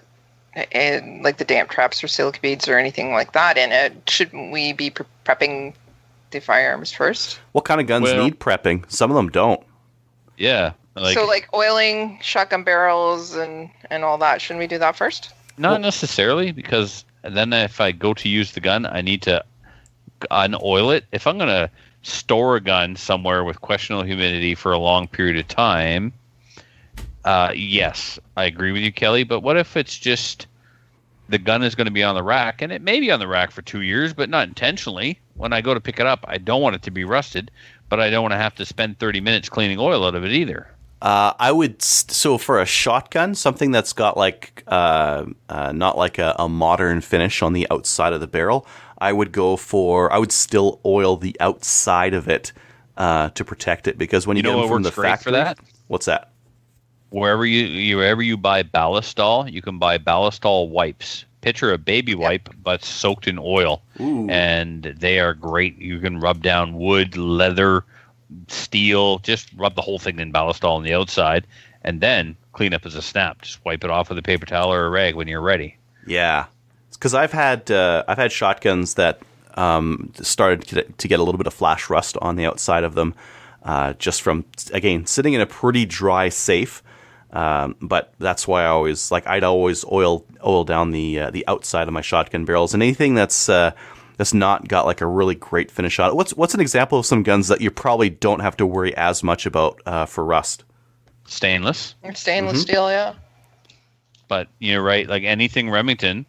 in, 0.72 1.22
like 1.22 1.38
the 1.38 1.44
damp 1.44 1.70
traps 1.70 2.02
or 2.02 2.08
silica 2.08 2.40
beads 2.40 2.68
or 2.68 2.76
anything 2.76 3.12
like 3.12 3.32
that 3.32 3.56
in 3.56 3.70
it, 3.70 4.08
shouldn't 4.08 4.52
we 4.52 4.72
be 4.72 4.90
pre- 4.90 5.06
prepping 5.24 5.74
the 6.34 6.40
firearms 6.40 6.92
first? 6.92 7.40
What 7.52 7.64
kind 7.64 7.80
of 7.80 7.86
guns 7.86 8.04
Well- 8.04 8.24
need 8.24 8.38
prepping? 8.38 8.90
Some 8.90 9.10
of 9.10 9.16
them 9.16 9.30
don't. 9.30 9.62
Yeah, 10.36 10.72
like, 10.96 11.16
so, 11.16 11.26
like 11.26 11.48
oiling 11.54 12.18
shotgun 12.20 12.64
barrels 12.64 13.34
and 13.34 13.70
and 13.90 14.04
all 14.04 14.18
that. 14.18 14.40
Shouldn't 14.40 14.60
we 14.60 14.66
do 14.66 14.78
that 14.78 14.96
first? 14.96 15.32
Not 15.56 15.80
necessarily, 15.80 16.50
because 16.50 17.04
then 17.22 17.52
if 17.52 17.80
I 17.80 17.92
go 17.92 18.14
to 18.14 18.28
use 18.28 18.52
the 18.52 18.60
gun, 18.60 18.86
I 18.86 19.00
need 19.00 19.22
to 19.22 19.44
unoil 20.30 20.94
it. 20.94 21.04
If 21.12 21.26
I'm 21.26 21.38
going 21.38 21.48
to 21.48 21.70
store 22.02 22.56
a 22.56 22.60
gun 22.60 22.96
somewhere 22.96 23.44
with 23.44 23.60
questionable 23.60 24.04
humidity 24.04 24.54
for 24.54 24.72
a 24.72 24.78
long 24.78 25.06
period 25.06 25.38
of 25.38 25.46
time, 25.46 26.12
uh, 27.24 27.52
yes, 27.54 28.18
I 28.36 28.44
agree 28.44 28.72
with 28.72 28.82
you, 28.82 28.92
Kelly. 28.92 29.22
But 29.22 29.40
what 29.40 29.56
if 29.56 29.76
it's 29.76 29.98
just 29.98 30.46
the 31.28 31.38
gun 31.38 31.62
is 31.62 31.74
going 31.74 31.86
to 31.86 31.90
be 31.90 32.02
on 32.02 32.14
the 32.14 32.22
rack, 32.22 32.62
and 32.62 32.72
it 32.72 32.82
may 32.82 33.00
be 33.00 33.10
on 33.10 33.18
the 33.20 33.28
rack 33.28 33.50
for 33.50 33.62
two 33.62 33.82
years, 33.82 34.12
but 34.12 34.28
not 34.28 34.46
intentionally. 34.48 35.20
When 35.34 35.52
I 35.52 35.60
go 35.60 35.74
to 35.74 35.80
pick 35.80 35.98
it 35.98 36.06
up, 36.06 36.24
I 36.28 36.38
don't 36.38 36.62
want 36.62 36.76
it 36.76 36.82
to 36.82 36.90
be 36.90 37.04
rusted, 37.04 37.50
but 37.88 38.00
I 38.00 38.10
don't 38.10 38.22
want 38.22 38.32
to 38.32 38.38
have 38.38 38.54
to 38.56 38.66
spend 38.66 38.98
30 38.98 39.20
minutes 39.20 39.48
cleaning 39.48 39.78
oil 39.78 40.04
out 40.04 40.14
of 40.14 40.24
it 40.24 40.32
either. 40.32 40.68
Uh, 41.02 41.34
I 41.38 41.52
would 41.52 41.82
so 41.82 42.38
for 42.38 42.60
a 42.60 42.64
shotgun, 42.66 43.34
something 43.34 43.70
that's 43.70 43.92
got 43.92 44.16
like 44.16 44.62
uh, 44.66 45.26
uh, 45.50 45.72
not 45.72 45.98
like 45.98 46.18
a, 46.18 46.34
a 46.38 46.48
modern 46.48 47.02
finish 47.02 47.42
on 47.42 47.52
the 47.52 47.66
outside 47.70 48.14
of 48.14 48.20
the 48.20 48.26
barrel. 48.26 48.66
I 48.98 49.12
would 49.12 49.30
go 49.30 49.56
for 49.56 50.10
I 50.10 50.18
would 50.18 50.32
still 50.32 50.80
oil 50.86 51.16
the 51.18 51.36
outside 51.40 52.14
of 52.14 52.26
it 52.28 52.52
uh, 52.96 53.28
to 53.30 53.44
protect 53.44 53.86
it 53.86 53.98
because 53.98 54.26
when 54.26 54.38
you, 54.38 54.42
You 54.42 54.42
know 54.42 54.56
get 54.56 54.60
them 54.62 54.68
from 54.68 54.82
the 54.82 54.90
great 54.90 55.18
for 55.20 55.32
factory, 55.32 55.32
that? 55.32 55.58
what's 55.88 56.06
that? 56.06 56.30
Wherever 57.14 57.46
you, 57.46 57.64
you 57.64 57.96
wherever 57.96 58.22
you 58.22 58.36
buy 58.36 58.62
Ballistol, 58.62 59.50
you 59.50 59.62
can 59.62 59.78
buy 59.78 59.98
Ballistol 59.98 60.68
wipes. 60.68 61.24
Picture 61.42 61.72
a 61.72 61.78
baby 61.78 62.14
wipe, 62.14 62.48
but 62.62 62.82
soaked 62.82 63.28
in 63.28 63.38
oil, 63.38 63.82
and 64.30 64.82
they 64.98 65.20
are 65.20 65.34
great. 65.34 65.78
You 65.78 66.00
can 66.00 66.18
rub 66.18 66.42
down 66.42 66.74
wood, 66.74 67.16
leather, 67.16 67.84
steel. 68.48 69.18
Just 69.18 69.50
rub 69.54 69.74
the 69.74 69.82
whole 69.82 69.98
thing 69.98 70.18
in 70.18 70.32
Ballistol 70.32 70.70
on 70.70 70.82
the 70.82 70.94
outside, 70.94 71.46
and 71.82 72.00
then 72.00 72.36
clean 72.52 72.72
up 72.72 72.86
as 72.86 72.94
a 72.94 73.02
snap. 73.02 73.42
Just 73.42 73.62
wipe 73.64 73.84
it 73.84 73.90
off 73.90 74.08
with 74.08 74.18
a 74.18 74.22
paper 74.22 74.46
towel 74.46 74.72
or 74.72 74.86
a 74.86 74.90
rag 74.90 75.14
when 75.14 75.28
you're 75.28 75.42
ready. 75.42 75.76
Yeah, 76.06 76.46
because 76.92 77.14
I've 77.14 77.32
had 77.32 77.70
uh, 77.70 78.04
I've 78.08 78.18
had 78.18 78.32
shotguns 78.32 78.94
that 78.94 79.20
um, 79.56 80.12
started 80.20 80.66
to 80.68 80.74
get, 80.76 80.98
to 80.98 81.08
get 81.08 81.20
a 81.20 81.22
little 81.22 81.38
bit 81.38 81.46
of 81.46 81.54
flash 81.54 81.90
rust 81.90 82.16
on 82.22 82.36
the 82.36 82.46
outside 82.46 82.84
of 82.84 82.94
them, 82.94 83.14
uh, 83.62 83.92
just 83.94 84.22
from 84.22 84.46
again 84.72 85.04
sitting 85.04 85.34
in 85.34 85.42
a 85.42 85.46
pretty 85.46 85.84
dry 85.84 86.30
safe. 86.30 86.82
Um, 87.34 87.74
but 87.82 88.14
that's 88.18 88.46
why 88.48 88.62
I 88.62 88.68
always 88.68 89.10
like 89.10 89.26
I'd 89.26 89.42
always 89.44 89.84
oil 89.90 90.24
oil 90.46 90.64
down 90.64 90.92
the 90.92 91.18
uh, 91.20 91.30
the 91.30 91.44
outside 91.48 91.88
of 91.88 91.92
my 91.92 92.00
shotgun 92.00 92.44
barrels 92.44 92.72
and 92.74 92.82
anything 92.82 93.14
that's 93.14 93.48
uh, 93.48 93.72
that's 94.18 94.32
not 94.32 94.68
got 94.68 94.86
like 94.86 95.00
a 95.00 95.06
really 95.06 95.34
great 95.34 95.70
finish 95.70 95.98
on 95.98 96.10
it. 96.10 96.14
What's 96.16 96.32
what's 96.36 96.54
an 96.54 96.60
example 96.60 96.98
of 96.98 97.06
some 97.06 97.24
guns 97.24 97.48
that 97.48 97.60
you 97.60 97.72
probably 97.72 98.08
don't 98.08 98.38
have 98.40 98.56
to 98.58 98.66
worry 98.66 98.96
as 98.96 99.22
much 99.24 99.46
about 99.46 99.80
uh, 99.84 100.06
for 100.06 100.24
rust? 100.24 100.62
Stainless, 101.26 101.96
stainless 102.14 102.52
Mm-hmm. 102.54 102.60
steel, 102.62 102.90
yeah. 102.90 103.14
but 104.28 104.48
you're 104.60 104.82
right. 104.82 105.08
Like 105.08 105.24
anything 105.24 105.70
Remington, 105.70 106.26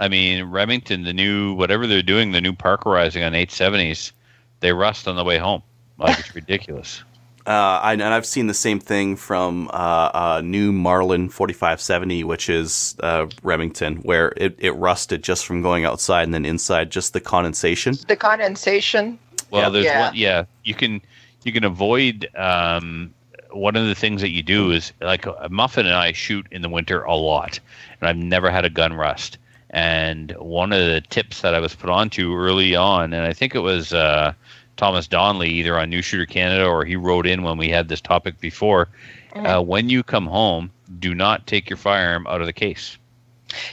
I 0.00 0.08
mean 0.08 0.44
Remington, 0.46 1.04
the 1.04 1.12
new 1.12 1.54
whatever 1.54 1.86
they're 1.86 2.02
doing, 2.02 2.32
the 2.32 2.40
new 2.40 2.54
parkerizing 2.54 3.22
on 3.22 3.32
870s, 3.34 4.12
they 4.60 4.72
rust 4.72 5.06
on 5.06 5.14
the 5.16 5.22
way 5.24 5.38
home. 5.38 5.62
Like 5.98 6.18
it's 6.18 6.34
ridiculous. 6.34 7.04
Uh, 7.46 7.80
I, 7.82 7.92
and 7.94 8.02
I've 8.02 8.26
seen 8.26 8.46
the 8.48 8.54
same 8.54 8.78
thing 8.78 9.16
from 9.16 9.68
uh, 9.68 9.70
uh, 9.72 10.42
new 10.44 10.72
Marlin 10.72 11.28
4570, 11.30 12.22
which 12.24 12.48
is 12.50 12.94
uh, 13.00 13.26
Remington, 13.42 13.96
where 13.96 14.32
it, 14.36 14.56
it 14.58 14.72
rusted 14.72 15.22
just 15.22 15.46
from 15.46 15.62
going 15.62 15.84
outside 15.84 16.24
and 16.24 16.34
then 16.34 16.44
inside, 16.44 16.90
just 16.90 17.12
the 17.14 17.20
condensation. 17.20 17.94
The 18.08 18.16
condensation. 18.16 19.18
Well, 19.50 19.62
Yeah. 19.62 19.68
there's 19.70 19.84
Yeah. 19.86 20.00
one. 20.06 20.14
Yeah, 20.14 20.44
you 20.64 20.74
can 20.74 21.00
you 21.44 21.52
can 21.52 21.64
avoid. 21.64 22.28
Um, 22.36 23.14
one 23.52 23.74
of 23.74 23.86
the 23.86 23.94
things 23.96 24.20
that 24.20 24.30
you 24.30 24.42
do 24.42 24.70
is 24.70 24.92
like 25.00 25.24
Muffin 25.50 25.86
and 25.86 25.94
I 25.96 26.12
shoot 26.12 26.46
in 26.52 26.62
the 26.62 26.68
winter 26.68 27.02
a 27.02 27.16
lot, 27.16 27.58
and 28.00 28.08
I've 28.08 28.16
never 28.16 28.50
had 28.50 28.64
a 28.64 28.70
gun 28.70 28.92
rust. 28.92 29.38
And 29.70 30.32
one 30.38 30.72
of 30.72 30.78
the 30.80 31.00
tips 31.10 31.40
that 31.40 31.54
I 31.54 31.58
was 31.60 31.74
put 31.74 31.90
onto 31.90 32.34
early 32.36 32.76
on, 32.76 33.12
and 33.12 33.26
I 33.26 33.32
think 33.32 33.54
it 33.54 33.60
was 33.60 33.92
uh, 33.92 34.34
Thomas 34.80 35.06
Donnelly, 35.06 35.50
either 35.50 35.78
on 35.78 35.90
New 35.90 36.00
Shooter 36.00 36.24
Canada 36.24 36.64
or 36.64 36.86
he 36.86 36.96
wrote 36.96 37.26
in 37.26 37.42
when 37.42 37.58
we 37.58 37.68
had 37.68 37.88
this 37.88 38.00
topic 38.00 38.40
before. 38.40 38.88
Uh, 39.34 39.62
when 39.62 39.90
you 39.90 40.02
come 40.02 40.26
home, 40.26 40.70
do 40.98 41.14
not 41.14 41.46
take 41.46 41.68
your 41.68 41.76
firearm 41.76 42.26
out 42.26 42.40
of 42.40 42.46
the 42.46 42.52
case. 42.52 42.96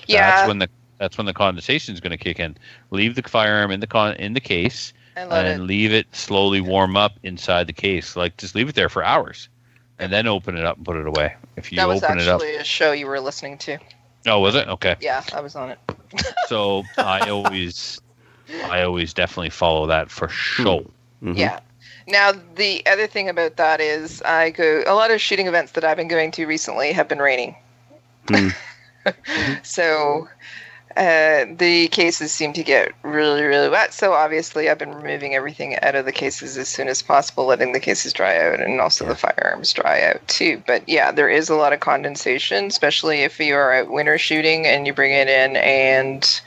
Yeah. 0.06 0.30
That's 0.30 0.48
when 0.50 0.60
the 0.60 0.70
that's 0.98 1.18
when 1.18 1.26
the 1.26 1.34
condensation 1.34 1.94
is 1.94 2.02
going 2.02 2.12
to 2.12 2.18
kick 2.18 2.40
in. 2.40 2.58
Leave 2.92 3.16
the 3.16 3.24
firearm 3.24 3.72
in 3.72 3.80
the 3.80 3.88
con 3.88 4.16
in 4.16 4.34
the 4.34 4.42
case 4.42 4.94
and 5.16 5.32
and 5.32 5.62
it. 5.62 5.66
leave 5.66 5.94
it 5.94 6.14
slowly 6.14 6.60
warm 6.60 6.98
up 6.98 7.14
inside 7.24 7.68
the 7.68 7.74
case. 7.74 8.16
Like 8.18 8.36
just 8.36 8.54
leave 8.54 8.68
it 8.68 8.76
there 8.76 8.90
for 8.90 9.02
hours, 9.04 9.48
and 10.00 10.12
then 10.12 10.28
open 10.28 10.58
it 10.58 10.66
up 10.66 10.76
and 10.78 10.86
put 10.86 10.98
it 10.98 11.08
away. 11.08 11.36
If 11.56 11.72
you 11.72 11.78
That 11.78 11.88
was 11.88 12.04
open 12.04 12.20
it 12.20 12.28
up, 12.28 12.42
actually 12.42 12.56
a 12.56 12.64
show 12.66 12.92
you 12.92 13.08
were 13.08 13.22
listening 13.22 13.58
to. 13.60 13.78
oh, 14.28 14.40
was 14.40 14.56
it 14.56 14.68
okay? 14.68 14.98
Yeah, 15.00 15.24
I 15.34 15.40
was 15.40 15.56
on 15.56 15.72
it. 15.72 15.80
So 16.48 16.84
I 16.98 17.30
always, 17.30 18.00
I 18.66 18.84
always 18.84 19.14
definitely 19.14 19.50
follow 19.50 19.88
that 19.88 20.12
for 20.12 20.28
sure. 20.46 20.86
Mhm. 21.24 21.38
Yeah. 21.38 21.60
Now 22.08 22.32
the 22.56 22.86
other 22.86 23.08
thing 23.08 23.30
about 23.30 23.58
that 23.58 23.82
is 23.82 24.22
I 24.22 24.52
go 24.52 24.84
a 24.88 24.96
lot 24.96 25.12
of 25.12 25.22
shooting 25.22 25.48
events 25.48 25.74
that 25.74 25.84
I've 25.84 25.98
been 25.98 26.08
going 26.08 26.32
to 26.32 26.46
recently 26.46 26.94
have 26.94 27.08
been 27.08 27.20
raining. 27.20 27.56
Hmm. 28.30 28.50
so 29.64 30.28
uh, 30.98 31.46
the 31.58 31.88
cases 31.90 32.32
seem 32.32 32.54
to 32.54 32.64
get 32.64 32.92
really, 33.04 33.44
really 33.44 33.70
wet. 33.70 33.94
So 33.94 34.14
obviously, 34.14 34.68
I've 34.68 34.80
been 34.80 34.96
removing 34.96 35.36
everything 35.36 35.78
out 35.84 35.94
of 35.94 36.06
the 36.06 36.12
cases 36.12 36.58
as 36.58 36.68
soon 36.68 36.88
as 36.88 37.04
possible, 37.04 37.46
letting 37.46 37.72
the 37.74 37.80
cases 37.80 38.14
dry 38.14 38.36
out, 38.36 38.60
and 38.60 38.82
also 38.82 39.06
the 39.06 39.16
firearms 39.16 39.72
dry 39.74 40.02
out 40.02 40.28
too. 40.28 40.64
But 40.66 40.90
yeah, 40.90 41.12
there 41.12 41.30
is 41.30 41.50
a 41.50 41.56
lot 41.56 41.72
of 41.72 41.82
condensation, 41.82 42.66
especially 42.66 43.20
if 43.20 43.40
you 43.40 43.54
are 43.56 43.74
out 43.74 43.92
winter 43.92 44.18
shooting 44.18 44.66
and 44.66 44.88
you 44.88 44.94
bring 44.94 45.14
it 45.14 45.28
in, 45.28 45.58
and 45.58 46.42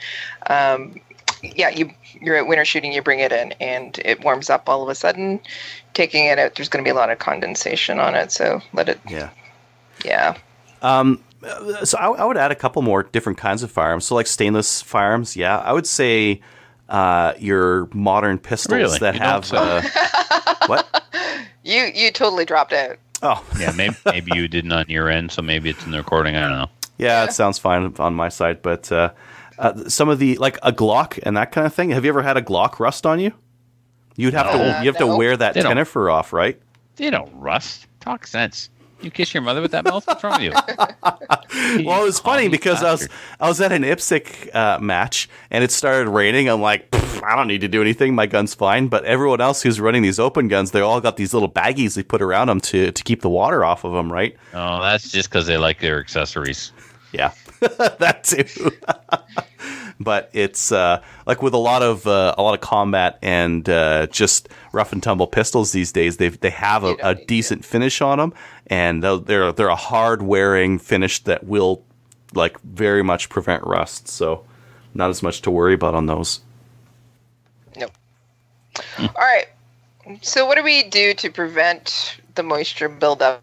um, 0.48 1.00
yeah, 1.42 1.68
you 1.68 1.92
you're 2.20 2.36
at 2.36 2.46
winter 2.46 2.64
shooting, 2.64 2.92
you 2.92 3.02
bring 3.02 3.20
it 3.20 3.32
in, 3.32 3.52
and 3.60 3.98
it 4.04 4.22
warms 4.24 4.50
up 4.50 4.68
all 4.68 4.82
of 4.82 4.88
a 4.88 4.94
sudden. 4.94 5.40
Taking 5.94 6.26
it 6.26 6.38
out, 6.38 6.54
there's 6.54 6.68
going 6.68 6.84
to 6.84 6.88
be 6.88 6.92
a 6.92 6.94
lot 6.98 7.10
of 7.10 7.18
condensation 7.18 7.98
on 7.98 8.14
it, 8.14 8.30
so 8.32 8.60
let 8.72 8.88
it. 8.88 9.00
Yeah. 9.08 9.30
Yeah, 10.04 10.36
Um, 10.82 11.22
so 11.84 11.98
I, 11.98 12.06
I 12.08 12.24
would 12.24 12.36
add 12.38 12.50
a 12.52 12.54
couple 12.54 12.80
more 12.82 13.02
different 13.02 13.36
kinds 13.38 13.62
of 13.62 13.70
firearms. 13.70 14.06
So 14.06 14.14
like 14.14 14.26
stainless 14.26 14.80
firearms, 14.80 15.36
yeah, 15.36 15.58
I 15.58 15.72
would 15.74 15.86
say 15.86 16.40
uh, 16.88 17.34
your 17.38 17.86
modern 17.92 18.38
pistols 18.38 18.74
Really? 18.74 18.98
that 19.00 19.14
You 19.14 19.20
have 19.20 19.52
uh, 19.52 19.82
what? 20.66 21.04
You 21.62 21.90
you 21.94 22.10
totally 22.10 22.46
dropped 22.46 22.72
out. 22.72 22.96
Oh, 23.22 23.44
Yeah, 23.58 23.72
maybe 23.72 23.94
maybe 24.06 24.32
you 24.34 24.48
didn't 24.48 24.72
on 24.72 24.86
your 24.88 25.10
end, 25.10 25.30
so 25.30 25.42
maybe 25.42 25.68
it's 25.68 25.84
in 25.84 25.90
the 25.90 25.98
recording. 25.98 26.36
I 26.36 26.40
don't 26.40 26.52
know. 26.58 26.70
yeah, 26.96 27.24
it 27.24 27.32
sounds 27.34 27.58
fine 27.58 27.94
on 27.98 28.14
my 28.14 28.30
side, 28.30 28.62
but 28.62 28.90
uh, 28.90 29.10
uh, 29.60 29.88
some 29.88 30.08
of 30.08 30.18
the 30.18 30.36
like 30.38 30.58
a 30.62 30.72
Glock 30.72 31.18
and 31.22 31.36
that 31.36 31.52
kind 31.52 31.66
of 31.66 31.72
thing. 31.74 31.90
Have 31.90 32.04
you 32.04 32.08
ever 32.10 32.22
had 32.22 32.36
a 32.36 32.42
Glock 32.42 32.80
rust 32.80 33.06
on 33.06 33.20
you? 33.20 33.32
You'd 34.16 34.34
have 34.34 34.46
No. 34.46 34.52
to 34.52 34.80
you 34.82 34.86
have 34.88 34.96
to 34.98 35.06
No. 35.06 35.16
wear 35.16 35.36
that 35.36 35.54
They 35.54 35.62
don't. 35.62 35.76
tenifer 35.76 36.12
off, 36.12 36.32
right? 36.32 36.60
They 36.96 37.10
don't 37.10 37.30
rust. 37.34 37.86
Talk 38.00 38.26
sense. 38.26 38.70
You 39.02 39.10
kiss 39.10 39.32
your 39.32 39.42
mother 39.42 39.62
with 39.62 39.70
that 39.70 39.84
mouth? 39.84 40.06
What's 40.06 40.22
wrong 40.24 40.42
with 40.42 40.42
you? 40.42 40.52
Well, 41.84 42.02
it 42.02 42.04
was 42.04 42.18
funny 42.20 42.44
commie 42.44 42.48
because 42.50 42.82
I 42.82 42.92
was. 42.92 43.08
I 43.40 43.48
was 43.48 43.60
at 43.60 43.72
an 43.72 43.82
IPSC 43.82 44.54
uh, 44.54 44.78
match 44.80 45.28
and 45.50 45.62
it 45.64 45.70
started 45.70 46.08
raining. 46.10 46.48
I'm 46.48 46.60
like, 46.60 46.88
I 47.24 47.34
don't 47.36 47.48
need 47.48 47.60
to 47.62 47.68
do 47.68 47.80
anything. 47.80 48.14
My 48.14 48.26
gun's 48.26 48.54
fine. 48.54 48.88
But 48.88 49.04
everyone 49.04 49.40
else 49.40 49.62
who's 49.62 49.80
running 49.80 50.02
these 50.02 50.18
open 50.18 50.48
guns, 50.48 50.70
they 50.70 50.80
all 50.80 51.00
got 51.00 51.16
these 51.16 51.32
little 51.34 51.50
baggies 51.50 51.94
they 51.94 52.02
put 52.02 52.22
around 52.22 52.48
them 52.48 52.60
to 52.62 52.92
to 52.92 53.02
keep 53.04 53.22
the 53.22 53.28
water 53.30 53.64
off 53.64 53.84
of 53.84 53.92
them, 53.92 54.12
right? 54.12 54.36
Oh, 54.54 54.80
that's 54.82 55.10
just 55.10 55.28
because 55.28 55.46
they 55.46 55.56
like 55.56 55.80
their 55.80 55.98
accessories. 56.00 56.72
Yeah, 57.12 57.32
that 57.98 58.24
too. 58.24 58.72
but 60.00 60.30
it's 60.32 60.72
uh, 60.72 61.02
like 61.26 61.42
with 61.42 61.54
a 61.54 61.58
lot 61.58 61.82
of 61.82 62.06
uh, 62.06 62.34
a 62.38 62.42
lot 62.42 62.54
of 62.54 62.60
combat 62.60 63.18
and 63.22 63.68
uh, 63.68 64.06
just 64.06 64.48
rough 64.72 64.92
and 64.92 65.02
tumble 65.02 65.26
pistols 65.26 65.72
these 65.72 65.92
days. 65.92 66.16
They 66.16 66.28
they 66.28 66.50
have 66.50 66.84
a, 66.84 66.96
a 67.02 67.14
decent 67.14 67.64
finish 67.64 68.00
on 68.00 68.18
them, 68.18 68.34
and 68.66 69.02
they're 69.02 69.52
they're 69.52 69.68
a 69.68 69.76
hard 69.76 70.22
wearing 70.22 70.78
finish 70.78 71.22
that 71.24 71.44
will 71.44 71.84
like 72.34 72.60
very 72.62 73.02
much 73.02 73.28
prevent 73.28 73.64
rust. 73.64 74.08
So 74.08 74.44
not 74.94 75.10
as 75.10 75.22
much 75.22 75.42
to 75.42 75.50
worry 75.50 75.74
about 75.74 75.94
on 75.94 76.06
those. 76.06 76.40
Nope. 77.76 77.92
All 78.98 79.08
right. 79.18 79.46
So, 80.22 80.46
what 80.46 80.56
do 80.56 80.64
we 80.64 80.84
do 80.84 81.14
to 81.14 81.30
prevent 81.30 82.16
the 82.34 82.42
moisture 82.42 82.88
buildup 82.88 83.42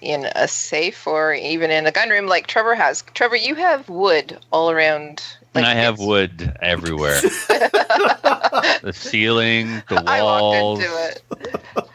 in 0.00 0.26
a 0.34 0.46
safe 0.48 1.06
or 1.06 1.34
even 1.34 1.70
in 1.70 1.86
a 1.86 1.92
gun 1.92 2.10
room 2.10 2.26
like 2.26 2.46
Trevor 2.46 2.74
has? 2.74 3.02
Trevor, 3.14 3.36
you 3.36 3.54
have 3.54 3.88
wood 3.88 4.38
all 4.52 4.70
around. 4.70 5.22
and 5.54 5.64
I 5.66 5.74
have 5.74 5.94
it's- 5.94 6.06
wood 6.06 6.56
everywhere. 6.60 7.20
the 8.82 8.92
ceiling, 8.94 9.82
the 9.88 9.94
walls. 9.96 10.06
I 10.08 10.22
walls. 10.22 10.78
walked 10.80 10.84
into 10.84 11.58
it. 11.82 11.88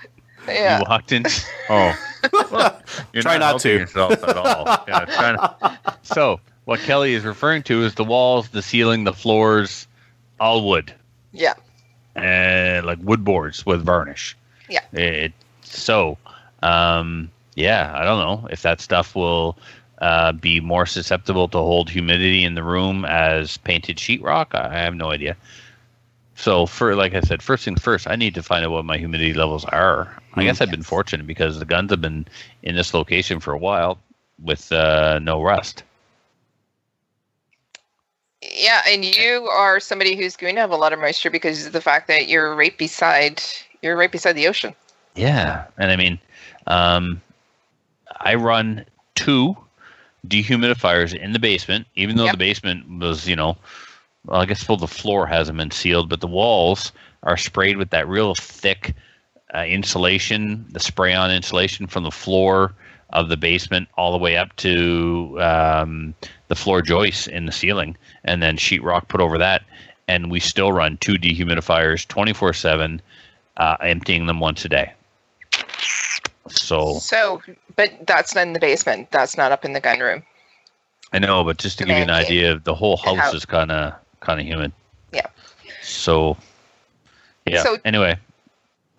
Yeah. 0.47 0.79
You 0.79 0.85
walked 0.89 1.11
in. 1.11 1.25
Oh, 1.69 1.95
Well, 2.51 2.81
you're 3.13 3.21
Try 3.23 3.37
not 3.37 3.45
helping 3.61 3.61
to. 3.61 3.69
yourself 3.79 4.23
at 4.23 4.35
all. 4.35 4.65
Yeah, 4.87 5.05
try 5.05 5.31
not- 5.33 5.99
So, 6.01 6.39
what 6.65 6.79
Kelly 6.81 7.13
is 7.13 7.23
referring 7.23 7.63
to 7.63 7.83
is 7.83 7.93
the 7.95 8.03
walls, 8.03 8.49
the 8.49 8.61
ceiling, 8.63 9.03
the 9.03 9.13
floors, 9.13 9.87
all 10.39 10.67
wood, 10.67 10.93
Yeah. 11.31 11.53
and 12.15 12.85
like 12.85 12.97
wood 13.01 13.23
boards 13.23 13.65
with 13.65 13.85
varnish. 13.85 14.35
Yeah. 14.69 14.81
It, 14.91 15.33
so, 15.63 16.17
um, 16.63 17.29
yeah, 17.59 17.91
I 17.93 18.05
don't 18.05 18.19
know 18.19 18.47
if 18.49 18.61
that 18.61 18.79
stuff 18.79 19.15
will 19.15 19.57
uh, 19.99 20.31
be 20.31 20.61
more 20.61 20.85
susceptible 20.85 21.49
to 21.49 21.57
hold 21.57 21.89
humidity 21.89 22.45
in 22.45 22.55
the 22.55 22.63
room 22.63 23.03
as 23.03 23.57
painted 23.57 23.97
sheetrock. 23.97 24.55
I 24.55 24.77
have 24.77 24.95
no 24.95 25.11
idea. 25.11 25.35
So, 26.35 26.65
for 26.65 26.95
like 26.95 27.13
I 27.13 27.19
said, 27.19 27.43
first 27.43 27.65
things 27.65 27.81
first, 27.81 28.07
I 28.07 28.15
need 28.15 28.33
to 28.35 28.43
find 28.43 28.63
out 28.63 28.71
what 28.71 28.85
my 28.85 28.97
humidity 28.97 29.33
levels 29.33 29.65
are. 29.65 30.15
I 30.35 30.45
guess 30.45 30.61
I've 30.61 30.71
been 30.71 30.83
fortunate 30.83 31.27
because 31.27 31.59
the 31.59 31.65
guns 31.65 31.91
have 31.91 31.99
been 31.99 32.25
in 32.63 32.75
this 32.75 32.93
location 32.93 33.41
for 33.41 33.51
a 33.51 33.57
while 33.57 33.99
with 34.41 34.71
uh, 34.71 35.19
no 35.19 35.41
rust. 35.41 35.83
Yeah, 38.41 38.83
and 38.87 39.03
you 39.03 39.47
are 39.51 39.81
somebody 39.81 40.15
who's 40.15 40.37
going 40.37 40.55
to 40.55 40.61
have 40.61 40.71
a 40.71 40.77
lot 40.77 40.93
of 40.93 40.99
moisture 40.99 41.29
because 41.29 41.65
of 41.65 41.73
the 41.73 41.81
fact 41.81 42.07
that 42.07 42.29
you're 42.29 42.55
right 42.55 42.77
beside 42.77 43.43
you're 43.81 43.97
right 43.97 44.11
beside 44.11 44.33
the 44.33 44.47
ocean. 44.47 44.73
Yeah, 45.15 45.65
and 45.77 45.91
I 45.91 45.97
mean, 45.97 46.19
um, 46.67 47.21
I 48.19 48.35
run 48.35 48.85
two 49.15 49.55
dehumidifiers 50.27 51.15
in 51.15 51.31
the 51.31 51.39
basement, 51.39 51.87
even 51.95 52.17
though 52.17 52.25
Yep. 52.25 52.33
the 52.33 52.37
basement 52.37 52.99
was, 52.99 53.27
you 53.27 53.35
know, 53.35 53.57
well, 54.25 54.41
I 54.41 54.45
guess 54.45 54.67
well 54.67 54.77
the 54.77 54.87
floor 54.87 55.25
hasn't 55.25 55.57
been 55.57 55.71
sealed, 55.71 56.09
but 56.09 56.19
the 56.19 56.27
walls 56.27 56.91
are 57.23 57.37
sprayed 57.37 57.77
with 57.77 57.89
that 57.91 58.07
real 58.07 58.35
thick 58.35 58.95
uh, 59.53 59.59
insulation, 59.59 60.65
the 60.71 60.79
spray-on 60.79 61.31
insulation 61.31 61.87
from 61.87 62.03
the 62.03 62.11
floor 62.11 62.73
of 63.11 63.29
the 63.29 63.37
basement 63.37 63.87
all 63.97 64.11
the 64.11 64.17
way 64.17 64.37
up 64.37 64.55
to 64.57 65.37
um, 65.41 66.13
the 66.47 66.55
floor 66.55 66.81
joists 66.81 67.27
in 67.27 67.45
the 67.45 67.51
ceiling, 67.51 67.97
and 68.23 68.43
then 68.43 68.57
sheetrock 68.57 69.07
put 69.07 69.21
over 69.21 69.37
that. 69.37 69.63
And 70.07 70.29
we 70.31 70.39
still 70.39 70.71
run 70.71 70.97
two 70.97 71.15
dehumidifiers 71.15 72.07
24 72.07 72.53
7, 72.53 73.01
uh, 73.57 73.77
emptying 73.81 74.25
them 74.25 74.39
once 74.39 74.65
a 74.65 74.69
day. 74.69 74.93
So 76.51 76.99
So, 76.99 77.41
but 77.75 77.91
that's 78.07 78.35
not 78.35 78.41
in 78.47 78.53
the 78.53 78.59
basement. 78.59 79.11
That's 79.11 79.37
not 79.37 79.51
up 79.51 79.63
in 79.65 79.73
the 79.73 79.79
gun 79.81 79.99
room. 79.99 80.23
I 81.13 81.19
know, 81.19 81.43
but 81.43 81.57
just 81.57 81.77
to 81.79 81.85
The 81.85 81.89
give 81.89 81.97
you 81.97 82.03
an 82.03 82.09
idea, 82.09 82.59
the 82.59 82.75
whole 82.75 82.99
And 83.05 83.19
house 83.19 83.33
is 83.33 83.45
kind 83.45 83.71
of 83.71 83.93
kind 84.19 84.39
of 84.39 84.45
humid. 84.45 84.71
Yeah. 85.11 85.25
So, 85.81 86.37
yeah. 87.47 87.63
So- 87.63 87.77
anyway, 87.85 88.17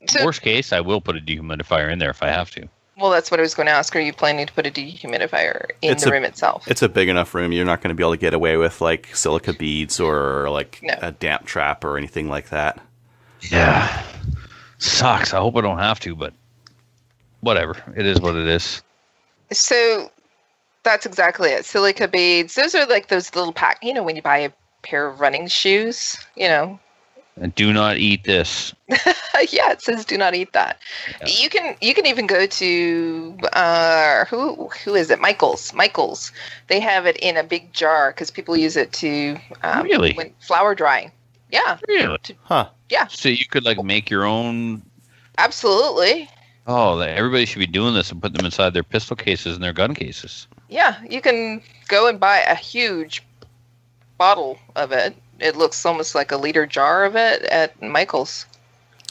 So, 0.08 0.24
worst 0.24 0.42
case, 0.42 0.72
I 0.72 0.80
will 0.80 1.00
put 1.00 1.16
a 1.16 1.20
dehumidifier 1.20 1.90
in 1.92 1.98
there 1.98 2.10
if 2.10 2.22
I 2.22 2.28
have 2.28 2.50
to. 2.52 2.68
well, 2.96 3.10
that's 3.10 3.30
what 3.30 3.38
I 3.38 3.42
was 3.42 3.54
going 3.54 3.66
to 3.66 3.72
ask. 3.72 3.94
Are 3.94 4.00
you 4.00 4.12
planning 4.12 4.46
to 4.46 4.52
put 4.52 4.66
a 4.66 4.70
dehumidifier 4.70 5.70
in 5.82 5.92
It's 5.92 6.02
the 6.04 6.10
a- 6.10 6.12
room 6.12 6.24
itself? 6.24 6.66
It's 6.66 6.82
a 6.82 6.88
big 6.88 7.08
enough 7.08 7.32
room. 7.34 7.52
You're 7.52 7.64
not 7.64 7.80
going 7.80 7.90
to 7.90 7.94
be 7.94 8.02
able 8.02 8.12
to 8.14 8.18
get 8.18 8.34
away 8.34 8.56
with 8.56 8.80
like 8.80 9.14
silica 9.14 9.52
beads 9.52 10.00
or 10.00 10.50
like 10.50 10.80
No. 10.82 10.94
a 11.00 11.12
damp 11.12 11.46
trap 11.46 11.84
or 11.84 11.96
anything 11.96 12.28
like 12.28 12.48
that. 12.50 12.78
Yeah. 13.50 14.02
Sucks. 14.78 15.32
I 15.32 15.38
hope 15.38 15.56
I 15.56 15.60
don't 15.60 15.78
have 15.78 16.00
to, 16.00 16.14
but 16.16 16.32
whatever. 17.40 17.74
It 17.96 18.06
is 18.06 18.20
what 18.20 18.36
it 18.36 18.46
is. 18.46 18.82
So 19.52 20.10
that's 20.82 21.06
exactly 21.06 21.50
it. 21.50 21.64
Silica 21.64 22.08
beads. 22.08 22.54
Those 22.54 22.74
are 22.74 22.86
like 22.86 23.08
those 23.08 23.34
little 23.34 23.52
pack. 23.52 23.78
You 23.82 23.94
know, 23.94 24.02
when 24.02 24.16
you 24.16 24.22
buy 24.22 24.38
a 24.38 24.52
pair 24.82 25.06
of 25.06 25.20
running 25.20 25.46
shoes. 25.48 26.16
You 26.36 26.48
know. 26.48 26.80
And 27.36 27.54
do 27.54 27.72
not 27.72 27.96
eat 27.96 28.24
this. 28.24 28.74
yeah, 28.88 29.70
it 29.72 29.80
says 29.80 30.04
do 30.04 30.18
not 30.18 30.34
eat 30.34 30.52
that. 30.52 30.78
Yeah. 31.20 31.26
You 31.28 31.48
can 31.48 31.76
you 31.80 31.94
can 31.94 32.04
even 32.06 32.26
go 32.26 32.44
to 32.46 33.38
uh, 33.54 34.24
who 34.26 34.68
who 34.84 34.94
is 34.94 35.10
it? 35.10 35.20
Michaels. 35.20 35.72
Michaels. 35.72 36.32
They 36.66 36.80
have 36.80 37.06
it 37.06 37.16
in 37.18 37.36
a 37.38 37.42
big 37.42 37.72
jar 37.72 38.10
because 38.10 38.30
people 38.30 38.56
use 38.56 38.76
it 38.76 38.92
to 38.94 39.38
um, 39.62 39.84
Really? 39.84 40.12
when 40.14 40.34
flower 40.40 40.74
drying. 40.74 41.12
Yeah, 41.50 41.78
Really? 41.88 42.18
Huh. 42.44 42.68
Yeah. 42.90 43.06
So 43.06 43.28
you 43.28 43.46
could 43.46 43.64
like 43.64 43.82
make 43.82 44.10
your 44.10 44.24
own. 44.24 44.82
absolutely. 45.38 46.28
Oh, 46.72 47.00
everybody 47.00 47.46
should 47.46 47.58
be 47.58 47.66
doing 47.66 47.94
this 47.94 48.12
and 48.12 48.22
put 48.22 48.32
them 48.32 48.46
inside 48.46 48.74
their 48.74 48.84
pistol 48.84 49.16
cases 49.16 49.56
and 49.56 49.64
their 49.64 49.72
gun 49.72 49.92
cases. 49.92 50.46
Yeah, 50.68 51.02
you 51.02 51.20
can 51.20 51.62
go 51.88 52.06
and 52.06 52.20
buy 52.20 52.42
a 52.42 52.54
huge 52.54 53.24
bottle 54.18 54.56
of 54.76 54.92
it. 54.92 55.16
It 55.40 55.56
looks 55.56 55.84
almost 55.84 56.14
like 56.14 56.30
a 56.30 56.36
liter 56.36 56.66
jar 56.66 57.04
of 57.04 57.16
it 57.16 57.42
at 57.42 57.82
Michaels. 57.82 58.46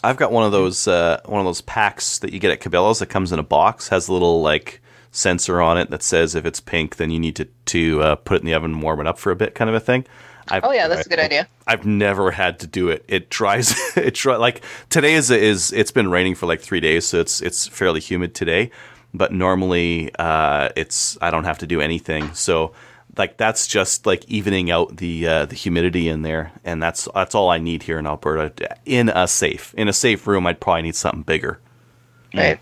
I've 0.05 0.15
got 0.15 0.31
one 0.31 0.45
of 0.45 0.53
those 0.53 0.87
uh, 0.87 1.19
one 1.25 1.41
of 1.41 1.45
those 1.45 1.59
packs 1.59 2.19
that 2.19 2.31
you 2.31 2.39
get 2.39 2.51
at 2.51 2.61
Cabela's 2.61 2.99
that 2.99 3.07
comes 3.07 3.33
in 3.33 3.39
a 3.39 3.43
box, 3.43 3.89
has 3.89 4.07
a 4.07 4.13
little 4.13 4.41
like 4.41 4.79
sensor 5.11 5.59
on 5.59 5.77
it 5.77 5.89
that 5.89 6.01
says 6.01 6.35
if 6.35 6.45
it's 6.45 6.61
pink, 6.61 6.95
then 6.95 7.11
you 7.11 7.19
need 7.19 7.35
to 7.35 7.45
to 7.65 8.01
uh, 8.01 8.15
put 8.15 8.35
it 8.35 8.41
in 8.41 8.45
the 8.45 8.53
oven 8.53 8.71
and 8.71 8.81
warm 8.81 9.01
it 9.01 9.07
up 9.07 9.19
for 9.19 9.33
a 9.33 9.35
bit, 9.35 9.53
kind 9.53 9.69
of 9.69 9.75
a 9.75 9.81
thing. 9.81 10.05
I've, 10.51 10.63
Oh 10.63 10.71
yeah, 10.71 10.87
that's 10.87 11.05
a 11.05 11.09
good 11.09 11.19
idea. 11.19 11.47
I've 11.67 11.85
never 11.85 12.31
had 12.31 12.59
to 12.59 12.67
do 12.67 12.89
it. 12.89 13.05
It 13.07 13.29
dries. 13.29 13.73
it 13.97 14.15
dry, 14.15 14.35
like 14.37 14.61
today 14.89 15.13
is 15.13 15.31
is 15.31 15.71
it's 15.71 15.91
been 15.91 16.09
raining 16.09 16.35
for 16.35 16.45
like 16.45 16.61
three 16.61 16.79
days, 16.79 17.05
so 17.05 17.19
it's 17.19 17.41
it's 17.41 17.67
fairly 17.67 17.99
humid 17.99 18.35
today. 18.35 18.71
But 19.13 19.33
normally, 19.33 20.11
uh, 20.19 20.69
it's 20.75 21.17
I 21.21 21.31
don't 21.31 21.45
have 21.45 21.57
to 21.59 21.67
do 21.67 21.81
anything. 21.81 22.33
So 22.33 22.73
like 23.17 23.37
that's 23.37 23.67
just 23.67 24.05
like 24.05 24.23
evening 24.25 24.71
out 24.71 24.97
the 24.97 25.27
uh, 25.27 25.45
the 25.45 25.55
humidity 25.55 26.07
in 26.07 26.21
there, 26.21 26.51
and 26.63 26.81
that's 26.81 27.07
that's 27.13 27.35
all 27.35 27.49
I 27.49 27.57
need 27.57 27.83
here 27.83 27.99
in 27.99 28.07
Alberta. 28.07 28.77
In 28.85 29.09
a 29.09 29.27
safe 29.27 29.73
in 29.77 29.87
a 29.87 29.93
safe 29.93 30.25
room, 30.27 30.47
I'd 30.47 30.59
probably 30.59 30.83
need 30.83 30.95
something 30.95 31.23
bigger. 31.23 31.59
Right. 32.33 32.59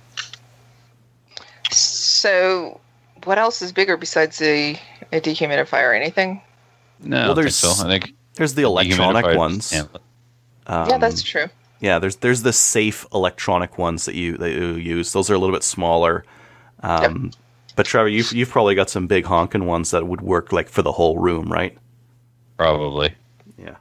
So, 1.71 2.79
what 3.25 3.37
else 3.37 3.61
is 3.61 3.71
bigger 3.71 3.97
besides 3.97 4.41
a, 4.41 4.79
a 5.11 5.19
dehumidifier? 5.19 5.91
Or 5.91 5.93
anything? 5.93 6.41
No, 7.01 7.15
Well, 7.15 7.23
I 7.23 7.25
don't 7.27 7.35
think 7.35 7.43
there's 7.43 7.55
so. 7.55 7.85
I 7.85 7.89
think 7.99 8.13
There's 8.35 8.53
the 8.53 8.63
electronic 8.63 9.25
ones. 9.37 9.71
handle. 9.71 10.01
Um, 10.67 10.89
yeah, 10.89 10.97
that's 10.97 11.21
true. 11.21 11.45
Yeah, 11.79 11.99
there's 11.99 12.17
there's 12.17 12.41
the 12.41 12.53
safe 12.53 13.05
electronic 13.13 13.77
ones 13.77 14.05
that 14.05 14.15
you 14.15 14.37
that 14.37 14.51
you 14.51 14.75
use. 14.75 15.13
Those 15.13 15.29
are 15.29 15.35
a 15.35 15.37
little 15.37 15.55
bit 15.55 15.63
smaller. 15.63 16.25
Um, 16.81 17.31
But 17.75 17.85
Trevor, 17.85 18.09
you've 18.09 18.31
you've 18.33 18.49
probably 18.49 18.73
got 18.75 18.89
some 18.89 19.05
big 19.07 19.25
honking 19.25 19.65
ones 19.65 19.91
that 19.91 20.07
would 20.07 20.21
work 20.21 20.51
like 20.51 20.67
for 20.69 20.81
the 20.81 20.91
whole 20.91 21.19
room, 21.19 21.51
right? 21.51 21.77
Probably. 22.57 23.13
Yeah. 23.59 23.75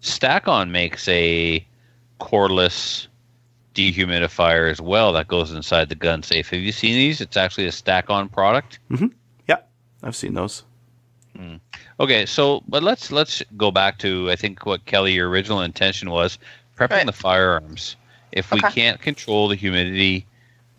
Stack 0.00 0.46
On 0.48 0.70
makes 0.70 1.08
a 1.08 1.66
cordless 2.20 3.06
dehumidifier 3.74 4.70
as 4.70 4.80
well 4.80 5.12
that 5.14 5.26
goes 5.28 5.50
inside 5.52 5.88
the 5.88 5.94
gun 5.94 6.22
safe. 6.22 6.50
Have 6.50 6.60
you 6.60 6.70
seen 6.72 6.94
these? 6.94 7.20
It's 7.22 7.36
actually 7.38 7.66
a 7.66 7.72
Stack 7.72 8.10
On 8.10 8.28
product. 8.28 8.78
Yeah, 9.48 9.56
I've 10.02 10.14
seen 10.14 10.34
those. 10.34 10.64
Okay, 12.00 12.26
so 12.26 12.62
but 12.68 12.82
let's 12.82 13.12
let's 13.12 13.42
go 13.56 13.70
back 13.70 13.98
to 13.98 14.30
I 14.30 14.36
think 14.36 14.66
what 14.66 14.84
Kelly 14.86 15.12
your 15.14 15.28
original 15.28 15.60
intention 15.60 16.10
was 16.10 16.38
prepping 16.76 16.90
Right. 16.90 17.06
the 17.06 17.12
firearms. 17.12 17.96
If 18.32 18.50
we 18.50 18.60
can't 18.60 19.00
control 19.00 19.46
the 19.48 19.54
humidity, 19.54 20.26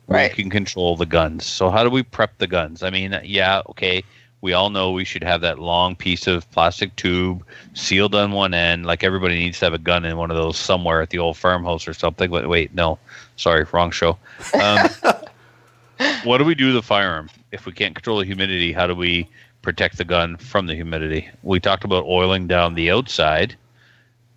Right. 0.08 0.30
we 0.36 0.44
can 0.44 0.50
control 0.50 0.98
the 0.98 1.06
guns. 1.06 1.46
So 1.46 1.70
how 1.70 1.84
do 1.84 1.90
we 1.90 2.04
prep 2.04 2.38
the 2.38 2.48
guns? 2.48 2.84
I 2.84 2.90
mean, 2.90 3.18
yeah, 3.24 3.62
okay, 3.70 4.04
we 4.42 4.52
all 4.54 4.70
know 4.70 4.92
we 4.92 5.06
should 5.06 5.24
have 5.24 5.42
that 5.42 5.58
long 5.58 5.96
piece 5.96 6.28
of 6.28 6.50
plastic 6.52 6.96
tube 6.98 7.44
sealed 7.74 8.14
on 8.14 8.32
one 8.32 8.54
end, 8.54 8.86
like 8.86 9.04
everybody 9.04 9.36
needs 9.40 9.58
to 9.60 9.66
have 9.66 9.74
a 9.74 9.80
gun 9.80 10.04
in 10.06 10.18
one 10.18 10.30
of 10.30 10.38
those 10.38 10.58
somewhere 10.58 11.02
at 11.02 11.10
the 11.10 11.18
old 11.18 11.38
farmhouse 11.38 11.88
or 11.88 11.94
something. 11.94 12.30
But 12.30 12.48
wait, 12.50 12.74
no, 12.76 13.00
sorry, 13.38 13.66
wrong 13.72 13.90
show. 13.90 14.18
Um, 14.62 14.90
what 16.24 16.38
do 16.40 16.44
we 16.44 16.56
do 16.56 16.68
to 16.68 16.74
the 16.74 16.84
firearm 16.84 17.30
if 17.52 17.66
we 17.66 17.72
can't 17.72 17.96
control 17.96 18.20
the 18.20 18.26
humidity? 18.26 18.74
How 18.74 18.86
do 18.86 18.94
we 18.96 19.28
protect 19.66 19.98
the 19.98 20.06
gun 20.06 20.38
from 20.38 20.68
the 20.68 20.76
humidity? 20.76 21.28
We 21.44 21.60
talked 21.60 21.84
about 21.84 22.06
oiling 22.06 22.48
down 22.48 22.76
the 22.76 22.92
outside. 22.92 23.56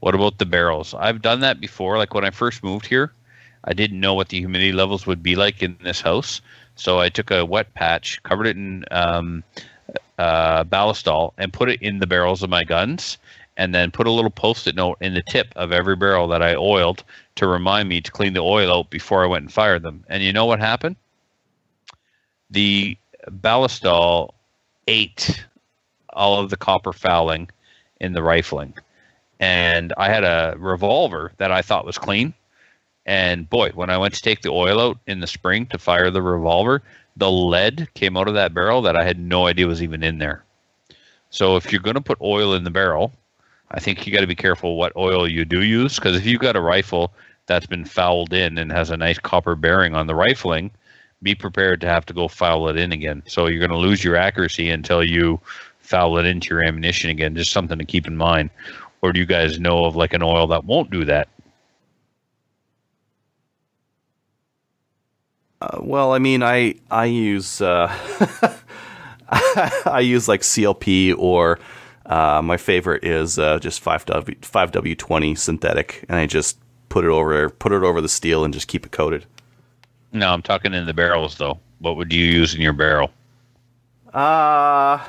What 0.00 0.14
about 0.14 0.38
the 0.38 0.46
barrels? 0.46 0.94
I've 0.94 1.22
done 1.22 1.40
that 1.40 1.60
before. 1.60 1.98
Like 1.98 2.14
when 2.14 2.24
I 2.24 2.30
first 2.30 2.64
moved 2.64 2.86
here, 2.86 3.12
I 3.64 3.74
didn't 3.74 4.00
know 4.00 4.14
what 4.14 4.30
the 4.30 4.38
humidity 4.38 4.72
levels 4.72 5.06
would 5.06 5.22
be 5.22 5.36
like 5.36 5.62
in 5.62 5.76
this 5.82 6.00
house. 6.00 6.40
So 6.76 6.98
I 6.98 7.10
took 7.10 7.30
a 7.30 7.44
wet 7.44 7.74
patch, 7.74 8.22
covered 8.22 8.46
it 8.46 8.56
in 8.56 8.84
um, 8.90 9.44
uh, 10.18 10.64
ballistol, 10.64 11.34
and 11.36 11.52
put 11.52 11.68
it 11.68 11.82
in 11.82 11.98
the 11.98 12.06
barrels 12.06 12.42
of 12.42 12.50
my 12.50 12.64
guns, 12.64 13.18
and 13.56 13.74
then 13.74 13.90
put 13.90 14.06
a 14.06 14.12
little 14.12 14.30
post-it 14.30 14.76
note 14.76 14.96
in 15.00 15.12
the 15.12 15.22
tip 15.22 15.48
of 15.56 15.72
every 15.72 15.96
barrel 15.96 16.28
that 16.28 16.42
I 16.42 16.54
oiled 16.54 17.04
to 17.34 17.46
remind 17.46 17.88
me 17.88 18.00
to 18.00 18.10
clean 18.10 18.32
the 18.32 18.40
oil 18.40 18.72
out 18.72 18.90
before 18.90 19.22
I 19.22 19.26
went 19.26 19.42
and 19.42 19.52
fired 19.52 19.82
them. 19.82 20.04
And 20.08 20.22
you 20.22 20.32
know 20.32 20.46
what 20.46 20.60
happened? 20.60 20.96
The 22.50 22.96
ballistol 23.28 24.32
ate 24.88 25.44
all 26.08 26.40
of 26.40 26.50
the 26.50 26.56
copper 26.56 26.92
fouling 26.92 27.48
in 28.00 28.12
the 28.12 28.22
rifling. 28.22 28.74
And 29.38 29.92
I 29.96 30.08
had 30.08 30.24
a 30.24 30.56
revolver 30.58 31.32
that 31.36 31.52
I 31.52 31.62
thought 31.62 31.86
was 31.86 31.98
clean. 31.98 32.34
And 33.06 33.48
boy, 33.48 33.70
when 33.74 33.90
I 33.90 33.98
went 33.98 34.14
to 34.14 34.22
take 34.22 34.42
the 34.42 34.50
oil 34.50 34.80
out 34.80 34.98
in 35.06 35.20
the 35.20 35.26
spring 35.26 35.66
to 35.66 35.78
fire 35.78 36.10
the 36.10 36.22
revolver, 36.22 36.82
the 37.16 37.30
lead 37.30 37.88
came 37.94 38.16
out 38.16 38.28
of 38.28 38.34
that 38.34 38.54
barrel 38.54 38.82
that 38.82 38.96
I 38.96 39.04
had 39.04 39.18
no 39.18 39.46
idea 39.46 39.66
was 39.66 39.82
even 39.82 40.02
in 40.02 40.18
there. 40.18 40.44
So 41.30 41.56
if 41.56 41.70
you're 41.70 41.82
going 41.82 41.94
to 41.94 42.00
put 42.00 42.20
oil 42.20 42.54
in 42.54 42.64
the 42.64 42.70
barrel, 42.70 43.12
I 43.70 43.80
think 43.80 44.06
you 44.06 44.12
got 44.12 44.22
to 44.22 44.26
be 44.26 44.34
careful 44.34 44.76
what 44.76 44.96
oil 44.96 45.28
you 45.28 45.44
do 45.44 45.62
use 45.62 45.96
because 45.96 46.16
if 46.16 46.26
you've 46.26 46.40
got 46.40 46.56
a 46.56 46.60
rifle 46.60 47.12
that's 47.46 47.66
been 47.66 47.84
fouled 47.84 48.32
in 48.32 48.58
and 48.58 48.72
has 48.72 48.90
a 48.90 48.96
nice 48.96 49.18
copper 49.18 49.54
bearing 49.54 49.94
on 49.94 50.06
the 50.06 50.14
rifling, 50.14 50.70
be 51.22 51.34
prepared 51.34 51.80
to 51.80 51.86
have 51.86 52.06
to 52.06 52.12
go 52.12 52.28
foul 52.28 52.68
it 52.68 52.76
in 52.76 52.92
again. 52.92 53.22
So 53.26 53.46
you're 53.46 53.58
going 53.58 53.70
to 53.70 53.76
lose 53.76 54.04
your 54.04 54.16
accuracy 54.16 54.70
until 54.70 55.02
you 55.02 55.40
foul 55.80 56.18
it 56.18 56.26
into 56.26 56.50
your 56.50 56.62
ammunition 56.62 57.10
again. 57.10 57.34
Just 57.34 57.50
something 57.50 57.78
to 57.78 57.84
keep 57.84 58.06
in 58.06 58.16
mind. 58.16 58.50
Or 59.02 59.12
do 59.12 59.20
you 59.20 59.26
guys 59.26 59.58
know 59.58 59.84
of 59.84 59.96
like 59.96 60.12
an 60.12 60.22
oil 60.22 60.46
that 60.48 60.64
won't 60.64 60.90
do 60.90 61.04
that? 61.04 61.28
Uh, 65.60 65.78
well, 65.80 66.12
I 66.12 66.18
mean, 66.18 66.42
I 66.42 66.76
I 66.90 67.06
use 67.06 67.60
uh, 67.60 67.92
I 69.28 70.00
use 70.00 70.28
like 70.28 70.42
CLP 70.42 71.16
or 71.18 71.58
uh, 72.06 72.40
my 72.42 72.56
favorite 72.56 73.04
is 73.04 73.38
uh, 73.38 73.58
just 73.58 73.80
five 73.80 74.04
W 74.06 74.36
five 74.42 74.70
W 74.72 74.94
twenty 74.94 75.34
synthetic, 75.34 76.04
and 76.08 76.18
I 76.18 76.26
just 76.26 76.58
put 76.88 77.04
it 77.04 77.10
over 77.10 77.48
put 77.50 77.72
it 77.72 77.82
over 77.82 78.00
the 78.00 78.08
steel 78.08 78.44
and 78.44 78.54
just 78.54 78.68
keep 78.68 78.86
it 78.86 78.92
coated. 78.92 79.26
No, 80.12 80.32
I'm 80.32 80.42
talking 80.42 80.74
in 80.74 80.86
the 80.86 80.94
barrels 80.94 81.36
though. 81.36 81.58
What 81.80 81.96
would 81.96 82.12
you 82.12 82.24
use 82.24 82.54
in 82.54 82.60
your 82.60 82.72
barrel? 82.72 83.10
Uh 84.12 85.04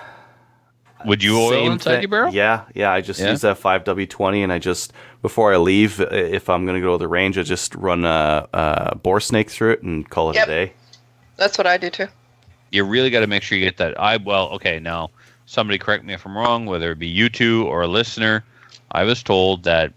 Would 1.05 1.23
you 1.23 1.37
oil 1.39 1.49
same 1.51 1.71
inside 1.73 1.91
thing. 1.93 2.01
your 2.01 2.09
barrel? 2.09 2.33
Yeah, 2.33 2.63
yeah. 2.75 2.91
I 2.91 3.01
just 3.01 3.19
Yeah? 3.19 3.31
use 3.31 3.41
that 3.41 3.57
five 3.57 3.83
W 3.85 4.05
twenty, 4.05 4.43
and 4.43 4.51
I 4.51 4.59
just 4.59 4.91
before 5.21 5.53
I 5.53 5.57
leave, 5.57 5.99
if 6.01 6.49
I'm 6.49 6.65
gonna 6.65 6.81
go 6.81 6.93
to 6.93 6.97
the 6.97 7.07
range, 7.07 7.37
I 7.37 7.43
just 7.43 7.73
run 7.75 8.03
a, 8.05 8.47
a 8.53 8.95
bore 8.95 9.21
snake 9.21 9.49
through 9.49 9.71
it 9.71 9.83
and 9.83 10.07
call 10.09 10.31
it 10.31 10.35
Yep. 10.35 10.47
a 10.47 10.49
day. 10.49 10.73
That's 11.37 11.57
what 11.57 11.65
I 11.67 11.77
do 11.77 11.89
too. 11.89 12.07
you 12.71 12.83
really 12.83 13.09
got 13.09 13.21
to 13.21 13.27
make 13.27 13.41
sure 13.41 13.57
you 13.57 13.63
get 13.65 13.77
that. 13.77 13.99
I 13.99 14.17
well, 14.17 14.49
okay, 14.49 14.79
now 14.79 15.09
somebody 15.45 15.77
correct 15.79 16.03
me 16.03 16.13
if 16.13 16.25
I'm 16.25 16.37
wrong, 16.37 16.65
whether 16.65 16.91
it 16.91 16.99
be 16.99 17.07
you 17.07 17.29
two 17.29 17.65
or 17.67 17.81
a 17.81 17.87
listener. 17.87 18.43
I 18.91 19.03
was 19.05 19.23
told 19.23 19.63
that 19.63 19.93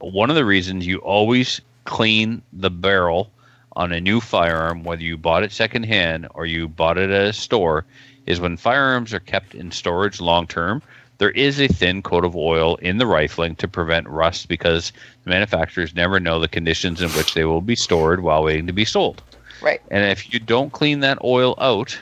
one 0.00 0.30
of 0.30 0.36
the 0.36 0.44
reasons 0.44 0.86
you 0.86 0.98
always 0.98 1.60
clean 1.84 2.42
the 2.52 2.70
barrel 2.70 3.30
on 3.76 3.92
a 3.92 4.00
new 4.00 4.20
firearm, 4.20 4.82
whether 4.82 5.02
you 5.02 5.16
bought 5.16 5.42
it 5.42 5.52
secondhand 5.52 6.26
or 6.34 6.46
you 6.46 6.66
bought 6.66 6.98
it 6.98 7.10
at 7.10 7.26
a 7.28 7.32
store, 7.32 7.84
is 8.24 8.40
when 8.40 8.56
firearms 8.56 9.14
are 9.14 9.20
kept 9.20 9.54
in 9.54 9.70
storage 9.70 10.20
long 10.20 10.46
term. 10.46 10.82
There 11.18 11.30
is 11.30 11.60
a 11.60 11.68
thin 11.68 12.02
coat 12.02 12.24
of 12.24 12.36
oil 12.36 12.76
in 12.76 12.98
the 12.98 13.06
rifling 13.06 13.54
to 13.56 13.68
prevent 13.68 14.08
rust 14.08 14.48
because 14.48 14.92
the 15.24 15.30
manufacturers 15.30 15.94
never 15.94 16.18
know 16.18 16.40
the 16.40 16.48
conditions 16.48 17.00
in 17.00 17.08
which 17.10 17.34
they 17.34 17.44
will 17.44 17.60
be 17.60 17.76
stored 17.76 18.22
while 18.22 18.42
waiting 18.42 18.66
to 18.66 18.72
be 18.72 18.84
sold. 18.84 19.22
Right. 19.62 19.80
And 19.90 20.04
if 20.04 20.32
you 20.32 20.40
don't 20.40 20.72
clean 20.72 21.00
that 21.00 21.22
oil 21.24 21.54
out 21.58 21.98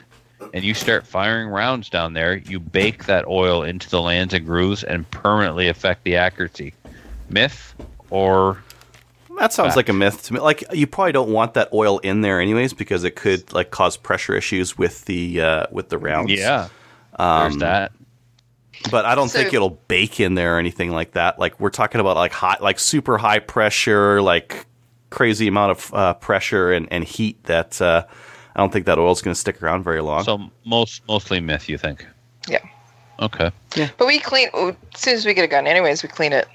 and 0.53 0.65
you 0.65 0.73
start 0.73 1.07
firing 1.07 1.47
rounds 1.47 1.89
down 1.89 2.13
there, 2.13 2.37
you 2.37 2.59
bake 2.59 3.05
that 3.05 3.25
oil 3.27 3.63
into 3.63 3.89
the 3.89 4.01
lands 4.01 4.33
and 4.33 4.45
grooves 4.45 4.83
and 4.83 5.09
permanently 5.11 5.69
affect 5.69 6.03
the 6.03 6.17
accuracy. 6.17 6.73
Myth 7.29 7.73
or 8.09 8.61
That 9.39 9.51
sounds 9.53 9.69
Fact. 9.69 9.77
like 9.77 9.89
a 9.89 9.93
myth 9.93 10.23
to 10.23 10.33
me. 10.33 10.39
Like 10.39 10.63
you 10.73 10.87
probably 10.87 11.11
don't 11.11 11.29
want 11.29 11.53
that 11.55 11.69
oil 11.73 11.99
in 11.99 12.21
there 12.21 12.39
anyways 12.39 12.73
because 12.73 13.03
it 13.03 13.15
could 13.15 13.51
like 13.53 13.71
cause 13.71 13.97
pressure 13.97 14.35
issues 14.35 14.77
with 14.77 15.05
the 15.05 15.41
uh, 15.41 15.65
with 15.71 15.89
the 15.89 15.97
rounds. 15.97 16.31
yeah, 16.31 16.69
Um, 17.17 17.51
there's 17.51 17.57
that. 17.61 17.91
But 18.91 19.05
I 19.05 19.15
don't 19.15 19.29
So- 19.29 19.39
think 19.39 19.53
it'll 19.53 19.79
bake 19.87 20.19
in 20.19 20.35
there 20.35 20.55
or 20.55 20.59
anything 20.59 20.91
like 20.91 21.11
that. 21.13 21.39
Like 21.39 21.59
we're 21.59 21.69
talking 21.69 22.01
about 22.01 22.15
like 22.17 22.31
high, 22.33 22.57
like 22.61 22.79
super 22.79 23.17
high 23.17 23.39
pressure, 23.39 24.21
like 24.21 24.65
crazy 25.09 25.47
amount 25.47 25.71
of 25.71 25.93
uh, 25.93 26.13
pressure 26.15 26.71
and, 26.71 26.87
and 26.91 27.03
heat 27.03 27.41
that 27.45 27.81
uh, 27.81 28.05
I 28.55 28.59
don't 28.59 28.71
think 28.71 28.85
that 28.85 28.97
oil's 28.99 29.21
going 29.21 29.33
to 29.33 29.39
stick 29.39 29.61
around 29.63 29.83
very 29.83 30.01
long. 30.01 30.23
So 30.23 30.49
most 30.65 31.01
mostly 31.07 31.39
myth, 31.39 31.67
you 31.69 31.77
think? 31.77 32.05
Yeah. 32.47 32.59
Okay. 33.19 33.49
Yeah. 33.75 33.89
But 33.97 34.07
we 34.07 34.19
clean 34.19 34.49
as 34.53 34.75
soon 34.95 35.13
as 35.15 35.25
we 35.25 35.33
get 35.33 35.43
a 35.45 35.47
gun. 35.47 35.67
Anyways, 35.67 36.03
we 36.03 36.09
clean 36.09 36.33
it. 36.33 36.47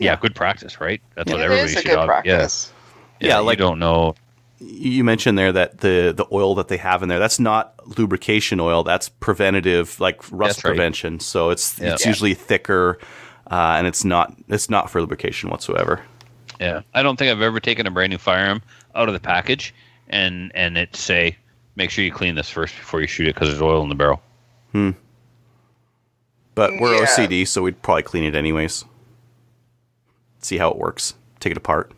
Yeah, 0.00 0.16
good 0.16 0.34
practice, 0.34 0.80
right? 0.80 1.00
That's 1.14 1.30
what 1.30 1.40
everybody 1.40 1.68
should 1.72 1.84
good 1.84 1.98
have. 1.98 2.06
practice. 2.06 2.72
Yeah, 3.20 3.28
Yeah, 3.28 3.34
yeah. 3.34 3.38
like- 3.40 3.58
you 3.58 3.64
don't 3.64 3.78
know. 3.78 4.14
you 4.62 5.04
mentioned 5.04 5.38
there 5.38 5.52
that 5.52 5.78
the 5.78 6.12
the 6.14 6.26
oil 6.32 6.54
that 6.54 6.68
they 6.68 6.76
have 6.76 7.02
in 7.02 7.08
there 7.08 7.18
that's 7.18 7.38
not 7.40 7.72
lubrication 7.98 8.60
oil. 8.60 8.82
That's 8.82 9.08
preventative, 9.08 9.98
like 10.00 10.20
rust 10.30 10.56
That's 10.56 10.64
right. 10.64 10.70
prevention. 10.72 11.18
So 11.20 11.48
it's 11.50 11.78
Yeah. 11.78 11.92
it's 11.94 12.02
Yeah. 12.04 12.08
usually 12.10 12.34
thicker, 12.34 12.98
uh, 13.50 13.76
and 13.78 13.86
it's 13.86 14.04
not 14.04 14.34
it's 14.48 14.68
not 14.68 14.90
for 14.90 15.00
lubrication 15.00 15.48
whatsoever. 15.48 16.02
Yeah, 16.60 16.82
I 16.92 17.02
don't 17.02 17.16
think 17.16 17.30
I've 17.30 17.40
ever 17.40 17.58
taken 17.58 17.86
a 17.86 17.90
brand 17.90 18.10
new 18.10 18.18
firearm 18.18 18.60
out 18.94 19.08
of 19.08 19.14
the 19.14 19.20
package 19.20 19.72
and 20.10 20.52
and 20.54 20.76
it 20.76 20.94
say 20.94 21.36
make 21.76 21.90
sure 21.90 22.04
you 22.04 22.12
clean 22.12 22.34
this 22.34 22.50
first 22.50 22.74
before 22.76 23.00
you 23.00 23.06
shoot 23.06 23.28
it 23.28 23.34
because 23.34 23.48
there's 23.48 23.62
oil 23.62 23.82
in 23.82 23.88
the 23.88 23.94
barrel. 23.94 24.20
Hmm. 24.72 24.90
But 26.54 26.72
we're 26.80 26.96
Yeah. 26.96 27.02
OCD, 27.06 27.46
so 27.46 27.62
we'd 27.62 27.80
probably 27.80 28.02
clean 28.02 28.24
it 28.24 28.34
anyways. 28.34 28.84
See 30.40 30.58
how 30.58 30.70
it 30.70 30.76
works. 30.78 31.14
Take 31.38 31.50
it 31.52 31.56
apart. 31.56 31.92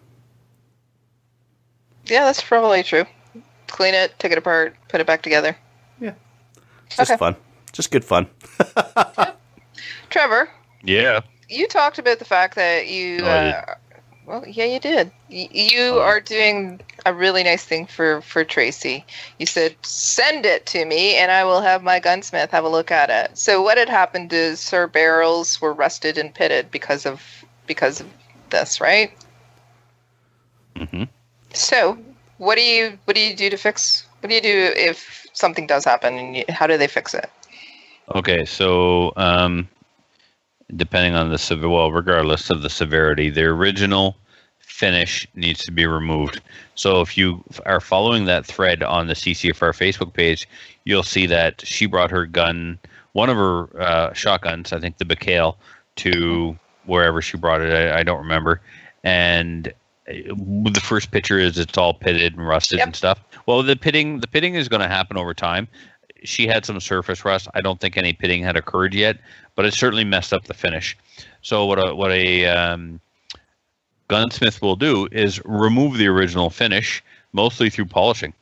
Yeah, 2.07 2.25
that's 2.25 2.43
probably 2.43 2.83
true. 2.83 3.05
Clean 3.69 3.95
it, 3.95 4.19
take 4.19 4.33
it 4.33 4.39
apart, 4.39 4.75
put 4.89 5.01
it 5.01 5.07
back 5.07 5.23
together. 5.23 5.57
Yeah. 6.01 6.15
just 6.91 7.11
Okay. 7.11 7.17
fun. 7.19 7.37
Just 7.73 7.91
good 7.91 8.05
fun. 8.05 8.27
Trevor, 10.11 10.49
Yeah. 10.83 11.21
you 11.49 11.67
talked 11.69 11.99
about 11.99 12.19
the 12.19 12.25
fact 12.25 12.55
that 12.57 12.89
you. 12.89 13.19
No, 13.19 13.27
I 13.29 13.51
uh, 13.53 13.75
well, 14.27 14.45
yeah, 14.47 14.65
you 14.67 14.79
did. 14.79 15.11
Y- 15.31 15.49
you 15.53 15.81
Oh. 15.95 16.01
are 16.01 16.21
doing 16.21 16.81
a 17.07 17.15
really 17.15 17.43
nice 17.43 17.65
thing 17.65 17.87
for 17.87 18.21
for 18.23 18.45
Tracy. 18.45 19.05
You 19.39 19.47
said 19.47 19.75
send 19.83 20.45
it 20.45 20.67
to 20.67 20.85
me, 20.85 21.15
and 21.17 21.33
I 21.33 21.45
will 21.45 21.61
have 21.63 21.83
my 21.83 21.99
gunsmith 21.99 22.51
have 22.51 22.65
a 22.65 22.69
look 22.69 22.91
at 22.91 23.09
it. 23.11 23.39
So 23.39 23.63
what 23.63 23.79
had 23.79 23.89
happened 23.89 24.33
is 24.33 24.69
her 24.71 24.87
barrels 24.87 25.61
were 25.61 25.73
rusted 25.73 26.19
and 26.19 26.35
pitted 26.35 26.71
because 26.71 27.07
of 27.07 27.23
because 27.67 28.01
of 28.01 28.07
this, 28.53 28.81
right? 28.81 29.11
hmm 30.77 31.05
So 31.53 31.99
what 32.39 32.57
do 32.57 32.63
you 32.63 32.99
what 33.05 33.17
do 33.17 33.21
you 33.21 33.35
do 33.35 33.51
to 33.51 33.57
fix? 33.57 34.07
What 34.21 34.29
do 34.29 34.35
you 34.37 34.41
do 34.41 34.73
if 34.77 35.27
something 35.33 35.67
does 35.67 35.85
happen, 35.85 36.17
and 36.17 36.37
you, 36.37 36.45
how 36.49 36.67
do 36.67 36.79
they 36.79 36.87
fix 36.87 37.15
it? 37.15 37.29
Okay, 38.15 38.45
so 38.45 39.13
um, 39.17 39.69
depending 40.77 41.15
on 41.15 41.31
the 41.31 41.39
sev- 41.39 41.63
well, 41.63 41.91
regardless 41.91 42.51
of 42.51 42.63
the 42.63 42.71
severity, 42.71 43.31
the 43.31 43.45
original 43.45 44.17
finish 44.59 45.27
needs 45.35 45.65
to 45.65 45.73
be 45.73 45.87
removed. 45.87 46.41
So 46.75 47.01
if 47.01 47.17
you 47.17 47.45
are 47.67 47.81
following 47.81 48.25
that 48.25 48.47
thread 48.47 48.83
on 48.83 49.07
the 49.07 49.15
CCFR 49.15 49.73
Facebook 49.73 50.13
page, 50.13 50.49
you'll 50.85 51.03
see 51.03 51.27
that 51.27 51.65
she 51.67 51.87
brought 51.87 52.11
her 52.11 52.27
gun, 52.27 52.79
one 53.13 53.31
of 53.31 53.37
her 53.37 53.81
uh, 53.81 54.13
shotguns, 54.13 54.73
I 54.73 54.81
think 54.81 54.99
the 54.99 55.05
Baikal, 55.05 55.57
to 55.97 56.57
wherever 56.87 57.23
she 57.23 57.37
brought 57.37 57.61
it. 57.61 57.73
I, 57.73 58.01
I 58.01 58.03
don't 58.03 58.19
remember, 58.19 58.61
and 59.05 59.69
uh, 60.09 60.13
the 60.71 60.83
first 60.83 61.11
picture 61.11 61.39
is 61.39 61.59
it's 61.59 61.79
all 61.79 61.95
pitted 61.95 62.37
and 62.37 62.47
rusted 62.47 62.79
Yep. 62.79 62.87
and 62.87 62.97
stuff. 62.97 63.21
Well, 63.47 63.63
the 63.63 63.77
pitting 63.77 64.21
the 64.21 64.29
pitting 64.29 64.55
is 64.55 64.69
going 64.69 64.83
to 64.83 64.89
happen 64.89 65.17
over 65.17 65.35
time 65.35 65.69
she 66.25 66.47
had 66.47 66.65
some 66.65 66.81
surface 66.81 67.25
rust. 67.25 67.49
I 67.55 67.61
don't 67.61 67.81
think 67.81 67.97
any 67.97 68.13
pitting 68.13 68.43
had 68.43 68.57
occurred 68.57 68.95
yet, 68.95 69.19
but 69.55 69.65
it 69.65 69.75
certainly 69.75 70.05
messed 70.05 70.33
up 70.33 70.45
the 70.45 70.55
finish. 70.55 70.97
So 71.43 71.67
what 71.67 71.79
a 71.79 71.95
what 71.95 72.11
a 72.13 72.47
um, 72.47 73.01
gunsmith 74.09 74.63
will 74.63 74.77
do 74.77 75.09
is 75.13 75.41
remove 75.45 75.99
the 75.99 76.09
original 76.09 76.51
finish, 76.51 77.03
mostly 77.33 77.71
through 77.71 77.87
polishing. 77.87 78.33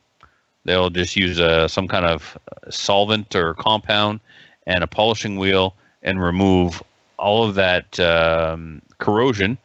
They'll 0.63 0.91
just 0.91 1.15
use 1.15 1.39
a, 1.39 1.67
some 1.67 1.87
kind 1.87 2.05
of 2.05 2.37
solvent 2.69 3.35
or 3.35 3.55
compound 3.55 4.19
and 4.67 4.83
a 4.83 4.87
polishing 4.87 5.37
wheel 5.37 5.75
and 6.03 6.21
remove 6.21 6.83
all 7.21 7.43
of 7.43 7.55
that 7.55 7.99
um, 7.99 8.81
corrosion 8.97 9.57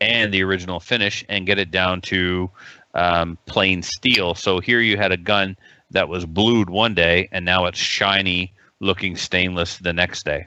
and 0.00 0.32
the 0.32 0.44
original 0.44 0.78
finish 0.78 1.24
and 1.28 1.46
get 1.46 1.58
it 1.58 1.70
down 1.70 2.00
to 2.02 2.50
um, 2.94 3.38
plain 3.46 3.82
steel. 3.82 4.34
So 4.34 4.60
here 4.60 4.80
you 4.80 4.96
had 4.96 5.10
a 5.10 5.16
gun 5.16 5.56
that 5.90 6.08
was 6.08 6.26
blued 6.26 6.70
one 6.70 6.94
day 6.94 7.28
and 7.32 7.44
now 7.44 7.64
it's 7.64 7.78
shiny 7.78 8.52
looking 8.80 9.16
stainless 9.16 9.78
the 9.78 9.92
next 9.92 10.24
day. 10.24 10.46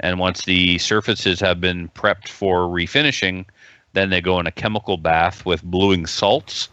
And 0.00 0.18
once 0.18 0.44
the 0.44 0.78
surfaces 0.78 1.40
have 1.40 1.60
been 1.60 1.88
prepped 1.90 2.28
for 2.28 2.62
refinishing, 2.62 3.44
then 3.92 4.10
they 4.10 4.20
go 4.20 4.40
in 4.40 4.46
a 4.46 4.52
chemical 4.52 4.96
bath 4.96 5.46
with 5.46 5.62
bluing 5.62 6.06
salts. 6.06 6.68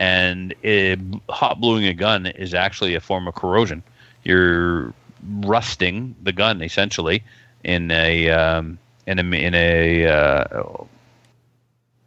And 0.00 0.54
it, 0.62 0.98
hot 1.28 1.60
bluing 1.60 1.86
a 1.86 1.94
gun 1.94 2.26
is 2.26 2.54
actually 2.54 2.94
a 2.94 3.00
form 3.00 3.26
of 3.26 3.34
corrosion. 3.34 3.82
You're 4.22 4.94
rusting 5.40 6.14
the 6.22 6.32
gun 6.32 6.62
essentially 6.62 7.24
in 7.64 7.90
a 7.90 8.30
um, 8.30 8.78
in 9.06 9.18
a 9.18 9.22
in 9.22 9.54
a 9.54 10.06
uh, 10.06 10.84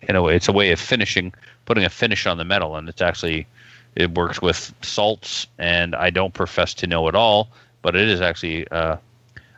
in 0.02 0.16
a 0.16 0.22
way. 0.22 0.36
It's 0.36 0.48
a 0.48 0.54
way 0.54 0.72
of 0.72 0.80
finishing, 0.80 1.34
putting 1.66 1.84
a 1.86 1.90
finish 1.90 2.26
on 2.26 2.38
the 2.38 2.46
metal, 2.46 2.76
and 2.76 2.90
it's 2.90 3.02
actually 3.02 3.48
it 3.96 4.16
works 4.16 4.42
with 4.42 4.74
salts. 4.82 5.48
And 5.58 5.96
I 5.96 6.10
don't 6.10 6.34
profess 6.34 6.74
to 6.76 6.88
know 6.88 7.08
it 7.08 7.16
all, 7.16 7.50
but 7.82 7.96
it 7.96 8.08
is 8.10 8.22
actually 8.22 8.68
uh, 8.70 8.96
a 8.96 9.00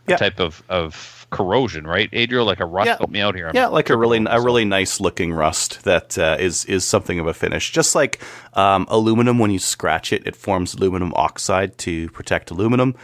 Yeah. 0.07 0.17
type 0.17 0.39
of 0.39 0.63
of 0.69 1.27
corrosion, 1.29 1.87
right, 1.87 2.09
Adriel? 2.13 2.45
Like 2.45 2.59
a 2.59 2.65
rust. 2.65 2.87
Yeah. 2.87 2.97
Help 2.97 3.09
me 3.09 3.19
out 3.21 3.35
here. 3.35 3.47
I'm 3.47 3.55
Yeah, 3.55 3.67
like 3.67 3.89
a 3.89 3.97
really 3.97 4.23
a 4.29 4.39
really 4.41 4.65
nice 4.65 4.99
looking 4.99 5.33
rust 5.33 5.83
that 5.83 6.17
uh, 6.17 6.37
is 6.39 6.65
is 6.65 6.85
something 6.85 7.19
of 7.19 7.27
a 7.27 7.33
finish. 7.33 7.71
Just 7.71 7.95
like 7.95 8.19
um, 8.53 8.85
aluminum, 8.89 9.39
when 9.39 9.51
you 9.51 9.59
scratch 9.59 10.13
it, 10.13 10.27
it 10.27 10.35
forms 10.35 10.73
aluminum 10.75 11.11
oxide 11.15 11.77
to 11.79 12.09
protect 12.09 12.51
aluminum. 12.51 12.95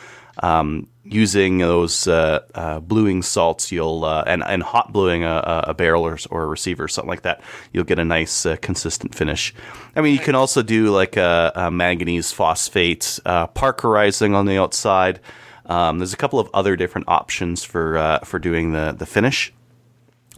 Um, 0.44 0.88
using 1.12 1.58
those 1.58 2.08
uh, 2.08 2.40
uh, 2.54 2.80
bluing 2.80 3.22
salts, 3.22 3.72
you'll 3.72 4.06
uh, 4.06 4.24
and 4.28 4.44
and 4.44 4.62
hot 4.64 4.94
bluing 4.94 5.24
a, 5.24 5.64
a- 5.68 5.74
barrel 5.74 6.06
or, 6.06 6.18
or 6.30 6.44
a 6.44 6.48
receiver, 6.48 6.84
or 6.84 6.88
something 6.88 7.10
like 7.10 7.24
that, 7.24 7.42
you'll 7.74 7.84
get 7.84 8.00
a 8.00 8.06
nice 8.06 8.46
uh, 8.46 8.56
consistent 8.58 9.16
finish. 9.16 9.54
I 9.96 10.02
mean, 10.02 10.14
you 10.14 10.20
can 10.20 10.36
also 10.36 10.62
do 10.62 10.92
like 10.92 11.18
a, 11.18 11.52
a 11.56 11.72
manganese 11.72 12.32
phosphate 12.32 13.20
uh, 13.26 13.48
parkerizing 13.48 14.36
on 14.36 14.46
the 14.46 14.58
outside. 14.60 15.20
Um, 15.66 16.00
there's 16.00 16.14
a 16.14 16.18
couple 16.18 16.40
of 16.40 16.50
other 16.54 16.76
different 16.76 17.08
options 17.08 17.64
for 17.64 17.98
uh, 17.98 18.20
for 18.20 18.40
doing 18.40 18.72
the 18.72 18.94
the 18.98 19.06
finish. 19.06 19.52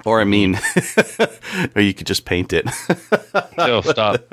Or 0.03 0.19
I 0.19 0.23
mean, 0.23 0.60
or 1.76 1.81
you 1.81 1.93
could 1.93 2.07
just 2.07 2.26
paint 2.26 2.53
it. 2.53 2.65
No, 3.57 3.81
stop. 3.81 4.23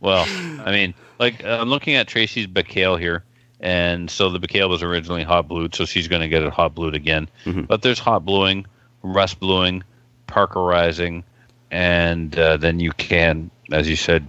well, 0.00 0.24
I 0.64 0.70
mean, 0.70 0.92
like 1.18 1.42
I'm 1.44 1.68
looking 1.70 1.94
at 1.94 2.08
Tracy's 2.08 2.46
Baikal 2.46 2.98
here, 3.00 3.24
and 3.62 4.10
so 4.10 4.28
the 4.28 4.38
Baikal 4.38 4.68
was 4.68 4.82
originally 4.82 5.22
hot 5.22 5.48
blued, 5.48 5.74
so 5.74 5.84
she's 5.84 6.08
going 6.08 6.22
to 6.22 6.28
get 6.28 6.42
it 6.42 6.52
hot 6.52 6.74
blued 6.74 6.94
again. 6.94 7.28
But 7.66 7.82
there's 7.82 7.98
hot 7.98 8.24
bluing, 8.24 8.66
rust 9.02 9.38
bluing, 9.40 9.82
parkerizing, 10.26 11.22
and 11.70 12.36
uh, 12.38 12.56
then 12.56 12.80
you 12.80 12.92
can, 12.92 13.50
as 13.70 13.88
you 13.88 13.96
said, 13.96 14.26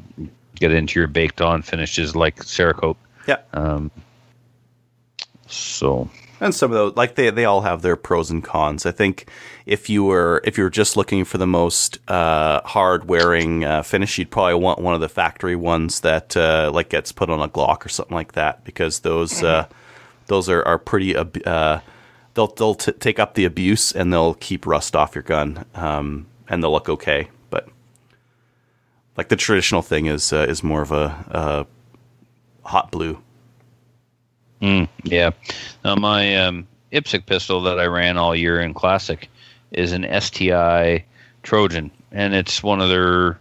get 0.55 0.71
into 0.71 0.99
your 0.99 1.07
baked 1.07 1.41
on 1.41 1.61
finishes 1.61 2.15
like 2.15 2.37
Cerakote. 2.37 2.95
yeah, 3.27 3.37
Um, 3.53 3.91
so 5.47 6.09
and 6.43 6.53
some 6.53 6.71
of 6.71 6.75
those, 6.75 6.95
like 6.95 7.15
they 7.15 7.29
they 7.29 7.45
all 7.45 7.61
have 7.61 7.81
their 7.81 7.95
pros 7.95 8.29
and 8.29 8.43
cons. 8.43 8.85
I 8.85 8.91
think 8.91 9.27
if 9.65 9.89
you 9.89 10.03
were 10.03 10.41
if 10.43 10.57
you 10.57 10.63
were 10.63 10.69
just 10.69 10.97
looking 10.97 11.25
for 11.25 11.37
the 11.37 11.47
most 11.47 11.99
uh, 12.09 12.61
hard 12.61 13.07
wearing 13.07 13.63
uh, 13.63 13.83
finish, 13.83 14.17
you'd 14.17 14.31
probably 14.31 14.55
want 14.55 14.79
one 14.79 14.93
of 14.93 15.01
the 15.01 15.09
factory 15.09 15.55
ones 15.55 16.01
that 16.01 16.35
uh, 16.37 16.69
like 16.73 16.89
gets 16.89 17.11
put 17.11 17.29
on 17.29 17.41
a 17.41 17.47
Glock 17.47 17.85
or 17.85 17.89
something 17.89 18.15
like 18.15 18.33
that, 18.33 18.63
because 18.63 18.99
those 18.99 19.41
uh, 19.43 19.67
those 20.27 20.49
are 20.49 20.63
are 20.67 20.77
pretty. 20.77 21.15
Uh, 21.15 21.79
they'll 22.33 22.47
they'll 22.47 22.75
t- 22.75 22.91
take 22.93 23.19
up 23.19 23.33
the 23.33 23.45
abuse 23.45 23.91
and 23.91 24.11
they'll 24.11 24.35
keep 24.35 24.65
rust 24.65 24.95
off 24.95 25.15
your 25.15 25.23
gun, 25.23 25.65
um, 25.75 26.27
and 26.47 26.61
they'll 26.63 26.71
look 26.71 26.89
okay. 26.89 27.29
But 27.49 27.69
like 29.17 29.29
the 29.29 29.35
traditional 29.35 29.81
thing 29.81 30.07
is 30.07 30.33
uh, 30.33 30.45
is 30.49 30.63
more 30.63 30.81
of 30.81 30.91
a, 30.91 31.25
a 31.29 32.67
hot 32.67 32.91
blue. 32.91 33.21
Mm, 34.63 34.87
yeah. 35.03 35.31
Now 35.83 35.95
my 35.95 36.35
um, 36.37 36.65
IPSC 36.93 37.25
pistol 37.25 37.61
that 37.63 37.79
I 37.79 37.85
ran 37.85 38.17
all 38.17 38.33
year 38.35 38.61
in 38.61 38.73
Classic 38.73 39.29
is 39.73 39.91
an 39.91 40.07
STI 40.21 41.03
Trojan, 41.43 41.91
and 42.13 42.33
it's 42.33 42.63
one 42.63 42.79
of 42.79 42.87
their 42.89 43.39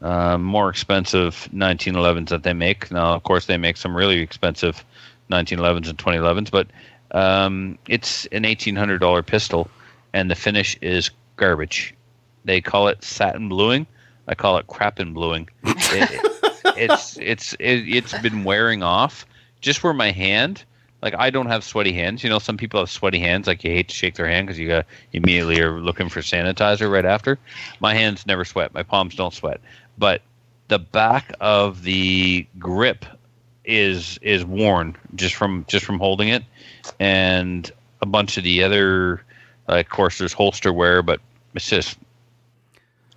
uh, 0.00 0.38
more 0.38 0.68
expensive 0.70 1.48
1911s 1.52 2.28
that 2.28 2.44
they 2.44 2.52
make. 2.52 2.90
Now, 2.92 3.14
of 3.14 3.24
course, 3.24 3.46
they 3.46 3.56
make 3.56 3.76
some 3.76 3.96
really 3.96 4.20
expensive 4.20 4.84
1911s 5.30 5.88
and 5.88 5.98
2011s, 5.98 6.50
but 6.50 6.68
um, 7.10 7.76
it's 7.88 8.26
an 8.26 8.44
$1,800 8.44 9.26
pistol, 9.26 9.68
and 10.12 10.30
the 10.30 10.34
finish 10.36 10.76
is 10.82 11.10
garbage. 11.36 11.94
They 12.44 12.60
call 12.60 12.86
it 12.88 13.02
satin 13.02 13.48
bluing. 13.48 13.86
I 14.28 14.34
call 14.36 14.56
it 14.58 14.68
crap 14.68 15.00
and 15.00 15.14
bluing. 15.14 15.48
It- 15.64 16.30
it's 16.76 17.18
it's 17.18 17.52
it, 17.60 17.84
it's 17.86 18.18
been 18.18 18.42
wearing 18.42 18.82
off 18.82 19.26
just 19.64 19.82
where 19.82 19.94
my 19.94 20.12
hand. 20.12 20.64
Like 21.02 21.14
i 21.18 21.28
don't 21.28 21.46
have 21.46 21.64
sweaty 21.64 21.92
hands. 21.92 22.22
You 22.24 22.30
know 22.30 22.38
some 22.38 22.56
people 22.56 22.80
have 22.80 22.88
sweaty 22.88 23.18
hands 23.18 23.46
like 23.46 23.62
you 23.64 23.70
hate 23.70 23.88
to 23.88 23.94
shake 23.94 24.14
their 24.14 24.28
hand 24.28 24.46
because 24.46 24.58
you 24.58 24.68
got 24.68 24.86
immediately 25.12 25.60
are 25.60 25.80
looking 25.80 26.08
for 26.08 26.20
sanitizer 26.20 26.90
right 26.90 27.04
after. 27.04 27.38
My 27.80 27.94
hands 27.94 28.26
never 28.26 28.44
sweat. 28.44 28.72
My 28.72 28.82
palms 28.82 29.14
don't 29.14 29.34
sweat. 29.34 29.60
But 29.98 30.22
the 30.68 30.78
back 30.78 31.32
of 31.40 31.82
the 31.82 32.46
grip 32.58 33.04
is 33.66 34.18
is 34.22 34.44
worn 34.44 34.96
just 35.14 35.34
from 35.34 35.66
just 35.68 35.84
from 35.84 35.98
holding 35.98 36.28
it. 36.28 36.42
And 37.00 37.70
a 38.00 38.06
bunch 38.06 38.38
of 38.38 38.44
the 38.44 38.62
other 38.62 39.22
like, 39.68 39.86
of 39.86 39.92
course 39.92 40.18
there's 40.18 40.32
holster 40.32 40.72
wear 40.72 41.02
but 41.02 41.20
it's 41.54 41.68
just 41.68 41.98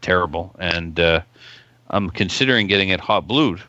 terrible. 0.02 0.54
And 0.60 1.00
uh 1.00 1.22
I'm 1.90 2.10
considering 2.10 2.68
getting 2.68 2.90
it 2.90 3.00
hot 3.00 3.28
blued. 3.28 3.62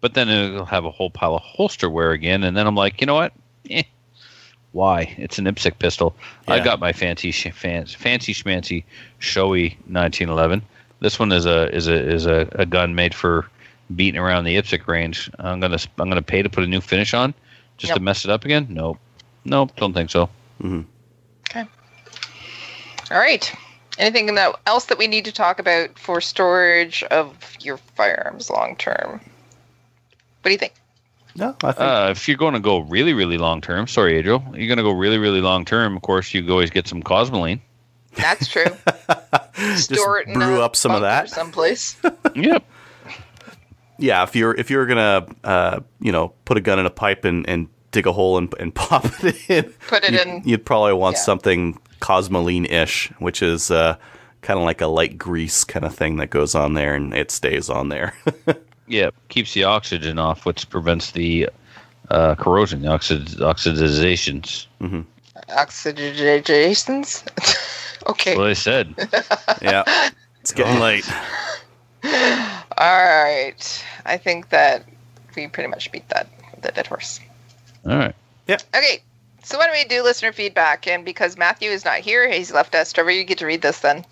But 0.00 0.14
then 0.14 0.28
it'll 0.28 0.64
have 0.66 0.84
a 0.84 0.90
whole 0.90 1.10
pile 1.10 1.34
of 1.36 1.42
holster 1.42 1.88
wear 1.90 2.12
again, 2.12 2.44
and 2.44 2.56
then 2.56 2.66
I'm 2.66 2.74
like, 2.74 3.00
you 3.00 3.06
know 3.06 3.14
what? 3.14 3.32
Eh, 3.70 3.82
why? 4.72 5.14
It's 5.18 5.38
an 5.38 5.46
IPSC 5.46 5.78
pistol. 5.78 6.14
I 6.46 6.56
Yeah. 6.56 6.64
got 6.64 6.80
my 6.80 6.92
fancy, 6.92 7.30
sh- 7.30 7.50
fan- 7.52 7.86
fancy 7.86 8.34
schmancy, 8.34 8.84
showy 9.18 9.70
1911. 9.88 10.62
This 11.00 11.18
one 11.18 11.32
is 11.32 11.46
a 11.46 11.74
is 11.74 11.88
a 11.88 11.94
is 11.94 12.26
a, 12.26 12.48
a 12.52 12.66
gun 12.66 12.94
made 12.94 13.14
for 13.14 13.46
beating 13.94 14.20
around 14.20 14.44
the 14.44 14.56
IPSC 14.56 14.86
range. 14.86 15.30
I'm 15.38 15.60
gonna 15.60 15.78
I'm 15.98 16.08
gonna 16.08 16.22
pay 16.22 16.42
to 16.42 16.48
put 16.48 16.62
a 16.64 16.66
new 16.66 16.80
finish 16.80 17.14
on, 17.14 17.34
just 17.78 17.94
to 17.94 18.00
mess 18.00 18.24
it 18.24 18.30
up 18.30 18.44
again. 18.44 18.66
Nope, 18.70 18.98
nope, 19.44 19.72
don't 19.76 19.92
think 19.92 20.10
so. 20.10 20.28
Okay. 20.62 21.64
All 23.10 23.18
right. 23.18 23.52
Anything 23.98 24.36
else 24.66 24.86
that 24.86 24.98
we 24.98 25.06
need 25.06 25.24
to 25.24 25.32
talk 25.32 25.58
about 25.58 25.98
for 25.98 26.20
storage 26.20 27.02
of 27.04 27.56
your 27.60 27.78
firearms 27.78 28.50
long 28.50 28.76
term? 28.76 29.20
What 30.46 30.50
do 30.50 30.52
you 30.52 30.58
think? 30.58 30.74
No, 31.34 31.56
I 31.64 31.72
think 31.72 31.80
Uh, 31.80 32.08
if 32.12 32.28
you're 32.28 32.36
going 32.36 32.54
to 32.54 32.60
go 32.60 32.78
really, 32.78 33.14
really 33.14 33.36
long 33.36 33.60
term, 33.60 33.88
sorry, 33.88 34.16
Adriel, 34.16 34.44
you're 34.54 34.68
going 34.68 34.76
to 34.76 34.84
go 34.84 34.92
really, 34.92 35.18
really 35.18 35.40
long 35.40 35.64
term. 35.64 35.96
Of 35.96 36.02
course, 36.02 36.32
you 36.32 36.48
always 36.52 36.70
get 36.70 36.86
some 36.86 37.02
Cosmoline. 37.02 37.58
That's 38.14 38.46
true. 38.46 38.66
Store 39.74 40.20
it 40.20 40.28
in 40.28 40.34
brew 40.34 40.60
a 40.60 40.64
up 40.64 40.76
some 40.76 40.92
of 40.92 41.00
that. 41.00 41.30
someplace. 41.30 41.96
yep. 42.36 42.64
yeah, 43.98 44.22
if 44.22 44.36
you're 44.36 44.54
if 44.54 44.70
you're 44.70 44.86
gonna 44.86 45.26
uh, 45.42 45.80
you 45.98 46.12
know 46.12 46.32
put 46.44 46.56
a 46.58 46.60
gun 46.60 46.78
in 46.78 46.86
a 46.86 46.90
pipe 46.90 47.24
and, 47.24 47.44
and 47.48 47.66
dig 47.90 48.06
a 48.06 48.12
hole 48.12 48.38
and, 48.38 48.54
and 48.60 48.72
pop 48.76 49.04
it 49.24 49.50
in, 49.50 49.74
Put 49.88 50.04
it 50.04 50.12
you'd, 50.12 50.20
in- 50.28 50.42
You'd 50.44 50.64
probably 50.64 50.92
want 50.92 51.16
yeah. 51.16 51.22
something 51.22 51.76
Cosmoline-ish, 52.00 53.08
which 53.18 53.42
is 53.42 53.72
uh, 53.72 53.96
kind 54.42 54.60
of 54.60 54.64
like 54.64 54.80
a 54.80 54.86
light 54.86 55.18
grease 55.18 55.64
kind 55.64 55.84
of 55.84 55.92
thing 55.92 56.18
that 56.18 56.30
goes 56.30 56.54
on 56.54 56.74
there 56.74 56.94
and 56.94 57.12
it 57.14 57.32
stays 57.32 57.68
on 57.68 57.88
there. 57.88 58.14
Yep. 58.88 59.14
Keeps 59.28 59.54
the 59.54 59.64
oxygen 59.64 60.18
off, 60.18 60.46
which 60.46 60.68
prevents 60.70 61.12
the 61.12 61.48
uh, 62.10 62.34
corrosion, 62.36 62.82
the 62.82 62.88
oxid- 62.88 63.38
oxidizations. 63.38 64.66
Oxygenations? 65.50 67.24
okay. 68.08 68.30
That's 68.30 68.38
what 68.38 68.48
I 68.48 68.52
said. 68.52 68.94
yeah, 69.62 70.10
it's 70.40 70.52
getting 70.52 70.80
late. 70.80 71.08
All 72.78 73.04
right. 73.04 73.84
I 74.04 74.16
think 74.16 74.50
that 74.50 74.84
we 75.34 75.48
pretty 75.48 75.68
much 75.68 75.90
beat 75.90 76.08
that 76.10 76.28
the 76.62 76.72
dead 76.72 76.86
horse. 76.86 77.20
All 77.84 77.96
right. 77.96 78.14
Yeah. 78.46 78.58
Okay. 78.74 79.00
So 79.42 79.58
why 79.58 79.66
don't 79.66 79.76
we 79.76 79.84
do 79.84 80.02
listener 80.02 80.32
feedback? 80.32 80.86
And 80.86 81.04
because 81.04 81.36
Matthew 81.36 81.70
is 81.70 81.84
not 81.84 81.98
here, 81.98 82.30
he's 82.30 82.52
left 82.52 82.74
us. 82.74 82.92
Trevor, 82.92 83.12
you 83.12 83.24
get 83.24 83.38
to 83.38 83.46
read 83.46 83.62
this 83.62 83.80
then. 83.80 84.04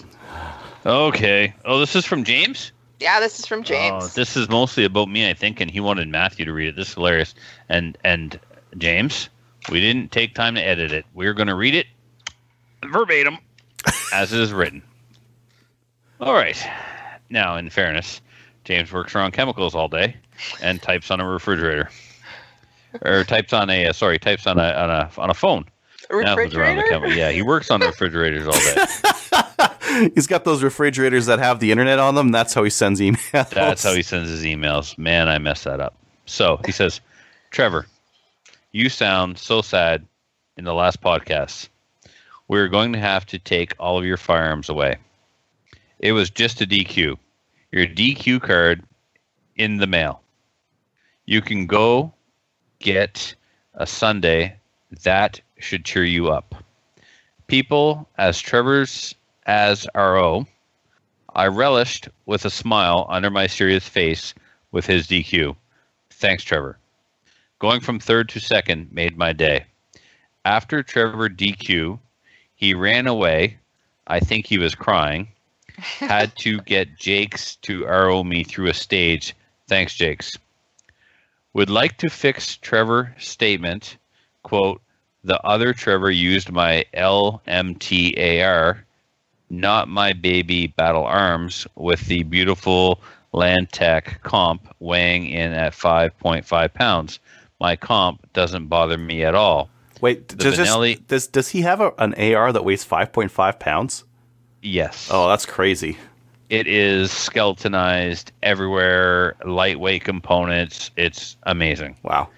Okay. 0.86 1.52
Oh, 1.64 1.80
this 1.80 1.96
is 1.96 2.04
from 2.04 2.24
James? 2.24 2.72
Yeah, 3.00 3.20
this 3.20 3.38
is 3.38 3.46
from 3.46 3.60
Oh, 3.60 3.64
James. 3.64 4.14
this 4.14 4.36
is 4.36 4.48
mostly 4.48 4.84
about 4.84 5.08
me, 5.08 5.28
I 5.28 5.34
think, 5.34 5.60
and 5.60 5.70
he 5.70 5.80
wanted 5.80 6.08
Matthew 6.08 6.44
to 6.44 6.52
read 6.52 6.68
it. 6.68 6.76
This 6.76 6.88
is 6.88 6.94
hilarious. 6.94 7.34
And 7.68 7.98
and 8.04 8.38
James, 8.78 9.28
we 9.70 9.80
didn't 9.80 10.12
take 10.12 10.34
time 10.34 10.54
to 10.54 10.62
edit 10.62 10.92
it. 10.92 11.04
We're 11.14 11.34
going 11.34 11.48
to 11.48 11.54
read 11.54 11.74
it 11.74 11.86
verbatim 12.84 13.38
as 14.12 14.32
it 14.32 14.40
is 14.40 14.52
written. 14.52 14.82
All 16.20 16.34
right. 16.34 16.62
Now, 17.30 17.56
in 17.56 17.70
fairness, 17.70 18.20
James 18.64 18.92
works 18.92 19.14
around 19.14 19.32
chemicals 19.32 19.74
all 19.74 19.88
day 19.88 20.16
and 20.62 20.80
types 20.80 21.10
on 21.10 21.20
a 21.20 21.28
refrigerator, 21.28 21.90
or 23.02 23.24
types 23.24 23.52
on 23.52 23.70
a 23.70 23.86
uh, 23.86 23.92
sorry, 23.92 24.18
types 24.18 24.46
on 24.46 24.58
a 24.58 24.72
on 24.72 24.90
a 24.90 25.10
on 25.18 25.30
a 25.30 25.34
phone. 25.34 25.64
Now 26.10 26.36
it's 26.36 26.54
around 26.54 26.76
the 26.76 26.82
Refrigerator? 26.82 27.08
Yeah, 27.14 27.30
he 27.30 27.42
works 27.42 27.70
on 27.70 27.80
refrigerators 27.80 28.46
all 28.46 28.52
day. 28.52 28.84
He's 30.14 30.26
got 30.26 30.44
those 30.44 30.62
refrigerators 30.62 31.26
that 31.26 31.38
have 31.38 31.60
the 31.60 31.70
internet 31.70 31.98
on 31.98 32.14
them. 32.14 32.30
That's 32.30 32.54
how 32.54 32.64
he 32.64 32.70
sends 32.70 33.00
emails. 33.00 33.50
That's 33.50 33.82
how 33.82 33.94
he 33.94 34.02
sends 34.02 34.30
his 34.30 34.44
emails. 34.44 34.96
Man, 34.98 35.28
I 35.28 35.38
messed 35.38 35.64
that 35.64 35.80
up. 35.80 35.94
So 36.26 36.60
he 36.64 36.72
says, 36.72 37.00
Trevor, 37.50 37.86
you 38.72 38.88
sound 38.88 39.38
so 39.38 39.62
sad 39.62 40.06
in 40.56 40.64
the 40.64 40.74
last 40.74 41.00
podcast. 41.00 41.68
We're 42.48 42.68
going 42.68 42.92
to 42.92 42.98
have 42.98 43.26
to 43.26 43.38
take 43.38 43.74
all 43.78 43.98
of 43.98 44.04
your 44.04 44.16
firearms 44.16 44.68
away. 44.68 44.96
It 45.98 46.12
was 46.12 46.30
just 46.30 46.60
a 46.60 46.66
DQ. 46.66 47.16
Your 47.72 47.86
DQ 47.86 48.42
card 48.42 48.84
in 49.56 49.78
the 49.78 49.86
mail. 49.86 50.20
You 51.26 51.40
can 51.40 51.66
go 51.66 52.12
get 52.80 53.34
a 53.74 53.86
Sunday. 53.86 54.56
That 55.04 55.40
should 55.58 55.84
cheer 55.84 56.04
you 56.04 56.28
up. 56.30 56.54
People 57.46 58.08
as 58.18 58.38
Trevor's 58.40 59.14
as 59.46 59.86
RO, 59.94 60.46
I 61.34 61.46
relished 61.48 62.08
with 62.26 62.44
a 62.44 62.50
smile 62.50 63.06
under 63.08 63.30
my 63.30 63.46
serious 63.46 63.88
face 63.88 64.34
with 64.70 64.86
his 64.86 65.06
DQ. 65.06 65.56
Thanks, 66.10 66.44
Trevor. 66.44 66.78
Going 67.58 67.80
from 67.80 67.98
third 67.98 68.28
to 68.30 68.40
second 68.40 68.92
made 68.92 69.16
my 69.16 69.32
day. 69.32 69.66
After 70.44 70.82
Trevor 70.82 71.28
DQ, 71.28 71.98
he 72.54 72.74
ran 72.74 73.06
away. 73.06 73.58
I 74.06 74.20
think 74.20 74.46
he 74.46 74.58
was 74.58 74.74
crying. 74.74 75.28
Had 75.76 76.36
to 76.38 76.60
get 76.60 76.98
Jakes 76.98 77.56
to 77.56 77.84
RO 77.84 78.22
me 78.22 78.44
through 78.44 78.68
a 78.68 78.74
stage. 78.74 79.34
Thanks, 79.66 79.94
Jakes. 79.94 80.36
Would 81.52 81.70
like 81.70 81.96
to 81.98 82.10
fix 82.10 82.56
Trevor 82.56 83.14
statement. 83.18 83.96
Quote, 84.42 84.80
the 85.24 85.40
other 85.42 85.72
Trevor 85.72 86.10
used 86.10 86.52
my 86.52 86.84
LMTAR 86.94 88.82
not 89.50 89.88
my 89.88 90.12
baby 90.12 90.66
battle 90.68 91.04
arms 91.04 91.66
with 91.76 92.06
the 92.06 92.22
beautiful 92.24 93.00
Lantac 93.32 94.20
comp 94.22 94.74
weighing 94.80 95.26
in 95.26 95.52
at 95.52 95.72
5.5 95.72 96.72
pounds. 96.74 97.18
My 97.60 97.76
comp 97.76 98.32
doesn't 98.32 98.68
bother 98.68 98.98
me 98.98 99.24
at 99.24 99.34
all. 99.34 99.68
Wait, 100.00 100.28
The 100.28 100.36
does, 100.36 100.58
Benelli- 100.58 101.06
does 101.06 101.26
does 101.28 101.48
he 101.48 101.62
have 101.62 101.80
a, 101.80 101.92
an 101.98 102.14
AR 102.14 102.52
that 102.52 102.64
weighs 102.64 102.84
five 102.84 103.12
point 103.12 103.30
five 103.30 103.58
pounds? 103.58 104.04
Yes. 104.60 105.08
Oh, 105.10 105.28
that's 105.28 105.46
crazy. 105.46 105.96
It 106.50 106.66
is 106.66 107.10
skeletonized 107.10 108.32
everywhere, 108.42 109.34
lightweight 109.46 110.04
components. 110.04 110.90
It's 110.96 111.36
amazing. 111.44 111.96
Wow. 112.02 112.28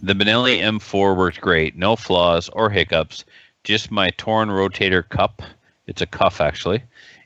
The 0.00 0.12
Benelli 0.12 0.58
M4 0.58 1.16
worked 1.16 1.40
great. 1.40 1.76
No 1.76 1.96
flaws 1.96 2.50
or 2.50 2.68
hiccups. 2.68 3.24
Just 3.64 3.90
my 3.90 4.10
torn 4.10 4.50
rotator 4.50 5.08
cup. 5.08 5.42
It's 5.86 6.02
a 6.02 6.06
cuff, 6.06 6.40
actually. 6.40 6.82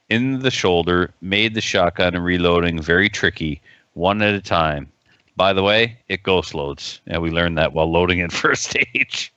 In 0.08 0.40
the 0.40 0.50
shoulder 0.50 1.12
made 1.20 1.54
the 1.54 1.60
shotgun 1.60 2.14
and 2.14 2.24
reloading 2.24 2.80
very 2.82 3.08
tricky, 3.08 3.60
one 3.94 4.22
at 4.22 4.34
a 4.34 4.40
time. 4.40 4.90
By 5.36 5.52
the 5.52 5.62
way, 5.62 5.98
it 6.08 6.22
ghost 6.22 6.54
loads. 6.54 7.00
And 7.06 7.22
we 7.22 7.30
learned 7.30 7.56
that 7.58 7.72
while 7.72 7.90
loading 7.90 8.18
it 8.18 8.32
first 8.44 8.64
stage. 8.64 9.32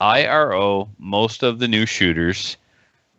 IRO, 0.00 0.88
most 0.98 1.42
of 1.42 1.58
the 1.58 1.68
new 1.68 1.86
shooters, 1.86 2.56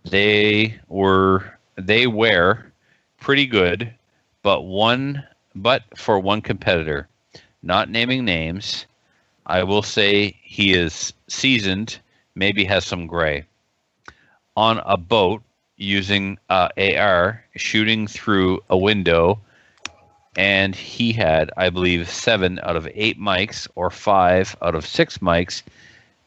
they 0.04 0.80
were 0.88 1.58
they 1.76 2.08
wear 2.08 2.72
pretty 3.20 3.46
good, 3.46 3.94
but 4.42 4.62
one 4.62 5.24
but 5.56 5.84
for 5.96 6.20
one 6.20 6.42
competitor, 6.42 7.08
not 7.64 7.90
naming 7.90 8.26
names, 8.26 8.86
I 9.46 9.64
will 9.64 9.82
say 9.82 10.36
he 10.44 10.74
is 10.74 11.14
seasoned, 11.28 12.00
maybe 12.36 12.64
has 12.66 12.86
some 12.86 13.08
gray. 13.08 13.46
On 14.58 14.82
a 14.86 14.98
boat 14.98 15.44
using 15.78 16.40
uh, 16.50 16.70
AR, 16.78 17.46
shooting 17.56 18.08
through 18.08 18.64
a 18.70 18.78
window, 18.78 19.40
and 20.38 20.76
he 20.76 21.14
had, 21.14 21.52
I 21.58 21.70
believe, 21.70 22.10
seven 22.10 22.60
out 22.64 22.76
of 22.76 22.88
eight 22.94 23.20
mics 23.20 23.68
or 23.76 23.90
five 23.92 24.56
out 24.62 24.76
of 24.76 24.86
six 24.86 25.20
mics 25.20 25.64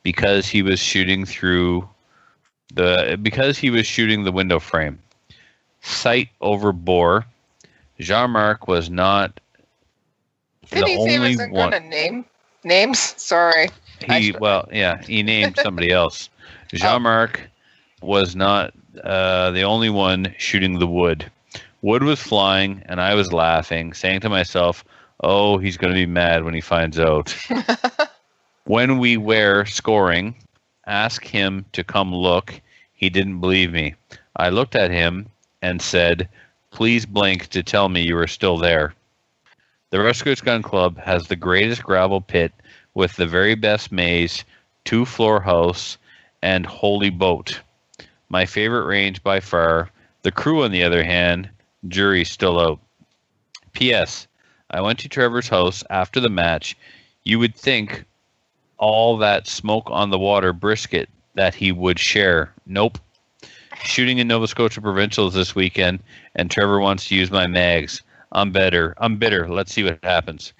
because 0.05 0.49
he 0.49 0.63
was 0.63 0.81
shooting 0.81 1.27
through 1.27 1.89
the 2.75 3.19
because 3.23 3.59
he 3.59 3.71
was 3.71 3.87
shooting 3.87 4.25
the 4.25 4.33
window 4.33 4.61
frame. 4.61 5.01
Sight 5.83 6.29
over 6.41 6.73
bore. 6.73 7.27
Jean 8.01 8.31
Marc 8.31 8.69
was 8.69 8.91
not 8.91 9.41
Did 10.71 10.85
the 10.85 10.89
he 10.89 10.97
say 11.01 11.19
only 11.19 11.31
wasn't 11.31 11.53
one. 11.53 11.73
to 11.73 11.81
name 11.81 12.27
names? 12.65 12.99
Sorry. 13.21 13.71
He 14.07 14.33
well, 14.33 14.69
yeah, 14.73 15.03
he 15.03 15.23
named 15.23 15.59
somebody 15.59 15.91
else. 15.93 16.31
Jean 16.73 17.03
Marc 17.03 17.50
was 18.03 18.35
not 18.35 18.73
uh, 19.03 19.51
the 19.51 19.63
only 19.63 19.91
one 19.91 20.35
shooting 20.39 20.79
the 20.79 20.87
wood. 20.87 21.31
Wood 21.83 22.03
was 22.03 22.21
flying, 22.21 22.83
and 22.87 23.01
I 23.01 23.15
was 23.15 23.33
laughing, 23.33 23.93
saying 23.95 24.21
to 24.21 24.29
myself, 24.29 24.85
"Oh, 25.21 25.59
he's 25.59 25.77
going 25.77 25.93
to 25.93 25.99
be 25.99 26.07
mad 26.07 26.45
when 26.45 26.55
he 26.55 26.61
finds 26.61 26.99
out." 26.99 27.35
when 28.65 28.99
we 28.99 29.17
were 29.17 29.65
scoring, 29.65 30.35
ask 30.87 31.25
him 31.25 31.65
to 31.73 31.85
come 31.85 32.15
look. 32.15 32.61
He 32.93 33.09
didn't 33.09 33.41
believe 33.41 33.73
me. 33.73 33.95
I 34.37 34.51
looked 34.51 34.77
at 34.77 34.91
him 34.91 35.27
and 35.63 35.81
said, 35.81 36.29
"Please 36.71 37.07
blink 37.07 37.49
to 37.49 37.63
tell 37.63 37.89
me 37.89 38.03
you 38.03 38.19
are 38.19 38.27
still 38.27 38.59
there." 38.59 38.95
The 39.91 40.01
Rescuers 40.01 40.41
Gun 40.41 40.63
Club 40.63 40.99
has 40.99 41.25
the 41.25 41.37
greatest 41.37 41.83
gravel 41.83 42.21
pit 42.21 42.53
with 42.95 43.17
the 43.17 43.27
very 43.27 43.55
best 43.55 43.91
maze, 43.91 44.45
two 44.85 45.05
floor 45.05 45.41
house, 45.41 45.99
and 46.43 46.65
holy 46.67 47.11
boat. 47.11 47.61
My 48.31 48.47
favorite 48.47 48.87
range 48.87 49.23
by 49.23 49.41
far. 49.41 49.91
The 50.23 50.31
crew, 50.31 50.63
on 50.63 50.71
the 50.71 50.85
other 50.85 51.03
hand, 51.05 51.51
jury 51.89 52.25
still 52.25 52.61
out. 52.61 52.79
P.S. 53.73 54.29
I 54.71 54.81
went 54.81 55.01
to 55.01 55.09
Trevor's 55.09 55.49
house 55.49 55.83
after 55.91 56.21
the 56.21 56.29
match. 56.29 56.77
You 57.25 57.41
would 57.41 57.57
think 57.57 58.05
all 58.79 59.19
that 59.19 59.49
smoke 59.49 59.89
on 59.91 60.11
the 60.11 60.19
water 60.19 60.53
brisket 60.53 61.09
that 61.35 61.55
he 61.55 61.73
would 61.73 61.99
share. 61.99 62.53
Nope. 62.67 62.99
Shooting 63.83 64.19
in 64.19 64.29
Nova 64.29 64.47
Scotia 64.47 64.81
Provincials 64.81 65.35
this 65.35 65.55
weekend, 65.55 66.01
and 66.37 66.51
Trevor 66.51 66.79
wants 66.79 67.09
to 67.09 67.17
use 67.17 67.31
my 67.31 67.47
mags. 67.47 68.03
I'm 68.31 68.53
better. 68.53 68.95
I'm 68.99 69.17
bitter. 69.17 69.49
Let's 69.49 69.73
see 69.73 69.83
what 69.83 69.99
happens. 70.05 70.53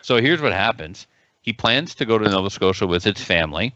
So 0.00 0.16
here's 0.16 0.40
what 0.40 0.52
happens. 0.52 1.06
He 1.42 1.52
plans 1.52 1.94
to 1.96 2.06
go 2.06 2.16
to 2.16 2.28
Nova 2.28 2.48
Scotia 2.48 2.86
with 2.86 3.04
his 3.04 3.18
family 3.18 3.74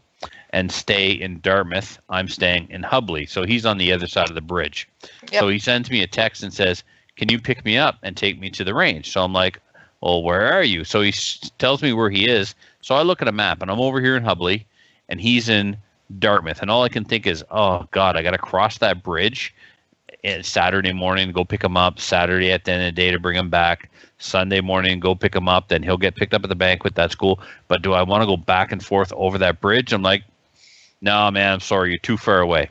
and 0.55 0.71
stay 0.71 1.11
in 1.11 1.41
Dartmouth. 1.41 1.99
I'm 2.09 2.29
staying 2.29 2.69
in 2.69 2.81
Hubley. 2.81 3.29
So 3.29 3.43
he's 3.43 3.65
on 3.65 3.77
the 3.77 3.91
other 3.91 4.07
side 4.07 4.29
of 4.29 4.35
the 4.35 4.41
bridge. 4.41 4.87
Yep. 5.29 5.41
So 5.41 5.49
he 5.49 5.59
sends 5.59 5.91
me 5.91 6.01
a 6.01 6.07
text 6.07 6.43
and 6.43 6.53
says, 6.53 6.81
Can 7.17 7.27
you 7.27 7.39
pick 7.39 7.65
me 7.65 7.77
up 7.77 7.97
and 8.03 8.15
take 8.15 8.39
me 8.39 8.49
to 8.51 8.63
the 8.63 8.73
range? 8.73 9.11
So 9.11 9.21
I'm 9.21 9.33
like, 9.33 9.59
Well, 9.99 10.23
where 10.23 10.53
are 10.53 10.63
you? 10.63 10.85
So 10.85 11.01
he 11.01 11.09
s- 11.09 11.51
tells 11.59 11.83
me 11.83 11.91
where 11.91 12.09
he 12.09 12.29
is. 12.29 12.55
So 12.81 12.95
I 12.95 13.01
look 13.01 13.21
at 13.21 13.27
a 13.27 13.33
map 13.33 13.61
and 13.61 13.69
I'm 13.69 13.81
over 13.81 13.99
here 13.99 14.15
in 14.15 14.23
Hubley 14.23 14.63
and 15.09 15.19
he's 15.19 15.49
in 15.49 15.75
Dartmouth. 16.19 16.61
And 16.61 16.71
all 16.71 16.83
I 16.83 16.89
can 16.89 17.03
think 17.03 17.27
is, 17.27 17.43
Oh, 17.51 17.85
God, 17.91 18.15
I 18.15 18.23
got 18.23 18.31
to 18.31 18.37
cross 18.37 18.77
that 18.77 19.03
bridge 19.03 19.53
eh, 20.23 20.41
Saturday 20.41 20.93
morning, 20.93 21.33
go 21.33 21.43
pick 21.43 21.65
him 21.65 21.75
up. 21.75 21.99
Saturday 21.99 22.53
at 22.53 22.63
the 22.63 22.71
end 22.71 22.83
of 22.87 22.95
the 22.95 23.01
day 23.01 23.11
to 23.11 23.19
bring 23.19 23.37
him 23.37 23.49
back. 23.49 23.91
Sunday 24.19 24.61
morning, 24.61 25.01
go 25.01 25.15
pick 25.15 25.35
him 25.35 25.49
up. 25.49 25.67
Then 25.67 25.83
he'll 25.83 25.97
get 25.97 26.15
picked 26.15 26.33
up 26.33 26.43
at 26.43 26.49
the 26.49 26.55
banquet. 26.55 26.95
That's 26.95 27.13
cool. 27.13 27.41
But 27.67 27.81
do 27.81 27.91
I 27.91 28.03
want 28.03 28.21
to 28.21 28.25
go 28.25 28.37
back 28.37 28.71
and 28.71 28.83
forth 28.83 29.11
over 29.17 29.37
that 29.39 29.59
bridge? 29.59 29.91
I'm 29.91 30.01
like, 30.01 30.23
no, 31.05 31.31
man, 31.31 31.53
I'm 31.53 31.59
sorry. 31.61 31.91
You're 31.91 31.99
too 31.99 32.17
far 32.17 32.39
away. 32.39 32.69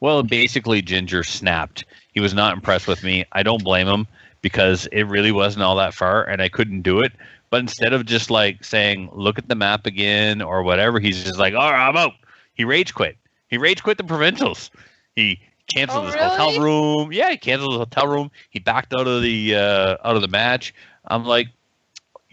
Well, 0.00 0.22
basically, 0.22 0.82
Ginger 0.82 1.22
snapped. 1.22 1.84
He 2.12 2.20
was 2.20 2.34
not 2.34 2.52
impressed 2.54 2.86
with 2.86 3.02
me. 3.02 3.24
I 3.32 3.42
don't 3.42 3.64
blame 3.64 3.88
him 3.88 4.06
because 4.42 4.86
it 4.92 5.04
really 5.04 5.32
wasn't 5.32 5.62
all 5.62 5.76
that 5.76 5.94
far 5.94 6.24
and 6.24 6.42
I 6.42 6.48
couldn't 6.48 6.82
do 6.82 7.00
it. 7.00 7.12
But 7.50 7.60
instead 7.60 7.92
of 7.92 8.04
just 8.04 8.30
like 8.30 8.64
saying, 8.64 9.10
look 9.12 9.38
at 9.38 9.48
the 9.48 9.54
map 9.54 9.86
again 9.86 10.42
or 10.42 10.62
whatever, 10.62 10.98
he's 11.00 11.24
just 11.24 11.38
like, 11.38 11.54
all 11.54 11.70
right, 11.72 11.88
I'm 11.88 11.96
out. 11.96 12.12
He 12.54 12.64
rage 12.64 12.92
quit. 12.94 13.16
He 13.48 13.56
rage 13.58 13.82
quit 13.82 13.96
the 13.96 14.04
provincials. 14.04 14.70
He 15.16 15.40
canceled 15.72 16.04
Oh, 16.04 16.06
his 16.06 16.14
really? 16.16 16.28
hotel 16.28 16.60
room. 16.60 17.12
Yeah, 17.12 17.30
he 17.30 17.36
canceled 17.36 17.72
his 17.72 17.78
hotel 17.78 18.08
room. 18.08 18.30
He 18.50 18.58
backed 18.58 18.92
out 18.92 19.06
of 19.06 19.22
the 19.22 19.54
uh, 19.54 19.96
out 20.04 20.16
of 20.16 20.22
the 20.22 20.28
match. 20.28 20.74
I'm 21.06 21.24
like, 21.24 21.48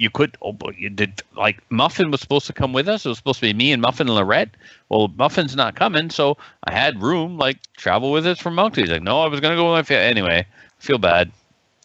you 0.02 0.10
could. 0.10 0.36
Oh, 0.42 0.58
you 0.76 0.90
did 0.90 1.22
like 1.38 1.62
Muffin 1.70 2.10
was 2.10 2.22
supposed 2.22 2.48
to 2.48 2.54
come 2.54 2.74
with 2.74 2.90
us. 2.90 3.06
It 3.06 3.10
was 3.10 3.20
supposed 3.20 3.40
to 3.40 3.46
be 3.46 3.54
me 3.54 3.72
and 3.72 3.84
Muffin 3.84 4.08
and 4.08 4.16
Lorette. 4.16 4.50
Well, 4.90 5.10
Muffin's 5.10 5.56
not 5.56 5.76
coming, 5.76 6.10
so 6.10 6.38
I 6.64 6.74
had 6.74 7.04
room. 7.04 7.38
Like 7.38 7.58
travel 7.78 8.12
with 8.12 8.26
us 8.26 8.40
from 8.40 8.56
Moncton. 8.56 8.84
He's 8.84 8.92
like, 8.92 9.04
no, 9.04 9.22
I 9.22 9.28
was 9.28 9.40
gonna 9.40 9.56
go 9.56 9.72
with 9.72 9.78
my 9.78 9.84
family 9.84 10.08
anyway. 10.08 10.48
feel 10.80 10.98
bad. 10.98 11.32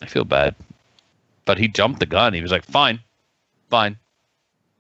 I 0.01 0.07
feel 0.07 0.25
bad. 0.25 0.55
But 1.45 1.59
he 1.59 1.69
jumped 1.69 2.01
the 2.01 2.07
gun. 2.07 2.33
He 2.33 2.41
was 2.41 2.51
like, 2.51 2.65
"Fine, 2.65 3.01
fine. 3.69 3.99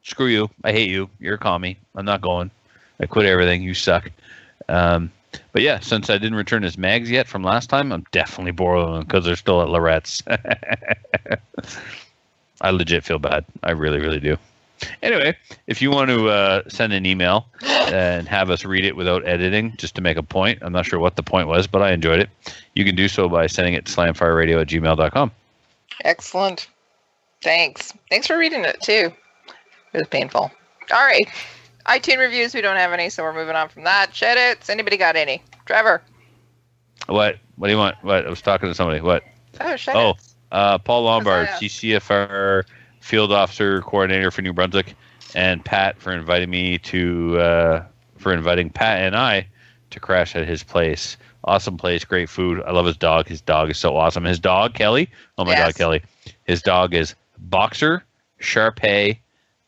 Screw 0.02 0.28
you. 0.28 0.48
I 0.64 0.72
hate 0.72 0.88
you. 0.88 1.10
You're 1.20 1.34
a 1.34 1.38
commie. 1.38 1.76
I'm 1.94 2.06
not 2.06 2.22
going. 2.22 2.50
I 3.00 3.06
quit 3.06 3.26
everything. 3.26 3.62
You 3.62 3.74
suck." 3.74 4.10
Um, 4.70 5.12
but 5.52 5.60
yeah, 5.60 5.80
since 5.80 6.08
I 6.08 6.16
didn't 6.16 6.36
return 6.36 6.62
his 6.62 6.78
mags 6.78 7.10
yet 7.10 7.28
from 7.28 7.42
last 7.42 7.68
time, 7.68 7.92
I'm 7.92 8.06
definitely 8.12 8.52
borrowing 8.52 8.94
them 8.94 9.04
because 9.04 9.26
they're 9.26 9.36
still 9.36 9.60
at 9.60 9.68
Lorette's. 9.68 10.22
I 12.60 12.70
legit 12.70 13.04
feel 13.04 13.18
bad. 13.18 13.44
I 13.62 13.72
really, 13.72 13.98
really 13.98 14.20
do. 14.20 14.36
Anyway, 15.02 15.34
if 15.66 15.80
you 15.80 15.90
want 15.90 16.10
to 16.10 16.28
uh, 16.28 16.62
send 16.68 16.92
an 16.92 17.06
email 17.06 17.46
and 17.62 18.28
have 18.28 18.50
us 18.50 18.64
read 18.64 18.84
it 18.84 18.94
without 18.94 19.26
editing, 19.26 19.74
just 19.78 19.94
to 19.94 20.02
make 20.02 20.18
a 20.18 20.22
point, 20.22 20.58
I'm 20.62 20.72
not 20.72 20.84
sure 20.84 20.98
what 20.98 21.16
the 21.16 21.22
point 21.22 21.48
was, 21.48 21.66
but 21.66 21.80
I 21.82 21.92
enjoyed 21.92 22.20
it. 22.20 22.28
You 22.74 22.84
can 22.84 22.94
do 22.94 23.08
so 23.08 23.28
by 23.28 23.46
sending 23.46 23.74
it 23.74 23.86
to 23.86 23.92
slamfireradio 23.92 24.60
at 24.60 24.68
gmail.com. 24.68 25.30
Excellent. 26.04 26.68
Thanks. 27.42 27.94
Thanks 28.10 28.26
for 28.26 28.36
reading 28.36 28.64
it 28.64 28.80
too. 28.82 29.12
It 29.92 29.98
was 29.98 30.08
painful. 30.08 30.50
All 30.92 31.06
right. 31.06 31.26
iTunes 31.86 32.18
reviews, 32.18 32.54
we 32.54 32.60
don't 32.60 32.76
have 32.76 32.92
any, 32.92 33.08
so 33.08 33.22
we're 33.22 33.32
moving 33.32 33.56
on 33.56 33.68
from 33.68 33.84
that. 33.84 34.14
Shed 34.14 34.36
it. 34.36 34.68
Anybody 34.68 34.96
got 34.98 35.16
any? 35.16 35.42
Trevor. 35.64 36.02
What? 37.06 37.38
What 37.56 37.68
do 37.68 37.72
you 37.72 37.78
want? 37.78 37.96
What? 38.02 38.26
I 38.26 38.30
was 38.30 38.42
talking 38.42 38.68
to 38.68 38.74
somebody. 38.74 39.00
What? 39.00 39.22
Oh, 39.60 39.76
shed 39.76 39.96
Oh. 39.96 40.14
Uh, 40.52 40.78
Paul 40.78 41.02
Lombard? 41.04 41.48
CCFR 41.48 42.64
Field 43.00 43.32
Officer 43.32 43.80
Coordinator 43.82 44.30
for 44.30 44.42
New 44.42 44.52
Brunswick, 44.52 44.94
and 45.34 45.64
Pat 45.64 45.98
for 45.98 46.12
inviting 46.12 46.50
me 46.50 46.78
to 46.78 47.38
uh, 47.38 47.84
for 48.18 48.32
inviting 48.32 48.70
Pat 48.70 49.00
and 49.02 49.16
I 49.16 49.46
to 49.90 50.00
crash 50.00 50.34
at 50.36 50.46
his 50.48 50.62
place. 50.62 51.16
Awesome 51.44 51.76
place, 51.76 52.04
great 52.04 52.28
food. 52.28 52.60
I 52.66 52.72
love 52.72 52.86
his 52.86 52.96
dog. 52.96 53.28
His 53.28 53.40
dog 53.40 53.70
is 53.70 53.78
so 53.78 53.96
awesome. 53.96 54.24
His 54.24 54.40
dog, 54.40 54.74
Kelly. 54.74 55.08
Oh 55.38 55.44
my 55.44 55.52
Yes. 55.52 55.68
God, 55.68 55.74
Kelly. 55.76 56.02
His 56.44 56.60
dog 56.62 56.92
is 56.94 57.14
Boxer, 57.38 58.02
Sharpei, 58.40 59.18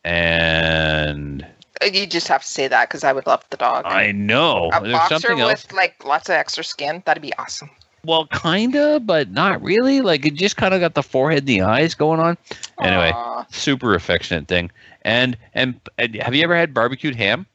and 0.03 1.45
Uh, 1.81 1.85
You 1.85 2.05
just 2.05 2.27
have 2.27 2.41
to 2.41 2.47
say 2.47 2.67
that 2.67 2.89
because 2.89 3.05
I 3.05 3.13
would 3.13 3.25
love 3.25 3.43
the 3.49 3.55
dog. 3.57 3.85
I 3.85 4.11
know 4.11 4.69
a 4.73 4.81
there's 4.81 4.91
boxer 4.93 5.19
something 5.19 5.39
else. 5.39 5.63
with 5.63 5.71
like 5.73 6.03
lots 6.03 6.27
of 6.27 6.33
extra 6.35 6.63
skin. 6.65 7.01
That'd 7.05 7.21
be 7.23 7.33
awesome. 7.37 7.69
Well, 8.03 8.25
kinda, 8.27 8.99
but 8.99 9.29
not 9.31 9.61
really. 9.61 10.01
Like 10.01 10.25
it 10.25 10.35
just 10.35 10.55
kind 10.57 10.73
of 10.73 10.79
got 10.79 10.93
the 10.95 11.03
forehead, 11.03 11.39
and 11.39 11.47
the 11.47 11.61
eyes 11.61 11.93
going 11.95 12.19
on. 12.19 12.37
Anyway, 12.81 13.17
Aw. 13.17 13.45
super 13.49 13.93
affectionate 13.95 14.47
thing. 14.47 14.71
And, 15.03 15.37
and 15.53 15.79
and 15.97 16.15
have 16.15 16.33
you 16.35 16.43
ever 16.43 16.55
had 16.55 16.73
barbecued 16.73 17.15
ham? 17.15 17.45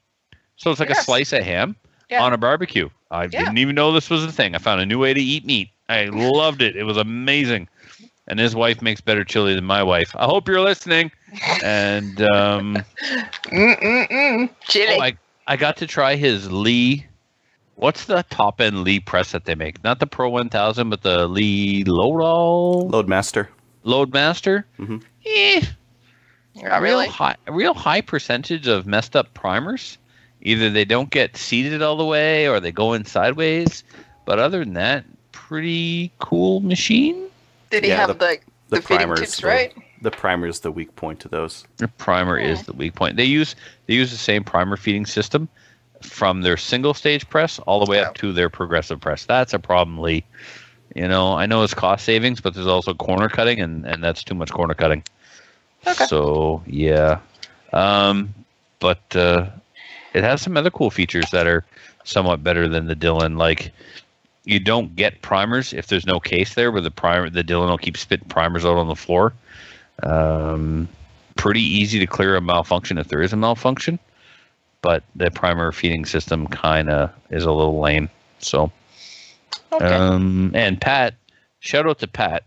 So 0.57 0.71
it's 0.71 0.81
like 0.81 0.91
a 0.91 0.95
slice 0.95 1.33
of 1.33 1.43
ham 1.43 1.77
Yeah. 2.11 2.25
on 2.25 2.33
a 2.33 2.39
barbecue. 2.39 2.89
I 3.11 3.27
Yeah. 3.33 3.43
didn't 3.43 3.59
even 3.59 3.75
know 3.75 3.93
this 3.93 4.11
was 4.11 4.25
a 4.25 4.33
thing. 4.33 4.55
I 4.55 4.59
found 4.59 4.81
a 4.81 4.87
new 4.87 4.99
way 4.99 5.12
to 5.15 5.21
eat 5.21 5.45
meat. 5.45 5.71
I 5.89 6.05
loved 6.07 6.62
it. 6.62 6.77
It 6.77 6.85
was 6.85 6.97
amazing. 6.97 7.69
And 8.27 8.39
his 8.39 8.55
wife 8.55 8.81
makes 8.83 9.01
better 9.01 9.25
chili 9.25 9.55
than 9.55 9.65
my 9.65 9.83
wife. 9.83 10.15
I 10.16 10.25
hope 10.25 10.49
you're 10.49 10.61
listening. 10.61 11.11
And 11.61 12.21
um, 12.35 12.85
Mm-mm-mm. 13.51 14.49
Chili. 14.62 14.97
oh, 14.97 15.01
I 15.01 15.16
I 15.47 15.57
got 15.57 15.77
to 15.79 15.87
try 15.87 16.16
his 16.16 16.51
Lee. 16.51 17.07
What's 17.76 18.05
the 18.05 18.24
top 18.30 18.60
end 18.60 18.84
Lee 18.84 19.01
press 19.01 19.32
that 19.32 19.44
they 19.46 19.55
make? 19.55 19.82
Not 19.82 19.98
the 20.01 20.06
Pro 20.06 20.28
1000, 20.28 20.90
but 20.90 21.02
the 21.02 21.26
Lee 21.26 21.84
Load 21.84 22.90
Loadmaster. 22.92 23.48
Loadmaster. 23.84 24.64
Mhm. 24.78 25.02
Eh, 25.26 25.60
Not 26.56 26.64
real 26.80 26.80
really. 26.80 27.09
high, 27.09 27.36
a 27.46 27.52
real 27.52 27.74
high 27.74 28.01
percentage 28.01 28.66
of 28.68 28.86
messed 28.86 29.16
up 29.16 29.34
primers. 29.34 29.98
Either 30.42 30.70
they 30.70 30.84
don't 30.84 31.10
get 31.10 31.36
seated 31.36 31.82
all 31.82 31.96
the 31.96 32.05
way, 32.05 32.46
or 32.48 32.60
they 32.60 32.70
go 32.72 32.92
in 32.92 33.05
sideways. 33.05 33.82
But 34.24 34.38
other 34.38 34.60
than 34.60 34.74
that, 34.74 35.05
pretty 35.32 36.12
cool 36.18 36.60
machine. 36.60 37.26
Did 37.70 37.84
he 37.84 37.90
Yeah, 37.90 38.06
have 38.06 38.18
the 38.18 38.38
the, 38.68 38.80
feeding 38.82 39.06
primers, 39.06 39.20
tubes 39.20 39.36
the- 39.38 39.46
right? 39.46 39.74
The 40.02 40.10
primer 40.10 40.46
is 40.46 40.60
the 40.60 40.70
weak 40.70 40.94
point 40.96 41.18
to 41.20 41.28
those. 41.28 41.64
The 41.78 41.88
primer 41.88 42.38
is 42.38 42.64
the 42.64 42.74
weak 42.74 42.94
point. 42.94 43.16
They 43.16 43.24
use 43.24 43.56
they 43.86 43.94
use 43.94 44.10
the 44.10 44.18
same 44.18 44.44
primer 44.44 44.76
feeding 44.76 45.06
system 45.06 45.48
from 46.05 46.43
their 46.43 46.56
single 46.56 46.94
stage 46.94 47.28
press 47.28 47.59
all 47.60 47.85
the 47.85 47.90
way 47.90 48.01
up 48.01 48.14
to 48.16 48.32
their 48.32 48.48
progressive 48.48 49.01
press. 49.01 49.24
That's 49.24 49.55
a 49.55 49.59
problem, 49.59 49.98
Lee. 49.98 50.24
You 50.94 51.09
know, 51.09 51.35
I 51.35 51.47
know 51.47 51.62
it's 51.62 51.74
cost 51.74 52.05
savings, 52.05 52.40
but 52.40 52.55
there's 52.55 52.66
also 52.66 52.94
corner 52.94 53.28
cutting, 53.28 53.60
and 53.60 53.85
and 53.85 54.02
that's 54.02 54.22
too 54.22 54.35
much 54.35 54.52
corner 54.52 54.74
cutting. 54.74 55.02
Okay. 55.86 56.06
So 56.06 56.62
yeah, 56.66 57.18
um, 57.72 58.32
but 58.78 59.02
uh, 59.16 59.48
it 60.12 60.22
has 60.22 60.40
some 60.40 60.56
other 60.56 60.70
cool 60.70 60.90
features 60.90 61.31
that 61.31 61.47
are 61.47 61.64
somewhat 62.05 62.44
better 62.44 62.68
than 62.68 62.86
the 62.86 62.94
Dillon. 62.94 63.36
Like 63.36 63.72
you 64.44 64.60
don't 64.60 64.94
get 64.94 65.22
primers 65.22 65.72
if 65.72 65.89
there's 65.89 66.06
no 66.06 66.20
case 66.20 66.55
there, 66.55 66.70
where 66.70 66.81
the 66.81 66.90
primer 66.90 67.28
the 67.28 67.43
Dillon 67.43 67.70
will 67.70 67.78
keep 67.78 67.97
spitting 67.97 68.28
primers 68.28 68.64
out 68.64 68.76
on 68.76 68.89
the 68.89 68.97
floor. 68.97 69.32
Um, 70.02 70.89
pretty 71.36 71.62
easy 71.62 71.98
to 71.98 72.06
clear 72.06 72.36
a 72.36 72.40
malfunction 72.40 72.98
if 72.98 73.09
there 73.09 73.22
is 73.22 73.32
a 73.32 73.36
malfunction, 73.36 73.98
but 74.85 75.02
the 75.16 75.31
primer 75.31 75.73
feeding 75.73 76.05
system 76.05 76.47
kind 76.47 76.90
of 76.90 77.11
is 77.31 77.44
a 77.47 77.51
little 77.51 77.81
lame. 77.81 78.11
So, 78.39 78.70
Okay. 79.73 79.86
um, 79.86 80.52
and 80.55 80.78
Pat, 80.78 81.15
shout 81.61 81.89
out 81.89 82.01
to 82.01 82.06
Pat. 82.06 82.44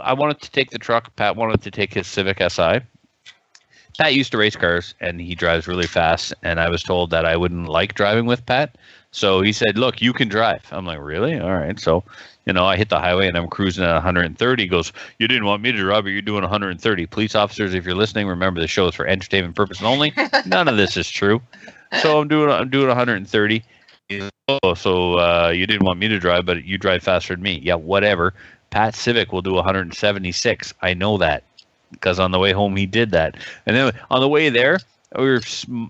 I 0.00 0.12
wanted 0.12 0.40
to 0.40 0.50
take 0.52 0.70
the 0.70 0.78
truck. 0.78 1.14
Pat 1.16 1.34
wanted 1.34 1.62
to 1.62 1.72
take 1.72 1.92
his 1.92 2.06
Civic 2.06 2.38
Si. 2.48 2.78
Pat 3.98 4.14
used 4.14 4.30
to 4.30 4.38
race 4.38 4.54
cars 4.54 4.94
and 5.00 5.20
he 5.20 5.34
drives 5.34 5.66
really 5.66 5.88
fast. 5.88 6.32
And 6.44 6.60
I 6.60 6.68
was 6.68 6.84
told 6.84 7.10
that 7.10 7.26
I 7.26 7.36
wouldn't 7.36 7.68
like 7.68 7.94
driving 7.94 8.26
with 8.26 8.46
Pat. 8.46 8.78
So 9.10 9.40
he 9.40 9.52
said, 9.52 9.76
Look, 9.76 10.00
you 10.00 10.12
can 10.12 10.28
drive. 10.28 10.62
I'm 10.70 10.86
like, 10.86 11.00
Really? 11.00 11.40
All 11.40 11.54
right. 11.56 11.80
So, 11.80 12.04
you 12.48 12.54
know, 12.54 12.64
I 12.64 12.78
hit 12.78 12.88
the 12.88 12.98
highway 12.98 13.28
and 13.28 13.36
I'm 13.36 13.46
cruising 13.46 13.84
at 13.84 13.92
130. 13.92 14.62
He 14.62 14.68
goes, 14.68 14.90
You 15.18 15.28
didn't 15.28 15.44
want 15.44 15.62
me 15.62 15.70
to 15.70 15.78
drive, 15.78 16.04
but 16.04 16.10
you're 16.10 16.22
doing 16.22 16.40
130. 16.40 17.06
Police 17.06 17.34
officers, 17.34 17.74
if 17.74 17.84
you're 17.84 17.94
listening, 17.94 18.26
remember 18.26 18.58
the 18.58 18.66
show 18.66 18.88
is 18.88 18.94
for 18.94 19.06
entertainment 19.06 19.54
purposes 19.54 19.84
only. 19.84 20.14
None 20.46 20.66
of 20.66 20.78
this 20.78 20.96
is 20.96 21.08
true. 21.10 21.42
So 22.00 22.18
I'm 22.18 22.26
doing 22.26 22.50
I'm 22.50 22.70
doing 22.70 22.88
130. 22.88 23.62
He's 24.08 24.30
Oh, 24.48 24.72
so 24.72 25.18
uh, 25.18 25.52
you 25.54 25.66
didn't 25.66 25.84
want 25.84 25.98
me 25.98 26.08
to 26.08 26.18
drive, 26.18 26.46
but 26.46 26.64
you 26.64 26.78
drive 26.78 27.02
faster 27.02 27.34
than 27.34 27.42
me. 27.42 27.60
Yeah, 27.62 27.74
whatever. 27.74 28.32
Pat 28.70 28.94
Civic 28.94 29.30
will 29.30 29.42
do 29.42 29.52
176. 29.52 30.72
I 30.80 30.94
know 30.94 31.18
that 31.18 31.44
because 31.90 32.18
on 32.18 32.30
the 32.30 32.38
way 32.38 32.52
home 32.52 32.74
he 32.74 32.86
did 32.86 33.10
that, 33.10 33.36
and 33.66 33.76
then 33.76 33.92
on 34.10 34.22
the 34.22 34.28
way 34.28 34.48
there 34.48 34.78
we 35.16 35.24
were 35.24 35.40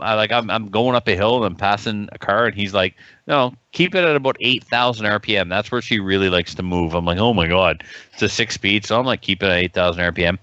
like 0.00 0.30
I'm 0.30 0.50
I'm 0.50 0.68
going 0.68 0.94
up 0.94 1.08
a 1.08 1.16
hill 1.16 1.36
and 1.36 1.44
I'm 1.44 1.56
passing 1.56 2.08
a 2.12 2.18
car 2.18 2.46
and 2.46 2.54
he's 2.54 2.72
like, 2.72 2.94
no, 3.26 3.52
keep 3.72 3.94
it 3.94 4.04
at 4.04 4.14
about 4.14 4.36
8,000 4.40 5.06
RPM. 5.06 5.48
That's 5.48 5.72
where 5.72 5.82
she 5.82 5.98
really 5.98 6.30
likes 6.30 6.54
to 6.54 6.62
move. 6.62 6.94
I'm 6.94 7.04
like, 7.04 7.18
oh 7.18 7.34
my 7.34 7.48
god, 7.48 7.82
it's 8.12 8.22
a 8.22 8.28
six 8.28 8.54
speed, 8.54 8.86
so 8.86 8.98
I'm 8.98 9.06
like, 9.06 9.20
keep 9.20 9.42
it 9.42 9.46
at 9.46 9.58
8,000 9.58 10.14
RPM. 10.14 10.38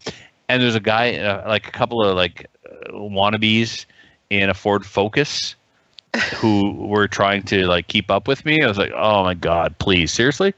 And 0.50 0.62
there's 0.62 0.76
a 0.76 0.82
guy, 0.82 1.16
uh, 1.18 1.48
like 1.48 1.68
a 1.68 1.72
couple 1.72 2.04
of 2.04 2.16
like 2.16 2.48
uh, 2.66 2.92
wannabes 2.92 3.86
in 4.30 4.50
a 4.50 4.54
Ford 4.54 4.86
Focus 4.86 5.56
who 6.36 6.74
were 6.74 7.08
trying 7.08 7.44
to 7.44 7.66
like 7.66 7.88
keep 7.88 8.12
up 8.12 8.28
with 8.28 8.46
me. 8.46 8.62
I 8.62 8.68
was 8.68 8.78
like, 8.78 8.92
oh 8.94 9.24
my 9.24 9.34
god, 9.34 9.78
please, 9.80 10.12
seriously. 10.12 10.54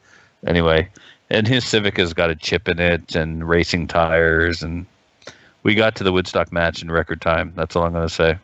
Anyway, 0.45 0.89
and 1.29 1.47
his 1.47 1.65
Civic 1.65 1.97
has 1.97 2.13
got 2.13 2.29
a 2.29 2.35
chip 2.35 2.67
in 2.67 2.79
it 2.79 3.15
and 3.15 3.47
racing 3.47 3.87
tires, 3.87 4.63
and 4.63 4.85
we 5.67 5.75
got 5.75 5.95
to 5.97 6.03
the 6.05 6.13
Woodstock 6.13 6.53
match 6.53 6.81
in 6.81 6.89
record 6.89 7.19
time. 7.19 7.51
That's 7.57 7.75
all 7.75 7.83
I'm 7.83 7.91
gonna 7.91 8.07
say. 8.07 8.37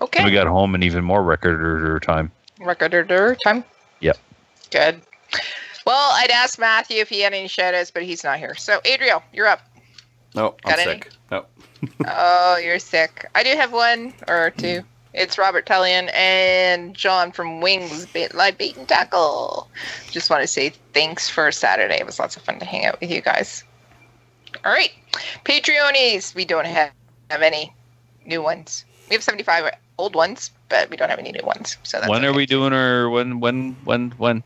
okay. 0.00 0.20
And 0.20 0.26
we 0.26 0.32
got 0.32 0.46
home 0.46 0.74
in 0.74 0.82
even 0.82 1.04
more 1.04 1.22
record 1.22 2.02
time. 2.02 2.32
Recorder 2.58 3.36
time. 3.44 3.62
Yep. 4.00 4.16
Good. 4.70 5.02
Well, 5.84 6.10
I'd 6.14 6.30
ask 6.30 6.58
Matthew 6.58 6.96
if 6.96 7.10
he 7.10 7.20
had 7.20 7.34
any 7.34 7.48
shout 7.48 7.74
outs, 7.74 7.90
but 7.90 8.02
he's 8.02 8.24
not 8.24 8.38
here. 8.38 8.54
So, 8.54 8.80
Adriel, 8.86 9.22
you're 9.32 9.46
up. 9.46 9.60
No, 10.34 10.54
I'm 10.64 10.70
Got 10.70 10.78
any? 10.78 10.92
sick. 10.92 11.10
No. 11.30 11.44
oh, 12.06 12.56
you're 12.56 12.78
sick. 12.78 13.26
I 13.34 13.42
do 13.42 13.50
have 13.50 13.72
one 13.72 14.14
or 14.26 14.50
two. 14.50 14.82
It's 15.12 15.36
Robert 15.36 15.66
Tellian 15.66 16.10
and 16.14 16.94
John 16.94 17.30
from 17.30 17.60
Wings 17.60 18.06
Bait 18.06 18.34
Live 18.34 18.56
Bait 18.56 18.76
and 18.78 18.88
Tackle. 18.88 19.68
Just 20.10 20.30
want 20.30 20.42
to 20.42 20.46
say 20.46 20.72
thanks 20.94 21.28
for 21.28 21.52
Saturday. 21.52 21.96
It 21.96 22.06
was 22.06 22.18
lots 22.18 22.38
of 22.38 22.42
fun 22.42 22.58
to 22.58 22.64
hang 22.64 22.86
out 22.86 22.98
with 23.00 23.10
you 23.10 23.20
guys. 23.20 23.64
All 24.64 24.72
right. 24.72 24.92
Patreonies. 25.44 26.34
We 26.34 26.44
don't 26.44 26.66
have, 26.66 26.92
have 27.30 27.42
any 27.42 27.72
new 28.26 28.42
ones. 28.42 28.84
We 29.08 29.14
have 29.14 29.22
75 29.22 29.70
old 29.98 30.14
ones, 30.14 30.50
but 30.68 30.88
we 30.90 30.96
don't 30.96 31.10
have 31.10 31.18
any 31.18 31.32
new 31.32 31.44
ones. 31.44 31.76
So 31.82 31.98
that's 31.98 32.08
when 32.10 32.24
are 32.24 32.32
we 32.32 32.46
doing 32.46 32.72
our 32.72 33.10
when 33.10 33.40
when 33.40 33.76
when 33.84 34.10
when? 34.12 34.42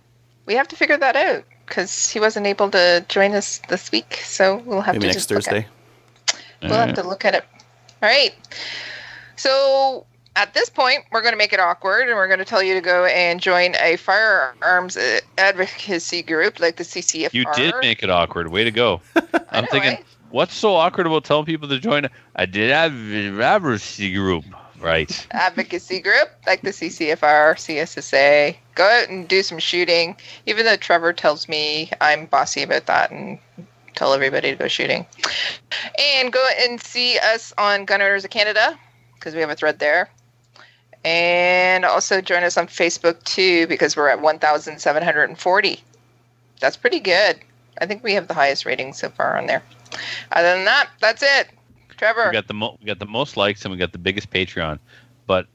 We 0.46 0.54
have 0.54 0.68
to 0.68 0.76
figure 0.76 0.96
that 0.98 1.16
out 1.16 1.44
because 1.66 2.08
he 2.10 2.20
wasn't 2.20 2.46
able 2.46 2.70
to 2.70 3.04
join 3.08 3.34
us 3.34 3.60
this 3.68 3.90
week. 3.92 4.20
So 4.24 4.56
we'll 4.64 4.80
have 4.82 4.94
Maybe 4.94 5.02
to 5.02 5.06
next 5.08 5.16
just 5.16 5.30
look 5.30 5.38
at- 5.38 5.44
Thursday. 5.44 5.68
We'll 6.62 6.78
have 6.78 6.94
to 6.94 7.02
look 7.02 7.24
at 7.24 7.34
it. 7.34 7.44
All 8.02 8.08
right. 8.08 8.34
So 9.36 10.06
at 10.36 10.54
this 10.54 10.68
point, 10.68 11.04
we're 11.12 11.20
going 11.20 11.32
to 11.32 11.38
make 11.38 11.52
it 11.52 11.60
awkward 11.60 12.08
and 12.08 12.16
we're 12.16 12.26
going 12.26 12.38
to 12.38 12.44
tell 12.44 12.62
you 12.62 12.74
to 12.74 12.80
go 12.80 13.04
and 13.04 13.40
join 13.40 13.74
a 13.76 13.96
firearms 13.96 14.96
uh, 14.96 15.20
advocacy 15.38 16.22
group 16.22 16.58
like 16.58 16.76
the 16.76 16.84
CCFR. 16.84 17.32
You 17.32 17.44
did 17.54 17.74
make 17.80 18.02
it 18.02 18.10
awkward. 18.10 18.50
Way 18.50 18.64
to 18.64 18.70
go. 18.70 19.00
I'm 19.50 19.64
know, 19.64 19.68
thinking, 19.70 19.90
right? 19.92 20.04
what's 20.30 20.54
so 20.54 20.74
awkward 20.74 21.06
about 21.06 21.24
telling 21.24 21.44
people 21.46 21.68
to 21.68 21.78
join? 21.78 22.08
I 22.34 22.46
did 22.46 22.70
a 22.70 23.42
advocacy 23.42 24.12
group, 24.12 24.44
right? 24.80 25.26
advocacy 25.30 26.00
group 26.00 26.30
like 26.46 26.62
the 26.62 26.70
CCFR, 26.70 27.54
CSSA, 27.54 28.56
go 28.74 28.84
out 28.84 29.08
and 29.08 29.28
do 29.28 29.42
some 29.42 29.60
shooting. 29.60 30.16
Even 30.46 30.64
though 30.64 30.76
Trevor 30.76 31.12
tells 31.12 31.48
me 31.48 31.90
I'm 32.00 32.26
bossy 32.26 32.64
about 32.64 32.86
that 32.86 33.12
and 33.12 33.38
tell 33.94 34.12
everybody 34.12 34.50
to 34.50 34.56
go 34.56 34.66
shooting. 34.66 35.06
And 36.18 36.32
go 36.32 36.44
and 36.60 36.80
see 36.80 37.18
us 37.18 37.52
on 37.56 37.84
Gun 37.84 38.02
Owners 38.02 38.24
of 38.24 38.30
Canada 38.30 38.76
because 39.14 39.36
we 39.36 39.40
have 39.40 39.50
a 39.50 39.54
thread 39.54 39.78
there. 39.78 40.10
And 41.04 41.84
also 41.84 42.20
join 42.20 42.42
us 42.44 42.56
on 42.56 42.66
Facebook 42.66 43.22
too 43.24 43.66
because 43.66 43.96
we're 43.96 44.08
at 44.08 44.20
1,740. 44.20 45.80
That's 46.60 46.76
pretty 46.76 47.00
good. 47.00 47.40
I 47.78 47.86
think 47.86 48.02
we 48.02 48.14
have 48.14 48.28
the 48.28 48.34
highest 48.34 48.64
rating 48.64 48.92
so 48.92 49.10
far 49.10 49.36
on 49.36 49.46
there. 49.46 49.62
Other 50.32 50.54
than 50.54 50.64
that, 50.64 50.88
that's 51.00 51.22
it. 51.22 51.48
Trevor. 51.96 52.26
We 52.26 52.32
got 52.32 52.48
the 52.48 52.54
mo- 52.54 52.76
we 52.80 52.86
got 52.86 52.98
the 52.98 53.06
most 53.06 53.36
likes 53.36 53.64
and 53.64 53.72
we 53.72 53.78
got 53.78 53.92
the 53.92 53.98
biggest 53.98 54.30
Patreon, 54.30 54.78
but 55.26 55.46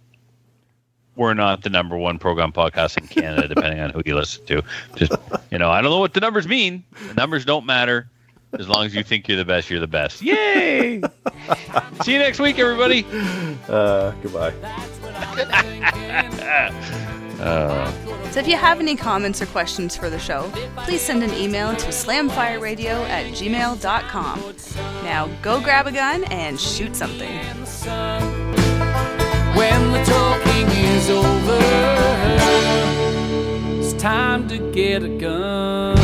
we're 1.16 1.34
not 1.34 1.64
the 1.64 1.70
number 1.70 1.98
one 1.98 2.18
program 2.18 2.52
podcast 2.52 2.98
in 2.98 3.08
Canada, 3.08 3.48
depending 3.48 3.80
on 3.80 3.90
who 3.90 4.02
you 4.06 4.16
listen 4.16 4.46
to. 4.46 4.64
Just 4.96 5.12
you 5.52 5.58
know, 5.58 5.70
I 5.70 5.82
don't 5.82 5.92
know 5.92 6.00
what 6.00 6.14
the 6.14 6.22
numbers 6.22 6.48
mean. 6.48 6.84
The 7.08 7.14
numbers 7.16 7.44
don't 7.44 7.66
matter. 7.66 8.10
As 8.58 8.68
long 8.68 8.86
as 8.86 8.96
you 8.96 9.04
think 9.04 9.28
you're 9.28 9.38
the 9.38 9.46
best, 9.46 9.70
you're 9.70 9.80
the 9.80 9.88
best. 9.88 10.22
Yay! 10.22 11.02
See 12.04 12.14
you 12.14 12.20
next 12.20 12.40
week, 12.40 12.58
everybody. 12.60 13.06
Uh, 13.68 14.12
goodbye. 14.24 14.54
Uh, 17.40 17.90
So 18.32 18.42
if 18.42 18.50
you 18.50 18.58
have 18.58 18.82
any 18.82 18.98
comments 18.98 19.42
or 19.42 19.46
questions 19.46 19.96
for 19.96 20.10
the 20.10 20.20
show, 20.20 20.52
please 20.80 21.00
send 21.02 21.24
an 21.24 21.34
email 21.34 21.74
to 21.74 21.88
slamfireradio 21.88 23.08
at 23.08 23.28
gmail.com. 23.28 24.44
Now 25.06 25.28
go 25.42 25.62
grab 25.62 25.88
a 25.88 25.92
gun 25.94 26.26
and 26.26 26.60
shoot 26.60 26.98
something. 26.98 27.32
When 29.56 29.92
the 29.94 30.04
talking 30.04 30.68
is 30.68 31.10
over, 31.10 31.60
it's 33.80 33.94
time 34.02 34.50
to 34.50 34.58
get 34.74 35.02
a 35.04 35.08
gun. 35.18 35.96